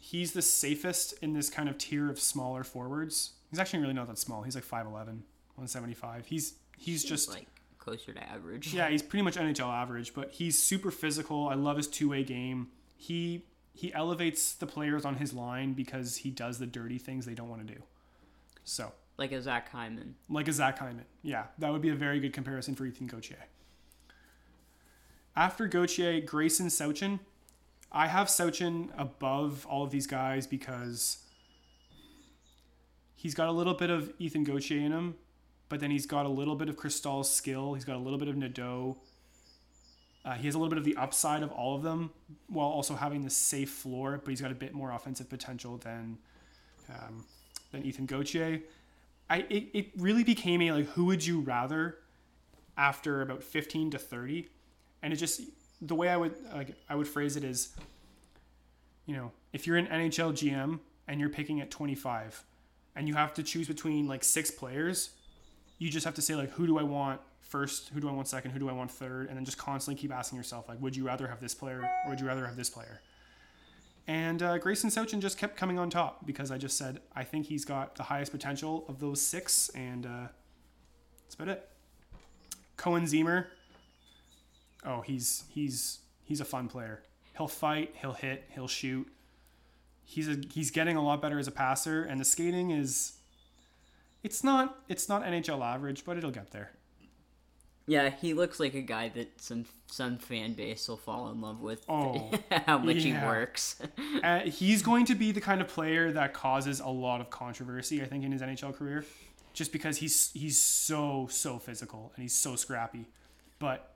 He's 0.00 0.32
the 0.32 0.42
safest 0.42 1.14
in 1.22 1.32
this 1.32 1.50
kind 1.50 1.68
of 1.68 1.78
tier 1.78 2.10
of 2.10 2.18
smaller 2.18 2.64
forwards. 2.64 3.32
He's 3.50 3.58
actually 3.58 3.80
really 3.80 3.92
not 3.92 4.08
that 4.08 4.18
small. 4.18 4.42
He's 4.42 4.54
like 4.54 4.64
5'11, 4.64 4.86
175. 4.86 6.26
He's 6.26 6.54
he's 6.78 7.04
just 7.04 7.28
like 7.28 7.46
closer 7.82 8.12
to 8.12 8.22
average. 8.22 8.72
yeah, 8.72 8.88
he's 8.94 9.02
pretty 9.02 9.22
much 9.22 9.36
NHL 9.36 9.68
average, 9.72 10.14
but 10.14 10.30
he's 10.32 10.58
super 10.58 10.90
physical. 10.90 11.48
I 11.48 11.54
love 11.54 11.76
his 11.76 11.88
two-way 11.88 12.22
game. 12.24 12.68
He 12.96 13.44
he 13.74 13.92
elevates 13.94 14.52
the 14.52 14.66
players 14.66 15.04
on 15.04 15.16
his 15.16 15.32
line 15.32 15.72
because 15.72 16.16
he 16.18 16.30
does 16.30 16.58
the 16.58 16.66
dirty 16.66 16.98
things 16.98 17.24
they 17.26 17.34
don't 17.34 17.48
want 17.48 17.66
to 17.66 17.74
do. 17.74 17.82
So, 18.64 18.92
Like 19.16 19.32
a 19.32 19.40
Zach 19.40 19.70
Hyman. 19.70 20.14
like 20.28 20.46
a 20.46 20.52
Zach 20.52 20.78
Hyman. 20.78 21.06
Yeah, 21.22 21.46
that 21.58 21.72
would 21.72 21.80
be 21.82 21.88
a 21.88 21.94
very 21.94 22.20
good 22.20 22.32
comparison 22.34 22.74
for 22.74 22.84
Ethan 22.84 23.06
Gauthier. 23.06 23.46
After 25.34 25.66
Gauthier, 25.66 26.20
Gracyn 26.20 26.66
Sawchyn. 26.66 27.18
I 27.90 28.06
have 28.06 28.28
Sawchyn 28.28 28.88
above 28.96 29.66
all 29.68 29.82
of 29.84 29.90
these 29.90 30.06
guys 30.06 30.46
because 30.46 31.18
he's 33.14 33.34
got 33.34 33.48
a 33.48 33.52
little 33.52 33.74
bit 33.74 33.90
of 33.90 34.12
Ethan 34.18 34.44
Gauthier 34.44 34.80
in 34.80 34.92
him, 34.92 35.14
but 35.72 35.80
then 35.80 35.90
he's 35.90 36.04
got 36.04 36.26
a 36.26 36.28
little 36.28 36.54
bit 36.54 36.68
of 36.68 36.76
Cristall's 36.76 37.32
skill. 37.32 37.72
He's 37.72 37.86
got 37.86 37.96
a 37.96 37.98
little 37.98 38.18
bit 38.18 38.28
of 38.28 38.36
Nadeau. 38.36 38.98
Uh, 40.22 40.34
he 40.34 40.44
has 40.44 40.54
a 40.54 40.58
little 40.58 40.68
bit 40.68 40.76
of 40.76 40.84
the 40.84 40.94
upside 40.96 41.42
of 41.42 41.50
all 41.50 41.74
of 41.74 41.82
them 41.82 42.10
while 42.48 42.66
also 42.66 42.94
having 42.94 43.24
the 43.24 43.30
safe 43.30 43.70
floor, 43.70 44.20
but 44.22 44.28
he's 44.28 44.42
got 44.42 44.52
a 44.52 44.54
bit 44.54 44.74
more 44.74 44.92
offensive 44.92 45.30
potential 45.30 45.78
than 45.78 46.18
um, 46.90 47.24
than 47.70 47.86
Ethan 47.86 48.04
Gauthier. 48.04 48.60
I 49.30 49.46
it, 49.48 49.68
it 49.72 49.86
really 49.96 50.24
became 50.24 50.60
a 50.60 50.72
like 50.72 50.88
who 50.88 51.06
would 51.06 51.24
you 51.24 51.40
rather 51.40 51.96
after 52.76 53.22
about 53.22 53.42
15 53.42 53.92
to 53.92 53.98
30 53.98 54.50
and 55.02 55.10
it 55.10 55.16
just 55.16 55.40
the 55.80 55.94
way 55.94 56.10
I 56.10 56.18
would 56.18 56.34
like 56.52 56.74
I 56.86 56.96
would 56.96 57.08
phrase 57.08 57.36
it 57.36 57.44
is 57.44 57.70
you 59.06 59.16
know 59.16 59.32
if 59.54 59.66
you're 59.66 59.78
an 59.78 59.86
NHL 59.86 60.34
GM 60.34 60.80
and 61.08 61.18
you're 61.18 61.30
picking 61.30 61.62
at 61.62 61.70
25 61.70 62.44
and 62.94 63.08
you 63.08 63.14
have 63.14 63.32
to 63.34 63.42
choose 63.42 63.68
between 63.68 64.06
like 64.06 64.22
six 64.22 64.50
players 64.50 65.12
you 65.82 65.90
just 65.90 66.04
have 66.04 66.14
to 66.14 66.22
say 66.22 66.34
like 66.34 66.50
who 66.52 66.66
do 66.66 66.78
I 66.78 66.82
want 66.82 67.20
first 67.40 67.90
who 67.92 68.00
do 68.00 68.08
I 68.08 68.12
want 68.12 68.28
second 68.28 68.52
who 68.52 68.58
do 68.58 68.68
I 68.68 68.72
want 68.72 68.90
third 68.90 69.28
and 69.28 69.36
then 69.36 69.44
just 69.44 69.58
constantly 69.58 70.00
keep 70.00 70.12
asking 70.12 70.36
yourself 70.38 70.68
like 70.68 70.80
would 70.80 70.96
you 70.96 71.04
rather 71.04 71.26
have 71.26 71.40
this 71.40 71.54
player 71.54 71.82
or 72.04 72.10
would 72.10 72.20
you 72.20 72.26
rather 72.26 72.46
have 72.46 72.56
this 72.56 72.70
player 72.70 73.00
and 74.06 74.42
uh, 74.42 74.58
Gracyn 74.58 74.86
Sawchyn 74.86 75.20
just 75.20 75.38
kept 75.38 75.56
coming 75.56 75.78
on 75.78 75.88
top 75.88 76.26
because 76.26 76.50
I 76.50 76.58
just 76.58 76.76
said 76.76 77.00
I 77.14 77.24
think 77.24 77.46
he's 77.46 77.64
got 77.64 77.94
the 77.94 78.04
highest 78.04 78.32
potential 78.32 78.84
of 78.88 78.98
those 78.98 79.22
six, 79.22 79.68
and 79.70 80.06
uh, 80.06 80.26
that's 81.22 81.34
about 81.34 81.48
it. 81.48 81.68
Koehn 82.76 83.02
Ziemmer. 83.02 83.46
Oh, 84.84 85.02
he's 85.02 85.44
he's 85.50 86.00
he's 86.24 86.40
a 86.40 86.44
fun 86.44 86.68
player. 86.68 87.02
He'll 87.36 87.48
fight. 87.48 87.94
He'll 88.00 88.14
hit. 88.14 88.44
He'll 88.54 88.68
shoot. 88.68 89.06
He's 90.04 90.28
a 90.28 90.36
he's 90.50 90.72
getting 90.72 90.96
a 90.96 91.02
lot 91.02 91.22
better 91.22 91.38
as 91.38 91.46
a 91.46 91.52
passer, 91.52 92.02
and 92.02 92.20
the 92.20 92.24
skating 92.24 92.70
is. 92.70 93.12
It's 94.22 94.44
not 94.44 94.78
it's 94.88 95.08
not 95.08 95.24
NHL 95.24 95.64
average, 95.64 96.04
but 96.04 96.16
it'll 96.16 96.30
get 96.30 96.50
there. 96.50 96.72
Yeah, 97.86 98.10
he 98.10 98.32
looks 98.32 98.60
like 98.60 98.74
a 98.74 98.80
guy 98.80 99.08
that 99.10 99.40
some 99.40 99.64
some 99.86 100.18
fan 100.18 100.52
base 100.52 100.88
will 100.88 100.96
fall 100.96 101.30
in 101.30 101.40
love 101.40 101.60
with. 101.60 101.84
Oh, 101.88 102.30
how 102.66 102.78
much 102.78 103.02
he 103.02 103.12
works. 103.12 103.80
Uh, 104.22 104.40
he's 104.40 104.82
going 104.82 105.04
to 105.06 105.14
be 105.14 105.32
the 105.32 105.40
kind 105.40 105.60
of 105.60 105.68
player 105.68 106.12
that 106.12 106.32
causes 106.32 106.78
a 106.80 106.88
lot 106.88 107.20
of 107.20 107.30
controversy, 107.30 108.00
I 108.00 108.06
think, 108.06 108.24
in 108.24 108.30
his 108.30 108.40
NHL 108.40 108.76
career, 108.76 109.04
just 109.52 109.72
because 109.72 109.98
he's 109.98 110.30
he's 110.32 110.60
so 110.60 111.26
so 111.30 111.58
physical 111.58 112.12
and 112.14 112.22
he's 112.22 112.34
so 112.34 112.54
scrappy. 112.54 113.06
But 113.58 113.94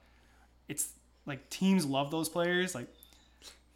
it's 0.69 0.89
like 1.25 1.49
teams 1.49 1.87
love 1.87 2.11
those 2.11 2.29
players. 2.29 2.75
Like 2.75 2.89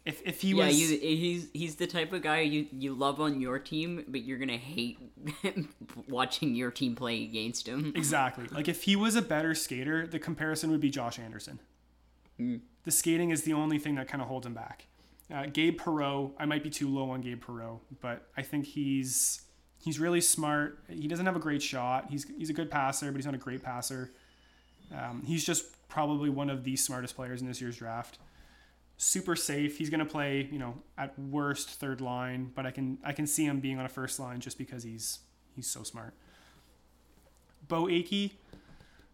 if 0.05 0.21
if 0.25 0.41
he 0.41 0.49
yeah, 0.49 0.65
was 0.65 0.79
you, 0.79 0.97
he's 0.97 1.49
he's 1.53 1.75
the 1.75 1.87
type 1.87 2.11
of 2.13 2.21
guy 2.21 2.41
you 2.41 2.67
you 2.71 2.93
love 2.93 3.21
on 3.21 3.39
your 3.39 3.59
team, 3.59 4.03
but 4.07 4.23
you're 4.23 4.39
gonna 4.39 4.57
hate 4.57 4.97
watching 6.07 6.55
your 6.55 6.71
team 6.71 6.95
play 6.95 7.23
against 7.23 7.67
him. 7.67 7.93
exactly 7.95 8.47
like 8.51 8.67
if 8.67 8.83
he 8.83 8.95
was 8.95 9.15
a 9.15 9.21
better 9.21 9.53
skater, 9.53 10.07
the 10.07 10.19
comparison 10.19 10.71
would 10.71 10.81
be 10.81 10.89
Josh 10.89 11.19
Anderson. 11.19 11.59
The 12.37 12.91
skating 12.91 13.29
is 13.29 13.43
the 13.43 13.53
only 13.53 13.77
thing 13.77 13.95
that 13.95 14.07
kind 14.07 14.21
of 14.21 14.27
holds 14.27 14.47
him 14.47 14.55
back. 14.55 14.87
Uh, 15.31 15.45
Gabe 15.45 15.79
Perreault, 15.79 16.31
I 16.39 16.45
might 16.45 16.63
be 16.63 16.71
too 16.71 16.89
low 16.89 17.11
on 17.11 17.21
Gabe 17.21 17.43
Perreault, 17.43 17.81
but 18.01 18.27
I 18.35 18.41
think 18.41 18.65
he's 18.65 19.41
he's 19.83 19.99
really 19.99 20.21
smart. 20.21 20.79
He 20.89 21.07
doesn't 21.07 21.25
have 21.25 21.35
a 21.35 21.39
great 21.39 21.61
shot. 21.61 22.07
He's 22.09 22.25
he's 22.37 22.49
a 22.49 22.53
good 22.53 22.71
passer, 22.71 23.11
but 23.11 23.17
he's 23.17 23.25
not 23.25 23.35
a 23.35 23.39
great 23.39 23.61
passer. 23.61 24.11
Um, 24.95 25.23
he's 25.25 25.45
just 25.45 25.65
probably 25.87 26.29
one 26.29 26.49
of 26.49 26.63
the 26.63 26.75
smartest 26.75 27.15
players 27.15 27.41
in 27.41 27.47
this 27.47 27.61
year's 27.61 27.77
draft. 27.77 28.17
Super 29.03 29.35
safe. 29.35 29.79
He's 29.79 29.89
gonna 29.89 30.05
play, 30.05 30.47
you 30.51 30.59
know, 30.59 30.75
at 30.95 31.17
worst 31.17 31.71
third 31.71 32.01
line, 32.01 32.51
but 32.53 32.67
I 32.67 32.71
can 32.71 32.99
I 33.03 33.13
can 33.13 33.25
see 33.25 33.43
him 33.45 33.59
being 33.59 33.79
on 33.79 33.85
a 33.85 33.89
first 33.89 34.19
line 34.19 34.39
just 34.39 34.59
because 34.59 34.83
he's 34.83 35.21
he's 35.55 35.65
so 35.65 35.81
smart. 35.81 36.13
Beau 37.67 37.85
Akey 37.85 38.33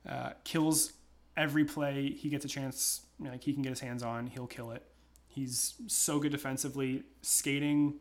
uh, 0.05 0.31
kills 0.43 0.91
every 1.37 1.63
play 1.63 2.09
he 2.09 2.27
gets 2.27 2.43
a 2.43 2.49
chance. 2.49 3.05
like 3.17 3.45
he 3.45 3.53
can 3.53 3.61
get 3.61 3.69
his 3.69 3.79
hands 3.79 4.03
on, 4.03 4.27
he'll 4.27 4.45
kill 4.45 4.71
it. 4.71 4.83
He's 5.25 5.75
so 5.87 6.19
good 6.19 6.33
defensively, 6.33 7.03
skating. 7.21 7.93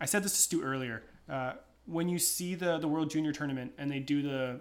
I 0.00 0.04
said 0.04 0.22
this 0.22 0.34
to 0.34 0.38
Stu 0.38 0.62
earlier. 0.62 1.02
Uh, 1.28 1.54
when 1.86 2.08
you 2.08 2.20
see 2.20 2.54
the 2.54 2.78
the 2.78 2.86
World 2.86 3.10
Junior 3.10 3.32
Tournament 3.32 3.72
and 3.78 3.90
they 3.90 3.98
do 3.98 4.22
the 4.22 4.60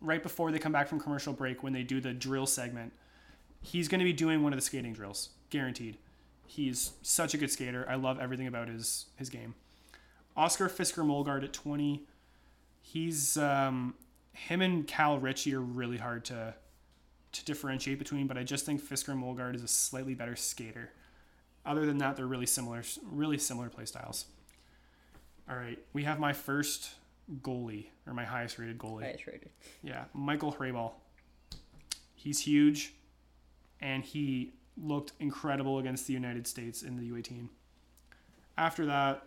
right 0.00 0.22
before 0.22 0.52
they 0.52 0.58
come 0.58 0.72
back 0.72 0.88
from 0.88 1.00
commercial 1.00 1.34
break 1.34 1.62
when 1.62 1.74
they 1.74 1.82
do 1.82 2.00
the 2.00 2.14
drill 2.14 2.46
segment, 2.46 2.94
he's 3.60 3.88
going 3.88 3.98
to 3.98 4.06
be 4.06 4.14
doing 4.14 4.42
one 4.42 4.54
of 4.54 4.56
the 4.56 4.64
skating 4.64 4.94
drills, 4.94 5.28
guaranteed. 5.50 5.98
He's 6.46 6.92
such 7.02 7.34
a 7.34 7.38
good 7.38 7.50
skater. 7.50 7.86
I 7.88 7.94
love 7.96 8.20
everything 8.20 8.46
about 8.46 8.68
his 8.68 9.06
his 9.16 9.30
game. 9.30 9.54
Oscar 10.36 10.68
Fisker 10.68 11.04
Mølgaard 11.04 11.44
at 11.44 11.52
20. 11.52 12.06
He's 12.82 13.36
um, 13.36 13.94
him 14.32 14.60
and 14.60 14.86
Cal 14.86 15.18
Ritchie 15.18 15.54
are 15.54 15.60
really 15.60 15.98
hard 15.98 16.24
to 16.26 16.54
to 17.32 17.44
differentiate 17.44 17.98
between, 17.98 18.26
but 18.26 18.38
I 18.38 18.44
just 18.44 18.64
think 18.64 18.80
Fisker 18.80 19.14
Mølgaard 19.18 19.54
is 19.56 19.62
a 19.62 19.68
slightly 19.68 20.14
better 20.14 20.36
skater. 20.36 20.90
Other 21.66 21.86
than 21.86 21.98
that, 21.98 22.16
they're 22.16 22.26
really 22.26 22.46
similar, 22.46 22.82
really 23.02 23.38
similar 23.38 23.68
play 23.68 23.86
styles. 23.86 24.26
All 25.48 25.56
right, 25.56 25.78
we 25.92 26.04
have 26.04 26.18
my 26.18 26.32
first 26.32 26.90
goalie 27.42 27.86
or 28.06 28.14
my 28.14 28.24
highest 28.24 28.58
rated 28.58 28.78
goalie. 28.78 29.02
Highest 29.02 29.26
rated. 29.26 29.50
Yeah, 29.82 30.04
Michael 30.12 30.52
Hrabal. 30.52 30.92
He's 32.14 32.40
huge, 32.40 32.94
and 33.80 34.04
he 34.04 34.52
looked 34.76 35.12
incredible 35.20 35.78
against 35.78 36.06
the 36.06 36.12
United 36.12 36.46
States 36.46 36.82
in 36.82 36.96
the 36.96 37.10
U18. 37.10 37.48
After 38.56 38.86
that, 38.86 39.22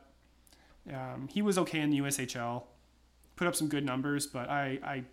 um, 0.94 1.28
he 1.32 1.42
was 1.42 1.58
okay 1.58 1.80
in 1.82 1.90
the 1.90 2.00
USHL, 2.00 2.64
put 3.36 3.48
up 3.48 3.56
some 3.56 3.68
good 3.68 3.86
numbers, 3.86 4.26
but 4.28 4.50
I, 4.50 4.80
I 4.84 5.04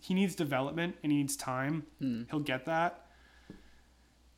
he 0.00 0.14
needs 0.14 0.34
development 0.34 0.96
and 1.02 1.10
he 1.10 1.18
needs 1.18 1.36
time. 1.36 1.84
He'll 2.30 2.40
get 2.40 2.64
that. 2.66 3.06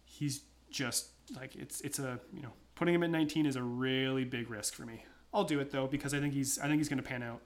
He's 0.05 0.43
just 0.71 1.09
like 1.37 1.55
it's 1.57 1.81
it's 1.83 1.99
a 1.99 2.21
you 2.33 2.43
know 2.43 2.53
putting 2.75 2.95
him 2.95 3.03
at 3.03 3.11
19 3.11 3.45
is 3.45 3.57
a 3.57 3.63
really 3.63 4.25
big 4.25 4.51
risk 4.51 4.75
for 4.75 4.87
me. 4.87 5.05
I'll 5.33 5.45
do 5.45 5.61
it 5.61 5.71
though 5.71 5.87
because 5.87 6.15
I 6.15 6.21
think 6.21 6.33
he's 6.33 6.59
I 6.59 6.69
think 6.69 6.79
he's 6.79 6.89
going 6.89 7.03
to 7.03 7.09
pan 7.09 7.23
out. 7.23 7.41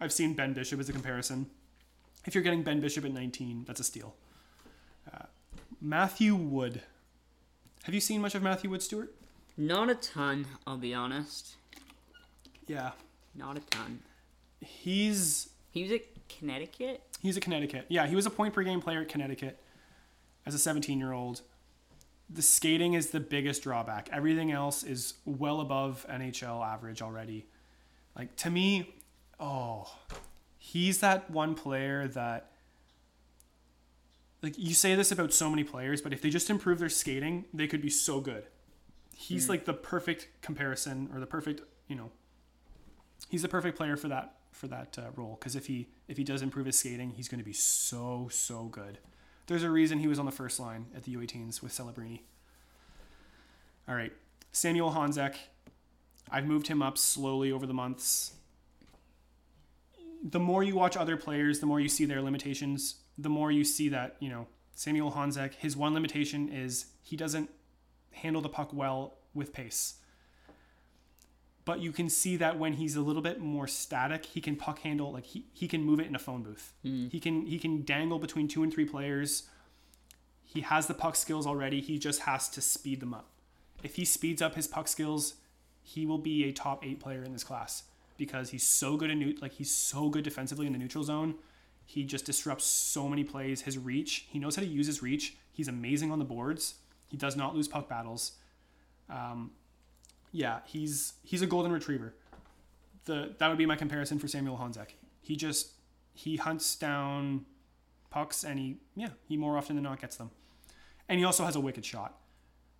I've 0.00 0.12
seen 0.12 0.34
Ben 0.34 0.52
Bishop 0.52 0.80
as 0.80 0.88
a 0.88 0.92
comparison. 0.92 1.48
If 2.26 2.34
you're 2.34 2.44
getting 2.44 2.62
Ben 2.62 2.80
Bishop 2.80 3.04
at 3.04 3.12
19, 3.12 3.64
that's 3.66 3.80
a 3.80 3.84
steal. 3.84 4.14
Uh, 5.12 5.26
Matthew 5.80 6.34
Wood. 6.34 6.82
Have 7.84 7.94
you 7.94 8.00
seen 8.00 8.22
much 8.22 8.34
of 8.34 8.42
Matthew 8.42 8.70
Wood, 8.70 8.82
Stewart? 8.82 9.14
Not 9.58 9.90
a 9.90 9.94
ton, 9.94 10.46
I'll 10.66 10.78
be 10.78 10.94
honest. 10.94 11.56
Yeah, 12.66 12.92
Not 13.34 13.58
a 13.58 13.60
ton. 13.60 14.00
he's 14.60 15.50
He 15.70 15.82
was 15.82 15.92
at 15.92 16.00
Connecticut. 16.30 17.02
He's 17.20 17.36
a 17.36 17.40
Connecticut. 17.40 17.84
Yeah, 17.90 18.06
he 18.06 18.16
was 18.16 18.24
a 18.24 18.30
point 18.30 18.54
per 18.54 18.62
game 18.62 18.80
player 18.80 19.02
at 19.02 19.10
Connecticut 19.10 19.58
as 20.46 20.54
a 20.54 20.58
17 20.58 20.98
year 20.98 21.12
old. 21.12 21.42
The 22.30 22.40
skating 22.40 22.94
is 22.94 23.10
the 23.10 23.20
biggest 23.20 23.64
drawback. 23.64 24.08
Everything 24.10 24.50
else 24.50 24.82
is 24.82 25.14
well 25.26 25.60
above 25.60 26.06
NHL 26.10 26.66
average 26.66 27.02
already. 27.02 27.44
Like, 28.16 28.34
to 28.36 28.50
me, 28.50 28.94
oh, 29.38 29.94
he's 30.56 31.00
that 31.00 31.30
one 31.30 31.54
player 31.54 32.08
that. 32.08 32.50
Like, 34.44 34.58
you 34.58 34.74
say 34.74 34.94
this 34.94 35.10
about 35.10 35.32
so 35.32 35.48
many 35.48 35.64
players, 35.64 36.02
but 36.02 36.12
if 36.12 36.20
they 36.20 36.28
just 36.28 36.50
improve 36.50 36.78
their 36.78 36.90
skating, 36.90 37.46
they 37.54 37.66
could 37.66 37.80
be 37.80 37.88
so 37.88 38.20
good. 38.20 38.44
He's 39.16 39.48
like 39.48 39.64
the 39.64 39.72
perfect 39.72 40.28
comparison 40.42 41.08
or 41.14 41.18
the 41.18 41.24
perfect, 41.24 41.62
you 41.88 41.96
know, 41.96 42.10
he's 43.30 43.40
the 43.40 43.48
perfect 43.48 43.78
player 43.78 43.96
for 43.96 44.08
that 44.08 44.34
for 44.52 44.68
that 44.68 44.98
uh, 44.98 45.10
role 45.16 45.36
because 45.40 45.56
if 45.56 45.66
he 45.66 45.88
if 46.08 46.18
he 46.18 46.24
does 46.24 46.42
improve 46.42 46.66
his 46.66 46.78
skating, 46.78 47.12
he's 47.12 47.26
going 47.26 47.38
to 47.38 47.44
be 47.44 47.54
so 47.54 48.28
so 48.30 48.64
good. 48.64 48.98
There's 49.46 49.62
a 49.62 49.70
reason 49.70 49.98
he 49.98 50.08
was 50.08 50.18
on 50.18 50.26
the 50.26 50.32
first 50.32 50.60
line 50.60 50.88
at 50.94 51.04
the 51.04 51.14
U18s 51.14 51.62
with 51.62 51.72
Celebrini. 51.72 52.20
All 53.88 53.94
right, 53.94 54.12
Samuel 54.52 54.90
Honzek. 54.90 55.36
I've 56.30 56.44
moved 56.44 56.66
him 56.66 56.82
up 56.82 56.98
slowly 56.98 57.50
over 57.50 57.66
the 57.66 57.72
months. 57.72 58.34
The 60.22 60.40
more 60.40 60.62
you 60.62 60.74
watch 60.74 60.98
other 60.98 61.16
players, 61.16 61.60
the 61.60 61.66
more 61.66 61.80
you 61.80 61.88
see 61.88 62.04
their 62.04 62.20
limitations. 62.20 62.96
The 63.18 63.28
more 63.28 63.50
you 63.50 63.64
see 63.64 63.88
that 63.90 64.16
you 64.20 64.28
know 64.28 64.46
Samuel 64.72 65.12
Honzek. 65.12 65.54
His 65.54 65.76
one 65.76 65.94
limitation 65.94 66.48
is 66.48 66.86
he 67.02 67.16
doesn't 67.16 67.50
handle 68.12 68.42
the 68.42 68.48
puck 68.48 68.72
well 68.72 69.14
with 69.34 69.52
pace 69.52 69.94
but 71.64 71.80
you 71.80 71.92
can 71.92 72.08
see 72.08 72.36
that 72.36 72.58
when 72.58 72.74
he's 72.74 72.96
a 72.96 73.00
little 73.00 73.22
bit 73.22 73.40
more 73.40 73.66
static, 73.66 74.26
he 74.26 74.40
can 74.40 74.56
puck 74.56 74.80
handle 74.80 75.12
like 75.12 75.24
he, 75.24 75.46
he 75.52 75.66
can 75.66 75.82
move 75.82 75.98
it 75.98 76.06
in 76.06 76.14
a 76.14 76.18
phone 76.18 76.42
booth. 76.42 76.74
Hmm. 76.82 77.08
He 77.08 77.20
can 77.20 77.46
he 77.46 77.58
can 77.58 77.84
dangle 77.84 78.18
between 78.18 78.48
two 78.48 78.62
and 78.62 78.72
three 78.72 78.84
players. 78.84 79.44
He 80.44 80.60
has 80.60 80.86
the 80.86 80.94
puck 80.94 81.16
skills 81.16 81.46
already. 81.46 81.80
He 81.80 81.98
just 81.98 82.20
has 82.22 82.48
to 82.50 82.60
speed 82.60 83.00
them 83.00 83.14
up. 83.14 83.30
If 83.82 83.96
he 83.96 84.04
speeds 84.04 84.42
up 84.42 84.54
his 84.54 84.66
puck 84.66 84.88
skills, 84.88 85.34
he 85.82 86.06
will 86.06 86.18
be 86.18 86.44
a 86.44 86.52
top 86.52 86.84
eight 86.84 87.00
player 87.00 87.24
in 87.24 87.32
this 87.32 87.44
class 87.44 87.84
because 88.16 88.50
he's 88.50 88.66
so 88.66 88.96
good 88.96 89.10
in 89.10 89.18
new, 89.18 89.34
like 89.40 89.52
he's 89.52 89.74
so 89.74 90.08
good 90.10 90.22
defensively 90.22 90.66
in 90.66 90.72
the 90.72 90.78
neutral 90.78 91.02
zone. 91.02 91.34
He 91.86 92.04
just 92.04 92.24
disrupts 92.24 92.64
so 92.64 93.08
many 93.08 93.24
plays. 93.24 93.62
His 93.62 93.78
reach, 93.78 94.26
he 94.28 94.38
knows 94.38 94.56
how 94.56 94.62
to 94.62 94.68
use 94.68 94.86
his 94.86 95.02
reach. 95.02 95.36
He's 95.52 95.68
amazing 95.68 96.10
on 96.10 96.18
the 96.18 96.24
boards. 96.24 96.74
He 97.08 97.16
does 97.16 97.36
not 97.36 97.54
lose 97.54 97.68
puck 97.68 97.88
battles. 97.88 98.32
Um, 99.08 99.52
yeah, 100.32 100.60
he's 100.66 101.14
he's 101.22 101.42
a 101.42 101.46
golden 101.46 101.70
retriever. 101.70 102.14
The 103.04 103.34
that 103.38 103.48
would 103.48 103.58
be 103.58 103.66
my 103.66 103.76
comparison 103.76 104.18
for 104.18 104.26
Samuel 104.26 104.56
Honzek. 104.56 104.94
He 105.20 105.36
just 105.36 105.72
he 106.12 106.36
hunts 106.36 106.74
down 106.74 107.46
pucks 108.10 108.44
and 108.44 108.58
he 108.58 108.78
yeah 108.96 109.10
he 109.28 109.36
more 109.36 109.56
often 109.56 109.76
than 109.76 109.84
not 109.84 110.00
gets 110.00 110.16
them, 110.16 110.30
and 111.08 111.18
he 111.18 111.24
also 111.24 111.44
has 111.44 111.54
a 111.54 111.60
wicked 111.60 111.84
shot, 111.84 112.18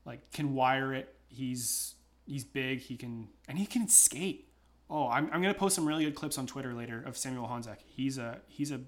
like 0.05 0.33
can 0.33 0.55
wire 0.55 0.93
it. 0.93 1.15
He's 1.29 1.95
he's 2.27 2.43
big. 2.43 2.81
He 2.81 2.97
can 2.97 3.29
and 3.47 3.59
he 3.59 3.67
can 3.67 3.89
skate. 3.89 4.49
Oh, 4.91 5.09
I'm, 5.09 5.29
I'm 5.33 5.41
gonna 5.41 5.55
post 5.55 5.75
some 5.75 5.87
really 5.87 6.05
good 6.05 6.15
clips 6.15 6.39
on 6.39 6.47
Twitter 6.47 6.75
later 6.75 7.03
of 7.05 7.17
Samuel 7.17 7.49
Honzek. 7.49 7.79
He's 7.87 8.19
a 8.19 8.41
he's 8.49 8.71
a. 8.71 8.81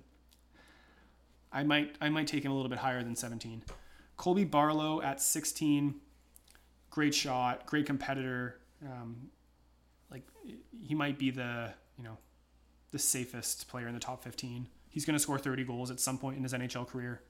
I 1.52 1.62
might 1.62 1.96
I 2.00 2.08
might 2.08 2.26
take 2.26 2.44
him 2.44 2.52
a 2.52 2.54
little 2.54 2.68
bit 2.68 2.78
higher 2.78 3.02
than 3.02 3.16
17. 3.16 3.62
Colby 4.16 4.44
Barlow 4.44 5.02
at 5.02 5.20
16 5.20 6.00
great 6.96 7.14
shot, 7.14 7.66
great 7.66 7.84
competitor. 7.84 8.58
Um, 8.82 9.28
like 10.10 10.22
he 10.82 10.94
might 10.94 11.18
be 11.18 11.30
the 11.30 11.74
you 11.98 12.02
know 12.02 12.16
the 12.90 12.98
safest 12.98 13.68
player 13.68 13.86
in 13.86 13.92
the 13.92 14.00
top 14.00 14.24
15. 14.24 14.66
He's 14.88 15.04
going 15.04 15.14
to 15.14 15.20
score 15.20 15.38
30 15.38 15.64
goals 15.64 15.90
at 15.90 16.00
some 16.00 16.16
point 16.16 16.38
in 16.38 16.42
his 16.42 16.54
NHL 16.54 16.88
career. 16.88 17.20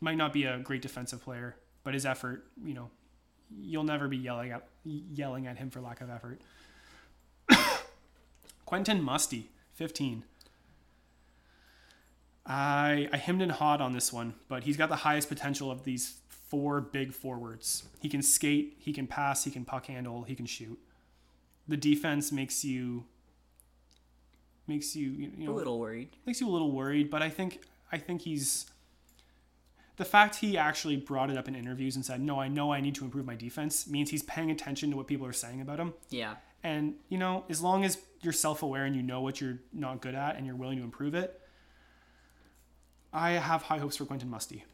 Might 0.00 0.16
not 0.16 0.32
be 0.32 0.44
a 0.44 0.58
great 0.58 0.80
defensive 0.80 1.20
player, 1.20 1.56
but 1.82 1.92
his 1.92 2.06
effort, 2.06 2.46
you 2.64 2.72
know, 2.72 2.88
you'll 3.50 3.82
never 3.82 4.06
be 4.06 4.16
yelling 4.16 4.52
at 4.52 4.68
yelling 4.84 5.48
at 5.48 5.58
him 5.58 5.70
for 5.70 5.80
lack 5.80 6.00
of 6.00 6.08
effort. 6.08 6.40
Quentin 8.64 9.02
Musty, 9.02 9.50
15. 9.74 10.24
I 12.46 13.08
I 13.12 13.16
hemmed 13.16 13.42
and 13.42 13.52
hawed 13.52 13.80
on 13.80 13.92
this 13.92 14.12
one, 14.12 14.34
but 14.48 14.64
he's 14.64 14.76
got 14.76 14.88
the 14.88 14.96
highest 14.96 15.28
potential 15.28 15.70
of 15.70 15.84
these 15.84 16.18
four 16.28 16.80
big 16.80 17.12
forwards. 17.12 17.84
He 18.00 18.08
can 18.08 18.22
skate, 18.22 18.76
he 18.78 18.92
can 18.92 19.06
pass, 19.06 19.44
he 19.44 19.50
can 19.50 19.64
puck 19.64 19.86
handle, 19.86 20.24
he 20.24 20.34
can 20.34 20.46
shoot. 20.46 20.78
The 21.66 21.76
defense 21.76 22.30
makes 22.32 22.64
you 22.64 23.04
makes 24.66 24.94
you 24.94 25.10
you 25.10 25.32
A 25.36 25.44
know 25.44 25.52
little 25.54 25.78
worried. 25.78 26.10
makes 26.26 26.40
you 26.40 26.48
a 26.48 26.52
little 26.52 26.72
worried, 26.72 27.10
but 27.10 27.22
I 27.22 27.30
think 27.30 27.62
I 27.90 27.98
think 27.98 28.22
he's 28.22 28.66
the 29.96 30.04
fact 30.04 30.36
he 30.36 30.58
actually 30.58 30.96
brought 30.96 31.30
it 31.30 31.38
up 31.38 31.46
in 31.48 31.54
interviews 31.54 31.96
and 31.96 32.04
said, 32.04 32.20
"No, 32.20 32.40
I 32.40 32.48
know 32.48 32.72
I 32.72 32.80
need 32.80 32.94
to 32.96 33.04
improve 33.04 33.24
my 33.24 33.36
defense," 33.36 33.86
means 33.86 34.10
he's 34.10 34.22
paying 34.24 34.50
attention 34.50 34.90
to 34.90 34.96
what 34.96 35.06
people 35.06 35.26
are 35.26 35.32
saying 35.32 35.60
about 35.62 35.78
him. 35.78 35.94
Yeah. 36.10 36.36
And 36.64 36.94
you 37.10 37.18
know, 37.18 37.44
as 37.48 37.60
long 37.60 37.84
as 37.84 37.98
you're 38.22 38.32
self-aware 38.32 38.86
and 38.86 38.96
you 38.96 39.02
know 39.02 39.20
what 39.20 39.40
you're 39.40 39.60
not 39.72 40.00
good 40.00 40.14
at 40.14 40.36
and 40.36 40.46
you're 40.46 40.56
willing 40.56 40.78
to 40.78 40.82
improve 40.82 41.14
it, 41.14 41.40
I 43.12 43.32
have 43.32 43.62
high 43.62 43.78
hopes 43.78 43.96
for 43.96 44.06
Quentin 44.06 44.30
Musty. 44.30 44.64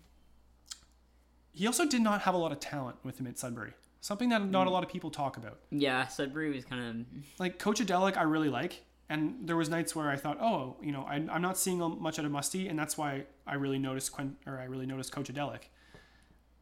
He 1.52 1.66
also 1.66 1.84
did 1.84 2.00
not 2.00 2.22
have 2.22 2.34
a 2.34 2.38
lot 2.38 2.52
of 2.52 2.60
talent 2.60 2.96
with 3.02 3.18
him 3.18 3.26
at 3.26 3.38
Sudbury. 3.38 3.72
Something 4.00 4.30
that 4.30 4.42
not 4.48 4.66
a 4.66 4.70
mm. 4.70 4.72
lot 4.72 4.84
of 4.84 4.88
people 4.88 5.10
talk 5.10 5.36
about. 5.36 5.58
Yeah, 5.70 6.06
Sudbury 6.06 6.54
was 6.54 6.64
kind 6.64 6.82
of. 6.82 7.24
Like 7.38 7.58
Kocha 7.58 7.84
Delic, 7.84 8.16
I 8.16 8.22
really 8.22 8.48
like, 8.48 8.82
and 9.10 9.46
there 9.46 9.56
was 9.56 9.68
nights 9.68 9.94
where 9.94 10.08
I 10.08 10.16
thought, 10.16 10.40
oh, 10.40 10.76
you 10.80 10.92
know, 10.92 11.02
I, 11.02 11.16
I'm 11.16 11.42
not 11.42 11.58
seeing 11.58 11.78
much 12.00 12.18
out 12.18 12.24
of 12.24 12.30
Musty, 12.30 12.68
and 12.68 12.78
that's 12.78 12.96
why 12.96 13.24
I 13.46 13.54
really 13.54 13.78
noticed 13.78 14.12
Quent, 14.12 14.36
or 14.46 14.58
I 14.58 14.64
really 14.64 14.86
noticed 14.86 15.12
Kocha 15.12 15.32
Delic. 15.32 15.64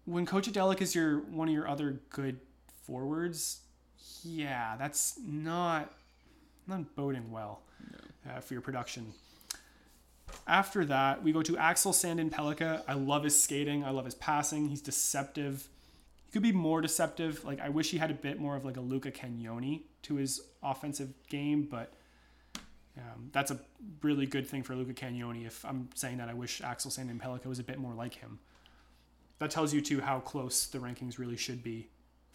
When 0.06 0.26
Kocha 0.26 0.50
Delic 0.50 0.80
is 0.80 0.94
your 0.94 1.20
one 1.20 1.48
of 1.48 1.55
your 1.55 1.68
other 1.68 2.00
good 2.09 2.40
forwards, 2.82 3.60
yeah, 4.24 4.77
that's 4.78 5.19
not 5.27 5.93
not 6.66 6.95
boding 6.95 7.31
well 7.31 7.62
uh, 8.28 8.40
for 8.40 8.55
your 8.55 8.61
production. 8.61 9.12
After 10.47 10.85
that, 10.86 11.23
we 11.23 11.32
go 11.32 11.43
to 11.43 11.57
Axel 11.57 11.93
Sandin 11.93 12.31
Pellikka. 12.31 12.82
I 12.86 12.95
love 12.95 13.24
his 13.24 13.40
skating. 13.40 13.85
I 13.85 13.90
love 13.90 14.05
his 14.05 14.15
passing. 14.15 14.69
He's 14.69 14.82
deceptive. 14.82 15.69
He 16.27 16.32
could 16.32 16.43
be 16.43 16.53
more 16.53 16.81
deceptive. 16.81 17.45
Like 17.45 17.61
I 17.61 17.70
wish 17.70 17.90
he 17.90 17.99
had 17.99 18.11
a 18.11 18.15
bit 18.15 18.39
more 18.39 18.57
of 18.57 18.65
like 18.65 18.77
a 18.77 18.81
Luca 18.81 19.11
Cagnoni 19.11 19.82
to 20.03 20.16
his 20.16 20.43
offensive 20.62 21.12
game, 21.28 21.66
but 21.70 21.95
um, 22.99 23.31
that's 23.32 23.51
a 23.51 23.61
really 24.03 24.27
good 24.27 24.47
thing 24.47 24.62
for 24.62 24.74
Luca 24.74 24.93
Cagnoni. 24.93 25.47
If 25.47 25.65
I'm 25.65 25.89
saying 25.95 26.19
that, 26.19 26.28
I 26.28 26.35
wish 26.35 26.61
Axel 26.61 26.90
Sandin 26.90 27.19
Pellikka 27.19 27.47
was 27.47 27.59
a 27.59 27.65
bit 27.65 27.78
more 27.78 27.95
like 27.95 28.15
him. 28.15 28.39
That 29.39 29.51
tells 29.51 29.73
you 29.73 29.81
too 29.81 30.01
how 30.01 30.20
close 30.20 30.66
the 30.66 30.78
rankings 30.78 31.19
really 31.19 31.36
should 31.36 31.62
be 31.62 31.89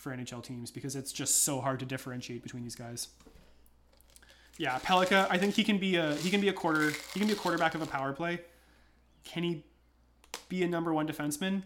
for 0.04 0.12
NHL 0.16 0.44
teams 0.44 0.70
because 0.70 0.96
it's 0.98 1.12
just 1.14 1.44
so 1.46 1.62
hard 1.62 1.80
to 1.80 1.86
differentiate 1.86 2.44
between 2.44 2.62
these 2.64 2.76
guys. 2.76 3.08
Yeah, 4.58 4.78
Pellikka. 4.80 5.26
I 5.32 5.38
think 5.38 5.56
he 5.56 5.64
can 5.64 5.80
be 5.80 5.96
a 5.96 6.14
he 6.16 6.30
can 6.30 6.42
be 6.42 6.50
a 6.50 6.54
quarter 6.54 6.92
he 7.14 7.20
can 7.20 7.28
be 7.28 7.34
a 7.34 7.38
quarterback 7.38 7.74
of 7.74 7.82
a 7.82 7.86
power 7.88 8.12
play. 8.14 8.42
Can 9.24 9.44
he 9.44 9.64
be 10.50 10.62
a 10.64 10.68
number 10.68 10.94
one 10.94 11.08
defenseman? 11.08 11.64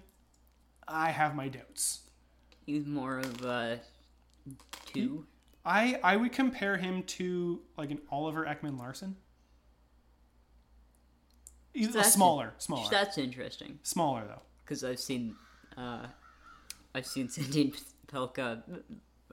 I 0.87 1.09
have 1.11 1.35
my 1.35 1.49
doubts. 1.49 2.01
He's 2.65 2.85
more 2.85 3.17
of 3.19 3.43
a 3.43 3.81
two. 4.85 5.25
I 5.65 5.99
I 6.03 6.15
would 6.15 6.31
compare 6.31 6.77
him 6.77 7.03
to 7.03 7.59
like 7.77 7.91
an 7.91 7.99
Oliver 8.09 8.45
Ekman 8.45 8.77
Larsson. 8.77 9.17
He's 11.73 11.87
That's- 11.87 12.13
smaller, 12.13 12.53
smaller, 12.57 12.89
That's 12.89 13.17
interesting 13.17 13.79
smaller 13.83 14.23
though. 14.27 14.41
because 14.63 14.83
I've 14.83 14.99
seen, 14.99 15.35
uh, 15.75 16.07
I've 16.95 17.05
seen 17.05 17.27
Sandin 17.27 17.79
Pellikka 18.11 18.63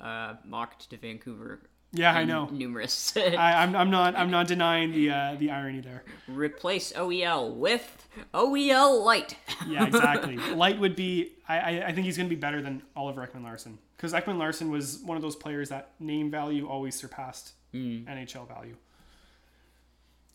uh, 0.00 0.34
mocked 0.44 0.90
to 0.90 0.96
Vancouver. 0.96 1.60
Yeah, 1.92 2.12
I 2.12 2.24
know. 2.24 2.46
numerous. 2.46 3.16
I, 3.16 3.62
I'm, 3.62 3.76
I'm 3.76 3.88
not 3.90 4.16
I'm 4.16 4.30
not 4.30 4.48
denying 4.48 4.90
the 4.90 5.10
uh, 5.10 5.36
the 5.38 5.50
irony 5.50 5.80
there. 5.80 6.02
Replace 6.26 6.92
OEL 6.92 7.54
with 7.54 8.08
OEL 8.32 9.04
Light. 9.04 9.36
Yeah, 9.66 9.86
exactly. 9.86 10.36
Light 10.36 10.78
would 10.78 10.94
be. 10.94 11.32
I, 11.48 11.58
I, 11.58 11.86
I 11.86 11.92
think 11.92 12.04
he's 12.04 12.18
going 12.18 12.28
to 12.28 12.34
be 12.34 12.38
better 12.38 12.60
than 12.60 12.82
Oliver 12.94 13.26
Ekman 13.26 13.44
Larsson 13.44 13.78
because 13.96 14.12
Ekman 14.12 14.36
Larsson 14.36 14.70
was 14.70 14.98
one 14.98 15.16
of 15.16 15.22
those 15.22 15.36
players 15.36 15.70
that 15.70 15.92
name 16.00 16.30
value 16.30 16.68
always 16.68 16.94
surpassed 16.94 17.52
NHL 17.72 18.46
value. 18.46 18.76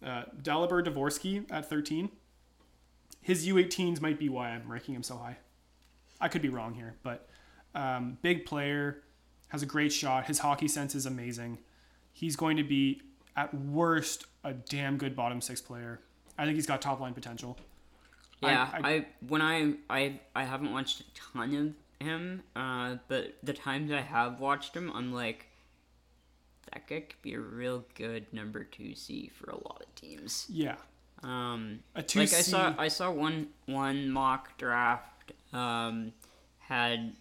Uh, 0.04 0.24
Dalibor 0.42 0.84
Dvorsky 0.84 1.46
at 1.52 1.70
13. 1.70 2.10
His 3.22 3.48
U18s 3.48 4.02
might 4.02 4.18
be 4.18 4.30
why 4.30 4.50
I'm 4.50 4.72
ranking 4.72 4.96
him 4.96 5.04
so 5.04 5.18
high. 5.18 5.38
I 6.20 6.28
could 6.28 6.42
be 6.42 6.50
wrong 6.50 6.74
here, 6.74 6.96
but 7.04 7.30
um, 7.76 8.18
big 8.22 8.46
player, 8.46 9.02
has 9.50 9.62
a 9.64 9.66
great 9.66 9.92
shot. 9.92 10.26
His 10.26 10.40
hockey 10.40 10.68
sense 10.68 10.96
is 10.96 11.06
amazing. 11.06 11.58
He's 12.14 12.36
going 12.36 12.58
to 12.58 12.64
be 12.64 13.02
at 13.36 13.54
worst 13.54 14.26
a 14.44 14.54
damn 14.54 14.98
good 14.98 15.16
bottom 15.16 15.42
six 15.42 15.62
player. 15.62 16.00
I 16.38 16.46
think 16.46 16.56
he's 16.56 16.66
got 16.68 16.82
top 16.82 17.00
line 17.00 17.14
potential. 17.14 17.58
Yeah, 18.42 18.70
I- 18.74 18.94
I, 18.94 19.06
when 19.28 19.42
I 19.42 19.74
I 19.90 20.20
I 20.36 20.44
haven't 20.46 20.72
watched 20.72 21.02
a 21.02 21.04
ton 21.14 21.76
of 22.00 22.06
him, 22.06 22.44
uh, 22.56 22.96
but 23.10 23.36
the 23.44 23.52
times 23.54 23.92
I 23.92 24.00
have 24.02 24.40
watched 24.40 24.74
him, 24.76 24.90
I'm 24.96 25.12
like, 25.14 25.48
that 26.72 26.88
guy 26.88 27.02
could 27.02 27.22
be 27.22 27.34
a 27.34 27.40
real 27.40 27.84
good 27.96 28.32
number 28.32 28.64
two 28.64 28.96
C 28.96 29.30
for 29.34 29.50
a 29.50 29.56
lot 29.56 29.82
of 29.86 29.94
teams. 29.96 30.46
Yeah, 30.50 30.76
Um, 31.24 31.80
a 31.96 32.02
two 32.04 32.20
like 32.20 32.34
I 32.34 32.42
saw 32.42 32.74
I 32.78 32.88
saw 32.88 33.12
one 33.12 33.50
one 33.66 34.10
mock 34.10 34.58
draft 34.58 35.34
um, 35.52 36.14
had 36.60 37.14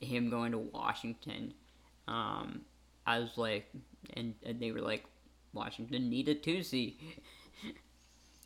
him 0.00 0.30
going 0.30 0.52
to 0.52 0.58
Washington. 0.58 1.54
Um, 2.08 2.62
I 3.06 3.18
was 3.18 3.36
like, 3.36 3.68
and, 4.14 4.34
and 4.44 4.60
they 4.60 4.72
were 4.72 4.80
like, 4.80 5.04
Washington 5.52 6.08
need 6.10 6.28
a 6.28 6.34
two 6.34 6.62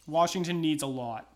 Washington 0.06 0.60
needs 0.60 0.82
a 0.82 0.86
lot 0.86 1.28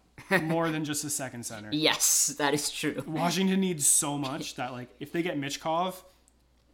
more 0.43 0.71
than 0.71 0.85
just 0.85 1.05
a 1.05 1.11
second 1.23 1.45
center. 1.45 1.69
Yes, 1.73 2.35
that 2.39 2.55
is 2.55 2.71
true. 2.71 3.03
Washington 3.07 3.61
needs 3.61 3.87
so 3.87 4.17
much 4.17 4.55
that 4.57 4.73
like 4.73 4.89
if 5.01 5.13
they 5.13 5.23
get 5.23 5.39
Michkov, 5.39 6.03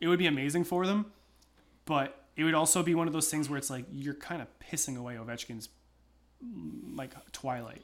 it 0.01 0.09
would 0.09 0.19
be 0.19 0.27
amazing 0.27 0.65
for 0.65 0.87
them. 0.87 1.07
But 1.87 2.25
it 2.37 2.45
would 2.45 2.55
also 2.55 2.83
be 2.83 2.95
one 2.95 3.07
of 3.07 3.13
those 3.13 3.29
things 3.29 3.49
where 3.49 3.59
it's 3.59 3.71
like 3.71 3.85
you're 3.93 4.15
kind 4.15 4.41
of 4.41 4.49
pissing 4.61 4.97
away 4.97 5.17
Ovechkin's 5.17 5.69
like 6.95 7.13
twilight. 7.33 7.83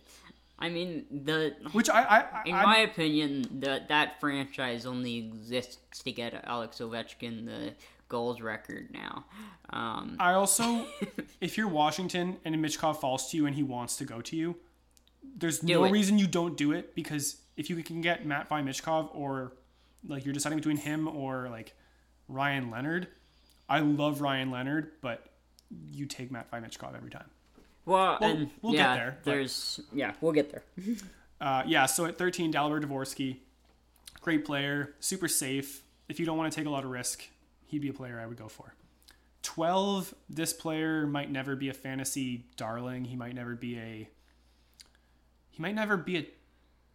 I 0.59 0.69
mean 0.69 1.05
the 1.11 1.55
Which 1.73 1.91
I 1.91 2.03
I, 2.03 2.19
I 2.19 2.43
In 2.47 2.55
my 2.55 2.79
opinion, 2.79 3.61
that 3.61 3.89
that 3.89 4.21
franchise 4.21 4.87
only 4.87 5.17
exists 5.19 6.01
to 6.05 6.13
get 6.13 6.43
Alex 6.47 6.79
Ovechkin 6.79 7.45
the 7.45 7.75
goals 8.09 8.41
record 8.41 8.89
now. 8.93 9.25
Um, 9.71 10.17
I 10.19 10.33
also, 10.33 10.87
if 11.41 11.59
you're 11.59 11.69
Washington 11.69 12.37
and 12.45 12.55
Michkov 12.57 13.01
falls 13.01 13.31
to 13.31 13.37
you 13.37 13.47
and 13.47 13.55
he 13.55 13.63
wants 13.63 13.97
to 13.97 14.05
go 14.05 14.21
to 14.21 14.37
you, 14.37 14.57
there's 15.37 15.63
no 15.63 15.85
it. 15.85 15.91
reason 15.91 16.19
you 16.19 16.27
don't 16.27 16.57
do 16.57 16.73
it 16.73 16.95
because 16.95 17.37
if 17.57 17.69
you 17.69 17.83
can 17.83 18.01
get 18.01 18.27
Matvei 18.27 18.65
Michkov 18.65 19.09
or 19.15 19.53
like 20.07 20.25
you're 20.25 20.35
deciding 20.35 20.59
between 20.59 20.77
him 20.77 21.09
or 21.09 21.49
like 21.51 21.75
Ryan 22.29 22.71
Leonard, 22.71 23.09
I 23.69 23.81
love 23.81 24.21
Ryan 24.21 24.51
Leonard, 24.51 24.93
but 25.01 25.27
you 25.91 26.07
take 26.07 26.31
Matvei 26.31 26.65
Michkov 26.65 26.97
every 26.97 27.11
time. 27.11 27.29
Well, 27.87 28.19
Well, 28.21 28.31
and 28.31 28.51
we'll 28.61 28.73
get 28.73 28.79
yeah, 28.79 28.95
there, 28.97 29.19
but- 29.25 29.31
there's 29.31 29.81
yeah, 29.93 30.13
we'll 30.21 30.33
get 30.33 30.51
there. 30.51 30.65
Uh, 31.39 31.63
yeah, 31.67 31.85
so 31.85 32.07
at 32.07 32.17
13, 32.17 32.51
Dalibor 32.51 32.83
Dvorsky, 32.83 33.37
great 34.23 34.43
player, 34.47 34.95
super 35.01 35.29
safe. 35.29 35.83
If 36.09 36.19
you 36.19 36.25
don't 36.25 36.39
want 36.39 36.51
to 36.51 36.57
take 36.59 36.67
a 36.67 36.71
lot 36.71 36.83
of 36.83 36.89
risk, 36.91 37.25
he'd 37.67 37.83
be 37.83 37.91
a 37.91 37.93
player 37.93 38.19
I 38.19 38.25
would 38.25 38.39
go 38.39 38.49
for. 38.49 38.73
12, 39.43 40.15
this 40.31 40.55
player 40.55 41.07
might 41.07 41.31
never 41.31 41.55
be 41.55 41.69
a 41.69 41.75
fantasy 41.75 42.47
darling. 42.57 43.05
He 43.05 43.17
might 43.17 43.35
never 43.35 43.55
be 43.55 43.79
a 43.79 44.09
he 45.51 45.63
might 45.63 45.75
never 45.75 45.99
be 45.99 46.17
a 46.17 46.27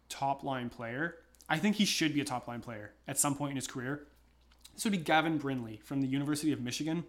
top 0.08 0.42
line 0.42 0.68
player. 0.70 1.16
I 1.48 1.58
think 1.58 1.76
he 1.76 1.84
should 1.84 2.12
be 2.12 2.20
a 2.20 2.24
top 2.24 2.48
line 2.48 2.60
player 2.62 2.92
at 3.06 3.20
some 3.20 3.36
point 3.36 3.50
in 3.50 3.56
his 3.56 3.68
career. 3.68 4.08
This 4.74 4.82
would 4.84 4.90
be 4.90 4.98
Gavin 4.98 5.38
Brindley 5.38 5.80
from 5.84 6.00
the 6.00 6.08
University 6.08 6.50
of 6.50 6.60
Michigan. 6.60 7.04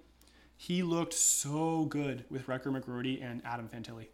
He 0.57 0.83
looked 0.83 1.13
so 1.13 1.85
good 1.85 2.25
with 2.29 2.47
Rutger 2.47 2.67
McGroarty 2.67 3.23
and 3.23 3.41
Adam 3.43 3.67
Fantilli. 3.67 4.07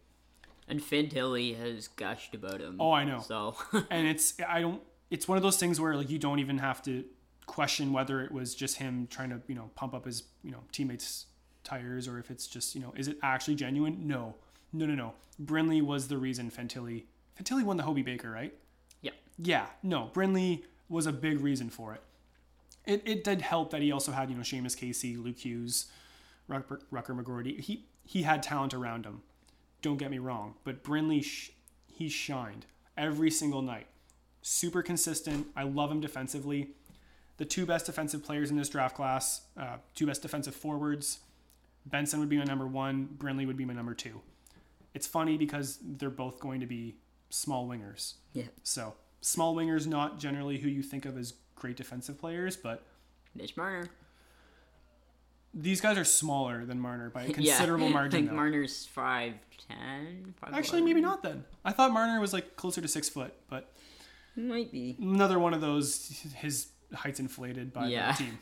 And 0.66 0.80
Fantilli 0.80 1.56
has 1.58 1.88
gushed 1.88 2.34
about 2.34 2.60
him. 2.60 2.76
Oh, 2.78 2.92
I 2.92 3.04
know. 3.04 3.20
So. 3.20 3.56
And 3.90 4.06
it's 4.06 4.34
I 4.46 4.60
don't 4.60 4.80
it's 5.10 5.26
one 5.26 5.36
of 5.36 5.42
those 5.42 5.56
things 5.56 5.80
where 5.80 5.96
like 5.96 6.08
you 6.08 6.18
don't 6.18 6.38
even 6.38 6.58
have 6.58 6.82
to 6.82 7.04
question 7.46 7.92
whether 7.92 8.22
it 8.22 8.30
was 8.30 8.54
just 8.54 8.76
him 8.76 9.08
trying 9.10 9.30
to 9.30 9.40
you 9.48 9.54
know 9.56 9.70
pump 9.74 9.92
up 9.92 10.06
his 10.06 10.22
you 10.44 10.52
know 10.52 10.60
teammates 10.70 11.26
tires 11.64 12.06
or 12.06 12.18
if 12.18 12.30
it's 12.30 12.46
just 12.46 12.74
you 12.76 12.80
know 12.80 12.94
is 12.96 13.08
it 13.08 13.18
actually 13.22 13.56
genuine? 13.56 14.06
No. 14.06 14.36
No 14.72 14.86
no 14.86 14.94
no. 14.94 15.14
Brindley 15.38 15.82
was 15.82 16.08
the 16.08 16.18
reason 16.18 16.50
Fantilli 16.50 17.04
Fantilli 17.38 17.64
won 17.64 17.76
the 17.76 17.82
Hobey 17.82 18.02
Baker 18.02 18.30
right? 18.30 18.54
Yeah, 19.02 19.12
yeah. 19.38 19.66
No 19.82 20.10
Brindley 20.12 20.64
was 20.88 21.06
a 21.06 21.12
big 21.12 21.40
reason 21.40 21.68
for 21.68 21.94
it. 21.94 22.02
It, 22.86 23.02
it 23.04 23.24
did 23.24 23.42
help 23.42 23.70
that 23.70 23.82
he 23.82 23.90
also 23.90 24.12
had 24.12 24.30
you 24.30 24.36
know 24.36 24.42
Seamus 24.42 24.76
Casey 24.76 25.16
Luke 25.16 25.38
Hughes 25.38 25.86
Rutger, 26.48 26.80
Rutger 26.92 27.20
McGroarty 27.20 27.60
he 27.60 27.86
he 28.04 28.22
had 28.22 28.42
talent 28.42 28.74
around 28.74 29.04
him 29.04 29.22
don't 29.82 29.96
get 29.96 30.10
me 30.10 30.18
wrong, 30.18 30.54
but 30.64 30.82
Brindley, 30.82 31.22
sh- 31.22 31.52
he 31.86 32.08
shined 32.08 32.66
every 32.96 33.30
single 33.30 33.62
night. 33.62 33.86
Super 34.42 34.82
consistent. 34.82 35.46
I 35.56 35.64
love 35.64 35.90
him 35.90 36.00
defensively. 36.00 36.70
The 37.38 37.44
two 37.44 37.64
best 37.66 37.86
defensive 37.86 38.22
players 38.22 38.50
in 38.50 38.56
this 38.56 38.68
draft 38.68 38.94
class, 38.96 39.42
uh, 39.56 39.76
two 39.94 40.06
best 40.06 40.22
defensive 40.22 40.54
forwards. 40.54 41.20
Benson 41.86 42.20
would 42.20 42.28
be 42.28 42.36
my 42.36 42.44
number 42.44 42.66
one. 42.66 43.08
Brindley 43.12 43.46
would 43.46 43.56
be 43.56 43.64
my 43.64 43.72
number 43.72 43.94
two. 43.94 44.20
It's 44.92 45.06
funny 45.06 45.36
because 45.36 45.78
they're 45.82 46.10
both 46.10 46.40
going 46.40 46.60
to 46.60 46.66
be 46.66 46.96
small 47.30 47.66
wingers. 47.66 48.14
yeah. 48.34 48.44
So 48.62 48.94
small 49.20 49.54
wingers, 49.54 49.86
not 49.86 50.18
generally 50.18 50.58
who 50.58 50.68
you 50.68 50.82
think 50.82 51.06
of 51.06 51.16
as 51.16 51.34
great 51.54 51.76
defensive 51.76 52.18
players, 52.18 52.56
but 52.56 52.82
Mitch 53.34 53.56
Marner. 53.56 53.88
These 55.52 55.80
guys 55.80 55.98
are 55.98 56.04
smaller 56.04 56.64
than 56.64 56.80
Marner 56.80 57.10
by 57.10 57.22
a 57.22 57.26
Yeah, 57.28 57.32
considerable 57.34 57.86
I 57.88 57.90
margin. 57.92 58.10
think 58.10 58.28
though. 58.30 58.36
Marner's 58.36 58.86
five 58.86 59.34
ten. 59.68 60.34
Actually, 60.52 60.82
maybe 60.82 61.00
not 61.00 61.22
then. 61.22 61.44
I 61.64 61.72
thought 61.72 61.92
Marner 61.92 62.20
was 62.20 62.32
like 62.32 62.56
closer 62.56 62.80
to 62.80 62.88
six 62.88 63.08
foot, 63.08 63.32
but 63.48 63.72
Might 64.36 64.70
be. 64.72 64.96
another 65.00 65.38
one 65.38 65.54
of 65.54 65.60
those 65.60 66.24
his 66.36 66.68
height's 66.94 67.20
inflated 67.20 67.72
by 67.72 67.86
Yeah. 67.88 68.12
the 68.12 68.18
team. 68.24 68.38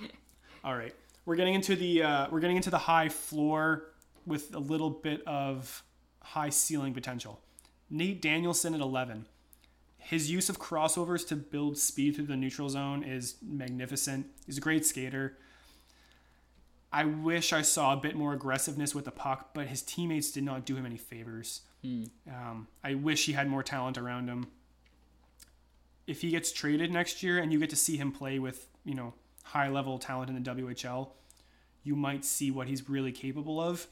All 0.64 0.76
right, 0.76 0.94
we're 1.24 1.36
getting 1.36 1.54
into 1.54 1.74
the 1.76 2.02
uh, 2.02 2.26
we're 2.30 2.40
getting 2.40 2.56
into 2.56 2.70
the 2.70 2.78
high 2.78 3.08
floor 3.08 3.84
with 4.26 4.54
a 4.54 4.58
little 4.58 4.90
bit 4.90 5.22
of 5.26 5.82
high 6.20 6.50
ceiling 6.50 6.94
potential. 6.94 7.40
Nate 7.90 8.22
Danielson 8.22 8.74
at 8.74 8.80
11. 8.80 9.26
His 9.98 10.30
use 10.30 10.48
of 10.48 10.58
crossovers 10.58 11.26
to 11.28 11.36
build 11.36 11.76
speed 11.78 12.14
through 12.16 12.26
the 12.26 12.36
neutral 12.36 12.68
zone 12.68 13.02
is 13.04 13.36
magnificent. 13.42 14.26
He's 14.46 14.58
a 14.58 14.60
great 14.60 14.84
skater. 14.86 15.36
I 16.92 17.04
wish 17.04 17.52
I 17.52 17.62
saw 17.62 17.94
a 17.94 17.96
bit 17.96 18.14
more 18.14 18.34
aggressiveness 18.34 18.94
with 18.94 19.06
the 19.06 19.10
puck, 19.10 19.54
but 19.54 19.66
his 19.68 19.82
teammates 19.82 20.30
did 20.30 20.44
not 20.44 20.66
do 20.66 20.76
him 20.76 20.84
any 20.84 20.98
favors. 20.98 21.62
Um, 22.28 22.68
I 22.84 22.94
wish 22.94 23.26
he 23.26 23.32
had 23.32 23.48
more 23.48 23.62
talent 23.62 23.96
around 23.96 24.28
him 24.28 24.46
if 26.06 26.20
he 26.20 26.30
gets 26.30 26.52
traded 26.52 26.90
next 26.90 27.22
year 27.22 27.38
and 27.38 27.52
you 27.52 27.58
get 27.58 27.70
to 27.70 27.76
see 27.76 27.96
him 27.96 28.12
play 28.12 28.38
with, 28.38 28.66
you 28.84 28.94
know, 28.94 29.14
high 29.44 29.68
level 29.68 29.98
talent 29.98 30.30
in 30.30 30.42
the 30.42 30.50
WHL, 30.50 31.10
you 31.82 31.96
might 31.96 32.24
see 32.24 32.50
what 32.50 32.68
he's 32.68 32.88
really 32.88 33.12
capable 33.12 33.60
of. 33.60 33.86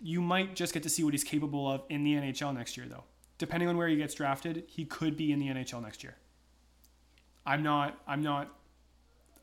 You 0.00 0.20
might 0.20 0.56
just 0.56 0.74
get 0.74 0.82
to 0.82 0.88
see 0.88 1.04
what 1.04 1.14
he's 1.14 1.24
capable 1.24 1.70
of 1.70 1.82
in 1.88 2.04
the 2.04 2.14
NHL 2.14 2.54
next 2.54 2.76
year 2.76 2.86
though. 2.88 3.04
Depending 3.38 3.68
on 3.68 3.76
where 3.76 3.88
he 3.88 3.96
gets 3.96 4.14
drafted, 4.14 4.64
he 4.66 4.84
could 4.84 5.16
be 5.16 5.32
in 5.32 5.38
the 5.38 5.46
NHL 5.46 5.82
next 5.82 6.02
year. 6.02 6.16
I'm 7.44 7.62
not 7.62 8.00
I'm 8.06 8.22
not 8.22 8.56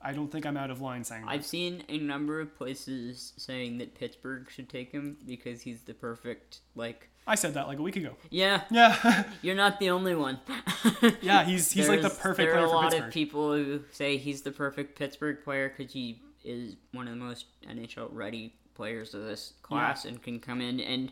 I 0.02 0.14
don't 0.14 0.32
think 0.32 0.46
I'm 0.46 0.56
out 0.56 0.72
of 0.72 0.82
line 0.82 1.04
saying 1.04 1.24
that. 1.26 1.32
I've 1.32 1.46
seen 1.46 1.84
a 1.90 1.98
number 1.98 2.40
of 2.40 2.56
places 2.56 3.34
saying 3.38 3.80
that 3.80 3.96
Pittsburgh 3.96 4.48
should 4.50 4.70
take 4.70 4.92
him 4.92 5.18
because 5.26 5.62
he's 5.62 5.82
the 5.82 5.94
perfect 5.94 6.60
like. 6.76 7.10
I 7.28 7.36
said 7.36 7.54
that 7.56 7.68
like 7.68 7.80
a 7.80 7.82
week 7.82 7.96
ago. 7.98 8.16
Yeah, 8.30 8.64
Yeah. 8.72 9.24
you're 9.42 9.56
not 9.56 9.80
the 9.80 9.90
only 9.90 10.16
one. 10.16 10.40
yeah, 11.22 11.44
he's 11.44 11.72
he's 11.72 11.90
like 11.90 12.02
the 12.02 12.10
perfect 12.10 12.38
there 12.38 12.52
player 12.54 12.64
are 12.64 12.68
a 12.68 12.72
lot 12.72 12.92
Pittsburgh. 12.92 13.08
of 13.08 13.14
people 13.14 13.54
who 13.54 13.82
say 13.92 14.18
he's 14.18 14.42
the 14.42 14.52
perfect 14.52 14.98
Pittsburgh 14.98 15.44
player 15.44 15.74
because 15.76 15.92
he 15.94 16.22
is 16.44 16.76
one 16.94 17.08
of 17.08 17.14
the 17.14 17.20
most 17.20 17.46
NHL 17.70 18.08
ready 18.12 18.54
players 18.74 19.14
of 19.14 19.24
this 19.24 19.54
class 19.62 20.06
and 20.06 20.24
can 20.24 20.40
come 20.40 20.62
in 20.62 20.80
and 20.80 21.12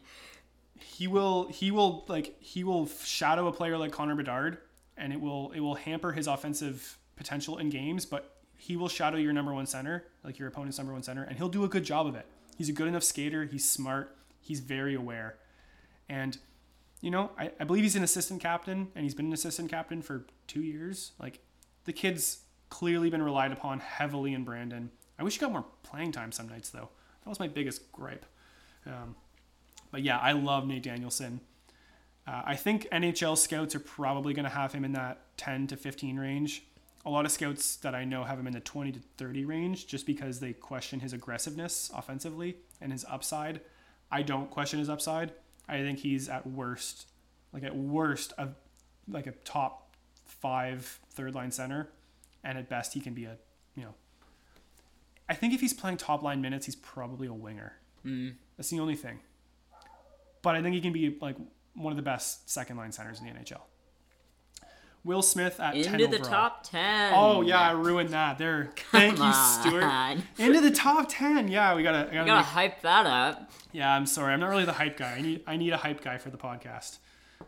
he 0.80 1.06
will 1.08 1.50
he 1.50 1.70
will 1.70 2.06
like 2.08 2.36
he 2.40 2.64
will 2.64 2.88
shadow 2.88 3.48
a 3.48 3.52
player 3.52 3.78
like 3.78 3.92
Connor 3.92 4.16
Bedard 4.16 4.60
and 4.96 5.12
it 5.12 5.20
will 5.20 5.52
it 5.52 5.60
will 5.60 5.76
hamper 5.76 6.14
his 6.14 6.28
offensive 6.28 6.98
potential 7.18 7.58
in 7.58 7.70
games 7.70 8.06
but 8.06 8.37
he 8.58 8.76
will 8.76 8.90
shadow 8.90 9.18
your 9.18 9.34
number 9.34 9.54
one 9.54 9.66
center 9.66 10.06
like 10.24 10.38
your 10.40 10.48
opponent's 10.48 10.78
number 10.78 10.94
one 10.94 11.04
center 11.04 11.24
and 11.24 11.38
he'll 11.38 11.50
do 11.50 11.64
a 11.64 11.68
good 11.68 11.84
job 11.84 12.08
of 12.08 12.16
it. 12.16 12.26
He's 12.58 12.70
a 12.70 12.74
good 12.74 12.88
enough 12.88 13.04
skater 13.04 13.46
he's 13.46 13.68
smart 13.70 14.16
he's 14.42 14.60
very 14.60 14.96
aware. 14.96 15.38
And 16.10 16.38
you 17.02 17.12
know 17.12 17.32
I, 17.38 17.52
I 17.60 17.64
believe 17.64 17.84
he's 17.84 17.96
an 17.96 18.04
assistant 18.04 18.42
captain 18.42 18.90
and 18.96 19.04
he's 19.04 19.16
been 19.16 19.28
an 19.28 19.34
assistant 19.34 19.70
captain 19.70 20.02
for 20.02 20.26
two 20.48 20.62
years. 20.62 21.12
Like 21.20 21.40
the 21.86 21.94
kid's 21.94 22.40
clearly 22.70 23.10
been 23.10 23.22
relied 23.22 23.52
upon 23.52 23.80
heavily 23.80 24.34
in 24.34 24.44
Brandon. 24.44 24.92
I 25.20 25.24
wish 25.24 25.36
he 25.36 25.40
got 25.40 25.52
more 25.52 25.66
playing 25.84 26.12
time 26.12 26.32
some 26.32 26.48
nights 26.48 26.70
though. 26.70 26.90
That 27.24 27.30
was 27.30 27.40
my 27.40 27.48
biggest 27.48 27.92
gripe. 27.92 28.26
Um, 28.86 29.16
but 29.92 30.02
yeah, 30.02 30.18
I 30.18 30.34
love 30.34 30.66
Nate 30.68 30.84
Danielson. 30.84 31.42
Uh, 32.28 32.42
I 32.46 32.56
think 32.56 32.88
NHL 32.92 33.38
scouts 33.38 33.74
are 33.76 33.80
probably 33.80 34.34
going 34.34 34.44
to 34.44 34.50
have 34.50 34.74
him 34.74 34.84
in 34.84 34.92
that 34.94 35.22
10 35.38 35.68
to 35.68 35.78
15 35.78 36.18
range. 36.18 36.64
A 37.08 37.10
lot 37.10 37.26
of 37.26 37.32
scouts 37.32 37.78
that 37.78 37.96
I 37.96 38.04
know 38.04 38.26
have 38.26 38.38
him 38.38 38.48
in 38.48 38.54
the 38.54 38.60
20 38.60 38.92
to 38.92 39.00
30 39.18 39.46
range 39.46 39.88
just 39.88 40.06
because 40.06 40.42
they 40.42 40.52
question 40.52 41.00
his 41.00 41.14
aggressiveness 41.14 41.90
offensively 41.96 42.58
and 42.82 42.92
his 42.92 43.06
upside. 43.10 43.62
I 44.12 44.22
don't 44.22 44.52
question 44.52 44.80
his 44.80 44.90
upside. 44.90 45.32
I 45.70 45.78
think 45.78 46.00
he's 46.00 46.28
at 46.28 46.46
worst, 46.46 47.08
like 47.54 47.64
at 47.64 47.76
worst, 47.76 48.34
a, 48.38 48.50
like 49.08 49.26
a 49.26 49.32
top 49.32 49.96
five 50.26 51.00
third 51.12 51.34
line 51.34 51.52
center. 51.52 51.90
And 52.44 52.58
at 52.58 52.70
best, 52.70 52.94
he 52.94 53.00
can 53.00 53.14
be 53.14 53.24
a, 53.24 53.38
you 53.76 53.84
know, 53.84 53.94
I 55.30 55.34
think 55.34 55.54
if 55.54 55.62
he's 55.62 55.74
playing 55.74 55.98
top 55.98 56.24
line 56.24 56.42
minutes, 56.42 56.66
he's 56.66 56.76
probably 56.76 57.28
a 57.28 57.34
winger. 57.34 57.74
Mm. 58.06 58.36
That's 58.56 58.70
the 58.70 58.80
only 58.80 58.96
thing. 58.96 59.20
But 60.42 60.56
I 60.56 60.62
think 60.62 60.76
he 60.76 60.82
can 60.82 60.94
be 60.94 61.18
like 61.22 61.36
one 61.74 61.92
of 61.92 61.98
the 61.98 62.04
best 62.04 62.50
second 62.50 62.78
line 62.78 62.92
centers 62.92 63.20
in 63.20 63.26
the 63.26 63.32
NHL. 63.32 63.62
Will 65.08 65.22
Smith 65.22 65.58
at 65.62 65.74
10 65.74 66.02
Into 66.02 66.08
the 66.08 66.20
top 66.20 66.64
10. 66.70 67.14
Oh 67.16 67.42
yeah, 67.42 67.62
I 67.62 67.72
ruined 67.72 68.10
that. 68.10 68.38
There. 68.38 68.72
Thank 68.92 69.18
you, 69.18 69.34
Stuart. 69.34 70.18
Into 70.38 70.60
the 70.60 70.70
top 70.70 71.08
10. 71.08 71.48
Yeah, 71.48 71.76
we 71.76 71.82
gotta. 71.82 72.00
Gotta 72.04 72.12
You 72.12 72.26
gotta 72.26 72.36
make- 72.42 72.46
hype 72.46 72.82
that 72.82 73.06
up. 73.08 73.50
yeah, 73.72 73.90
I'm 73.96 74.06
sorry. 74.06 74.34
I'm 74.34 74.42
not 74.42 74.50
really 74.50 74.66
the 74.66 74.74
hype 74.74 74.98
guy. 74.98 75.14
I 75.14 75.22
need 75.22 75.44
I 75.48 75.56
need 75.56 75.72
a 75.72 75.78
hype 75.78 76.02
guy 76.02 76.18
for 76.18 76.30
the 76.30 76.38
podcast. 76.38 76.98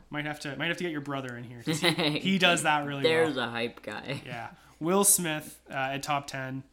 Might 0.10 0.26
have 0.26 0.40
to 0.40 0.56
might 0.56 0.70
have 0.70 0.78
to 0.78 0.84
get 0.86 0.94
your 0.94 1.02
brother 1.02 1.36
in 1.36 1.44
here. 1.44 1.62
He, 1.66 2.20
he 2.20 2.38
does 2.38 2.64
that 2.64 2.86
really 2.86 3.04
well. 3.04 3.12
There's 3.12 3.36
well. 3.36 3.50
a 3.50 3.52
hype 3.52 3.84
guy. 3.84 4.22
Yeah. 4.26 4.52
Will 4.80 5.04
Smith 5.04 5.60
uh, 5.70 5.74
at 5.74 6.02
top 6.02 6.28
10. 6.28 6.64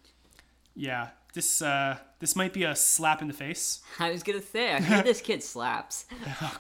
Yeah. 0.77 1.09
This 1.35 1.61
uh 1.63 1.99
this 2.21 2.37
might 2.37 2.53
be 2.53 2.63
a 2.63 2.77
slap 2.77 3.21
in 3.23 3.29
the 3.29 3.35
face. 3.35 3.81
I 3.99 4.13
was 4.13 4.23
gonna 4.23 4.41
say, 4.41 4.73
I 4.73 4.81
hear 4.81 5.03
this 5.03 5.21
kid 5.21 5.43
slaps. 5.43 6.05
Oh, 6.41 6.59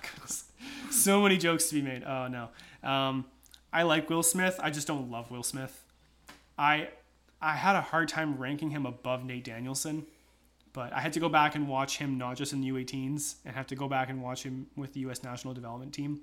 so 0.90 1.22
many 1.22 1.36
jokes 1.38 1.68
to 1.68 1.76
be 1.76 1.82
made. 1.82 2.02
Oh 2.02 2.26
no. 2.26 2.48
Um, 2.82 3.24
I 3.76 3.82
like 3.82 4.08
Will 4.08 4.22
Smith. 4.22 4.58
I 4.62 4.70
just 4.70 4.86
don't 4.86 5.10
love 5.10 5.30
Will 5.30 5.42
Smith. 5.42 5.84
I 6.56 6.88
I 7.42 7.56
had 7.56 7.76
a 7.76 7.82
hard 7.82 8.08
time 8.08 8.38
ranking 8.38 8.70
him 8.70 8.86
above 8.86 9.22
Nate 9.22 9.44
Danielson, 9.44 10.06
but 10.72 10.94
I 10.94 11.00
had 11.00 11.12
to 11.12 11.20
go 11.20 11.28
back 11.28 11.54
and 11.54 11.68
watch 11.68 11.98
him 11.98 12.16
not 12.16 12.38
just 12.38 12.54
in 12.54 12.62
the 12.62 12.70
U18s 12.70 13.34
and 13.44 13.54
have 13.54 13.66
to 13.66 13.76
go 13.76 13.86
back 13.86 14.08
and 14.08 14.22
watch 14.22 14.44
him 14.44 14.68
with 14.76 14.94
the 14.94 15.00
U.S. 15.00 15.22
national 15.22 15.52
development 15.52 15.92
team. 15.92 16.22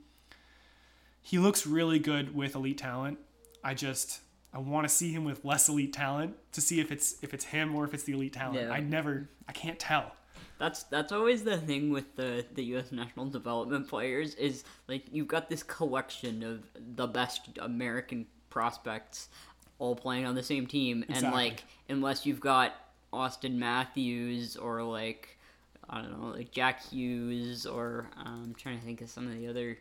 He 1.21 1.37
looks 1.37 1.67
really 1.67 1.99
good 1.99 2.33
with 2.33 2.55
elite 2.55 2.79
talent. 2.79 3.19
I 3.63 3.75
just 3.75 4.21
I 4.51 4.57
want 4.57 4.87
to 4.87 4.93
see 4.93 5.13
him 5.13 5.23
with 5.23 5.45
less 5.45 5.69
elite 5.69 5.93
talent 5.93 6.35
to 6.53 6.59
see 6.59 6.79
if 6.79 6.91
it's 6.91 7.17
if 7.21 7.35
it's 7.35 7.45
him 7.45 7.75
or 7.75 7.85
if 7.85 7.93
it's 7.93 8.03
the 8.03 8.13
elite 8.13 8.33
talent. 8.33 8.61
Yeah. 8.61 8.73
I 8.73 8.79
never 8.79 9.29
I 9.47 9.51
can't 9.51 9.77
tell. 9.77 10.15
That's 10.59 10.83
that's 10.83 11.11
always 11.11 11.43
the 11.43 11.57
thing 11.57 11.89
with 11.91 12.15
the 12.15 12.45
the 12.53 12.63
U.S. 12.65 12.91
national 12.91 13.27
development 13.27 13.87
players 13.87 14.35
is 14.35 14.63
like 14.87 15.03
you've 15.11 15.27
got 15.27 15.49
this 15.49 15.63
collection 15.63 16.43
of 16.43 16.63
the 16.95 17.07
best 17.07 17.49
American 17.59 18.25
prospects 18.49 19.29
all 19.79 19.95
playing 19.95 20.25
on 20.25 20.35
the 20.35 20.43
same 20.43 20.67
team, 20.67 21.03
and 21.09 21.33
like 21.33 21.63
unless 21.89 22.25
you've 22.25 22.39
got 22.39 22.73
Auston 23.11 23.55
Matthews 23.55 24.55
or 24.55 24.83
like 24.83 25.37
I 25.89 26.01
don't 26.01 26.19
know 26.19 26.27
like 26.29 26.51
Jack 26.51 26.83
Hughes 26.85 27.65
or 27.65 28.07
um, 28.17 28.43
I'm 28.45 28.55
trying 28.55 28.79
to 28.79 28.85
think 28.85 29.01
of 29.01 29.09
some 29.09 29.27
of 29.27 29.37
the 29.37 29.47
other 29.47 29.77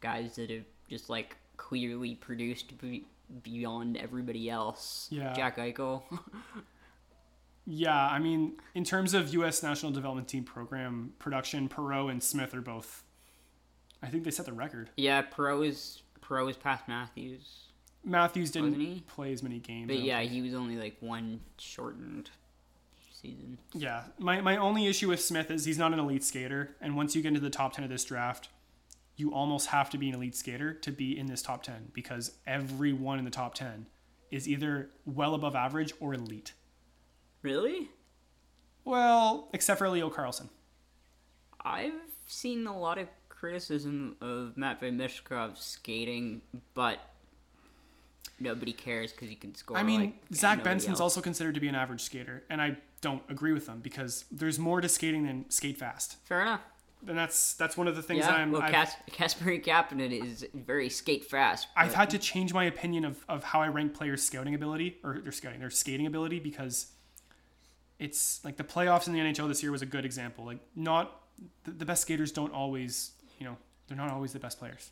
guys 0.00 0.36
that 0.36 0.50
have 0.50 0.64
just 0.88 1.10
like 1.10 1.36
clearly 1.56 2.14
produced 2.14 2.78
be- 2.78 3.06
beyond 3.42 3.96
everybody 3.96 4.50
else. 4.50 5.08
Yeah. 5.10 5.32
Jack 5.34 5.58
Eichel. 5.58 6.02
Yeah, 7.66 7.96
I 7.96 8.18
mean, 8.18 8.56
in 8.74 8.84
terms 8.84 9.14
of 9.14 9.32
U.S. 9.34 9.62
National 9.62 9.92
Development 9.92 10.26
Team 10.26 10.42
program 10.44 11.12
production, 11.18 11.68
Perreault 11.68 12.10
and 12.10 12.22
Smith 12.22 12.54
are 12.54 12.60
both. 12.60 13.04
I 14.02 14.08
think 14.08 14.24
they 14.24 14.32
set 14.32 14.46
the 14.46 14.52
record. 14.52 14.90
yeah, 14.96 15.22
Pro 15.22 15.62
is 15.62 16.02
Pro 16.20 16.48
is 16.48 16.56
past 16.56 16.88
Matthews. 16.88 17.66
Matthews 18.04 18.50
didn't 18.50 19.06
play 19.06 19.32
as 19.32 19.44
many 19.44 19.60
games. 19.60 19.86
But 19.86 20.00
yeah, 20.00 20.20
he 20.22 20.42
was 20.42 20.54
only 20.54 20.76
like 20.76 20.96
one 20.98 21.38
shortened 21.58 22.30
season. 23.12 23.58
yeah. 23.72 24.02
My 24.18 24.40
my 24.40 24.56
only 24.56 24.88
issue 24.88 25.08
with 25.08 25.20
Smith 25.20 25.50
is 25.52 25.64
he's 25.64 25.78
not 25.78 25.92
an 25.92 26.00
elite 26.00 26.24
skater, 26.24 26.74
and 26.80 26.96
once 26.96 27.14
you 27.14 27.22
get 27.22 27.28
into 27.28 27.40
the 27.40 27.50
top 27.50 27.74
ten 27.74 27.84
of 27.84 27.90
this 27.90 28.04
draft, 28.04 28.48
you 29.16 29.32
almost 29.32 29.68
have 29.68 29.88
to 29.90 29.98
be 29.98 30.08
an 30.08 30.16
elite 30.16 30.34
skater 30.34 30.74
to 30.74 30.90
be 30.90 31.16
in 31.16 31.26
this 31.26 31.42
top 31.42 31.62
ten 31.62 31.90
because 31.92 32.32
everyone 32.44 33.20
in 33.20 33.24
the 33.24 33.30
top 33.30 33.54
ten 33.54 33.86
is 34.32 34.48
either 34.48 34.90
well 35.06 35.34
above 35.34 35.54
average 35.54 35.92
or 36.00 36.12
elite. 36.14 36.54
Really? 37.42 37.90
Well, 38.84 39.48
except 39.52 39.78
for 39.78 39.88
Leo 39.88 40.10
Carlsson. 40.10 40.48
I've 41.64 41.92
seen 42.26 42.66
a 42.66 42.76
lot 42.78 42.98
of 42.98 43.08
criticism 43.28 44.16
of 44.20 44.56
Matvey 44.56 44.90
Michkov's 44.90 45.60
skating, 45.64 46.42
but 46.74 46.98
nobody 48.40 48.72
cares 48.72 49.12
because 49.12 49.28
he 49.28 49.34
can 49.34 49.54
score. 49.54 49.76
I 49.76 49.82
mean, 49.82 50.00
like 50.00 50.14
Zach 50.34 50.62
Benson's 50.64 50.90
else. 50.90 51.00
also 51.00 51.20
considered 51.20 51.54
to 51.54 51.60
be 51.60 51.68
an 51.68 51.74
average 51.74 52.00
skater, 52.00 52.42
and 52.50 52.60
I 52.60 52.76
don't 53.00 53.22
agree 53.28 53.52
with 53.52 53.66
them 53.66 53.80
because 53.80 54.24
there's 54.30 54.58
more 54.58 54.80
to 54.80 54.88
skating 54.88 55.26
than 55.26 55.48
skate 55.50 55.78
fast, 55.78 56.16
fair 56.24 56.42
enough. 56.42 56.60
and 57.06 57.18
that's 57.18 57.54
that's 57.54 57.76
one 57.76 57.88
of 57.88 57.96
the 57.96 58.02
things 58.02 58.20
Yeah, 58.24 58.30
I'm. 58.30 58.52
well, 58.52 58.62
I've, 58.62 58.72
Kapanen 59.10 60.24
is 60.24 60.46
very 60.54 60.88
skate 60.88 61.24
fast. 61.24 61.68
I've 61.76 61.94
had 61.94 62.10
to 62.10 62.18
change 62.18 62.52
my 62.52 62.64
opinion 62.64 63.04
of, 63.04 63.24
of 63.28 63.44
how 63.44 63.60
I 63.60 63.68
rank 63.68 63.94
players' 63.94 64.22
scouting 64.22 64.54
ability 64.54 64.98
or 65.02 65.20
their 65.20 65.32
scouting, 65.32 65.60
their 65.60 65.70
skating 65.70 66.06
ability 66.06 66.38
because 66.40 66.92
it's 68.02 68.44
like 68.44 68.56
the 68.56 68.64
playoffs 68.64 69.06
in 69.06 69.12
the 69.12 69.20
NHL 69.20 69.46
this 69.46 69.62
year 69.62 69.70
was 69.70 69.82
a 69.82 69.86
good 69.86 70.04
example. 70.04 70.44
Like, 70.44 70.58
not 70.74 71.20
the, 71.64 71.70
the 71.70 71.84
best 71.84 72.02
skaters 72.02 72.32
don't 72.32 72.52
always, 72.52 73.12
you 73.38 73.46
know, 73.46 73.56
they're 73.86 73.96
not 73.96 74.10
always 74.10 74.32
the 74.32 74.40
best 74.40 74.58
players. 74.58 74.90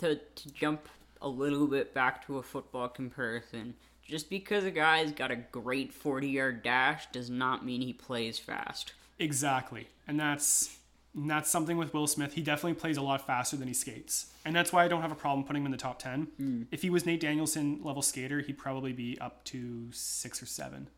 to, 0.00 0.16
to 0.16 0.52
jump 0.52 0.88
a 1.22 1.28
little 1.28 1.66
bit 1.66 1.94
back 1.94 2.26
to 2.26 2.38
a 2.38 2.42
football 2.42 2.88
comparison, 2.88 3.74
just 4.02 4.28
because 4.30 4.64
a 4.64 4.70
guy's 4.70 5.12
got 5.12 5.30
a 5.30 5.36
great 5.36 5.92
40 5.92 6.28
yard 6.28 6.62
dash 6.62 7.06
does 7.12 7.30
not 7.30 7.64
mean 7.64 7.82
he 7.82 7.92
plays 7.92 8.38
fast. 8.38 8.94
Exactly. 9.20 9.88
And 10.08 10.18
that's 10.18 10.76
and 11.14 11.30
that's 11.30 11.50
something 11.50 11.76
with 11.76 11.94
Will 11.94 12.06
Smith. 12.06 12.34
He 12.34 12.42
definitely 12.42 12.74
plays 12.74 12.96
a 12.96 13.02
lot 13.02 13.26
faster 13.26 13.56
than 13.56 13.66
he 13.66 13.74
skates. 13.74 14.26
And 14.44 14.54
that's 14.54 14.72
why 14.72 14.84
I 14.84 14.88
don't 14.88 15.02
have 15.02 15.10
a 15.10 15.16
problem 15.16 15.44
putting 15.44 15.62
him 15.62 15.66
in 15.66 15.72
the 15.72 15.78
top 15.78 15.98
10. 15.98 16.28
Hmm. 16.36 16.62
If 16.70 16.82
he 16.82 16.90
was 16.90 17.06
Nate 17.06 17.20
Danielson 17.20 17.80
level 17.82 18.02
skater, 18.02 18.40
he'd 18.40 18.58
probably 18.58 18.92
be 18.92 19.18
up 19.20 19.42
to 19.46 19.88
6 19.90 20.42
or 20.42 20.46
7. 20.46 20.88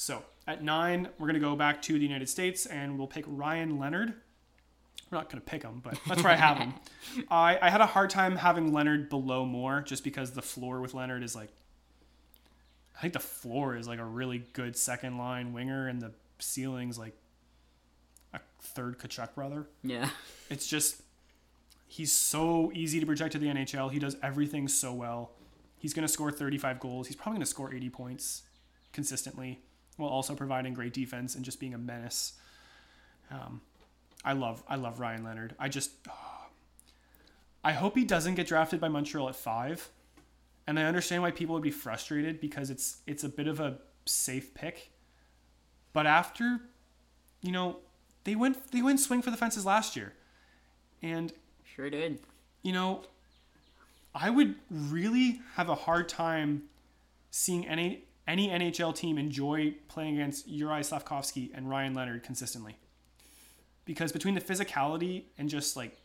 So, 0.00 0.22
at 0.46 0.62
9, 0.62 1.08
we're 1.18 1.26
going 1.26 1.34
to 1.34 1.40
go 1.40 1.56
back 1.56 1.82
to 1.82 1.94
the 1.94 1.98
United 1.98 2.28
States 2.28 2.66
and 2.66 2.96
we'll 2.96 3.08
pick 3.08 3.24
Ryan 3.26 3.80
Leonard. 3.80 4.14
We're 5.10 5.18
not 5.18 5.28
going 5.28 5.42
to 5.42 5.44
pick 5.44 5.64
him, 5.64 5.80
but 5.82 5.98
that's 6.06 6.22
where 6.22 6.32
I 6.32 6.36
have 6.36 6.56
him. 6.56 6.74
I, 7.30 7.58
I 7.60 7.68
had 7.68 7.80
a 7.80 7.86
hard 7.86 8.08
time 8.08 8.36
having 8.36 8.72
Leonard 8.72 9.08
below 9.08 9.44
more 9.44 9.80
just 9.80 10.04
because 10.04 10.30
the 10.30 10.40
floor 10.40 10.80
with 10.80 10.94
Leonard 10.94 11.24
is 11.24 11.34
like 11.34 11.48
I 12.96 13.00
think 13.00 13.12
the 13.12 13.18
floor 13.18 13.76
is 13.76 13.88
like 13.88 13.98
a 13.98 14.04
really 14.04 14.44
good 14.52 14.76
second 14.76 15.18
line 15.18 15.52
winger, 15.52 15.88
and 15.88 16.00
the 16.00 16.12
ceiling's 16.38 16.96
like 16.96 17.14
a 18.32 18.40
third 18.60 18.98
Tkachuk 18.98 19.34
brother. 19.34 19.66
Yeah. 19.82 20.10
It's 20.48 20.68
just 20.68 21.02
he's 21.88 22.12
so 22.12 22.70
easy 22.72 23.00
to 23.00 23.06
project 23.06 23.32
to 23.32 23.38
the 23.38 23.46
NHL. 23.46 23.90
He 23.90 23.98
does 23.98 24.16
everything 24.22 24.68
so 24.68 24.92
well. 24.92 25.32
He's 25.76 25.94
going 25.94 26.06
to 26.06 26.12
score 26.12 26.30
35 26.30 26.80
goals. 26.80 27.06
He's 27.06 27.16
probably 27.16 27.38
going 27.38 27.44
to 27.44 27.50
score 27.50 27.72
80 27.74 27.90
points 27.90 28.42
consistently, 28.92 29.60
while 29.98 30.08
also 30.08 30.34
providing 30.34 30.72
great 30.72 30.94
defense 30.94 31.34
and 31.34 31.44
just 31.44 31.60
being 31.60 31.74
a 31.74 31.78
menace. 31.78 32.32
Um, 33.30 33.60
I 34.24 34.32
love 34.32 34.62
I 34.66 34.76
love 34.76 34.98
Ryan 35.00 35.22
Leonard. 35.24 35.54
I 35.58 35.68
just 35.68 35.90
I 37.62 37.72
hope 37.72 37.96
he 37.96 38.04
doesn't 38.04 38.36
get 38.36 38.46
drafted 38.46 38.80
by 38.80 38.88
Montreal 38.88 39.28
at 39.28 39.36
five. 39.36 39.90
And 40.66 40.78
I 40.78 40.84
understand 40.84 41.22
why 41.22 41.30
people 41.30 41.54
would 41.54 41.62
be 41.62 41.70
frustrated 41.70 42.40
because 42.40 42.70
it's 42.70 42.98
it's 43.06 43.24
a 43.24 43.28
bit 43.28 43.46
of 43.48 43.60
a 43.60 43.78
safe 44.06 44.54
pick. 44.54 44.90
But 45.92 46.06
after, 46.06 46.60
you 47.42 47.52
know, 47.52 47.78
they 48.24 48.34
went 48.34 48.70
they 48.72 48.82
went 48.82 49.00
swing 49.00 49.20
for 49.22 49.30
the 49.30 49.36
fences 49.36 49.66
last 49.66 49.96
year. 49.96 50.14
And 51.02 51.32
Sure 51.64 51.90
did. 51.90 52.18
you 52.62 52.72
know, 52.72 53.02
I 54.14 54.30
would 54.30 54.56
really 54.70 55.40
have 55.54 55.68
a 55.68 55.74
hard 55.74 56.08
time 56.08 56.64
seeing 57.30 57.66
any 57.68 58.04
any 58.28 58.48
NHL 58.50 58.94
team 58.94 59.18
enjoy 59.18 59.74
playing 59.88 60.14
against 60.14 60.48
Juraj 60.48 60.80
Slafkovský 60.80 61.50
and 61.54 61.68
Ryan 61.68 61.94
Leonard 61.94 62.22
consistently. 62.22 62.76
Because 63.86 64.12
between 64.12 64.34
the 64.34 64.40
physicality 64.40 65.24
and 65.38 65.48
just 65.48 65.76
like 65.76 65.96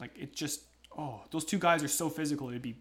like 0.00 0.16
it 0.16 0.32
just 0.32 0.62
oh, 0.96 1.22
those 1.32 1.44
two 1.44 1.58
guys 1.58 1.82
are 1.82 1.88
so 1.88 2.08
physical 2.08 2.48
it'd 2.48 2.62
be 2.62 2.76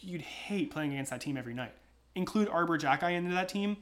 you'd 0.00 0.22
hate 0.22 0.70
playing 0.70 0.92
against 0.92 1.10
that 1.10 1.20
team 1.20 1.36
every 1.36 1.54
night. 1.54 1.72
Include 2.14 2.48
Arber 2.48 2.78
Xhekaj 2.78 3.12
into 3.12 3.34
that 3.34 3.50
team, 3.50 3.76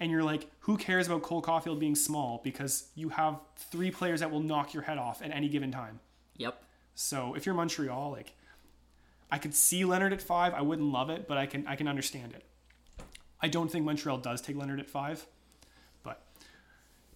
and 0.00 0.10
you're 0.10 0.22
like, 0.22 0.50
who 0.60 0.78
cares 0.78 1.06
about 1.06 1.22
Cole 1.22 1.42
Caufield 1.42 1.78
being 1.78 1.94
small? 1.94 2.40
Because 2.42 2.86
you 2.94 3.10
have 3.10 3.38
three 3.56 3.90
players 3.90 4.20
that 4.20 4.30
will 4.30 4.40
knock 4.40 4.72
your 4.72 4.84
head 4.84 4.96
off 4.96 5.20
at 5.22 5.30
any 5.30 5.50
given 5.50 5.70
time. 5.70 6.00
Yep. 6.38 6.62
So 6.94 7.34
if 7.34 7.44
you're 7.44 7.54
Montreal, 7.54 8.10
like 8.10 8.32
I 9.30 9.36
could 9.36 9.54
see 9.54 9.84
Leonard 9.84 10.14
at 10.14 10.22
five. 10.22 10.54
I 10.54 10.62
wouldn't 10.62 10.90
love 10.90 11.10
it, 11.10 11.28
but 11.28 11.36
I 11.36 11.44
can 11.44 11.66
I 11.66 11.76
can 11.76 11.88
understand 11.88 12.32
it. 12.32 12.44
I 13.42 13.48
don't 13.48 13.70
think 13.70 13.84
Montreal 13.84 14.18
does 14.18 14.40
take 14.40 14.56
Leonard 14.56 14.80
at 14.80 14.88
five. 14.88 15.26
But 16.02 16.22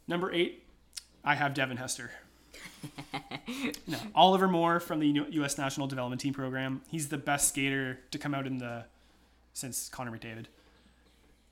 number 0.09 0.33
eight, 0.33 0.65
I 1.25 1.35
have 1.37 1.55
Devin 1.55 1.77
Hester. 1.77 2.11
no, 3.87 3.99
Oliver 4.15 4.49
Moore 4.49 4.81
from 4.81 4.99
the 5.01 5.07
U.S. 5.31 5.59
National 5.59 5.87
Development 5.87 6.21
Team 6.21 6.35
program. 6.35 6.83
He's 6.91 7.09
the 7.09 7.19
best 7.19 7.49
skater 7.49 7.99
to 8.11 8.19
come 8.19 8.35
out 8.35 8.47
in 8.47 8.59
the 8.59 8.85
since 9.53 9.89
Connor 9.89 10.11
McDavid. 10.11 10.47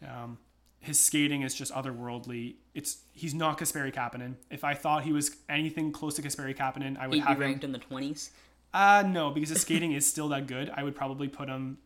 Um, 0.06 0.38
his 0.80 0.98
skating 0.98 1.42
is 1.42 1.55
just 1.55 1.72
otherworldly. 1.72 2.55
It's 2.74 2.98
he's 3.12 3.34
not 3.34 3.59
Kasperi 3.59 3.92
Kapanen. 3.92 4.34
If 4.51 4.64
I 4.64 4.74
thought 4.74 5.05
he 5.05 5.12
was 5.12 5.36
anything 5.48 5.92
close 5.92 6.14
to 6.16 6.22
Kasperi 6.22 6.56
Kapanen, 6.56 6.98
I 6.98 7.06
would 7.06 7.14
He'd 7.14 7.20
be 7.20 7.26
have 7.26 7.36
him 7.36 7.42
ranked 7.42 7.64
in 7.64 7.72
the 7.72 7.78
20s. 7.78 8.30
uh 8.74 9.02
no, 9.06 9.30
because 9.30 9.48
his 9.51 9.62
skating 9.62 9.92
is 9.92 10.06
still 10.06 10.28
that 10.28 10.46
good. 10.46 10.70
I 10.74 10.82
would 10.82 10.94
probably 10.94 11.28
put 11.28 11.48
him. 11.48 11.78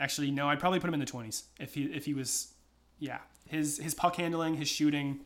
Actually, 0.00 0.30
no, 0.30 0.48
I'd 0.48 0.58
probably 0.60 0.80
put 0.80 0.88
him 0.88 0.94
in 0.94 1.00
the 1.00 1.06
twenties 1.06 1.44
if 1.60 1.74
he 1.74 1.84
if 1.84 2.04
he 2.04 2.14
was, 2.14 2.52
yeah. 2.98 3.18
His 3.48 3.78
his 3.78 3.94
puck 3.94 4.16
handling, 4.16 4.54
his 4.54 4.68
shooting, 4.68 5.20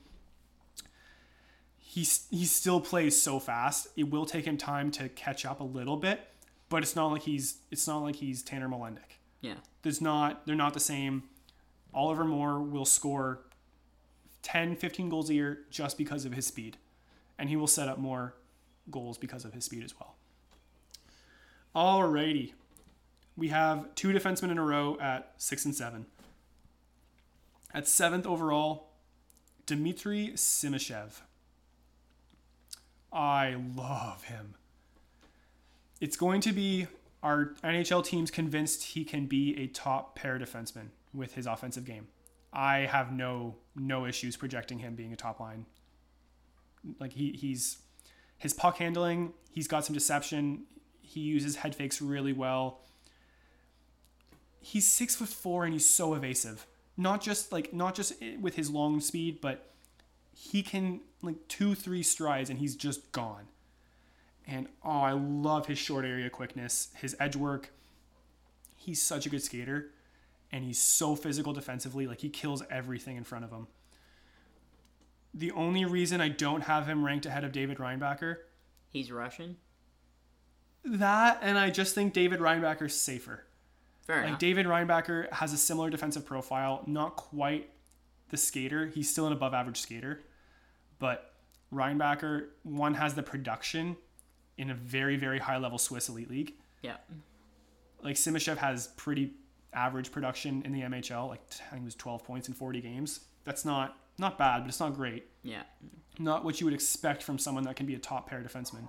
he's 1.78 2.27
he 2.31 2.45
still 2.45 2.81
plays 2.81 3.20
so 3.20 3.39
fast. 3.39 3.89
It 3.97 4.11
will 4.11 4.27
take 4.27 4.45
him 4.45 4.57
time 4.57 4.90
to 4.93 5.09
catch 5.09 5.47
up 5.47 5.61
a 5.61 5.65
little 5.65 5.97
bit, 5.97 6.20
but 6.69 6.82
it's 6.82 6.95
not 6.95 7.09
like 7.09 7.23
he's 7.23 7.59
it's 7.70 7.86
not 7.86 7.99
like 7.99 8.16
he's 8.16 8.43
Tanner 8.43 8.69
Molendyk. 8.69 9.19
Yeah. 9.40 9.55
There's 9.82 10.01
not 10.01 10.47
they're 10.47 10.55
not 10.55 10.74
the 10.74 10.81
same. 10.81 11.24
Oliver 11.95 12.24
Moore 12.24 12.61
will 12.61 12.85
score 12.85 13.40
10, 14.43 14.77
15 14.77 15.09
goals 15.09 15.31
a 15.31 15.35
year 15.35 15.61
just 15.70 15.97
because 15.97 16.24
of 16.24 16.35
his 16.35 16.47
speed. 16.47 16.77
And 17.39 17.49
he 17.49 17.57
will 17.57 17.66
set 17.66 17.89
up 17.89 17.99
more 17.99 18.35
goals 18.90 19.16
because 19.19 19.45
of 19.45 19.53
his 19.53 19.65
speed 19.65 19.85
as 19.85 19.95
well. 19.99 20.16
Alrighty. 21.74 22.53
We 23.39 23.48
have 23.48 23.94
two 23.94 24.09
defensemen 24.09 24.51
in 24.51 24.59
a 24.59 24.65
row 24.65 24.98
at 25.01 25.32
six 25.36 25.65
and 25.65 25.73
seven. 25.73 26.06
At 27.73 27.86
seventh 27.86 28.27
overall, 28.27 28.89
Dmitry 29.65 30.32
Simashev. 30.35 31.20
I 33.12 33.56
love 33.77 34.24
him. 34.24 34.56
It's 36.01 36.16
going 36.16 36.40
to 36.43 36.52
be 36.52 36.89
our 37.23 37.55
NHL 37.62 38.05
team's 38.05 38.32
convinced 38.32 38.82
he 38.82 39.05
can 39.05 39.27
be 39.27 39.56
a 39.56 39.69
top 39.69 40.16
pair 40.16 40.36
defenseman 40.36 40.89
with 41.15 41.35
his 41.35 41.47
offensive 41.47 41.85
game. 41.85 42.09
I 42.52 42.78
have 42.78 43.12
no 43.12 43.55
no 43.77 44.05
issues 44.05 44.36
projecting 44.36 44.81
him 44.81 44.97
being 44.97 45.12
a 45.12 45.16
top 45.16 45.39
line. 45.39 45.66
Like 46.98 47.12
he 47.12 47.31
he's 47.32 47.78
his 48.36 48.52
puck 48.52 48.78
handling, 48.78 49.32
he's 49.48 49.69
got 49.69 49.85
some 49.85 49.94
deception. 49.94 50.65
He 51.01 51.20
uses 51.20 51.55
head 51.56 51.77
fakes 51.77 52.02
really 52.02 52.32
well. 52.32 52.81
He's 54.60 54.89
six 54.89 55.14
foot 55.14 55.28
four 55.28 55.64
and 55.64 55.72
he's 55.72 55.89
so 55.89 56.14
evasive. 56.14 56.66
Not 56.97 57.22
just 57.22 57.52
like 57.52 57.72
not 57.72 57.94
just 57.94 58.14
with 58.40 58.56
his 58.56 58.70
long 58.70 59.01
speed, 59.01 59.40
but 59.40 59.70
he 60.35 60.62
can 60.62 61.01
like 61.22 61.48
two 61.48 61.74
three 61.74 62.02
strides 62.02 62.51
and 62.51 62.59
he's 62.59 62.76
just 62.76 63.12
gone. 63.12 63.47
And 64.47 64.66
oh, 64.85 65.01
I 65.01 65.12
love 65.12 65.66
his 65.66 65.78
short 65.78 66.05
area 66.05 66.30
quickness, 66.30 66.89
his 66.97 67.14
edge 67.20 67.36
work. 67.36 67.70
He's 68.76 69.02
such 69.02 69.26
a 69.26 69.28
good 69.28 69.43
skater 69.43 69.90
and 70.51 70.64
he's 70.64 70.80
so 70.80 71.14
physical 71.14 71.52
defensively. 71.52 72.06
Like 72.06 72.20
he 72.20 72.30
kills 72.30 72.62
everything 72.70 73.16
in 73.16 73.24
front 73.24 73.44
of 73.44 73.51
him. 73.51 73.66
The 75.35 75.52
only 75.52 75.85
reason 75.85 76.20
I 76.20 76.30
don't 76.30 76.62
have 76.62 76.86
him 76.86 77.05
ranked 77.05 77.26
ahead 77.26 77.44
of 77.44 77.52
David 77.52 77.78
Reinbacher, 77.78 78.36
He's 78.90 79.12
Russian. 79.12 79.56
that 80.85 81.39
and 81.43 81.59
I 81.59 81.70
just 81.70 81.94
think 81.94 82.12
David 82.14 82.40
Reinbacher's 82.40 82.94
safer. 82.98 83.44
Fair 84.09 84.16
Like 84.16 84.26
enough. 84.28 84.39
David 84.40 84.66
Reinbacher 84.66 85.30
has 85.32 85.52
a 85.52 85.56
similar 85.59 85.90
defensive 85.90 86.26
profile, 86.26 86.82
not 86.86 87.14
quite 87.14 87.70
the 88.30 88.36
skater. 88.36 88.86
He's 88.89 89.09
still 89.09 89.26
an 89.28 89.32
above 89.32 89.55
average 89.55 89.80
skater, 89.80 90.22
but 90.98 91.35
Reinbacher 91.72 92.47
one 92.64 92.94
has 92.94 93.14
the 93.14 93.22
production 93.22 93.97
in 94.56 94.70
a 94.70 94.74
very 94.74 95.16
very 95.16 95.39
high 95.39 95.59
level 95.59 95.78
Swiss 95.78 96.09
elite 96.09 96.28
league. 96.30 96.55
yeah. 96.82 96.97
Like 98.02 98.16
Simashev 98.16 98.56
has 98.56 98.89
pretty 98.97 99.32
average 99.74 100.10
production 100.10 100.62
in 100.64 100.72
the 100.72 100.80
MHL. 100.80 101.28
Like 101.28 101.40
I 101.66 101.70
think 101.70 101.82
it 101.82 101.85
was 101.85 101.94
12 101.94 102.24
points 102.24 102.48
in 102.48 102.55
40 102.55 102.80
games. 102.80 103.20
That's 103.44 103.64
not 103.64 103.97
not 104.18 104.36
bad, 104.39 104.62
but 104.62 104.68
it's 104.68 104.80
not 104.80 104.94
great. 104.94 105.26
Yeah. 105.43 105.62
Not 106.18 106.44
what 106.44 106.60
you 106.60 106.66
would 106.66 106.74
expect 106.74 107.22
from 107.22 107.39
someone 107.39 107.64
that 107.64 107.76
can 107.76 107.86
be 107.86 107.94
a 107.94 107.98
top 107.98 108.28
pair 108.28 108.40
defenseman. 108.40 108.89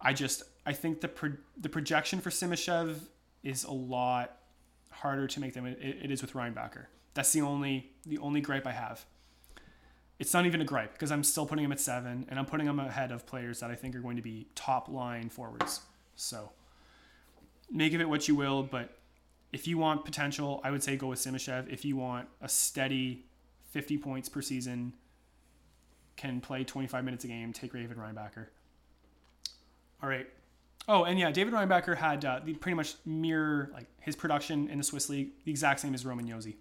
I 0.00 0.12
just 0.12 0.44
I 0.68 0.74
think 0.74 1.00
the 1.00 1.08
pro, 1.08 1.30
the 1.58 1.70
projection 1.70 2.20
for 2.20 2.28
Simashev 2.28 2.98
is 3.42 3.64
a 3.64 3.72
lot 3.72 4.36
harder 4.90 5.26
to 5.26 5.40
make 5.40 5.54
than 5.54 5.64
it, 5.64 5.78
it 5.80 6.10
is 6.10 6.20
with 6.20 6.34
Reinbacher. 6.34 6.84
That's 7.14 7.32
the 7.32 7.40
only 7.40 7.90
the 8.04 8.18
only 8.18 8.42
gripe 8.42 8.66
I 8.66 8.72
have. 8.72 9.06
It's 10.18 10.34
not 10.34 10.44
even 10.44 10.60
a 10.60 10.66
gripe 10.66 10.92
because 10.92 11.10
I'm 11.10 11.24
still 11.24 11.46
putting 11.46 11.64
him 11.64 11.72
at 11.72 11.80
seven, 11.80 12.26
and 12.28 12.38
I'm 12.38 12.44
putting 12.44 12.66
him 12.66 12.78
ahead 12.78 13.12
of 13.12 13.24
players 13.24 13.60
that 13.60 13.70
I 13.70 13.76
think 13.76 13.96
are 13.96 14.00
going 14.00 14.16
to 14.16 14.22
be 14.22 14.48
top 14.54 14.90
line 14.90 15.30
forwards. 15.30 15.80
So 16.16 16.50
make 17.70 17.94
of 17.94 18.02
it 18.02 18.08
what 18.10 18.28
you 18.28 18.34
will, 18.34 18.62
but 18.62 18.98
if 19.54 19.66
you 19.66 19.78
want 19.78 20.04
potential, 20.04 20.60
I 20.62 20.70
would 20.70 20.82
say 20.82 20.98
go 20.98 21.06
with 21.06 21.18
Simashev. 21.18 21.72
If 21.72 21.86
you 21.86 21.96
want 21.96 22.28
a 22.42 22.48
steady 22.48 23.24
50 23.70 23.96
points 23.96 24.28
per 24.28 24.42
season, 24.42 24.92
can 26.16 26.42
play 26.42 26.62
25 26.62 27.04
minutes 27.06 27.24
a 27.24 27.28
game, 27.28 27.54
take 27.54 27.72
Raven 27.72 27.96
Reinbacher. 27.96 28.48
All 30.02 30.10
right. 30.10 30.26
Oh, 30.88 31.04
and 31.04 31.18
yeah, 31.18 31.30
David 31.30 31.52
Reinbacher 31.52 31.96
had 31.96 32.24
uh, 32.24 32.40
the 32.42 32.54
pretty 32.54 32.74
much 32.74 32.94
mirror 33.04 33.70
like 33.74 33.86
his 34.00 34.16
production 34.16 34.68
in 34.70 34.78
the 34.78 34.84
Swiss 34.84 35.08
league, 35.10 35.30
the 35.44 35.50
exact 35.50 35.80
same 35.80 35.92
as 35.94 36.06
Roman 36.06 36.26
Josi. 36.26 36.56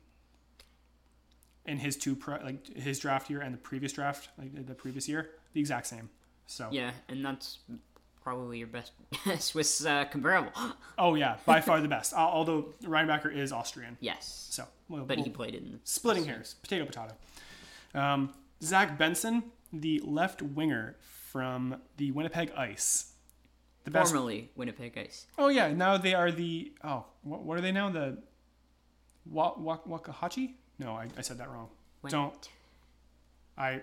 In 1.66 1.78
his 1.78 1.98
two 1.98 2.16
pre- 2.16 2.42
like 2.44 2.66
his 2.78 2.98
draft 3.00 3.30
year 3.30 3.42
and 3.42 3.54
the 3.54 3.58
previous 3.58 3.92
draft, 3.92 4.30
like 4.38 4.66
the 4.68 4.74
previous 4.74 5.08
year, 5.10 5.32
the 5.54 5.60
exact 5.60 5.88
same. 5.88 6.10
So 6.46 6.70
Yeah, 6.72 6.92
and 7.10 7.24
that's 7.26 7.60
probably 8.24 8.58
your 8.60 8.68
best 8.68 8.92
Swiss 9.40 9.86
uh, 9.86 10.06
comparable. 10.06 10.52
oh 10.98 11.16
yeah, 11.16 11.38
by 11.46 11.60
far 11.62 11.82
the 11.82 11.88
best. 11.90 12.14
Al- 12.14 12.30
Although 12.30 12.74
Reinbacher 12.84 13.34
is 13.34 13.52
Austrian, 13.52 13.98
yes. 14.00 14.48
so 14.50 14.64
we'll, 14.88 15.04
But 15.04 15.18
we'll- 15.18 15.26
he 15.26 15.30
played 15.32 15.56
in 15.56 15.80
splitting 15.84 16.26
hairs, 16.26 16.56
potato 16.62 16.86
potato. 16.86 17.16
Um, 17.94 18.34
Zach 18.64 18.98
Benson, 18.98 19.44
the 19.74 20.02
left 20.06 20.42
winger 20.42 20.96
from 21.02 21.76
the 21.98 22.12
Winnipeg 22.12 22.52
Ice, 22.58 23.12
the 23.88 23.92
best. 24.00 24.12
formerly 24.12 24.50
Winnipeg 24.56 24.98
Ice. 24.98 25.28
Oh 25.38 25.48
yeah, 25.48 25.72
now 25.74 25.98
they 25.98 26.14
are 26.14 26.32
the 26.32 26.74
oh 26.84 27.06
what, 27.24 27.44
what 27.44 27.58
are 27.58 27.62
they 27.62 27.72
now 27.72 27.90
the 27.90 28.18
Wa, 29.26 29.54
Wa, 29.58 29.78
Wakahachi? 29.88 30.54
No, 30.80 30.94
I, 30.94 31.08
I 31.18 31.22
said 31.22 31.38
that 31.40 31.50
wrong. 31.50 31.70
Don't. 32.10 32.50
I 33.58 33.82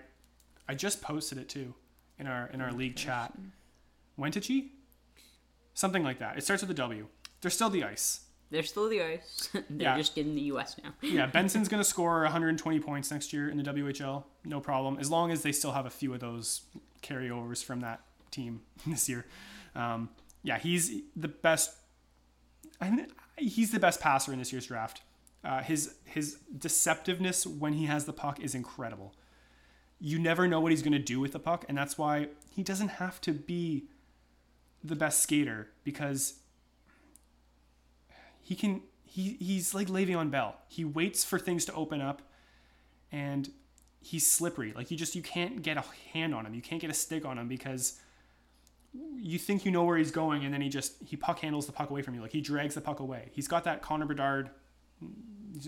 I 0.67 0.73
just 0.75 1.01
posted 1.01 1.37
it 1.37 1.49
too 1.49 1.73
in 2.17 2.27
our 2.27 2.47
in 2.53 2.61
our 2.61 2.69
mm, 2.69 2.77
league 2.77 2.95
chat. 2.95 3.33
Wentichi? 4.19 4.69
Something 5.73 6.03
like 6.03 6.19
that. 6.19 6.37
It 6.37 6.43
starts 6.43 6.61
with 6.63 6.71
a 6.71 6.75
W. 6.75 7.07
They're 7.41 7.51
still 7.51 7.69
the 7.69 7.83
Ice. 7.83 8.21
They're 8.49 8.63
still 8.63 8.87
the 8.87 9.01
Ice. 9.03 9.49
They're 9.53 9.63
Yeah. 9.69 9.97
just 9.97 10.17
in 10.17 10.35
the 10.35 10.41
U.S. 10.43 10.77
now. 10.81 10.93
yeah, 11.01 11.25
Benson's 11.33 11.67
going 11.67 11.81
to 11.83 11.89
score 11.89 12.21
120 12.21 12.79
points 12.79 13.11
next 13.11 13.33
year 13.33 13.49
in 13.49 13.57
the 13.57 13.63
WHL. 13.63 14.23
No 14.45 14.59
problem. 14.61 14.97
As 14.99 15.11
long 15.11 15.31
as 15.31 15.41
they 15.43 15.51
still 15.51 15.73
have 15.73 15.85
a 15.85 15.89
few 15.89 16.13
of 16.13 16.21
those 16.21 16.61
carryovers 17.03 17.63
from 17.63 17.81
that 17.81 18.01
team 18.31 18.61
this 18.87 19.09
year. 19.09 19.25
Um, 19.75 20.09
yeah, 20.43 20.57
he's 20.57 21.01
the 21.15 21.27
best. 21.27 21.71
He's 23.37 23.71
the 23.71 23.79
best 23.79 23.99
passer 23.99 24.31
in 24.31 24.39
this 24.39 24.51
year's 24.51 24.67
draft. 24.67 25.01
Uh, 25.43 25.61
his 25.61 25.95
his 26.05 26.37
deceptiveness 26.57 27.45
when 27.45 27.73
he 27.73 27.85
has 27.85 28.05
the 28.05 28.13
puck 28.13 28.39
is 28.39 28.55
incredible. 28.55 29.13
You 29.99 30.19
never 30.19 30.47
know 30.47 30.59
what 30.59 30.71
he's 30.71 30.81
going 30.81 30.93
to 30.93 30.99
do 30.99 31.19
with 31.19 31.31
the 31.31 31.39
puck, 31.39 31.65
and 31.67 31.77
that's 31.77 31.97
why 31.97 32.29
he 32.49 32.63
doesn't 32.63 32.89
have 32.89 33.21
to 33.21 33.33
be 33.33 33.87
the 34.83 34.95
best 34.95 35.21
skater 35.21 35.69
because 35.83 36.35
he 38.41 38.55
can 38.55 38.81
he 39.03 39.37
he's 39.39 39.73
like 39.73 39.87
Le'Veon 39.87 40.31
Bell. 40.31 40.57
He 40.67 40.85
waits 40.85 41.23
for 41.23 41.39
things 41.39 41.65
to 41.65 41.73
open 41.73 42.01
up 42.01 42.21
and 43.11 43.49
he's 44.01 44.27
slippery. 44.27 44.73
Like 44.73 44.91
you 44.91 44.97
just 44.97 45.15
you 45.15 45.21
can't 45.21 45.61
get 45.61 45.77
a 45.77 45.83
hand 46.13 46.35
on 46.35 46.45
him. 46.45 46.53
You 46.53 46.61
can't 46.61 46.81
get 46.81 46.89
a 46.89 46.93
stick 46.93 47.25
on 47.25 47.37
him 47.37 47.47
because 47.47 47.99
you 49.17 49.39
think 49.39 49.65
you 49.65 49.71
know 49.71 49.83
where 49.83 49.97
he's 49.97 50.11
going 50.11 50.45
and 50.45 50.53
then 50.53 50.61
he 50.61 50.69
just 50.69 50.93
he 51.03 51.15
puck 51.15 51.39
handles 51.39 51.65
the 51.65 51.71
puck 51.71 51.89
away 51.89 52.01
from 52.01 52.15
you. 52.15 52.21
Like 52.21 52.31
he 52.31 52.41
drags 52.41 52.75
the 52.75 52.81
puck 52.81 52.99
away. 52.99 53.29
He's 53.31 53.47
got 53.47 53.63
that 53.63 53.81
Connor 53.81 54.05
Bedard 54.05 54.49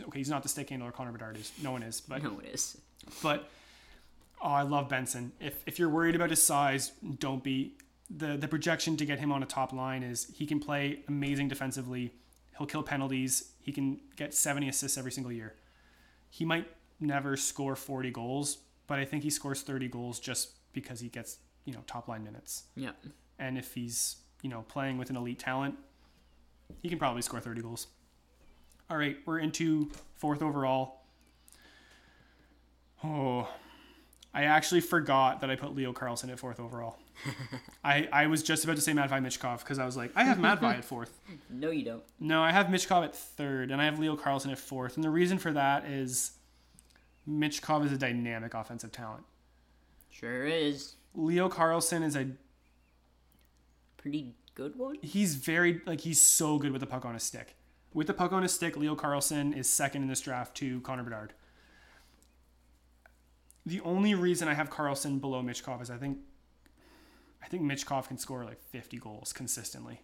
okay, 0.07 0.19
he's 0.19 0.29
not 0.29 0.43
the 0.43 0.49
stick 0.49 0.69
handler 0.69 0.91
Connor 0.91 1.11
Bedard 1.11 1.37
is. 1.37 1.51
No 1.61 1.71
one 1.71 1.83
is. 1.83 2.01
But 2.01 2.23
No, 2.23 2.39
it 2.39 2.53
is. 2.53 2.77
but 3.21 3.49
oh, 4.41 4.49
I 4.49 4.61
love 4.63 4.89
Benson. 4.89 5.31
If 5.39 5.63
if 5.65 5.79
you're 5.79 5.89
worried 5.89 6.15
about 6.15 6.29
his 6.29 6.41
size, 6.41 6.91
don't 7.19 7.43
be. 7.43 7.77
the 8.09 8.37
The 8.37 8.47
projection 8.47 8.97
to 8.97 9.05
get 9.05 9.19
him 9.19 9.31
on 9.31 9.43
a 9.43 9.45
top 9.45 9.73
line 9.73 10.03
is 10.03 10.27
he 10.33 10.45
can 10.45 10.59
play 10.59 10.99
amazing 11.07 11.47
defensively. 11.47 12.13
He'll 12.57 12.67
kill 12.67 12.83
penalties. 12.83 13.51
He 13.61 13.71
can 13.71 13.99
get 14.15 14.33
70 14.33 14.69
assists 14.69 14.97
every 14.97 15.11
single 15.11 15.31
year. 15.31 15.55
He 16.29 16.43
might 16.43 16.67
never 16.99 17.37
score 17.37 17.75
40 17.75 18.09
goals, 18.11 18.57
but 18.87 18.97
I 18.97 19.05
think 19.05 19.23
he 19.23 19.29
scores 19.29 19.61
30 19.61 19.87
goals 19.89 20.19
just 20.19 20.53
because 20.73 20.99
he 20.99 21.09
gets 21.09 21.37
you 21.67 21.73
know 21.73 21.83
top 21.85 22.07
line 22.07 22.23
minutes. 22.23 22.63
Yeah. 22.75 22.91
And 23.37 23.57
if 23.59 23.75
he's 23.75 24.15
you 24.41 24.49
know 24.49 24.63
playing 24.69 24.97
with 24.97 25.11
an 25.11 25.17
elite 25.17 25.37
talent, 25.37 25.75
he 26.81 26.89
can 26.89 26.97
probably 26.97 27.21
score 27.21 27.39
30 27.39 27.61
goals. 27.61 27.87
All 28.89 28.97
right, 28.97 29.17
we're 29.25 29.39
into 29.39 29.91
fourth 30.15 30.41
overall. 30.41 31.01
Oh, 33.03 33.47
I 34.33 34.43
actually 34.43 34.81
forgot 34.81 35.41
that 35.41 35.49
I 35.49 35.55
put 35.55 35.75
Leo 35.75 35.91
Carlsson 35.91 36.29
at 36.31 36.39
fourth 36.39 36.59
overall. 36.59 36.97
I, 37.83 38.07
I 38.13 38.27
was 38.27 38.43
just 38.43 38.63
about 38.63 38.75
to 38.77 38.81
say 38.81 38.93
Matvei 38.93 39.21
Michkov 39.21 39.59
because 39.59 39.77
I 39.77 39.85
was 39.85 39.97
like, 39.97 40.11
I 40.15 40.23
have 40.23 40.37
Matvei 40.37 40.77
at 40.77 40.85
fourth. 40.85 41.19
No, 41.49 41.69
you 41.71 41.83
don't. 41.83 42.03
No, 42.19 42.41
I 42.41 42.51
have 42.51 42.67
Michkov 42.67 43.03
at 43.03 43.15
third, 43.15 43.71
and 43.71 43.81
I 43.81 43.85
have 43.85 43.99
Leo 43.99 44.15
Carlsson 44.15 44.51
at 44.51 44.57
fourth. 44.57 44.95
And 44.95 45.03
the 45.03 45.09
reason 45.09 45.37
for 45.37 45.51
that 45.51 45.85
is 45.85 46.31
Michkov 47.27 47.85
is 47.85 47.91
a 47.91 47.97
dynamic 47.97 48.53
offensive 48.53 48.91
talent. 48.91 49.23
Sure 50.09 50.45
is. 50.45 50.95
Leo 51.17 51.49
Carlsson 51.49 52.03
is 52.03 52.15
a 52.15 52.27
Pretty 53.97 54.35
good 54.55 54.77
one. 54.77 54.97
he's 55.01 55.35
very 55.35 55.81
like 55.85 56.01
he's 56.01 56.21
so 56.21 56.59
good 56.59 56.71
with 56.71 56.79
the 56.79 56.87
puck 56.87 57.03
on 57.03 57.15
his 57.15 57.23
stick. 57.23 57.55
With 57.93 58.07
the 58.07 58.13
puck 58.13 58.31
on 58.31 58.43
his 58.43 58.53
stick, 58.53 58.77
Leo 58.77 58.95
Carlsson 58.95 59.57
is 59.57 59.67
second 59.67 60.03
in 60.03 60.07
this 60.07 60.21
draft 60.21 60.55
to 60.57 60.79
Connor 60.81 61.03
Bedard. 61.03 61.33
the 63.65 63.81
only 63.81 64.13
reason 64.13 64.47
I 64.47 64.53
have 64.53 64.69
Carlsson 64.69 65.19
below 65.19 65.41
Michkov 65.41 65.81
is 65.81 65.89
I 65.89 65.97
think 65.97 66.19
I 67.43 67.47
think 67.47 67.63
Michkov 67.63 68.07
can 68.07 68.17
score 68.17 68.45
like 68.45 68.61
50 68.71 68.97
goals 68.97 69.33
consistently. 69.33 70.01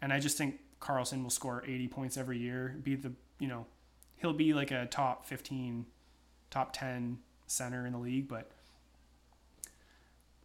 And 0.00 0.12
I 0.12 0.20
just 0.20 0.38
think 0.38 0.60
Carlsson 0.80 1.22
will 1.24 1.30
score 1.30 1.64
80 1.66 1.88
points 1.88 2.16
every 2.16 2.38
year, 2.38 2.76
be 2.82 2.94
the, 2.94 3.12
you 3.40 3.48
know, 3.48 3.66
he'll 4.16 4.32
be 4.32 4.54
like 4.54 4.70
a 4.70 4.86
top 4.86 5.26
15, 5.26 5.86
top 6.50 6.72
10 6.72 7.18
center 7.46 7.86
in 7.86 7.92
the 7.92 7.98
league, 7.98 8.28
but 8.28 8.52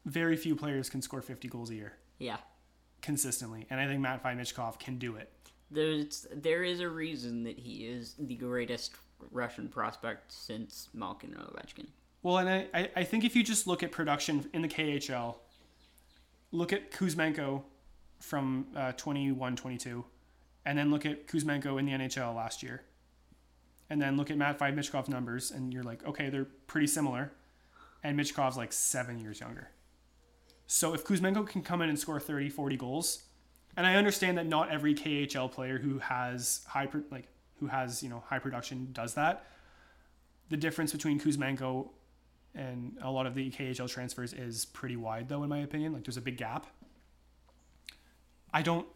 very 0.06 0.36
few 0.36 0.56
players 0.56 0.90
can 0.90 1.02
score 1.02 1.22
50 1.22 1.48
goals 1.48 1.70
a 1.70 1.76
year 1.76 1.94
Yeah. 2.20 2.38
consistently. 3.02 3.66
And 3.70 3.80
I 3.80 3.88
think 3.88 4.02
Matvei 4.06 4.36
Michkov 4.38 4.80
can 4.80 4.98
do 4.98 5.16
it. 5.16 5.32
There's 5.72 6.28
there 6.34 6.64
is 6.64 6.80
a 6.82 6.90
reason 6.90 7.44
that 7.46 7.58
he 7.58 7.86
is 7.88 8.14
the 8.20 8.36
greatest 8.36 8.96
Russian 9.32 9.70
prospect 9.70 10.32
since 10.32 10.90
Malkin 10.94 11.34
and 11.34 11.42
Ovechkin. 11.44 11.88
Well, 12.22 12.38
and 12.38 12.50
I, 12.50 12.68
I, 12.74 12.92
I 12.98 13.04
think 13.04 13.24
if 13.26 13.36
you 13.36 13.44
just 13.44 13.66
look 13.68 13.82
at 13.84 13.92
production 13.92 14.50
in 14.54 14.62
the 14.62 14.68
KHL, 14.68 15.36
look 16.52 16.72
at 16.74 16.92
Kuzmenko 16.92 17.64
from 18.20 18.68
uh, 18.76 18.92
21 18.94 19.56
22, 19.56 20.06
and 20.66 20.78
then 20.78 20.92
look 20.92 21.06
at 21.06 21.28
Kuzmenko 21.28 21.80
in 21.80 21.86
the 21.86 21.92
NHL 21.94 22.36
last 22.36 22.62
year, 22.64 22.84
and 23.90 24.02
then 24.02 24.16
look 24.16 24.30
at 24.32 24.38
Matvei 24.38 24.74
Michkov's 24.74 25.10
numbers, 25.10 25.52
and 25.52 25.74
you're 25.74 25.84
like, 25.84 26.06
okay, 26.06 26.30
they're 26.30 26.46
pretty 26.68 26.88
similar, 26.88 27.32
and 28.04 28.18
Michkov's 28.18 28.56
like 28.58 28.72
seven 28.72 29.20
years 29.20 29.40
younger. 29.42 29.70
So 30.74 30.96
if 30.96 31.06
Kuzmenko 31.06 31.48
can 31.48 31.62
come 31.62 31.84
in 31.84 31.90
and 31.90 32.00
score 32.00 32.20
30, 32.20 32.50
40 32.50 32.78
goals, 32.78 33.26
and 33.78 33.86
I 33.86 33.94
understand 33.94 34.40
that 34.40 34.48
not 34.48 34.72
every 34.72 34.96
KHL 34.96 35.52
player 35.52 35.78
who 35.78 36.00
has 36.00 36.66
high 36.68 36.88
like 37.12 37.28
who 37.60 37.68
has 37.68 38.02
you 38.02 38.10
know 38.10 38.24
high 38.26 38.40
production 38.40 38.90
does 38.92 39.14
that. 39.14 39.46
The 40.50 40.58
difference 40.58 40.92
between 40.92 41.20
Kuzmenko 41.20 41.90
and 42.56 42.98
a 43.04 43.12
lot 43.12 43.28
of 43.28 43.36
the 43.36 43.52
KHL 43.52 43.88
transfers 43.88 44.34
is 44.34 44.66
pretty 44.66 44.96
wide, 44.96 45.30
though, 45.30 45.44
in 45.44 45.50
my 45.50 45.60
opinion. 45.60 45.94
Like, 45.94 46.06
there's 46.06 46.18
a 46.18 46.22
big 46.22 46.38
gap. 46.38 46.66
I 48.52 48.64
don't. 48.64 48.88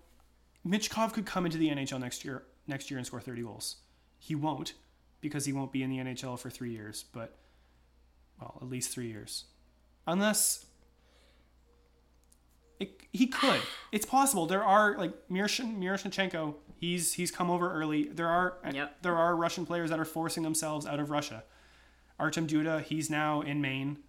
Michkov 0.68 1.14
could 1.14 1.28
come 1.28 1.46
into 1.46 1.60
the 1.60 1.70
NHL 1.70 2.00
next 2.00 2.26
year, 2.26 2.42
next 2.66 2.90
year 2.90 2.98
and 2.98 3.06
score 3.06 3.22
30 3.22 3.44
goals. 3.44 3.76
He 4.18 4.34
won't, 4.34 4.74
because 5.22 5.46
he 5.46 5.54
won't 5.54 5.72
be 5.72 5.84
in 5.84 5.92
the 5.92 5.98
NHL 5.98 6.40
for 6.40 6.50
three 6.50 6.72
years. 6.72 7.06
But, 7.14 7.38
well, 8.42 8.58
at 8.64 8.68
least 8.68 8.90
three 8.90 9.10
years, 9.10 9.46
unless. 10.08 10.67
It, 12.80 13.02
he 13.12 13.28
could. 13.28 13.60
It's 13.92 14.06
possible. 14.06 14.46
There 14.46 14.64
are 14.64 14.98
like 14.98 15.14
Mirosh- 15.30 15.78
Miroshnichenko. 15.78 16.56
He's 16.80 17.14
he's 17.14 17.32
come 17.32 17.50
over 17.50 17.74
early. 17.74 18.04
There 18.04 18.28
are 18.28 18.58
Yep. 18.72 19.02
there 19.02 19.16
are 19.16 19.36
Russian 19.36 19.66
players 19.66 19.90
that 19.90 20.00
are 20.00 20.06
forcing 20.06 20.44
themselves 20.44 20.86
out 20.86 21.00
of 21.00 21.10
Russia. 21.10 21.44
Artem 22.20 22.48
Duda, 22.48 22.82
he's 22.84 23.10
now 23.10 23.42
in 23.42 23.62
Maine 23.62 24.00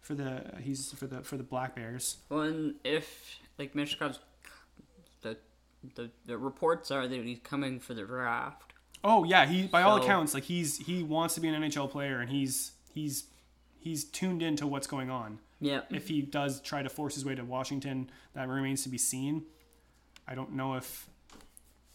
for 0.00 0.14
the 0.14 0.52
he's 0.60 0.92
for 0.92 1.06
the 1.06 1.22
for 1.22 1.36
the 1.36 1.42
Black 1.42 1.74
Bears. 1.74 2.18
Well, 2.30 2.42
and 2.42 2.74
if 2.84 3.36
like 3.58 3.74
Michkov's, 3.74 4.18
the 5.22 5.36
the 5.94 6.10
the 6.24 6.38
reports 6.38 6.90
are 6.90 7.06
that 7.06 7.24
he's 7.24 7.40
coming 7.42 7.78
for 7.80 7.92
the 7.94 8.04
draft. 8.04 8.72
Oh 9.02 9.24
yeah, 9.24 9.44
he 9.44 9.66
by 9.66 9.82
all 9.82 9.96
accounts 10.02 10.32
like 10.32 10.44
he's 10.44 10.78
he 10.78 11.02
wants 11.02 11.34
to 11.34 11.40
be 11.42 11.48
an 11.48 11.60
NHL 11.62 11.90
player 11.90 12.20
and 12.20 12.30
he's 12.30 12.72
he's 12.94 13.24
he's 13.78 14.04
tuned 14.04 14.42
into 14.42 14.66
what's 14.66 14.86
going 14.86 15.10
on. 15.10 15.40
Yeah. 15.64 15.80
If 15.90 16.08
he 16.08 16.20
does 16.20 16.60
try 16.60 16.82
to 16.82 16.90
force 16.90 17.14
his 17.14 17.24
way 17.24 17.34
to 17.34 17.44
Washington, 17.44 18.10
that 18.34 18.48
remains 18.48 18.82
to 18.82 18.90
be 18.90 18.98
seen. 18.98 19.44
I 20.28 20.34
don't 20.34 20.52
know 20.52 20.74
if 20.74 21.08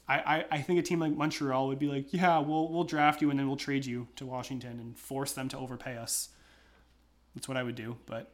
I, 0.08 0.18
I, 0.18 0.46
I 0.52 0.62
think 0.62 0.80
a 0.80 0.82
team 0.82 1.00
like 1.00 1.16
Montreal 1.16 1.68
would 1.68 1.78
be 1.78 1.88
like, 1.88 2.12
yeah, 2.12 2.40
we'll 2.40 2.70
we'll 2.70 2.84
draft 2.84 3.22
you 3.22 3.30
and 3.30 3.40
then 3.40 3.48
we'll 3.48 3.58
trade 3.58 3.86
you 3.86 4.08
to 4.16 4.26
Washington 4.26 4.80
and 4.80 4.98
force 4.98 5.34
them 5.34 5.50
to 5.50 5.58
overpay 5.58 5.98
us. 5.98 6.30
That's 7.36 7.48
what 7.48 7.58
I 7.58 7.64
would 7.64 7.76
do, 7.76 7.98
but 8.08 8.34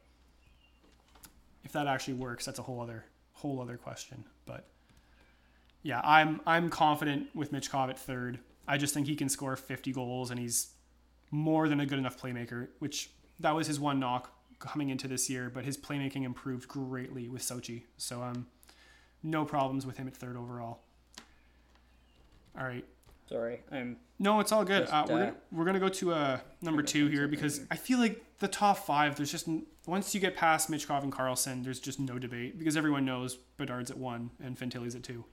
if 1.65 1.73
that 1.73 1.85
actually 1.87 2.13
works, 2.13 2.45
that's 2.45 2.59
a 2.59 2.63
whole 2.63 2.79
other 2.79 3.03
whole 3.33 3.61
other 3.61 3.75
question. 3.75 4.23
But 4.45 4.67
yeah, 5.83 5.99
I'm 6.01 6.39
I'm 6.47 6.69
confident 6.69 7.27
with 7.35 7.51
Michkov 7.51 7.89
at 7.89 7.99
third. 7.99 8.39
I 8.67 8.77
just 8.77 8.93
think 8.93 9.05
he 9.05 9.15
can 9.15 9.29
score 9.29 9.55
50 9.55 9.91
goals 9.91 10.31
and 10.31 10.39
he's 10.39 10.69
more 11.29 11.67
than 11.67 11.79
a 11.81 11.85
good 11.85 11.99
enough 11.99 12.19
playmaker, 12.19 12.69
which 12.79 13.11
that 13.39 13.53
was 13.53 13.67
his 13.67 13.79
one 13.79 13.99
knock 13.99 14.34
coming 14.59 14.89
into 14.89 15.07
this 15.07 15.29
year, 15.29 15.51
but 15.53 15.65
his 15.65 15.77
playmaking 15.77 16.23
improved 16.23 16.67
greatly 16.67 17.29
with 17.29 17.41
Sochi. 17.41 17.83
So 17.97 18.21
um 18.21 18.47
no 19.25 19.43
problems 19.43 19.85
with 19.85 19.97
him 19.97 20.07
at 20.07 20.15
third 20.15 20.37
overall. 20.37 20.81
All 22.57 22.65
right. 22.65 22.85
Sorry, 23.27 23.61
I'm. 23.71 23.97
No, 24.19 24.39
it's 24.39 24.51
all 24.51 24.63
good. 24.63 24.83
Just, 24.83 24.93
uh, 24.93 25.05
we're, 25.09 25.15
uh, 25.15 25.19
gonna, 25.19 25.35
we're 25.51 25.65
gonna 25.65 25.79
go 25.79 25.89
to 25.89 26.13
uh, 26.13 26.39
number 26.61 26.83
two 26.83 27.07
here 27.07 27.27
because 27.27 27.61
I 27.71 27.75
feel 27.75 27.97
like 27.97 28.23
the 28.37 28.47
top 28.47 28.77
five. 28.77 29.15
There's 29.15 29.31
just 29.31 29.49
once 29.87 30.13
you 30.13 30.21
get 30.21 30.35
past 30.35 30.69
Michkov 30.69 31.03
and 31.03 31.11
Carlsson, 31.11 31.63
there's 31.63 31.79
just 31.79 31.99
no 31.99 32.19
debate 32.19 32.59
because 32.59 32.77
everyone 32.77 33.03
knows 33.03 33.35
Bedard's 33.57 33.89
at 33.89 33.97
one 33.97 34.29
and 34.41 34.57
Fantilli's 34.57 34.95
at 34.95 35.03
two. 35.03 35.25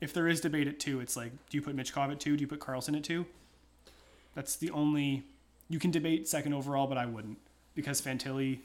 If 0.00 0.12
there 0.12 0.28
is 0.28 0.42
debate 0.42 0.68
at 0.68 0.78
two, 0.78 1.00
it's 1.00 1.16
like, 1.16 1.32
do 1.48 1.56
you 1.56 1.62
put 1.62 1.74
Michkov 1.74 2.12
at 2.12 2.20
two? 2.20 2.36
Do 2.36 2.42
you 2.42 2.48
put 2.48 2.60
Carlsson 2.60 2.94
at 2.94 3.02
two? 3.02 3.24
That's 4.34 4.56
the 4.56 4.70
only 4.70 5.24
you 5.68 5.78
can 5.78 5.90
debate 5.90 6.28
second 6.28 6.52
overall, 6.54 6.86
but 6.86 6.98
I 6.98 7.06
wouldn't 7.06 7.38
because 7.74 8.00
Fantilli. 8.00 8.60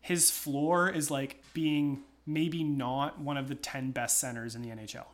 His 0.00 0.30
floor 0.30 0.90
is 0.90 1.10
like 1.10 1.42
being 1.54 2.02
maybe 2.26 2.62
not 2.62 3.20
one 3.20 3.36
of 3.36 3.48
the 3.48 3.54
ten 3.54 3.90
best 3.90 4.18
centers 4.18 4.54
in 4.54 4.62
the 4.62 4.68
NHL. 4.68 5.06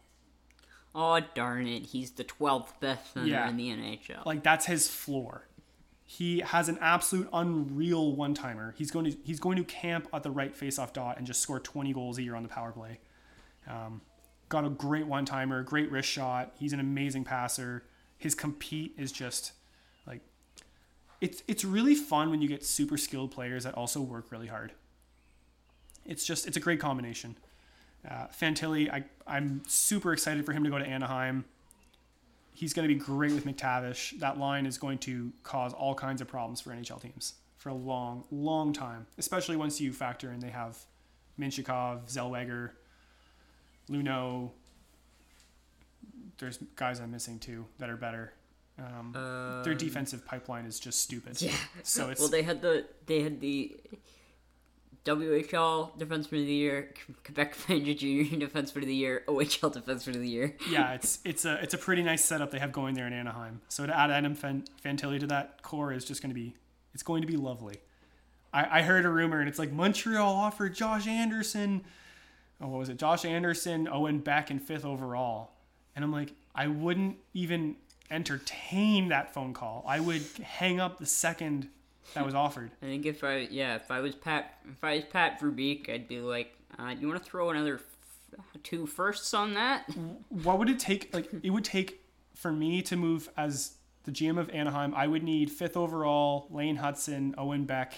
Oh 0.94 1.20
darn 1.34 1.66
it! 1.68 1.86
He's 1.86 2.10
the 2.12 2.24
twelfth 2.24 2.78
best 2.80 3.12
center 3.14 3.26
Yeah. 3.28 3.48
in 3.48 3.56
the 3.56 3.68
NHL. 3.68 4.26
Like 4.26 4.42
that's 4.42 4.66
his 4.66 4.88
floor. 4.88 5.46
He 6.04 6.40
has 6.40 6.68
an 6.68 6.76
absolute 6.80 7.28
unreal 7.32 8.16
one 8.16 8.34
timer. 8.34 8.74
He's 8.76 8.90
going 8.90 9.12
to 9.12 9.16
he's 9.22 9.38
going 9.38 9.56
to 9.58 9.64
camp 9.64 10.08
at 10.12 10.24
the 10.24 10.30
right 10.32 10.56
face-off 10.56 10.92
dot 10.92 11.18
and 11.18 11.26
just 11.26 11.40
score 11.40 11.60
20 11.60 11.92
goals 11.92 12.18
a 12.18 12.22
year 12.22 12.34
on 12.34 12.42
the 12.42 12.48
power 12.48 12.72
play. 12.72 12.98
Um, 13.68 14.00
got 14.48 14.64
a 14.64 14.70
great 14.70 15.06
one 15.06 15.24
timer, 15.24 15.62
great 15.62 15.88
wrist 15.92 16.08
shot. 16.08 16.50
He's 16.58 16.72
an 16.72 16.80
amazing 16.80 17.22
passer. 17.22 17.84
His 18.18 18.34
compete 18.34 18.94
is 18.98 19.12
just 19.12 19.52
it's 21.20 21.42
it's 21.46 21.64
really 21.64 21.94
fun 21.94 22.30
when 22.30 22.40
you 22.40 22.48
get 22.48 22.64
super 22.64 22.96
skilled 22.96 23.30
players 23.30 23.64
that 23.64 23.74
also 23.74 24.00
work 24.00 24.30
really 24.30 24.46
hard. 24.46 24.72
It's 26.06 26.26
just 26.26 26.46
it's 26.46 26.56
a 26.56 26.60
great 26.60 26.80
combination. 26.80 27.36
Uh, 28.08 28.26
Fantilli, 28.28 28.90
I 28.90 29.04
I'm 29.26 29.62
super 29.66 30.12
excited 30.12 30.46
for 30.46 30.52
him 30.52 30.64
to 30.64 30.70
go 30.70 30.78
to 30.78 30.86
Anaheim 30.86 31.44
he's 32.60 32.74
going 32.74 32.86
to 32.86 32.94
be 32.94 33.00
great 33.00 33.32
with 33.32 33.46
McTavish. 33.46 34.18
That 34.18 34.38
line 34.38 34.66
is 34.66 34.76
going 34.76 34.98
to 34.98 35.32
cause 35.42 35.72
all 35.72 35.94
kinds 35.94 36.20
of 36.20 36.28
problems 36.28 36.60
for 36.60 36.70
NHL 36.70 37.00
teams 37.00 37.34
for 37.56 37.70
a 37.70 37.74
long, 37.74 38.24
long 38.30 38.74
time, 38.74 39.06
especially 39.16 39.56
once 39.56 39.80
you 39.80 39.92
factor 39.92 40.30
in 40.30 40.40
they 40.40 40.50
have 40.50 40.78
Mintyukov, 41.38 42.12
Zellweger, 42.12 42.72
Luneau. 43.88 44.50
There's 46.38 46.58
guys 46.76 47.00
I'm 47.00 47.10
missing 47.10 47.38
too 47.38 47.64
that 47.78 47.88
are 47.88 47.96
better. 47.96 48.34
Um, 48.80 49.12
their 49.64 49.72
Um, 49.72 49.78
defensive 49.78 50.24
pipeline 50.24 50.64
is 50.64 50.80
just 50.80 51.00
stupid. 51.02 51.40
Yeah. 51.42 51.52
So 51.82 52.08
it's 52.10 52.20
Well, 52.20 52.30
they 52.30 52.42
had 52.42 52.62
the 52.62 52.86
they 53.06 53.20
had 53.22 53.40
the 53.40 53.76
WHL 55.04 55.98
Defenseman 55.98 56.24
of 56.40 56.46
the 56.46 56.52
Year, 56.52 56.92
Quebec 57.24 57.56
Ranger 57.68 57.94
Junior 57.94 58.24
Defenseman 58.48 58.76
of 58.76 58.86
the 58.86 58.94
Year, 58.94 59.22
OHL 59.26 59.72
Defenseman 59.72 60.14
of 60.14 60.20
the 60.20 60.28
Year. 60.28 60.56
yeah, 60.70 60.92
it's 60.94 61.20
it's 61.24 61.44
a 61.44 61.54
it's 61.62 61.72
a 61.74 61.78
pretty 61.78 62.02
nice 62.02 62.24
setup 62.24 62.50
they 62.50 62.58
have 62.58 62.72
going 62.72 62.94
there 62.94 63.06
in 63.06 63.12
Anaheim. 63.12 63.60
So 63.68 63.86
to 63.86 63.98
add 63.98 64.10
Adam 64.10 64.36
Fantilli 64.36 65.18
to 65.20 65.26
that 65.28 65.62
core 65.62 65.92
is 65.92 66.04
just 66.04 66.20
going 66.22 66.30
to 66.30 66.34
be 66.34 66.54
it's 66.92 67.02
going 67.02 67.22
to 67.22 67.26
be 67.28 67.36
lovely. 67.36 67.76
I, 68.52 68.80
I 68.80 68.82
heard 68.82 69.04
a 69.04 69.08
rumor 69.08 69.40
and 69.40 69.48
it's 69.48 69.58
like 69.58 69.72
Montreal 69.72 70.34
offered 70.34 70.74
Josh 70.74 71.06
Anderson. 71.06 71.82
Oh, 72.60 72.68
what 72.68 72.78
was 72.80 72.88
it? 72.90 72.98
Josh 72.98 73.24
Anderson, 73.24 73.88
Owen 73.90 74.18
Beck, 74.18 74.50
and 74.50 74.60
fifth 74.60 74.84
overall. 74.84 75.52
And 75.96 76.04
I'm 76.04 76.12
like, 76.12 76.32
I 76.54 76.66
wouldn't 76.66 77.16
even 77.32 77.76
entertain 78.10 79.08
that 79.08 79.32
phone 79.34 79.54
call. 79.54 79.84
I 79.86 80.00
would 80.00 80.22
hang 80.42 80.80
up 80.80 80.98
the 80.98 81.06
second 81.06 81.68
that 82.14 82.24
was 82.24 82.34
offered. 82.34 82.70
I 82.82 82.86
think 82.86 83.06
if 83.06 83.22
I 83.22 83.48
yeah 83.50 83.76
if 83.76 83.90
I 83.90 84.00
was 84.00 84.14
Pat 84.14 84.58
if 84.70 84.82
I 84.82 84.96
was 84.96 85.04
Pat 85.04 85.40
Verbeek, 85.40 85.88
I'd 85.88 86.08
be 86.08 86.20
like, 86.20 86.52
uh, 86.78 86.94
you 86.98 87.08
want 87.08 87.22
to 87.22 87.28
throw 87.30 87.50
another 87.50 87.76
f- 87.76 88.62
two 88.62 88.86
firsts 88.86 89.32
on 89.34 89.54
that? 89.54 89.88
what 90.28 90.58
would 90.58 90.68
it 90.68 90.78
take 90.78 91.14
like 91.14 91.28
it 91.42 91.50
would 91.50 91.64
take 91.64 92.00
for 92.34 92.52
me 92.52 92.82
to 92.82 92.96
move 92.96 93.28
as 93.36 93.74
the 94.04 94.10
GM 94.10 94.38
of 94.38 94.48
Anaheim 94.50 94.94
I 94.94 95.06
would 95.06 95.22
need 95.22 95.50
fifth 95.50 95.76
overall 95.76 96.48
Lane 96.50 96.78
Hutson 96.78 97.34
Owen 97.38 97.64
Beck 97.64 97.94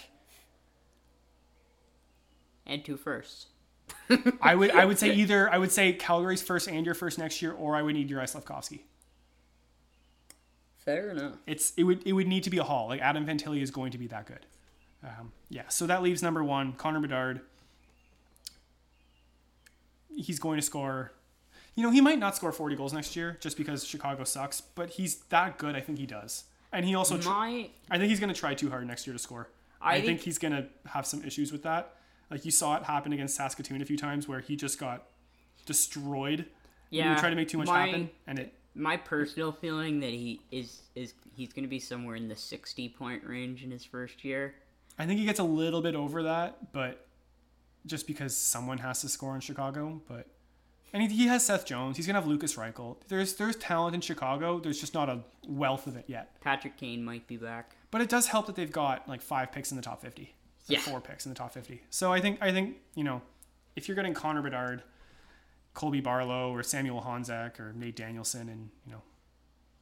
And 2.67 2.85
two 2.85 2.97
firsts. 2.97 3.47
I 4.41 4.55
would 4.55 4.71
I 4.73 4.85
would 4.85 4.99
say 4.99 5.13
either 5.15 5.49
I 5.51 5.59
would 5.59 5.73
say 5.73 5.93
Calgary's 5.93 6.43
first 6.43 6.69
and 6.69 6.85
your 6.85 6.95
first 6.95 7.19
next 7.19 7.41
year 7.41 7.53
or 7.53 7.77
I 7.77 7.83
would 7.83 7.95
need 7.95 8.11
Uri 8.11 8.25
Slafkovsky 8.27 8.81
Fair 10.85 11.11
enough. 11.11 11.35
it's 11.47 11.73
it 11.77 11.85
would 11.85 12.03
it 12.07 12.13
would 12.13 12.27
need 12.27 12.43
to 12.45 12.51
be 12.51 12.59
a 12.59 12.65
haul 12.65 12.89
like 12.89 13.01
Adam 13.01 13.25
Fantilli 13.27 13.63
is 13.63 13.71
going 13.71 13.93
to 13.93 13.99
be 13.99 14.07
that 14.09 14.27
good 14.27 14.45
um, 15.05 15.33
yeah 15.49 15.63
so 15.69 15.87
that 15.87 16.03
leaves 16.03 16.23
number 16.23 16.43
one 16.43 16.73
Connor 16.73 17.01
Bedard 17.01 17.41
he's 20.15 20.39
going 20.39 20.57
to 20.59 20.63
score 20.63 21.13
you 21.75 21.83
know 21.83 21.91
he 21.91 22.01
might 22.01 22.19
not 22.19 22.37
score 22.37 22.53
40 22.53 22.77
goals 22.77 22.93
next 22.93 23.17
year 23.17 23.39
just 23.41 23.57
because 23.57 23.85
Chicago 23.87 24.25
sucks 24.25 24.61
but 24.61 24.91
he's 24.91 25.17
that 25.31 25.59
good 25.59 25.75
I 25.75 25.81
think 25.81 25.99
he 25.99 26.07
does 26.07 26.45
And 26.73 26.85
he 26.85 26.95
also, 26.95 27.17
tr- 27.19 27.29
My 27.29 27.71
I 27.91 27.99
think 27.99 28.11
he's 28.11 28.21
going 28.21 28.33
to 28.33 28.39
try 28.39 28.55
too 28.55 28.71
hard 28.71 28.87
next 28.87 29.07
year 29.07 29.13
to 29.13 29.19
score. 29.19 29.49
I 29.81 29.91
I, 29.91 29.95
think, 29.97 30.07
think- 30.07 30.21
he's 30.23 30.39
going 30.39 30.53
to 30.53 30.67
have 30.87 31.07
some 31.07 31.23
issues 31.25 31.53
with 31.53 31.63
that. 31.65 31.95
Like 32.31 32.45
you 32.47 32.51
saw 32.51 32.77
it 32.77 32.85
happen 32.85 33.13
against 33.13 33.37
Saskatoon 33.37 33.83
a 33.83 33.85
few 33.85 33.99
times 33.99 34.27
where 34.27 34.41
he 34.41 34.57
just 34.57 34.79
got 34.79 35.05
destroyed. 35.67 36.47
yeah, 36.91 37.15
he 37.15 37.21
tried 37.21 37.31
to 37.31 37.37
make 37.37 37.49
too 37.49 37.59
much 37.59 37.67
my, 37.69 37.87
happen, 37.87 38.11
and 38.27 38.39
it. 38.39 38.55
My 38.75 38.97
personal 38.97 39.53
feeling 39.53 40.01
that 40.01 40.11
he 40.11 40.41
is 40.51 40.81
is 40.95 41.15
he's 41.37 41.53
going 41.53 41.65
to 41.65 41.69
be 41.69 41.79
somewhere 41.79 42.17
in 42.17 42.29
the 42.29 42.37
sixty 42.37 42.89
point 42.89 43.25
range 43.25 43.63
in 43.63 43.71
his 43.71 43.85
first 43.85 44.25
year. 44.25 44.55
I 44.99 45.07
think 45.07 45.19
he 45.21 45.27
gets 45.27 45.41
a 45.41 45.45
little 45.45 45.83
bit 45.83 45.95
over 45.95 46.23
that, 46.25 46.73
but 46.73 47.07
just 47.87 48.07
because 48.07 48.37
someone 48.37 48.79
has 48.79 49.01
to 49.03 49.09
score 49.09 49.35
in 49.35 49.41
Chicago, 49.41 50.01
but. 50.09 50.27
And 50.95 51.03
he, 51.03 51.09
he 51.17 51.27
has 51.27 51.43
Seth 51.47 51.65
Jones. 51.65 51.97
He's 51.97 52.07
gonna 52.07 52.19
have 52.21 52.29
Lukas 52.29 52.57
Reichel. 52.57 52.97
There's 53.09 53.35
there's 53.35 53.57
talent 53.57 53.95
in 53.95 54.03
Chicago. 54.03 54.61
There's 54.61 54.79
just 54.79 54.93
not 54.93 55.09
a 55.09 55.21
wealth 55.49 55.87
of 55.87 55.97
it 55.97 56.05
yet. 56.07 56.39
Patrick 56.43 56.77
Kane 56.77 57.03
might 57.03 57.27
be 57.27 57.39
back. 57.39 57.77
But 57.91 58.03
it 58.03 58.11
does 58.11 58.27
help 58.27 58.45
that 58.47 58.57
they've 58.57 58.71
got 58.71 59.09
like 59.09 59.23
five 59.23 59.53
picks 59.53 59.71
in 59.71 59.77
the 59.77 59.83
top 59.83 60.03
fifty. 60.03 60.35
Like 60.69 60.79
Yeah. 60.79 60.81
Four 60.81 61.01
picks 61.01 61.25
in 61.25 61.31
the 61.31 61.37
top 61.37 61.55
fifty. 61.55 61.83
So 61.89 62.13
I 62.13 62.21
think 62.21 62.39
I 62.43 62.53
think, 62.53 62.77
you 62.95 63.05
know, 63.05 63.23
if 63.75 63.89
you're 63.89 63.95
getting 63.95 64.13
Connor 64.13 64.43
Bedard, 64.43 64.83
Colby 65.75 66.01
Barlow 66.01 66.53
or 66.53 66.63
Samuel 66.63 67.03
Honzek 67.03 67.59
or 67.59 67.73
Nate 67.73 67.97
Danielson 67.97 68.49
and, 68.49 68.71
you 68.87 68.93
know, 68.93 69.03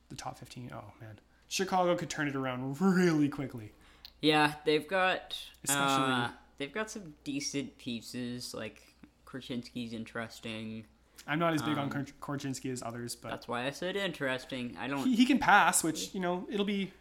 the 0.08 0.16
top 0.16 0.38
15 0.38 0.70
oh 0.74 0.92
man. 1.00 1.18
Chicago 1.48 1.96
could 1.96 2.10
turn 2.10 2.28
it 2.28 2.36
around 2.36 2.80
really 2.80 3.28
quickly. 3.28 3.72
Yeah, 4.20 4.54
they've 4.64 4.86
got 4.86 5.36
Especially- 5.64 6.12
uh, 6.12 6.28
they've 6.58 6.72
got 6.72 6.90
some 6.90 7.14
decent 7.24 7.78
pieces. 7.78 8.54
Like 8.54 8.82
Korchinski's 9.26 9.92
interesting. 9.92 10.84
I'm 11.26 11.38
not 11.38 11.54
as 11.54 11.62
big 11.62 11.76
on 11.76 11.84
Um, 11.84 11.90
Kor- 12.20 12.36
Korchinski 12.38 12.72
as 12.72 12.82
others, 12.82 13.14
but 13.14 13.30
That's 13.30 13.46
why 13.48 13.66
I 13.66 13.70
said 13.70 13.94
interesting. 13.96 14.76
I 14.80 14.88
don't. 14.88 15.04
he, 15.06 15.16
he 15.16 15.26
can 15.26 15.38
pass, 15.38 15.84
which, 15.84 16.14
you 16.14 16.20
know, 16.20 16.46
it'll 16.50 16.64
be 16.64 16.92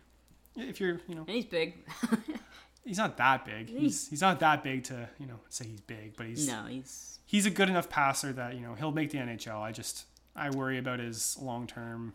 if 0.58 0.80
you're, 0.82 1.00
you 1.08 1.16
know, 1.16 1.22
and 1.22 1.30
he's 1.30 1.46
big. 1.46 1.76
he's 2.90 2.98
not 2.98 3.16
that 3.18 3.46
big. 3.46 3.70
He's 3.70 4.10
he's 4.10 4.22
not 4.22 4.40
that 4.40 4.64
big 4.64 4.84
to, 4.86 5.08
you 5.20 5.28
know, 5.28 5.40
say 5.50 5.66
he's 5.68 5.82
big, 5.82 6.18
but 6.18 6.26
he's 6.26 6.48
no, 6.48 6.66
he's 6.68 7.20
he's 7.26 7.46
a 7.46 7.50
good 7.52 7.70
enough 7.70 7.88
passer 7.90 8.34
that 8.34 8.56
you 8.56 8.62
know 8.62 8.74
he'll 8.74 8.92
make 8.92 9.12
the 9.12 9.20
NHL. 9.20 9.62
I 9.62 9.72
just 9.72 10.06
I 10.36 10.50
worry 10.50 10.78
about 10.78 11.00
his 11.00 11.38
long 11.40 11.68
term 11.68 12.14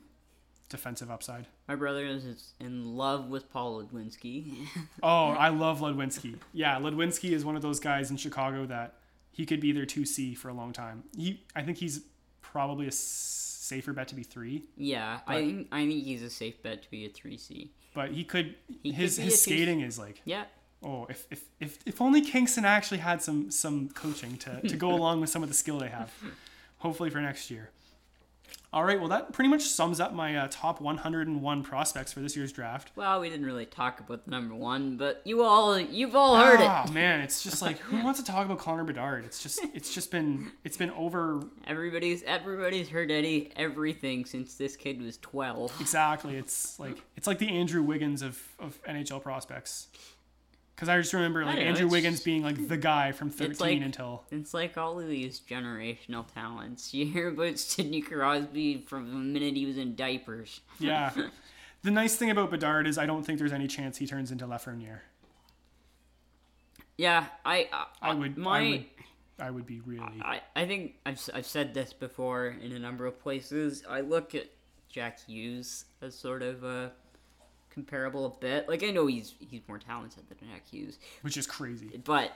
defensive 0.69 1.11
upside. 1.11 1.47
my 1.69 1.77
brother 1.77 2.05
is 2.05 2.53
in 2.59 2.97
love 2.97 3.29
with 3.29 3.51
Paul 3.53 3.83
Ludwinski. 3.85 4.67
Oh, 5.03 5.29
I 5.29 5.51
love 5.51 5.81
Ludwinski. 5.81 6.37
Yeah, 6.53 6.79
Ludwinski 6.81 7.31
is 7.33 7.45
one 7.45 7.55
of 7.55 7.63
those 7.63 7.79
guys 7.81 8.11
in 8.11 8.17
Chicago 8.17 8.67
that 8.67 8.95
he 9.31 9.47
could 9.47 9.61
be 9.61 9.73
their 9.73 9.87
two 9.87 10.05
C 10.05 10.35
for 10.35 10.49
a 10.49 10.55
long 10.55 10.73
time. 10.73 11.05
He 11.17 11.45
I 11.55 11.63
think 11.63 11.79
he's 11.79 12.01
probably 12.43 12.87
a 12.89 12.93
safer 12.93 13.93
bet 13.93 14.09
to 14.09 14.15
be 14.15 14.23
three, 14.23 14.65
yeah, 14.77 15.21
I 15.27 15.37
think 15.41 15.69
I 15.73 15.87
think 15.87 16.05
he's 16.05 16.23
a 16.23 16.31
safe 16.31 16.63
bet 16.63 16.83
to 16.83 16.91
be 16.91 17.05
a 17.07 17.09
three 17.09 17.37
C. 17.37 17.71
but 17.95 18.11
he 18.11 18.25
could 18.25 18.55
He 18.83 18.93
his 18.93 19.17
could 19.17 19.25
his 19.27 19.41
skating 19.43 19.81
is 19.81 19.99
like 19.99 20.21
Yeah, 20.25 20.45
oh 20.85 21.07
if 21.09 21.27
if 21.31 21.45
if, 21.61 21.79
if 21.87 22.01
only 22.01 22.21
Kingston 22.21 22.65
actually 22.65 22.99
had 22.99 23.23
some 23.23 23.51
some 23.51 23.89
coaching 23.91 24.37
to 24.39 24.61
to 24.69 24.77
go 24.77 24.93
along 24.99 25.21
with 25.21 25.31
some 25.31 25.43
of 25.43 25.49
the 25.49 25.55
skill 25.55 25.79
they 25.79 25.89
have. 25.89 26.13
Hopefully 26.79 27.09
for 27.11 27.21
next 27.21 27.51
year. 27.51 27.71
All 28.75 28.83
right, 28.85 28.99
well 28.99 29.09
that 29.09 29.33
pretty 29.33 29.49
much 29.49 29.63
sums 29.63 30.01
up 30.01 30.13
my 30.13 30.37
uh, 30.37 30.49
top 30.51 30.81
101 30.81 31.63
prospects 31.63 32.13
for 32.13 32.19
this 32.19 32.37
year's 32.37 32.51
draft. 32.51 32.91
well, 32.97 33.21
we 33.21 33.31
didn't 33.31 33.47
really 33.47 33.67
talk 33.67 34.01
about 34.01 34.25
the 34.25 34.33
number 34.33 34.53
one, 34.53 34.97
but 34.97 35.23
you 35.25 35.45
all 35.45 35.79
you've 35.79 36.17
all 36.17 36.37
heard 36.37 36.59
it. 36.61 36.67
Ah, 36.67 36.85
man, 36.93 37.21
it's 37.21 37.41
just 37.45 37.63
like 37.63 37.79
who 37.79 38.03
wants 38.03 38.19
to 38.19 38.27
talk 38.27 38.45
about 38.45 38.59
Connor 38.59 38.83
Bedard? 38.83 39.25
It's 39.25 39.41
just 39.41 39.61
it's 39.75 39.95
just 39.95 40.11
been 40.11 40.51
it's 40.65 40.77
been 40.77 40.91
over 40.91 41.41
Everybody's 41.69 42.25
everybody's 42.25 42.89
heard 42.89 43.13
Eddie 43.13 43.53
everything 43.55 44.25
since 44.25 44.57
this 44.57 44.75
kid 44.75 45.01
was 45.01 45.19
twelve. 45.19 45.73
exactly. 45.81 46.37
It's 46.37 46.77
like 46.81 47.01
it's 47.17 47.29
like 47.29 47.39
the 47.39 47.49
Andrew 47.51 47.83
Wiggins 47.83 48.23
of 48.23 48.43
of 48.59 48.83
NHL 48.83 49.23
prospects. 49.23 49.87
Cuz 50.77 50.89
I 50.89 50.99
just 50.99 51.13
remember 51.13 51.45
like 51.45 51.57
know, 51.57 51.63
Andrew 51.63 51.87
Wiggins 51.89 52.21
being 52.21 52.43
like 52.43 52.69
the 52.69 52.77
guy 52.77 53.13
from 53.13 53.31
13 53.31 53.59
like- 53.61 53.81
until 53.83 54.25
It's 54.31 54.53
like 54.53 54.77
all 54.77 54.99
of 54.99 55.07
these 55.09 55.41
generational 55.41 56.27
talents. 56.33 56.93
You 56.95 57.07
hear 57.07 57.29
about 57.29 57.59
Sidney 57.59 58.01
Crosby 58.01 58.79
from 58.87 59.09
the 59.11 59.17
minute 59.17 59.57
he 59.57 59.67
was 59.67 59.79
in 59.79 59.95
diapers. 59.95 60.61
yeah. 60.79 61.13
The 61.83 61.91
nice 61.91 62.17
thing 62.17 62.31
about 62.31 62.51
Bedard 62.51 62.87
is 62.87 62.97
I 62.97 63.05
don't 63.05 63.25
think 63.25 63.39
there's 63.39 63.53
any 63.53 63.67
chance 63.67 63.99
he 63.99 64.07
turns 64.07 64.33
into 64.33 64.47
Lafreniere. 64.47 65.01
Yeah, 66.97 67.27
I 67.45 67.69
I, 67.73 67.87
I 68.11 68.15
would 68.15 68.39
my 68.39 68.59
I 68.59 68.71
would 68.71 68.85
I 69.39 69.51
would 69.51 69.67
be 69.67 69.81
really 69.81 70.23
I, 70.23 70.41
I 70.57 70.65
think 70.65 70.95
I've, 71.05 71.21
I've 71.35 71.45
said 71.47 71.75
this 71.75 71.93
before 71.93 72.47
in 72.61 72.73
a 72.73 72.79
number 72.79 73.05
of 73.07 73.19
places. 73.21 73.85
I 73.89 74.01
look 74.01 74.35
at 74.35 74.47
Jack 74.89 75.27
Hughes 75.27 75.85
as 76.01 76.15
sort 76.19 76.43
of 76.43 76.63
a 76.65 76.93
comparable 77.75 78.25
a 78.27 78.31
bit. 78.41 78.69
Like 78.69 78.83
I 78.83 78.91
know 78.91 79.07
he's 79.07 79.35
he's 79.41 79.61
more 79.69 79.79
talented 79.79 80.23
than 80.29 80.39
Jack 80.49 80.63
Hughes, 80.71 80.99
which 81.23 81.37
is 81.37 81.47
crazy. 81.47 82.01
but 82.05 82.33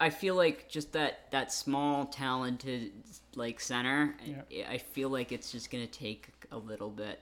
I 0.00 0.10
feel 0.10 0.36
like 0.36 0.68
just 0.68 0.92
that 0.92 1.30
that 1.32 1.52
small 1.52 2.06
talented 2.06 2.92
like 3.34 3.60
center. 3.60 4.14
Yeah. 4.24 4.70
I 4.70 4.78
feel 4.78 5.08
like 5.10 5.32
it's 5.32 5.50
just 5.52 5.70
gonna 5.70 5.86
take 5.88 6.28
a 6.52 6.56
little 6.56 6.90
bit. 6.90 7.20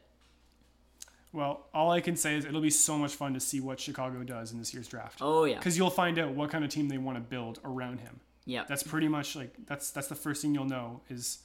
Well, 1.32 1.66
all 1.74 1.90
I 1.90 2.00
can 2.00 2.16
say 2.16 2.36
is 2.36 2.44
it'll 2.44 2.60
be 2.62 2.70
so 2.70 2.96
much 2.96 3.14
fun 3.14 3.34
to 3.34 3.40
see 3.40 3.60
what 3.60 3.78
Chicago 3.80 4.22
does 4.22 4.52
in 4.52 4.58
this 4.58 4.72
year's 4.72 4.88
draft. 4.88 5.18
Oh 5.20 5.44
yeah, 5.44 5.56
Because 5.58 5.76
you'll 5.76 5.90
find 5.90 6.18
out 6.18 6.30
what 6.30 6.50
kind 6.50 6.64
of 6.64 6.70
team 6.70 6.88
they 6.88 6.98
want 6.98 7.16
to 7.16 7.20
build 7.20 7.60
around 7.64 8.00
him. 8.00 8.20
yeah. 8.46 8.64
That's 8.68 8.82
pretty 8.82 9.08
much 9.08 9.36
like 9.36 9.54
that's 9.66 9.90
that's 9.90 10.06
the 10.08 10.14
first 10.14 10.42
thing 10.42 10.54
you'll 10.54 10.64
know 10.66 11.00
is 11.08 11.38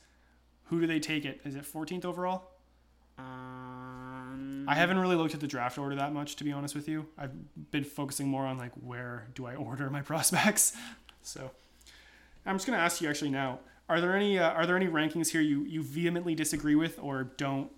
who 0.65 0.79
do 0.81 0.87
they 0.87 0.99
take 0.99 1.25
it? 1.25 1.41
Is 1.43 1.55
it 1.55 1.63
14th 1.63 2.05
overall? 2.05 2.51
Uh, 3.19 3.23
Um, 4.61 4.69
I 4.69 4.75
haven't 4.75 4.99
really 4.99 5.15
looked 5.15 5.33
at 5.33 5.39
the 5.39 5.47
draft 5.47 5.77
order 5.77 5.95
that 5.95 6.13
much 6.13 6.35
to 6.37 6.43
be 6.43 6.51
honest 6.51 6.75
with 6.75 6.87
you. 6.87 7.07
I've 7.17 7.31
been 7.71 7.83
focusing 7.83 8.27
more 8.27 8.45
on 8.45 8.57
like 8.57 8.71
where 8.73 9.27
do 9.35 9.45
I 9.45 9.55
order 9.67 9.89
my 9.89 10.01
prospects. 10.01 10.75
So 11.21 11.51
I'm 12.45 12.55
just 12.55 12.65
gonna 12.65 12.79
ask 12.79 13.01
you 13.01 13.09
actually 13.09 13.31
now. 13.31 13.59
Are 13.89 13.99
there 13.99 14.15
any 14.15 14.39
uh, 14.39 14.51
are 14.51 14.65
there 14.65 14.75
any 14.75 14.87
rankings 14.87 15.29
here 15.29 15.41
you, 15.41 15.63
you 15.65 15.83
vehemently 15.83 16.35
disagree 16.35 16.75
with 16.75 16.97
or 17.01 17.25
don't 17.37 17.69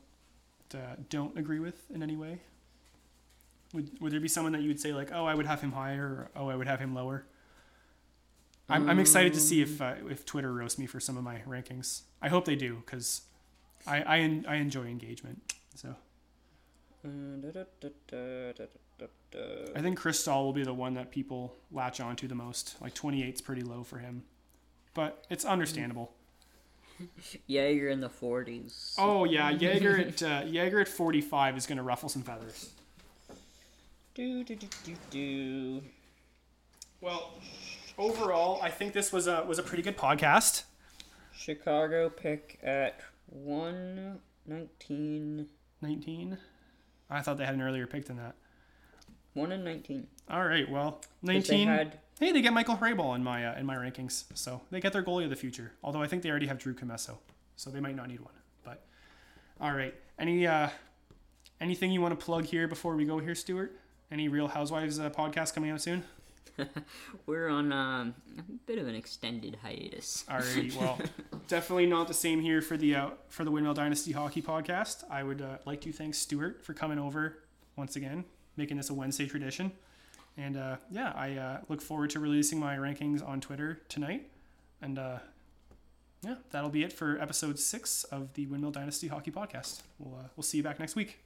uh, 0.73 0.95
don't 1.09 1.37
agree 1.37 1.59
with 1.59 1.89
in 1.91 2.03
any 2.03 2.15
way? 2.15 2.41
Would, 3.73 3.89
would 3.99 4.13
there 4.13 4.19
be 4.19 4.27
someone 4.27 4.53
that 4.53 4.61
you 4.61 4.67
would 4.67 4.79
say 4.79 4.93
like 4.93 5.11
oh 5.11 5.25
I 5.25 5.33
would 5.33 5.47
have 5.47 5.61
him 5.61 5.71
higher 5.71 6.05
or 6.05 6.29
oh 6.35 6.49
I 6.49 6.55
would 6.55 6.67
have 6.67 6.79
him 6.79 6.93
lower? 6.93 7.25
I'm, 8.69 8.89
I'm 8.89 8.99
excited 8.99 9.33
to 9.33 9.39
see 9.39 9.61
if 9.61 9.81
uh, 9.81 9.95
if 10.09 10.25
Twitter 10.25 10.53
roasts 10.53 10.79
me 10.79 10.85
for 10.85 10.99
some 10.99 11.17
of 11.17 11.23
my 11.23 11.41
rankings. 11.47 12.03
I 12.21 12.29
hope 12.29 12.45
they 12.45 12.55
do 12.55 12.81
because 12.85 13.23
I 13.85 14.01
I, 14.01 14.19
en- 14.19 14.45
I 14.47 14.55
enjoy 14.55 14.85
engagement. 14.85 15.53
So 15.75 15.95
I 19.75 19.81
think 19.81 19.97
Chris 19.97 20.19
Stahl 20.19 20.45
will 20.45 20.53
be 20.53 20.63
the 20.63 20.73
one 20.73 20.93
that 20.93 21.11
people 21.11 21.55
latch 21.71 21.99
onto 21.99 22.27
the 22.27 22.35
most. 22.35 22.75
Like 22.81 22.93
28 22.93 23.33
is 23.33 23.41
pretty 23.41 23.61
low 23.61 23.83
for 23.83 23.97
him, 23.97 24.23
but 24.93 25.25
it's 25.29 25.43
understandable. 25.43 26.13
Yager 27.47 27.89
in 27.89 27.99
the 27.99 28.09
forties. 28.09 28.95
Oh 28.97 29.25
yeah, 29.25 29.49
Yager 29.49 29.99
at 29.99 30.23
uh, 30.23 30.43
Yager 30.45 30.79
at 30.79 30.87
45 30.87 31.57
is 31.57 31.65
going 31.65 31.77
to 31.77 31.83
ruffle 31.83 32.09
some 32.09 32.21
feathers. 32.21 32.69
Do, 34.15 34.43
do, 34.43 34.55
do, 34.55 34.67
do, 34.85 34.93
do. 35.09 35.81
Well, 37.01 37.31
overall, 37.97 38.61
I 38.61 38.69
think 38.69 38.93
this 38.93 39.11
was 39.11 39.27
a 39.27 39.43
was 39.43 39.57
a 39.59 39.63
pretty 39.63 39.83
good 39.83 39.97
podcast. 39.97 40.63
Chicago 41.35 42.09
pick 42.09 42.59
at 42.63 43.01
one 43.25 44.19
nineteen. 44.45 45.47
19. 45.81 46.37
I 47.13 47.21
thought 47.21 47.37
they 47.37 47.45
had 47.45 47.55
an 47.55 47.61
earlier 47.61 47.87
pick 47.87 48.05
than 48.05 48.17
that. 48.17 48.35
One 49.33 49.51
and 49.51 49.63
nineteen. 49.63 50.07
All 50.29 50.45
right, 50.45 50.69
well, 50.69 50.91
'Cause 50.93 51.07
They 51.23 51.33
19. 51.33 51.67
had 51.67 51.99
Hey, 52.19 52.31
they 52.31 52.41
get 52.41 52.53
Michael 52.53 52.77
Hrabal 52.77 53.15
in 53.15 53.23
my 53.23 53.45
uh, 53.45 53.57
in 53.59 53.65
my 53.65 53.75
rankings, 53.75 54.25
so 54.35 54.61
they 54.69 54.79
get 54.79 54.93
their 54.93 55.03
goalie 55.03 55.23
of 55.23 55.29
the 55.31 55.35
future. 55.35 55.73
Although 55.83 56.01
I 56.01 56.07
think 56.07 56.21
they 56.23 56.29
already 56.29 56.45
have 56.47 56.59
Drew 56.59 56.73
Commesso, 56.75 57.17
so 57.55 57.69
they 57.71 57.79
might 57.79 57.95
not 57.95 58.07
need 58.07 58.19
one. 58.19 58.33
But 58.63 58.85
all 59.59 59.73
right, 59.73 59.93
any 60.19 60.45
uh, 60.45 60.69
anything 61.59 61.91
you 61.91 62.01
want 62.01 62.17
to 62.17 62.23
plug 62.23 62.45
here 62.45 62.67
before 62.67 62.95
we 62.95 63.05
go 63.05 63.19
here, 63.19 63.33
Stuart? 63.35 63.75
Any 64.11 64.27
Real 64.27 64.47
Housewives 64.47 64.99
uh, 64.99 65.09
podcast 65.09 65.55
coming 65.55 65.71
out 65.71 65.81
soon? 65.81 66.03
we're 67.25 67.47
on 67.47 67.71
um, 67.71 68.15
a 68.37 68.41
bit 68.65 68.77
of 68.77 68.87
an 68.87 68.95
extended 68.95 69.57
hiatus. 69.61 70.25
All 70.29 70.39
right, 70.39 70.73
well, 70.75 70.99
definitely 71.47 71.85
not 71.85 72.07
the 72.07 72.13
same 72.13 72.41
here 72.41 72.61
for 72.61 72.77
the 72.77 72.95
uh, 72.95 73.09
for 73.29 73.43
the 73.43 73.51
Windmill 73.51 73.73
Dynasty 73.73 74.11
Hockey 74.11 74.41
podcast. 74.41 75.03
I 75.09 75.23
would 75.23 75.41
uh, 75.41 75.57
like 75.65 75.81
to 75.81 75.91
thank 75.91 76.15
Stuart 76.15 76.63
for 76.63 76.73
coming 76.73 76.99
over 76.99 77.37
once 77.75 77.95
again, 77.95 78.25
making 78.57 78.77
this 78.77 78.89
a 78.89 78.93
Wednesday 78.93 79.27
tradition. 79.27 79.71
And 80.37 80.57
uh, 80.57 80.77
yeah, 80.91 81.13
I 81.15 81.33
uh, 81.33 81.57
look 81.69 81.81
forward 81.81 82.09
to 82.11 82.19
releasing 82.19 82.59
my 82.59 82.75
rankings 82.77 83.27
on 83.27 83.39
Twitter 83.39 83.81
tonight. 83.87 84.29
And 84.81 84.97
uh, 84.97 85.19
yeah, 86.23 86.35
that'll 86.51 86.69
be 86.69 86.83
it 86.83 86.93
for 86.93 87.19
episode 87.19 87.59
six 87.59 88.03
of 88.05 88.33
the 88.33 88.47
Windmill 88.47 88.71
Dynasty 88.71 89.07
Hockey 89.07 89.31
podcast. 89.31 89.81
We'll 89.99 90.19
uh, 90.19 90.27
we'll 90.35 90.43
see 90.43 90.57
you 90.57 90.63
back 90.63 90.79
next 90.79 90.95
week. 90.95 91.22